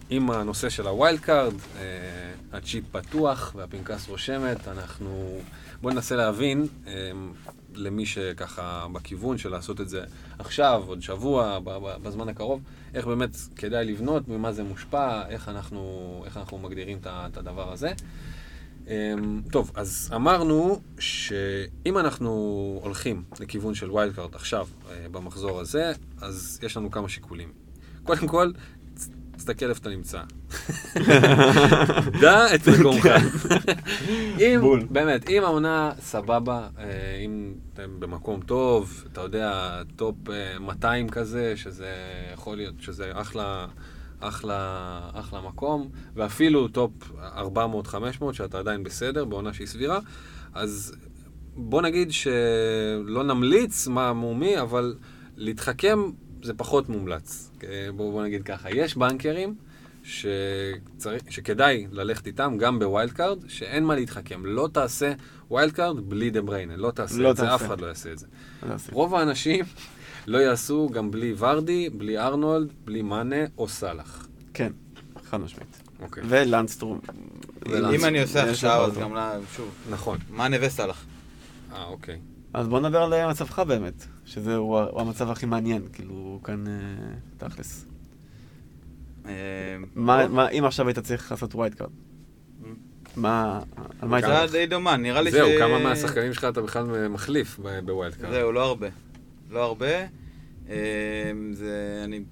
עם 0.09 0.31
הנושא 0.31 0.69
של 0.69 0.87
ה 0.87 0.93
wild 0.93 1.19
card. 1.19 1.53
אה, 1.79 2.11
הצ'יפ 2.53 2.83
פתוח 2.91 3.51
והפנקס 3.55 4.09
רושמת. 4.09 4.67
אנחנו... 4.67 5.39
בואו 5.81 5.93
ננסה 5.93 6.15
להבין, 6.15 6.67
אה, 6.87 7.11
למי 7.75 8.05
שככה 8.05 8.87
בכיוון 8.93 9.37
של 9.37 9.49
לעשות 9.49 9.81
את 9.81 9.89
זה 9.89 10.03
עכשיו, 10.39 10.83
עוד 10.87 11.01
שבוע, 11.01 11.59
בזמן 12.03 12.29
הקרוב, 12.29 12.61
איך 12.93 13.07
באמת 13.07 13.35
כדאי 13.55 13.85
לבנות, 13.85 14.27
ממה 14.27 14.51
זה 14.51 14.63
מושפע, 14.63 15.27
איך 15.29 15.49
אנחנו, 15.49 16.21
איך 16.25 16.37
אנחנו 16.37 16.57
מגדירים 16.57 16.97
את 17.05 17.37
הדבר 17.37 17.71
הזה. 17.71 17.93
אמ, 18.87 19.41
טוב, 19.51 19.71
אז 19.75 20.09
אמרנו 20.15 20.81
שאם 20.99 21.97
אנחנו 21.97 22.29
הולכים 22.83 23.23
לכיוון 23.39 23.75
של 23.75 23.91
wild 23.91 24.15
card 24.15 24.35
עכשיו, 24.35 24.67
אה, 24.89 25.05
במחזור 25.11 25.59
הזה, 25.59 25.91
אז 26.21 26.59
יש 26.63 26.77
לנו 26.77 26.91
כמה 26.91 27.09
שיקולים. 27.09 27.51
קודם 28.03 28.27
כל, 28.27 28.51
תסתכל 29.41 29.69
איפה 29.69 29.79
אתה 29.81 29.89
נמצא. 29.89 30.21
דע 32.21 32.55
את 32.55 32.67
מקומך. 32.67 33.05
אם, 34.39 34.59
באמת, 34.89 35.29
אם 35.29 35.43
העונה 35.43 35.91
סבבה, 35.99 36.67
אה, 36.77 36.85
אם 37.25 37.53
אתם 37.73 37.99
במקום 37.99 38.41
טוב, 38.41 39.03
אתה 39.11 39.21
יודע, 39.21 39.81
top 39.95 40.15
200 40.59 41.05
אה, 41.05 41.11
כזה, 41.11 41.53
שזה 41.55 41.93
יכול 42.33 42.57
להיות, 42.57 42.75
שזה 42.79 43.11
אחלה... 43.13 43.67
אחלה, 44.23 44.99
אחלה 45.13 45.41
מקום, 45.41 45.89
ואפילו 46.15 46.67
top 46.67 46.91
400-500, 48.21 48.33
שאתה 48.33 48.59
עדיין 48.59 48.83
בסדר, 48.83 49.25
בעונה 49.25 49.53
שהיא 49.53 49.67
סבירה, 49.67 49.99
אז 50.53 50.95
בוא 51.55 51.81
נגיד 51.81 52.11
שלא 52.11 53.23
נמליץ 53.23 53.87
מה 53.87 54.13
מומי, 54.13 54.61
אבל 54.61 54.95
להתחכם 55.37 55.99
זה 56.43 56.53
פחות 56.53 56.89
מומלץ. 56.89 57.51
בוא, 57.95 58.11
בוא 58.11 58.23
נגיד 58.23 58.43
ככה, 58.43 58.69
יש 58.69 58.97
בנקרים 58.97 59.55
שצריך, 60.03 61.23
שכדאי 61.29 61.87
ללכת 61.91 62.27
איתם 62.27 62.57
גם 62.59 62.79
ב 62.79 62.85
wild 62.85 63.11
card, 63.11 63.39
שאין 63.47 63.85
מה 63.85 63.95
להתחכם. 63.95 64.45
לא 64.45 64.69
תעשה 64.73 65.13
wild 65.51 65.71
card 65.71 66.09
בלי 66.09 66.29
דה 66.29 66.41
בריינה, 66.41 66.77
לא 66.77 66.91
תעשה 66.91 67.17
לא 67.17 67.31
את 67.31 67.35
תעשה. 67.35 67.47
זה, 67.47 67.55
אף 67.55 67.63
אחד 67.63 67.81
לא 67.81 67.87
יעשה 67.87 68.11
את 68.11 68.19
זה. 68.19 68.27
לא 68.69 68.75
רוב 68.91 69.15
האנשים 69.15 69.65
לא 70.27 70.37
יעשו 70.37 70.89
גם 70.93 71.11
בלי 71.11 71.33
ורדי, 71.37 71.89
בלי 71.89 72.17
ארנולד, 72.17 72.73
בלי 72.85 73.01
מאנה 73.01 73.45
או 73.57 73.67
סאלח. 73.67 74.27
כן, 74.53 74.71
חד 75.29 75.37
משמעית. 75.37 75.81
אוקיי. 76.01 76.23
ולונדסטראם. 76.27 76.99
אם 77.67 78.05
אני 78.05 78.21
עושה 78.21 78.49
עכשיו, 78.49 78.85
אז 78.85 78.97
גם, 78.97 79.15
שוב, 79.55 79.69
נכון. 79.89 80.17
מאנה 80.29 80.57
וסאלח. 80.61 81.05
אה, 81.73 81.85
אוקיי. 81.85 82.19
אז 82.53 82.67
בוא 82.67 82.79
נדבר 82.79 83.01
על 83.01 83.29
מצבך 83.29 83.59
באמת, 83.59 84.05
שזה 84.31 84.55
הוא 84.55 85.01
המצב 85.01 85.29
הכי 85.29 85.45
מעניין, 85.45 85.81
כאילו, 85.93 86.39
כאן 86.43 86.67
אה, 86.67 86.73
תכלס. 87.37 87.85
אה, 89.25 89.31
מה, 89.95 90.49
אם 90.49 90.65
עכשיו 90.65 90.87
היית 90.87 90.99
צריך 90.99 91.31
לעשות 91.31 91.55
wild 91.55 91.75
card? 91.75 91.89
מה, 93.15 93.61
על 93.99 94.07
מה 94.07 94.17
היית... 94.17 94.49
זה 94.49 94.57
די 94.57 94.65
דומה, 94.65 94.97
נראה 94.97 95.21
לי 95.21 95.31
ש... 95.31 95.33
זהו, 95.33 95.49
כמה 95.59 95.79
מהשחקנים 95.79 96.33
שלך 96.33 96.45
אתה 96.45 96.61
בכלל 96.61 97.07
מחליף 97.07 97.59
ב 97.85 97.91
wild 97.91 98.15
card? 98.15 98.31
זהו, 98.31 98.51
לא 98.51 98.65
הרבה. 98.65 98.87
לא 99.49 99.63
הרבה. 99.63 100.05
אה, 100.69 101.31
זה, 101.53 102.01
אני 102.03 102.23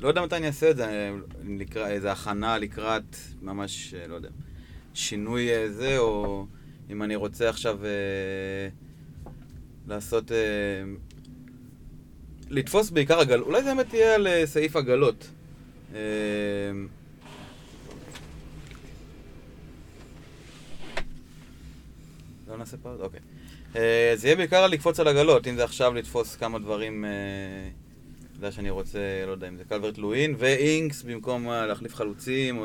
לא 0.00 0.08
יודע 0.08 0.22
מתי 0.22 0.36
אני 0.36 0.46
אעשה 0.46 0.70
את 0.70 0.76
זה, 0.76 1.10
לקרא, 1.48 1.86
איזה 1.86 2.12
הכנה 2.12 2.58
לקראת 2.58 3.16
ממש, 3.42 3.94
לא 4.08 4.14
יודע, 4.14 4.30
שינוי 4.94 5.48
זה, 5.68 5.98
או 5.98 6.46
אם 6.90 7.02
אני 7.02 7.16
רוצה 7.16 7.48
עכשיו 7.48 7.78
אה, 7.84 8.68
לעשות... 9.86 10.32
אה, 10.32 10.36
לתפוס 12.50 12.90
בעיקר 12.90 13.20
עגלות, 13.20 13.46
אולי 13.46 13.62
זה 13.62 13.74
באמת 13.74 13.94
יהיה 13.94 14.14
על 14.14 14.26
אה, 14.26 14.46
סעיף 14.46 14.76
עגלות. 14.76 15.28
אה, 15.94 16.00
לא 22.48 22.56
נעשה 22.56 22.76
פאוז? 22.82 23.00
אוקיי. 23.00 23.20
אה, 23.76 24.12
זה 24.16 24.26
יהיה 24.26 24.36
בעיקר 24.36 24.66
לקפוץ 24.66 25.00
על 25.00 25.08
עגלות, 25.08 25.46
אם 25.46 25.56
זה 25.56 25.64
עכשיו 25.64 25.94
לתפוס 25.94 26.36
כמה 26.36 26.58
דברים, 26.58 27.04
אתה 27.04 28.38
יודע 28.38 28.52
שאני 28.52 28.70
רוצה, 28.70 28.98
לא 29.26 29.30
יודע, 29.30 29.48
אם 29.48 29.56
זה 29.56 29.64
קלברט 29.64 29.98
לואין 29.98 30.34
ואינקס 30.38 31.02
במקום 31.02 31.48
להחליף 31.48 31.94
חלוצים, 31.94 32.64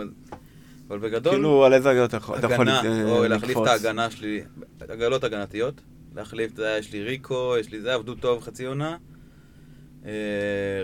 אבל 0.87 0.99
בגדול... 0.99 1.33
כאילו, 1.33 1.65
על 1.65 1.73
איזה 1.73 1.89
עגלות 1.89 2.09
אתה 2.09 2.17
יכול 2.17 2.37
לקפוץ? 2.37 2.85
או 3.05 3.27
להחליף 3.27 3.57
את 3.57 3.67
ההגנה 3.67 4.11
שלי, 4.11 4.43
עגלות 4.89 5.23
הגנתיות. 5.23 5.81
להחליף, 6.15 6.53
אתה 6.53 6.61
יודע, 6.61 6.77
יש 6.79 6.93
לי 6.93 7.03
ריקו, 7.03 7.55
יש 7.59 7.71
לי 7.71 7.81
זה, 7.81 7.93
עבדו 7.93 8.15
טוב 8.15 8.41
חצי 8.41 8.65
עונה. 8.65 8.97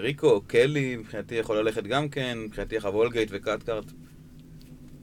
ריקו, 0.02 0.42
קלי, 0.48 0.96
מבחינתי 0.96 1.36
יכול 1.36 1.58
ללכת 1.58 1.84
גם 1.84 2.10
כן, 2.10 2.38
מבחינתי 2.46 2.76
איך 2.76 2.86
הולגייט 2.86 3.30
וקאטקארט. 3.32 3.86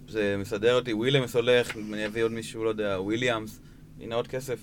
זה 0.08 0.36
מסדר 0.38 0.74
אותי, 0.74 0.92
וויליאמס 0.92 1.36
הולך, 1.36 1.76
אני 1.76 2.06
אביא 2.06 2.24
עוד 2.24 2.32
מישהו, 2.32 2.64
לא 2.64 2.68
יודע, 2.68 3.00
וויליאמס, 3.00 3.60
הנה 4.00 4.14
עוד 4.14 4.26
כסף. 4.26 4.58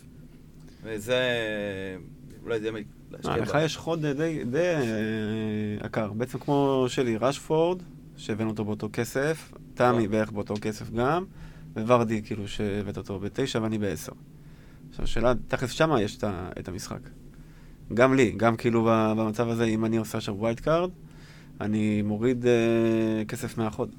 וזה, 0.83 1.21
אולי 2.43 2.59
זה... 2.59 2.69
אה, 3.25 3.37
לך 3.37 3.57
יש 3.65 3.77
חוד 3.77 4.05
די 4.05 4.43
יקר, 5.85 6.13
בעצם 6.13 6.39
כמו 6.39 6.85
שלי, 6.87 7.17
רשפורד, 7.17 7.83
שהבאנו 8.17 8.49
אותו 8.49 8.65
באותו 8.65 8.89
כסף, 8.93 9.53
תמי. 9.73 10.07
בערך 10.07 10.31
באותו 10.31 10.53
כסף 10.61 10.91
גם, 10.91 11.25
וורדי 11.73 12.21
כאילו 12.21 12.47
שהבאת 12.47 12.97
אותו 12.97 13.19
בתשע 13.19 13.59
ואני 13.61 13.77
בעשר. 13.77 14.11
עכשיו 14.89 15.03
השאלה, 15.03 15.33
תכף 15.47 15.71
שמה 15.71 16.01
יש 16.01 16.17
את 16.59 16.67
המשחק. 16.67 16.99
גם 17.93 18.13
לי, 18.13 18.31
גם 18.38 18.55
כאילו 18.55 18.88
במצב 19.17 19.49
הזה, 19.49 19.63
אם 19.63 19.86
אני 19.86 19.97
עושה 19.97 20.17
עכשיו 20.17 20.36
wild 20.38 20.59
card, 20.59 20.89
אני 21.61 22.01
מוריד 22.01 22.45
uh, 22.45 23.27
כסף 23.27 23.57
מהחוד, 23.57 23.95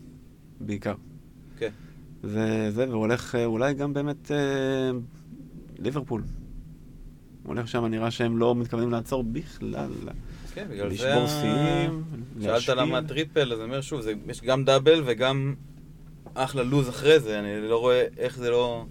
בעיקר. 0.60 0.94
כן. 1.58 1.70
וזה, 2.24 2.86
והוא 2.88 3.00
הולך 3.00 3.34
uh, 3.34 3.38
אולי 3.44 3.74
גם 3.74 3.94
באמת 3.94 4.30
uh, 4.30 4.34
ליברפול. 5.78 6.22
הולך 7.42 7.68
שם, 7.68 7.84
נראה 7.84 8.10
שהם 8.10 8.38
לא 8.38 8.54
מתכוונים 8.54 8.90
לעצור 8.90 9.24
בכלל. 9.24 9.90
כן, 10.54 10.66
בגלל 10.70 10.88
זה... 10.88 10.94
לשבור 10.94 11.26
שיאים, 11.26 12.04
שאלת 12.42 12.68
למה 12.68 13.02
triple, 13.02 13.52
אז 13.52 13.58
אני 13.58 13.64
אומר 13.64 13.80
שוב, 13.80 14.00
זה, 14.00 14.12
יש 14.28 14.42
גם 14.42 14.64
double 14.64 15.02
וגם 15.06 15.54
אחלה 16.34 16.62
לוז 16.62 16.88
אחרי 16.88 17.20
זה, 17.20 17.38
אני 17.38 17.68
לא 17.68 17.78
רואה 17.78 18.06
איך 18.18 18.36
זה 18.36 18.50
לא... 18.50 18.84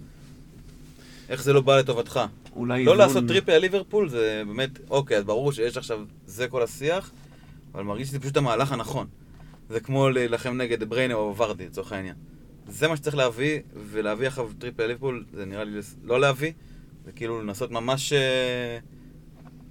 איך 1.28 1.42
זה 1.42 1.52
לא 1.52 1.60
בא 1.60 1.78
לטובתך. 1.78 2.20
אולי... 2.56 2.84
לא 2.84 2.96
לעשות 2.96 3.24
triple 3.28 3.52
על 3.52 3.60
ליברפול 3.60 4.08
זה 4.08 4.42
באמת, 4.46 4.70
אוקיי, 4.90 5.16
אז 5.16 5.24
ברור 5.24 5.52
שיש 5.52 5.76
עכשיו, 5.76 6.00
זה 6.26 6.48
כל 6.48 6.62
השיח, 6.62 7.10
אבל 7.74 7.82
מרגיש 7.82 8.08
שזה 8.08 8.20
פשוט 8.20 8.36
המהלך 8.36 8.72
הנכון. 8.72 9.06
זה 9.68 9.80
כמו 9.80 10.08
להילחם 10.08 10.56
נגד 10.56 10.73
דה 10.73 10.84
בריינה 10.84 11.14
או 11.14 11.36
ורדי, 11.36 11.66
לצורך 11.66 11.92
העניין. 11.92 12.14
זה 12.68 12.88
מה 12.88 12.96
שצריך 12.96 13.16
להביא, 13.16 13.60
ולהביא 13.90 14.28
אחריו 14.28 14.50
triple 14.58 14.82
על 14.82 14.88
ליברפול, 14.88 15.24
זה 15.32 15.44
נראה 15.44 15.64
לי 15.64 15.80
לא 16.02 16.20
להביא. 16.20 16.52
זה 17.04 17.12
כאילו 17.12 17.42
לנסות 17.42 17.70
ממש 17.70 18.12
אה, 18.12 18.78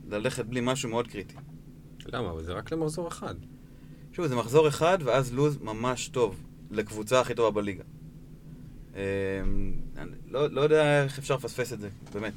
ללכת 0.10 0.46
בלי 0.46 0.62
משהו 0.64 0.90
מאוד 0.90 1.08
קריטי. 1.08 1.36
למה? 2.06 2.32
אבל 2.32 2.44
זה 2.44 2.54
רק 2.54 2.72
למחזור 2.72 3.08
אחד. 3.08 3.36
שוב, 4.14 4.28
זה 4.28 4.36
מחזור 4.36 4.68
אחד, 4.68 4.98
ואז 5.04 5.34
לוז 5.34 5.58
ממש 5.62 6.08
טוב, 6.08 6.44
לקבוצה 6.72 7.20
הכי 7.20 7.34
טובה 7.34 7.52
בליגה. 7.52 7.84
אה, 8.96 9.02
אני 9.98 10.12
לא, 10.30 10.50
לא 10.50 10.62
יודע 10.62 11.04
איך 11.04 11.20
אפשר 11.20 11.36
לפספס 11.36 11.74
את 11.74 11.80
זה, 11.80 11.90
באמת. 12.14 12.34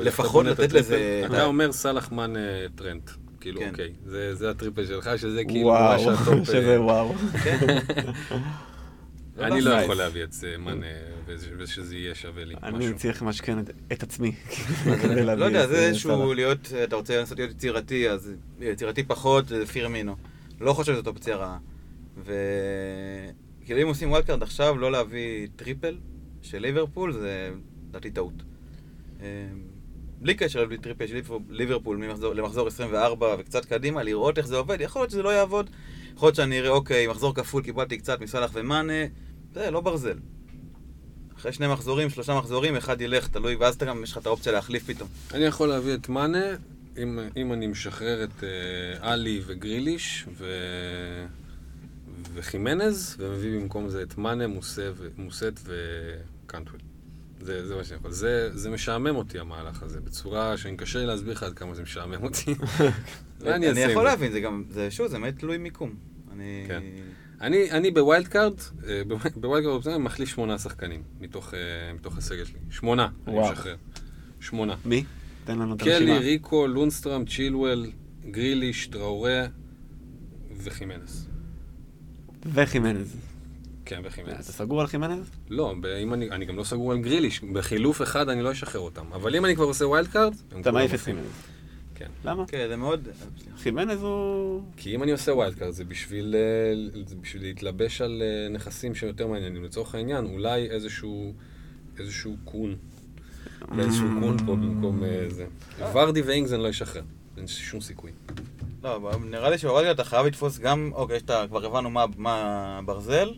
לפחות 0.00 0.46
לתת 0.46 0.72
לזה... 0.72 1.22
אתה 1.26 1.44
אומר 1.44 1.72
סאלח, 1.72 2.36
מאנה, 2.36 2.66
טרנט. 2.74 3.10
כאילו, 3.40 3.60
כן. 3.60 3.68
אוקיי, 3.70 3.92
זה, 4.06 4.34
זה 4.34 4.50
ה 4.50 4.55
triple 4.55 4.86
שלך, 4.86 5.10
שזה 5.16 5.44
כאילו 5.44 5.70
ממש 5.72 6.02
ה 6.06 6.14
top. 6.14 6.44
שזה 6.52 6.80
וואו. 6.80 7.14
אני 9.40 9.60
לא 9.60 9.70
יכול 9.70 9.94
להביא 9.94 10.24
את 10.24 10.32
זה, 10.32 10.54
מאנה 10.58 10.86
ושזה 11.58 11.96
יהיה 11.96 12.14
שווה 12.14 12.44
לי 12.44 12.54
אני 12.62 12.78
משהו. 12.78 12.96
צריך 12.98 13.22
למשכן 13.22 13.58
את- 13.58 13.70
את 13.92 14.02
עצמי. 14.02 14.32
לא 15.36 15.44
יודע, 15.44 15.66
זה 15.66 15.74
אה, 15.76 15.86
איזשהו 15.86 16.10
סאלח. 16.10 16.36
להיות, 16.36 16.72
אתה 16.84 16.96
רוצה 16.96 17.18
לנסות 17.20 17.38
להיות 17.38 17.50
יצירתי, 17.50 18.10
אז 18.10 18.32
יצירתי 18.60 19.02
פחות, 19.04 19.48
זה 19.48 19.66
פירמינו. 19.66 20.16
לא 20.60 20.72
חושב 20.72 20.92
שזאת 20.92 21.06
אופציה 21.06 21.36
רעה. 21.36 21.58
וכאילו 22.22 23.82
אם 23.82 23.86
עושים 23.88 24.10
wild 24.10 24.26
card 24.26 24.42
עכשיו, 24.42 24.78
לא 24.78 24.92
להביא 24.92 25.48
triple 25.56 25.96
של 26.42 26.58
ליברפול, 26.58 27.12
זה 27.12 27.50
לדעתי 27.90 28.10
טעות. 28.10 28.42
אה, 30.16 30.22
בלי 30.22 30.34
קשר 30.34 30.62
לבלי 30.62 30.78
triple 30.78 31.06
של 31.06 31.20
ליברפול- 31.50 31.96
ממחזור- 31.96 32.34
למחזור 32.34 32.66
24 32.68 33.36
וקצת 33.38 33.64
קדימה, 33.64 34.02
לראות 34.02 34.38
איך 34.38 34.46
זה 34.46 34.56
עובד, 34.56 34.80
יכול 34.80 35.02
להיות 35.02 35.10
שזה 35.10 35.22
לא 35.22 35.28
יעבוד. 35.28 35.70
יכול 36.16 36.26
להיות 36.26 36.36
שאני 36.36 36.58
אראה, 36.58 36.70
אוקיי, 36.70 37.06
מחזור 37.06 37.34
כפול 37.34 37.62
קיבלתי 37.62 37.98
קצת 37.98 38.20
מסלאח 38.20 38.50
ומאנה, 38.54 38.92
זה 39.54 39.70
לא 39.70 39.80
ברזל. 39.80 40.18
אחרי 41.36 41.52
שני 41.52 41.68
מחזורים, 41.68 42.10
שלושה 42.10 42.34
מחזורים, 42.38 42.76
אחד 42.76 43.00
ילך, 43.00 43.28
תלוי, 43.28 43.54
ואז 43.54 43.74
אתה 43.74 43.84
גם, 43.84 44.02
יש 44.02 44.12
לך 44.12 44.18
את 44.18 44.26
האופציה 44.26 44.52
להחליף 44.52 44.84
פתאום. 44.86 45.08
אני 45.34 45.44
יכול 45.44 45.68
להביא 45.68 45.94
את 45.94 46.08
מאנה, 46.08 46.44
אם, 47.02 47.18
אם 47.36 47.52
אני 47.52 47.66
משחרר 47.66 48.24
את 48.24 48.44
אה, 48.44 49.12
עלי 49.12 49.40
וגריליש 49.46 50.24
ו... 50.38 50.46
וחימנז, 52.34 53.16
ומביא 53.18 53.60
במקום 53.60 53.88
זה 53.88 54.02
את 54.02 54.18
מאנה. 54.18 54.46
מוסט 55.16 55.60
וקנטוול. 55.64 56.80
זה, 57.40 57.66
זה 57.66 57.76
מה 57.76 57.84
שאני 57.84 57.98
יכול. 57.98 58.10
זה, 58.10 58.50
זה 58.52 58.70
משעמם 58.70 59.16
אותי, 59.16 59.38
המהלך 59.38 59.82
הזה, 59.82 60.00
בצורה 60.00 60.56
שאני 60.56 60.76
קשה 60.76 60.98
לי 60.98 61.06
להסביר 61.06 61.32
לך 61.32 61.42
עד 61.42 61.52
כמה 61.54 61.74
זה 61.74 61.82
משעמם 61.82 62.22
אותי. 62.22 62.54
אני 63.46 63.70
אני 63.70 63.80
יכול 63.80 64.02
זה? 64.02 64.08
להבין, 64.10 64.32
זה 64.32 64.40
גם, 64.40 64.64
זה 64.70 64.90
שוב, 64.90 65.06
זה 65.06 65.18
באמת 65.18 65.38
תלוי 65.38 65.58
מיקום. 65.58 65.94
אני... 66.32 66.64
כן. 66.68 66.82
אני, 67.40 67.70
אני 67.70 67.90
ב 67.90 67.98
wild 67.98 68.28
card, 68.28 68.54
אה, 68.88 69.02
ב 69.34 69.40
wild 69.40 69.64
card 69.64 69.74
אופציה, 69.74 69.98
מחליף 69.98 70.28
שמונה 70.28 70.58
שחקנים 70.58 71.02
מתוך, 71.20 71.54
אה, 71.54 71.58
מתוך 71.94 72.18
הסגל 72.18 72.44
שלי. 72.44 72.58
שמונה, 72.70 73.08
אני 73.26 73.36
וואו. 73.36 73.52
משחרר. 73.52 73.76
שמונה. 74.40 74.74
מי? 74.84 75.04
תן 75.44 75.58
לנו 75.58 75.74
את 75.74 75.80
קלי, 75.80 75.92
הרשימה. 75.92 76.18
ריקו, 76.18 76.66
לונסטרם, 76.66 77.24
צ'ילואל, 77.24 77.90
גריליש, 78.30 78.86
טראורה 78.86 79.46
וחימנס. 80.62 81.26
וחימנז. 82.52 83.16
כן, 83.86 84.00
אתה 84.00 84.08
וחימנס. 84.08 84.50
סגור 84.50 84.80
על 84.80 84.86
חימנז? 84.86 85.30
לא, 85.50 85.74
אם 86.02 86.14
אני, 86.14 86.30
אני 86.30 86.44
גם 86.44 86.56
לא 86.56 86.64
סגור 86.64 86.92
על 86.92 86.98
גריליש, 86.98 87.40
בחילוף 87.40 88.02
אחד 88.02 88.28
אני 88.28 88.42
לא 88.42 88.52
אשחרר 88.52 88.80
אותם. 88.80 89.12
אבל 89.12 89.36
אם 89.36 89.44
אני 89.44 89.54
כבר 89.54 89.64
עושה 89.64 89.86
wild 89.86 90.08
card, 90.08 90.34
הם 90.52 90.60
אתה 90.60 90.72
מעיף 90.72 90.94
את. 90.94 90.98
חימנז. 90.98 91.26
כן. 91.94 92.08
למה? 92.24 92.46
כן, 92.46 92.66
זה 92.68 92.76
מאוד... 92.76 93.08
חימנז 93.58 94.02
הוא... 94.02 94.62
כי 94.76 94.94
אם 94.94 95.02
אני 95.02 95.12
עושה 95.12 95.32
wild 95.32 95.54
card 95.54 95.70
זה 95.70 95.84
בשביל, 95.84 96.34
אה, 96.34 97.00
זה 97.06 97.16
בשביל 97.16 97.42
להתלבש 97.42 98.00
על 98.00 98.22
אה, 98.22 98.48
נכסים 98.48 98.94
שיותר 98.94 99.26
מעניינים. 99.26 99.64
לצורך 99.64 99.94
העניין, 99.94 100.24
אולי 100.26 100.70
איזשהו, 100.70 101.32
איזשהו 101.98 102.36
קון. 102.44 102.76
איזשהו 103.78 104.08
קון 104.20 104.38
פה 104.46 104.56
במקום 104.56 105.04
אה, 105.04 105.26
זה. 105.28 105.46
ורדי 105.92 106.22
ואינגס 106.22 106.52
אני 106.52 106.62
לא 106.62 106.70
אשחרר. 106.70 107.02
אין 107.36 107.46
שום 107.46 107.80
סיכוי. 107.80 108.10
לא, 108.82 108.96
אבל 108.96 109.10
נראה 109.24 109.50
לי 109.50 109.58
שבוולגר 109.58 109.90
אתה 109.90 110.04
חייב 110.04 110.26
לתפוס 110.26 110.58
גם, 110.58 110.90
אוקיי, 110.94 111.20
שאתה 111.20 111.44
כבר 111.48 111.66
הבנו 111.66 111.90
מה, 111.90 112.04
מה 112.16 112.80
ברזל, 112.84 113.28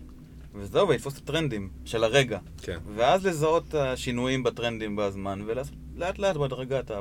וזהו, 0.60 0.88
ולתפוס 0.88 1.14
את 1.14 1.18
הטרנדים 1.18 1.68
של 1.84 2.04
הרגע. 2.04 2.38
כן. 2.62 2.78
ואז 2.94 3.26
לזהות 3.26 3.68
את 3.68 3.74
השינויים 3.74 4.42
בטרנדים 4.42 4.96
בזמן, 4.96 5.42
ולאט 5.46 6.18
לאט 6.18 6.36
בהדרגה 6.36 6.80
אתה... 6.80 7.00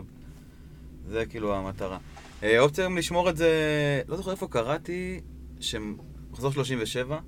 זה 1.10 1.26
כאילו 1.26 1.56
המטרה. 1.56 1.98
אה, 2.44 2.60
אופציה 2.60 2.86
גם 2.86 2.98
לשמור 2.98 3.30
את 3.30 3.38
זה, 3.38 3.52
לא 4.08 4.18
זוכר 4.18 4.32
איפה 4.32 4.48
קראתי, 4.48 5.22
שמחזור 5.60 6.52
37, 6.52 7.20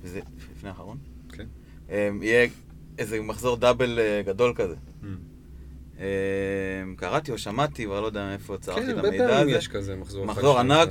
וזה 0.00 0.20
לפני 0.56 0.68
האחרון, 0.68 0.98
כן. 1.32 1.46
אה, 1.90 2.10
יהיה 2.22 2.48
איזה 2.98 3.20
מחזור 3.20 3.56
double 3.56 3.98
אה, 3.98 4.22
גדול 4.26 4.52
כזה. 4.54 4.74
אה, 6.00 6.04
קראתי 6.96 7.32
או 7.32 7.38
שמעתי, 7.38 7.86
אבל 7.86 8.00
לא 8.00 8.06
יודע 8.06 8.32
איפה 8.32 8.56
צרכתי 8.60 8.82
כן, 8.82 8.90
את 8.90 8.96
הרבה 8.96 9.08
המידע 9.08 9.28
פעמים 9.28 9.48
הזה. 9.48 9.58
יש 9.58 9.68
כזה 9.68 9.96
מחזור 9.96 10.26
מחזור 10.26 10.58
ענק, 10.58 10.88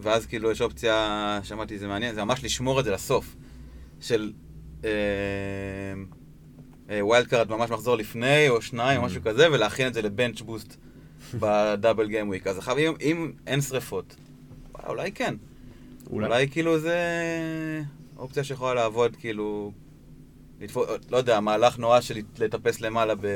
ואז 0.00 0.26
כאילו 0.26 0.50
יש 0.50 0.62
אופציה, 0.62 1.40
שמעתי, 1.42 1.78
זה 1.78 1.88
מעניין, 1.88 2.14
זה 2.14 2.24
ממש 2.24 2.44
לשמור 2.44 2.80
את 2.80 2.84
זה 2.84 2.90
לסוף. 2.90 3.36
של 4.00 4.32
wild 7.00 7.26
card 7.26 7.50
ממש 7.50 7.70
מחזור 7.70 7.96
לפני, 7.96 8.48
או 8.48 8.62
שניים, 8.62 9.00
או 9.00 9.04
Mm. 9.04 9.06
משהו 9.06 9.22
כזה, 9.22 9.52
ולהכין 9.52 9.86
את 9.86 9.94
זה 9.94 10.02
ל 10.02 10.08
bench 10.08 10.40
boost 10.40 10.76
ב 11.40 11.50
double 11.50 12.08
game 12.08 12.28
week. 12.28 12.46
אז 12.46 12.58
עכשיו, 12.58 12.78
אם, 12.78 12.92
אם 13.00 13.32
אין 13.46 13.60
שריפות, 13.60 14.16
אולי 14.88 15.12
כן. 15.12 15.34
אולי. 16.10 16.26
אולי 16.26 16.48
כאילו 16.48 16.78
זה 16.78 16.98
אופציה 18.16 18.44
שיכולה 18.44 18.74
לעבוד, 18.74 19.16
כאילו, 19.16 19.72
לתפוס, 20.60 20.86
לא 21.10 21.16
יודע, 21.16 21.40
מהלך 21.40 21.78
נורא 21.78 22.00
של 22.00 22.18
לטפס 22.38 22.80
למעלה 22.80 23.14
ב... 23.14 23.26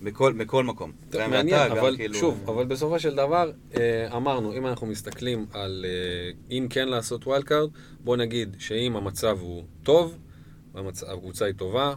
זה. 0.00 0.10
בכל, 0.10 0.32
בכל 0.32 0.64
מקום. 0.64 0.92
גם 1.10 1.30
מעניין, 1.30 1.66
אתה, 1.66 1.68
גם 1.68 1.78
אבל 1.78 1.96
כאילו- 1.96 2.14
שוב, 2.14 2.44
אבל 2.48 2.66
בסופו 2.66 2.98
של 2.98 3.14
דבר, 3.14 3.50
אה, 3.76 4.16
אמרנו, 4.16 4.52
אם 4.52 4.66
אנחנו 4.66 4.86
מסתכלים 4.86 5.46
על 5.52 5.84
אה, 5.88 6.30
אם 6.56 6.66
כן 6.70 6.88
לעשות 6.88 7.26
wild 7.26 7.44
card, 7.44 7.70
בוא 8.00 8.16
נגיד 8.16 8.56
שאם 8.58 8.96
המצב 8.96 9.38
הוא 9.40 9.64
טוב. 9.82 10.18
הקבוצה 11.06 11.44
היא 11.44 11.54
טובה, 11.54 11.94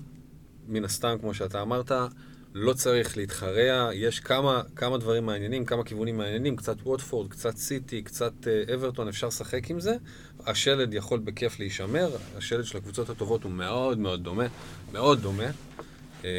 מן 0.67 0.85
הסתם, 0.85 1.15
כמו 1.21 1.33
שאתה 1.33 1.61
אמרת, 1.61 1.91
לא 2.53 2.73
צריך 2.73 3.17
להתחרע, 3.17 3.89
יש 3.93 4.19
כמה, 4.19 4.61
כמה 4.75 4.97
דברים 4.97 5.25
מעניינים, 5.25 5.65
כמה 5.65 5.83
כיוונים 5.83 6.17
מעניינים, 6.17 6.55
קצת 6.55 6.75
ווטפורד, 6.83 7.31
קצת 7.31 7.57
סיטי, 7.57 8.01
קצת 8.01 8.33
אה, 8.47 8.73
אברטון, 8.73 9.07
אפשר 9.07 9.27
לשחק 9.27 9.69
עם 9.69 9.79
זה. 9.79 9.95
השלד 10.45 10.93
יכול 10.93 11.19
בכיף 11.19 11.59
להישמר, 11.59 12.09
השלד 12.37 12.65
של 12.65 12.77
הקבוצות 12.77 13.09
הטובות 13.09 13.43
הוא 13.43 13.51
מאוד 13.51 13.97
מאוד 13.97 14.23
דומה, 14.23 14.45
מאוד 14.91 15.21
דומה. 15.21 15.47
אה, 16.25 16.29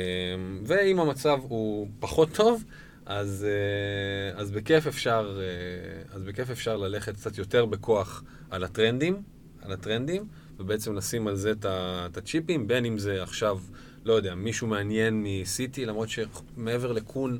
ואם 0.64 1.00
המצב 1.00 1.38
הוא 1.42 1.88
פחות 2.00 2.28
טוב, 2.32 2.64
אז, 3.06 3.46
אה, 3.48 4.40
אז, 4.40 4.50
בכיף 4.50 4.86
אפשר, 4.86 5.40
אה, 5.40 6.14
אז 6.14 6.22
בכיף 6.22 6.50
אפשר 6.50 6.76
ללכת 6.76 7.14
קצת 7.14 7.38
יותר 7.38 7.64
בכוח 7.64 8.24
על 8.50 8.64
הטרנדים, 8.64 9.22
על 9.62 9.72
הטרנדים, 9.72 10.26
ובעצם 10.58 10.94
לשים 10.94 11.26
על 11.26 11.36
זה 11.36 11.52
את 11.66 12.16
הצ'יפים, 12.16 12.68
בין 12.68 12.84
אם 12.84 12.98
זה 12.98 13.22
עכשיו, 13.22 13.58
לא 14.04 14.12
יודע, 14.12 14.34
מישהו 14.34 14.66
מעניין 14.66 15.22
מסיטי, 15.26 15.86
למרות 15.86 16.08
שמעבר 16.08 16.92
לקון, 16.92 17.38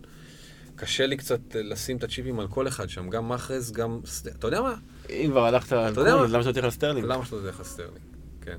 קשה 0.77 1.07
לי 1.07 1.17
קצת 1.17 1.41
לשים 1.55 1.97
את 1.97 2.05
הצ'יפים 2.05 2.41
על 2.41 2.49
כל 2.49 2.69
אחד 2.69 2.89
שם, 2.89 3.11
גם 3.11 3.29
מחרז, 3.29 3.73
גם... 3.73 4.01
אתה 4.39 4.47
יודע 4.47 4.61
מה? 4.61 4.75
אם 5.11 5.29
כבר 5.31 5.45
הלכת 5.45 5.73
על? 5.73 5.79
אז 5.79 6.33
למה 6.33 6.43
שלא 6.43 6.53
תלך 6.53 6.65
על 6.65 6.71
סטרלינג? 6.71 7.07
למה 7.07 7.27
שלא 7.27 7.41
תלך 7.41 7.59
על 7.59 7.65
סטרלינג? 7.65 7.99
כן. 8.41 8.59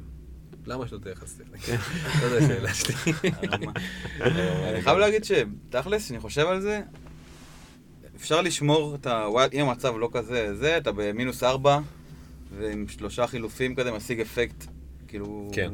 למה 0.67 0.87
שלא 0.87 0.97
תלך 0.97 1.21
על 1.21 1.27
סטרלינג? 1.27 1.57
זאת 2.19 2.41
השאלה 2.41 2.73
שלי. 2.73 2.93
הרמה. 3.23 3.71
אני 4.69 4.81
חייב 4.81 4.97
להגיד 4.97 5.23
שתכלס, 5.23 6.11
אני 6.11 6.19
חושב 6.19 6.47
על 6.47 6.61
זה, 6.61 6.81
אפשר 8.15 8.41
לשמור 8.41 8.95
את 8.95 9.07
ה 9.07 9.15
wild, 9.15 9.53
אם 9.53 9.65
המצב 9.65 9.93
לא 9.97 10.09
כזה, 10.13 10.55
זה, 10.55 10.77
אתה 10.77 10.91
במינוס 10.91 11.43
ארבע, 11.43 11.79
ועם 12.57 12.87
שלושה 12.87 13.27
חילופים 13.27 13.75
כזה 13.75 13.91
משיג 13.91 14.21
אפקט, 14.21 14.65
כאילו, 15.07 15.49
כן. 15.53 15.71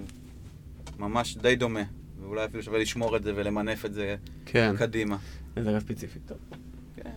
ממש 1.00 1.38
די 1.38 1.56
דומה. 1.56 1.84
ואולי 2.22 2.46
אפילו 2.46 2.64
שווה 2.64 2.80
לשמור 2.80 3.18
את 3.18 3.24
זה 3.24 3.34
ולמנף 3.36 3.86
את 3.86 3.94
זה 3.94 4.16
כן, 4.46 4.74
קדימה. 4.78 5.18
איזה 5.58 5.70
רגע 5.70 5.80
ספציפי. 5.80 6.20
טוב. 6.20 6.38
כן. 6.96 7.12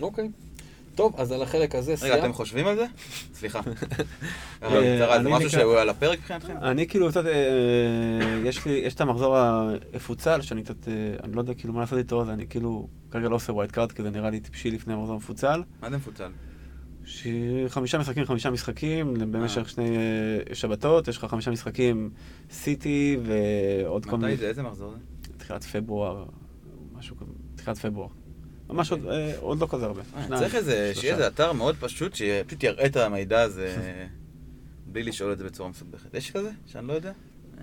אוקיי. 0.00 0.28
טוב, 1.00 1.14
אז 1.16 1.32
על 1.32 1.42
החלק 1.42 1.74
הזה 1.74 1.94
רגע, 2.02 2.14
אתם 2.14 2.20
סיימת. 2.20 2.34
חושבים 2.34 2.66
על 2.66 2.76
זה? 2.76 2.86
סליחה. 3.38 3.60
אה, 4.62 5.22
זה 5.22 5.28
משהו 5.28 5.50
שהוא 5.50 5.76
על 5.76 5.88
הפרק 5.88 6.18
מבחינתכם? 6.18 6.56
אני 6.62 6.86
כאילו 6.86 7.08
קצת, 7.08 7.26
אה, 7.26 8.40
יש 8.44 8.66
לי, 8.66 8.72
יש 8.72 8.94
את 8.94 9.00
המחזור 9.00 9.36
המפוצל, 9.36 10.40
שאני 10.40 10.62
קצת, 10.62 10.88
אה, 10.88 10.92
אני 11.24 11.32
לא 11.32 11.40
יודע 11.40 11.54
כאילו 11.54 11.72
מה 11.74 11.80
לעשות 11.80 11.98
איתו, 11.98 12.22
אז 12.22 12.28
אני 12.28 12.46
כאילו, 12.46 12.88
כרגע 13.10 13.28
לא 13.28 13.34
עושה 13.34 13.52
wild 13.52 13.70
card, 13.70 13.92
כי 13.92 14.02
זה 14.02 14.10
נראה 14.10 14.30
לי 14.30 14.40
טיפשי 14.40 14.70
לפני 14.70 14.94
המחזור 14.94 15.14
המפוצל. 15.14 15.62
מה 15.82 15.90
זה 15.90 15.96
מפוצל? 15.96 16.30
ש- 17.04 17.26
חמישה 17.68 17.98
משחקים, 17.98 18.24
חמישה 18.24 18.50
משחקים, 18.50 19.14
אה. 19.20 19.26
במשך 19.26 19.68
שני 19.68 19.96
אה, 19.96 20.54
שבתות, 20.54 21.08
יש 21.08 21.16
לך 21.16 21.24
חמישה 21.24 21.50
משחקים 21.50 22.10
סיטי 22.50 23.16
ועוד 23.22 24.06
כל 24.06 24.16
מיני, 24.16 24.32
מתי 24.32 24.40
זה? 24.40 24.48
איזה 24.48 24.62
מחזור 24.62 24.90
זה? 24.90 24.98
תחילת 25.38 25.64
פברואר, 25.64 26.24
משהו 26.98 27.16
כזה, 27.16 27.32
תחילת 27.56 27.78
פברואר. 27.78 28.08
ממש 28.72 28.90
עוד, 28.90 29.06
אה, 29.06 29.38
עוד 29.38 29.60
לא 29.60 29.66
כזה 29.70 29.84
הרבה. 29.84 30.02
אה, 30.16 30.38
צריך 30.38 30.54
איזה. 30.54 30.92
שיהיה 30.94 31.14
איזה 31.14 31.26
אתר 31.26 31.52
מאוד 31.52 31.76
פשוט, 31.80 32.14
שפשוט 32.14 32.62
יראה 32.62 32.86
את 32.86 32.96
המידע 32.96 33.40
הזה 33.40 33.76
בלי 34.92 35.02
לשאול 35.02 35.32
את 35.32 35.38
זה 35.38 35.44
בצורה 35.44 35.68
מסובכת. 35.68 36.14
יש 36.14 36.30
כזה? 36.30 36.50
שאני 36.66 36.86
לא 36.86 36.92
יודע? 36.92 37.08
אה, 37.08 37.62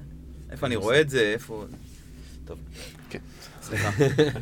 איפה 0.51 0.67
אני 0.67 0.75
רואה 0.75 1.01
את 1.01 1.09
זה? 1.09 1.21
איפה... 1.21 1.65
טוב. 2.45 2.59
כן. 3.09 3.19
סליחה. 3.61 3.89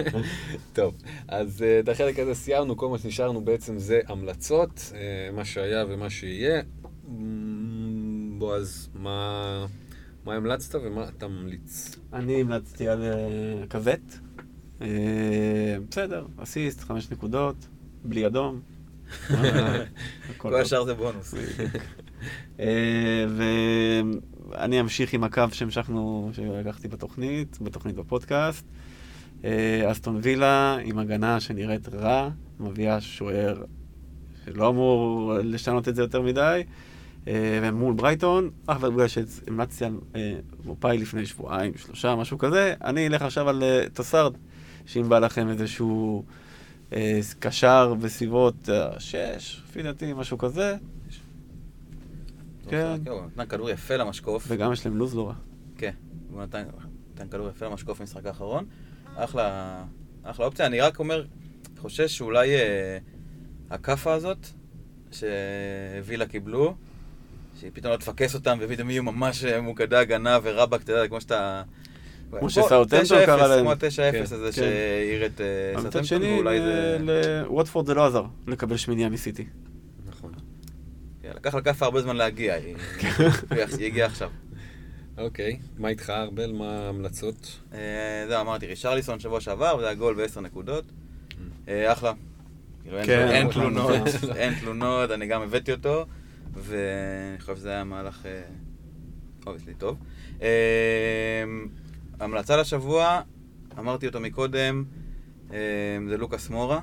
טוב, 0.74 0.96
אז 1.28 1.62
אה, 1.62 1.80
את 1.80 1.90
החלק 1.90 2.20
הזה 2.20 2.36
סיימנו, 2.36 2.78
כל 2.78 2.90
מה 2.90 2.98
שנשארנו 2.98 3.46
בעצם 3.46 3.80
זה 3.80 4.00
המלצות, 4.08 4.92
אה, 4.96 5.32
מה 5.34 5.46
שהיה 5.46 5.86
ומה 5.90 6.10
שיהיה. 6.10 6.62
מ, 7.08 8.40
בועז, 8.40 8.90
מה, 8.94 9.66
מה 10.26 10.36
המלצת 10.36 10.76
ומה 10.76 11.10
אתה 11.18 11.28
ממליץ? 11.28 11.96
אני 12.14 12.42
המלצתי 12.42 12.88
על 12.88 13.04
אה. 13.04 13.10
אה, 13.62 13.64
בסדר, 15.89 16.26
אסיסט, 16.38 16.80
חמש 16.81 17.11
נקודות, 17.11 17.56
בלי 18.03 18.27
אדום. 18.27 18.60
אה, 19.31 19.84
כל. 20.38 20.56
השאר 20.56 20.84
זה 20.85 20.93
בונוס. 20.93 21.34
אה, 22.60 23.26
ואני 24.49 24.81
אמשיך 24.81 25.14
עם 25.14 25.23
הקו 25.23 25.43
שהמשכנו, 25.52 26.30
שלקחתי 26.34 26.88
בתוכנית, 26.88 27.57
בתוכנית 27.61 27.95
בפודקאסט. 27.95 28.65
אה, 29.43 29.91
אסטון 29.91 30.19
וילה 30.23 30.77
עם 30.84 30.99
הגנה 30.99 31.39
שנראית 31.39 31.89
רע, 31.89 32.30
מביאה 32.60 33.02
שוער 33.02 33.64
שלא 34.45 34.69
אמור 34.69 35.34
לשנות 35.43 35.88
את 35.88 35.95
זה 35.95 36.02
יותר 36.02 36.22
מדי. 36.22 36.64
אה, 37.27 37.60
ומול 37.61 37.93
ברייטון, 37.93 38.49
אך 38.68 38.77
בגלל 38.77 39.07
שהמלצתי 39.07 39.85
על 39.85 39.97
אה, 40.15 40.35
מופאי 40.65 40.97
לפני 40.97 41.26
שבועיים, 41.26 41.77
שלושה, 41.77 42.15
משהו 42.15 42.38
כזה, 42.38 42.73
אני 42.84 43.07
אלך 43.07 43.22
עכשיו 43.22 43.49
על 43.49 43.64
אה, 43.64 43.84
טרוסארד, 43.94 44.34
שאם 44.86 45.10
בא 45.10 45.20
לכם 45.20 45.49
איזשהו 45.49 46.24
אה, 46.94 47.20
קשר 47.40 47.94
בסביבות 47.94 48.70
אה, 48.70 48.99
שש, 48.99 49.62
לפי 49.68 49.84
דעתי, 49.84 50.14
משהו 50.14 50.38
כזה, 50.38 50.76
כן. 52.70 52.98
הוא 53.07 53.22
נתן 53.26 53.45
כדור 53.45 53.70
יפה 53.70 53.95
למשקוף. 53.95 54.45
וגם 54.48 54.74
יש 54.74 54.86
להם 54.86 54.98
לוז 54.98 55.16
לא 55.16 55.28
רע. 55.28 55.34
כן, 55.78 55.91
הוא 56.32 56.44
נתן 56.44 56.64
נתן 57.14 57.28
כדור 57.28 57.49
יפה 57.49 57.66
למשקוף 57.66 57.99
במשחק 57.99 58.26
האחרון. 58.26 58.66
אחלה, 59.16 59.84
אחלה 60.24 60.45
אופציה. 60.45 60.66
אני 60.66 60.82
רק 60.82 60.99
אומר, 60.99 61.26
חושש 61.78 62.18
שאולי 62.18 62.56
אה, 62.56 62.98
הכאפה 63.70 64.14
הזאת, 64.14 64.48
שווילה 65.12 66.26
קיבלו, 66.26 66.76
שהיא 67.60 67.72
פתאום 67.74 67.94
לא 67.94 67.98
תפקס 67.98 68.36
אותם, 68.36 68.57
ופתאום 68.62 68.90
יהיו 68.90 69.03
ממש 69.03 69.45
אה, 69.45 69.62
מוקדי 69.62 69.95
הגנה 69.95 70.40
ורבאק, 70.44 70.82
אתה 70.82 70.91
יודע, 70.91 71.07
כמו 71.07 71.22
שאתה... 71.22 71.64
כמו 72.40 72.48
9-0, 72.48 73.26
קרא 73.26 73.48
להם. 73.48 73.60
כמו 73.60 73.72
ה-9-0 73.72 74.12
כן, 74.12 74.22
הזה 74.24 74.45
כן. 74.45 74.52
שהעיר 74.52 75.26
את 75.26 75.41
אה, 75.41 75.82
מצד 75.82 76.06
שני, 76.06 76.34
ואולי 76.36 76.60
זה... 76.62 76.98
לווטפורד 76.99 77.86
זה 77.86 77.94
לא 77.94 78.06
עזר 78.06 78.24
לקבל 78.48 78.78
שמיניה 78.78 79.10
מסיטי. 79.10 79.45
נכון. 80.07 80.32
כן, 81.22 81.32
לקח 81.36 81.56
לכאפה 81.56 81.86
הרבה 81.86 82.02
זמן 82.02 82.16
להגיע, 82.16 82.53
היא 82.53 82.76
היא 83.78 83.86
הגיעה 83.86 84.07
עכשיו. 84.07 84.30
אוקיי, 85.18 85.60
מה 85.78 85.90
איתך, 85.90 86.10
ארבל? 86.10 86.52
מה 86.52 86.80
ההמלצות? 86.86 87.60
אה, 87.74 87.80
זהו, 88.30 88.41
אמרתי, 88.41 88.66
רישרליסון 88.68 89.20
שבוע 89.20 89.41
שעבר, 89.41 89.76
וזה 89.78 89.86
היה 89.86 89.95
גול 89.95 90.16
בעשר 90.16 90.41
נקודות. 90.41 90.86
אה, 91.68 91.91
אחלה. 91.91 92.14
כאילו, 92.84 92.98
אין- 92.98 93.06
כן, 93.06 93.28
אין. 93.28 93.49
תלונות, 93.52 93.91
אין 94.36 94.53
תלונות, 94.60 95.12
אני 95.12 95.28
גם 95.28 95.41
הבאתי 95.41 95.72
אותו, 95.72 96.06
ואני 96.53 96.80
חושב 97.40 97.56
שזה 97.56 97.70
היה 97.70 97.84
מהלך, 97.84 98.26
obviously, 99.48 99.74
טוב. 99.74 99.98
המלצה 102.20 102.58
לשבוע, 102.58 103.22
אמרתי 103.80 104.08
אותו 104.08 104.20
מקודם, 104.20 104.84
אה, 105.54 105.58
זה 106.10 106.18
לוקאס 106.18 106.50
מורה, 106.50 106.80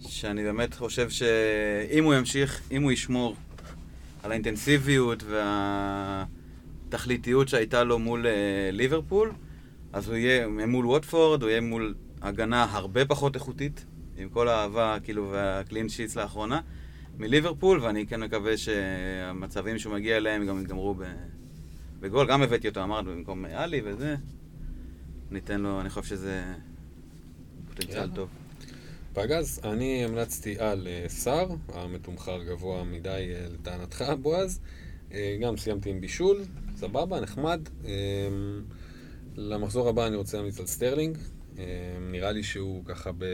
שאני 0.00 0.42
באמת 0.42 0.74
חושב 0.74 1.10
שאם 1.10 2.04
הוא 2.04 2.14
ימשיך, 2.14 2.60
אם 2.70 2.82
הוא 2.82 2.92
ישמור 2.92 3.36
על 4.22 4.30
האינטנסיביות 4.30 5.22
והתכליתיות 6.88 7.48
שהייתה 7.48 7.84
לו 7.84 7.98
מול 7.98 8.26
אה, 8.26 8.70
ליברפול, 8.72 9.32
אז 9.92 10.08
הוא 10.08 10.16
יהיה 10.16 10.46
מול 10.48 10.86
ווטפורד, 10.86 11.42
הוא 11.42 11.50
יהיה 11.50 11.60
מול 11.60 11.94
הגנה 12.22 12.66
הרבה 12.70 13.04
פחות 13.04 13.34
איכותית, 13.34 13.86
עם 14.18 14.28
כל 14.28 14.48
האהבה, 14.48 14.96
כאילו, 15.04 15.28
והקלין 15.32 15.88
שיטס 15.88 16.16
לאחרונה, 16.16 16.60
מליברפול, 17.18 17.80
ואני 17.80 18.06
כן 18.06 18.22
מקווה 18.22 18.56
שהמצבים 18.56 19.78
שהוא 19.78 19.94
מגיע 19.94 20.16
אליהם 20.16 20.46
גם 20.46 20.60
יגמרו 20.60 20.94
ב... 20.94 21.02
בגול. 22.06 22.26
גם 22.28 22.42
הבאתי 22.42 22.68
אותו, 22.68 22.82
אמרנו, 22.82 23.10
במקום 23.10 23.44
עלי 23.44 23.80
וזה. 23.84 24.16
ניתן 25.30 25.60
לו, 25.60 25.80
אני 25.80 25.90
חושב 25.90 26.02
שזה 26.02 26.44
פוטנציאל. 27.68 28.10
טוב. 28.14 28.28
פגז, 29.12 29.60
אני 29.64 30.04
המלצתי 30.04 30.58
על 30.58 30.86
אה, 30.86 31.04
סער, 31.08 31.48
המתומחר 31.74 32.42
גבוה 32.44 32.84
מדי 32.84 33.08
אה, 33.34 33.46
לטענתך, 33.52 34.04
בועז. 34.22 34.60
אה, 35.12 35.36
גם 35.40 35.56
סיימתי 35.56 35.90
עם 35.90 36.00
בישול, 36.00 36.44
סבבה, 36.76 37.20
נחמד. 37.20 37.60
אה, 37.84 37.92
למחזור 39.36 39.88
הבא 39.88 40.06
אני 40.06 40.16
רוצה 40.16 40.36
להמליץ 40.36 40.60
על 40.60 40.66
סטרלינג. 40.66 41.18
אה, 41.58 41.64
נראה 42.00 42.32
לי 42.32 42.42
שהוא 42.42 42.84
ככה 42.84 43.12
ב... 43.18 43.24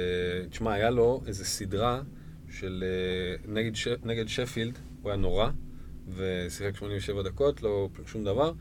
תשמע, 0.50 0.72
היה 0.72 0.90
לו 0.90 1.22
איזו 1.26 1.44
סדרה 1.44 2.02
של... 2.50 2.84
אה, 2.86 3.52
נגד, 3.52 3.74
ש... 3.74 3.88
נגד 4.04 4.28
שפילד, 4.28 4.78
הוא 5.02 5.10
היה 5.10 5.20
נורא, 5.20 5.50
ושיחק 6.08 6.76
87 6.76 7.22
דקות, 7.22 7.62
לא 7.62 7.88
שום 8.06 8.24
דבר. 8.24 8.52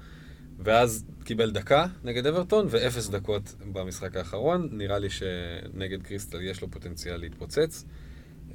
ואז 0.60 1.06
קיבל 1.24 1.52
דקה 1.52 1.86
נגד 2.04 2.28
אברטון 2.28 2.66
ואפס 2.70 3.10
דקות 3.10 3.56
במשחק 3.74 4.16
האחרון. 4.16 4.70
נראה 4.72 5.00
לי 5.00 5.10
שנגד 5.10 6.04
קריסטל 6.04 6.42
יש 6.42 6.62
לו 6.62 6.72
פוטנציאל 6.72 7.18
להתפוצץ. 7.18 7.86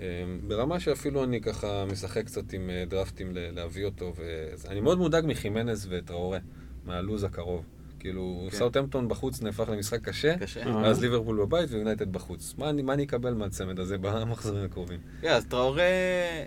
אה, 0.00 0.04
ברמה 0.46 0.80
שאפילו 0.80 1.24
אני 1.24 1.40
ככה 1.40 1.84
משחק 1.84 2.24
קצת 2.26 2.52
עם 2.52 2.70
אה, 2.70 2.84
דרפטים 2.88 3.30
להביא 3.34 3.84
אותו. 3.84 4.12
ואני 4.16 4.80
מאוד 4.80 4.98
מודאג 4.98 5.24
מחימנז 5.26 5.86
וטראורה, 5.90 6.38
מהלוז 6.84 7.24
הקרוב. 7.24 7.64
כאילו, 8.06 8.48
כן. 8.50 8.56
סאוטהמפטון 8.56 9.08
בחוץ 9.08 9.42
נהפך 9.42 9.68
למשחק 9.68 10.00
קשה, 10.02 10.38
קשה. 10.38 10.66
אה. 10.66 10.76
ואז 10.76 11.02
ליברפול 11.02 11.40
בבית 11.40 11.70
ויונייטד 11.70 12.12
בחוץ. 12.12 12.54
מה 12.58 12.70
אני, 12.70 12.82
מה 12.82 12.92
אני 12.92 13.04
אקבל 13.04 13.34
מהצמד 13.34 13.80
הזה 13.80 13.98
במחזורים 13.98 14.64
הקרובים? 14.64 15.00
כן, 15.20 15.28
אז 15.28 15.46
טראורה... 15.46 15.82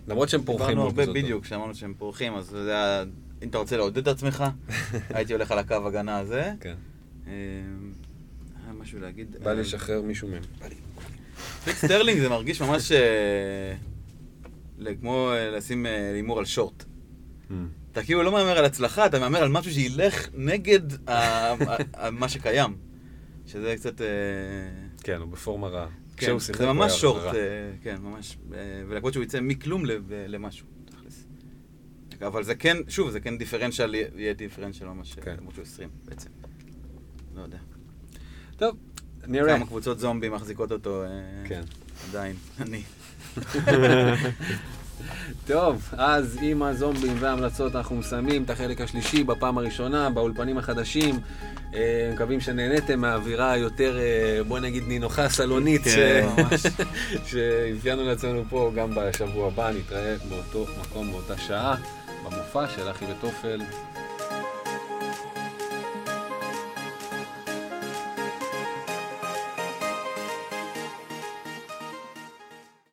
למרות 0.08 0.30
שהם 0.30 0.44
פורחים 0.44 0.68
דיברנו 0.68 0.90
הרבה. 0.90 1.06
בדיוק, 1.06 1.44
כשאמרנו 1.44 1.76
שהם 1.76 1.94
פורחים, 1.98 2.36
אז 2.36 2.46
זה 2.46 2.72
היה... 2.72 3.04
אם 3.44 3.50
אתה 3.50 3.58
רוצה 3.58 3.78
לעודד 3.78 3.98
את 3.98 4.08
עצמך, 4.08 4.44
הייתי 5.16 5.34
הולך 5.34 5.52
על 5.52 5.60
הקו 5.60 5.88
הגנה 5.88 6.18
הזה. 6.20 6.52
כן. 6.60 6.76
אה, 7.28 7.34
היה 8.64 8.74
משהו 8.74 9.00
להגיד. 9.00 9.36
בא 9.44 9.52
לי 9.52 9.58
אה, 9.58 9.62
לשחרר 9.62 10.02
מישהו 10.02 10.28
מהם. 10.28 10.44
pick 11.64 11.76
סטרלינג 11.76 12.20
זה 12.20 12.30
מרגיש 12.30 12.62
ממש 12.62 12.92
אה, 12.92 13.76
כמו 15.02 15.32
אה, 15.32 15.52
לשים 15.52 15.86
אה, 15.86 16.14
הימור 16.14 16.40
על 16.40 16.46
short. 16.46 16.86
אתה 18.00 18.06
כאילו 18.06 18.24
לא 18.24 18.32
מהמר 18.32 18.58
על 18.58 18.66
הצלחה, 18.66 19.06
אתה 19.06 19.20
מהמר 19.20 19.44
על 19.44 19.50
משהו 19.50 19.72
שילך 19.72 20.28
נגד 20.34 20.80
מה 22.12 22.30
שקיים. 22.30 22.76
שזה 23.46 23.76
קצת... 23.78 24.02
אה, 24.02 24.08
כן, 25.04 25.22
הוא 25.22 25.28
בפורמה 25.30 25.68
רעה. 25.68 25.88
כן, 26.18 26.40
זה 26.40 26.66
ממש 26.66 27.02
short. 27.02 27.36
אה, 27.36 27.40
כן, 27.84 27.98
ממש. 28.02 28.38
אה, 28.54 28.58
ולקוות 28.88 29.14
שהוא 29.14 29.24
יצא 29.24 29.40
מכלום 29.42 29.84
למשהו, 30.10 30.68
תכלס. 30.86 31.26
אבל 32.28 32.44
זה 32.44 32.56
כן, 32.56 32.78
שוב, 32.88 33.10
זה 33.10 33.20
כן 33.20 33.38
דיפרנציאל, 33.38 33.96
יהיה 33.96 34.34
דיפרנציאל 34.34 34.90
ממש, 34.90 35.14
כן. 35.14 35.36
למרות 35.38 35.54
שהוא 35.54 35.64
20 35.64 35.90
בעצם. 36.06 36.30
לא 37.36 37.42
יודע. 37.42 37.58
טוב, 38.58 38.76
נראה. 39.28 39.58
כמה 39.58 39.66
קבוצות 39.66 40.00
זומבי 40.00 40.30
מחזיקות 40.30 40.72
אותו 40.72 41.04
כן. 41.46 41.62
עדיין, 42.10 42.36
אני. 42.60 42.82
טוב, 45.48 45.90
אז 45.98 46.38
עם 46.42 46.64
הזומבים 46.64 47.16
וההמלצות 47.20 47.76
אנחנו 47.76 47.96
מסיימים 47.96 48.44
את 48.44 48.50
החלק 48.50 48.82
השלישי 48.82 49.24
בפעם 49.24 49.58
הראשונה, 49.58 50.10
באולפנים 50.10 50.58
החדשים. 50.58 51.20
אה, 51.74 52.12
מקווים 52.14 52.40
שנהניתם 52.40 53.00
מהאווירה 53.00 53.52
היותר, 53.52 53.98
אה, 54.00 54.44
בוא 54.44 54.60
נגיד, 54.60 54.84
נינוחה 54.88 55.30
סלונית, 55.30 55.84
כן. 55.84 56.28
שאפיינו 57.26 58.04
לעצמנו 58.08 58.44
פה 58.50 58.72
גם 58.76 58.90
בשבוע 58.96 59.48
הבא, 59.48 59.72
נתראה 59.72 60.16
באותו 60.30 60.66
מקום, 60.82 61.12
באותה 61.12 61.38
שעה, 61.38 61.76
במופע 62.24 62.68
של 62.68 62.92
אחי 62.92 63.06
וטופל. 63.06 63.62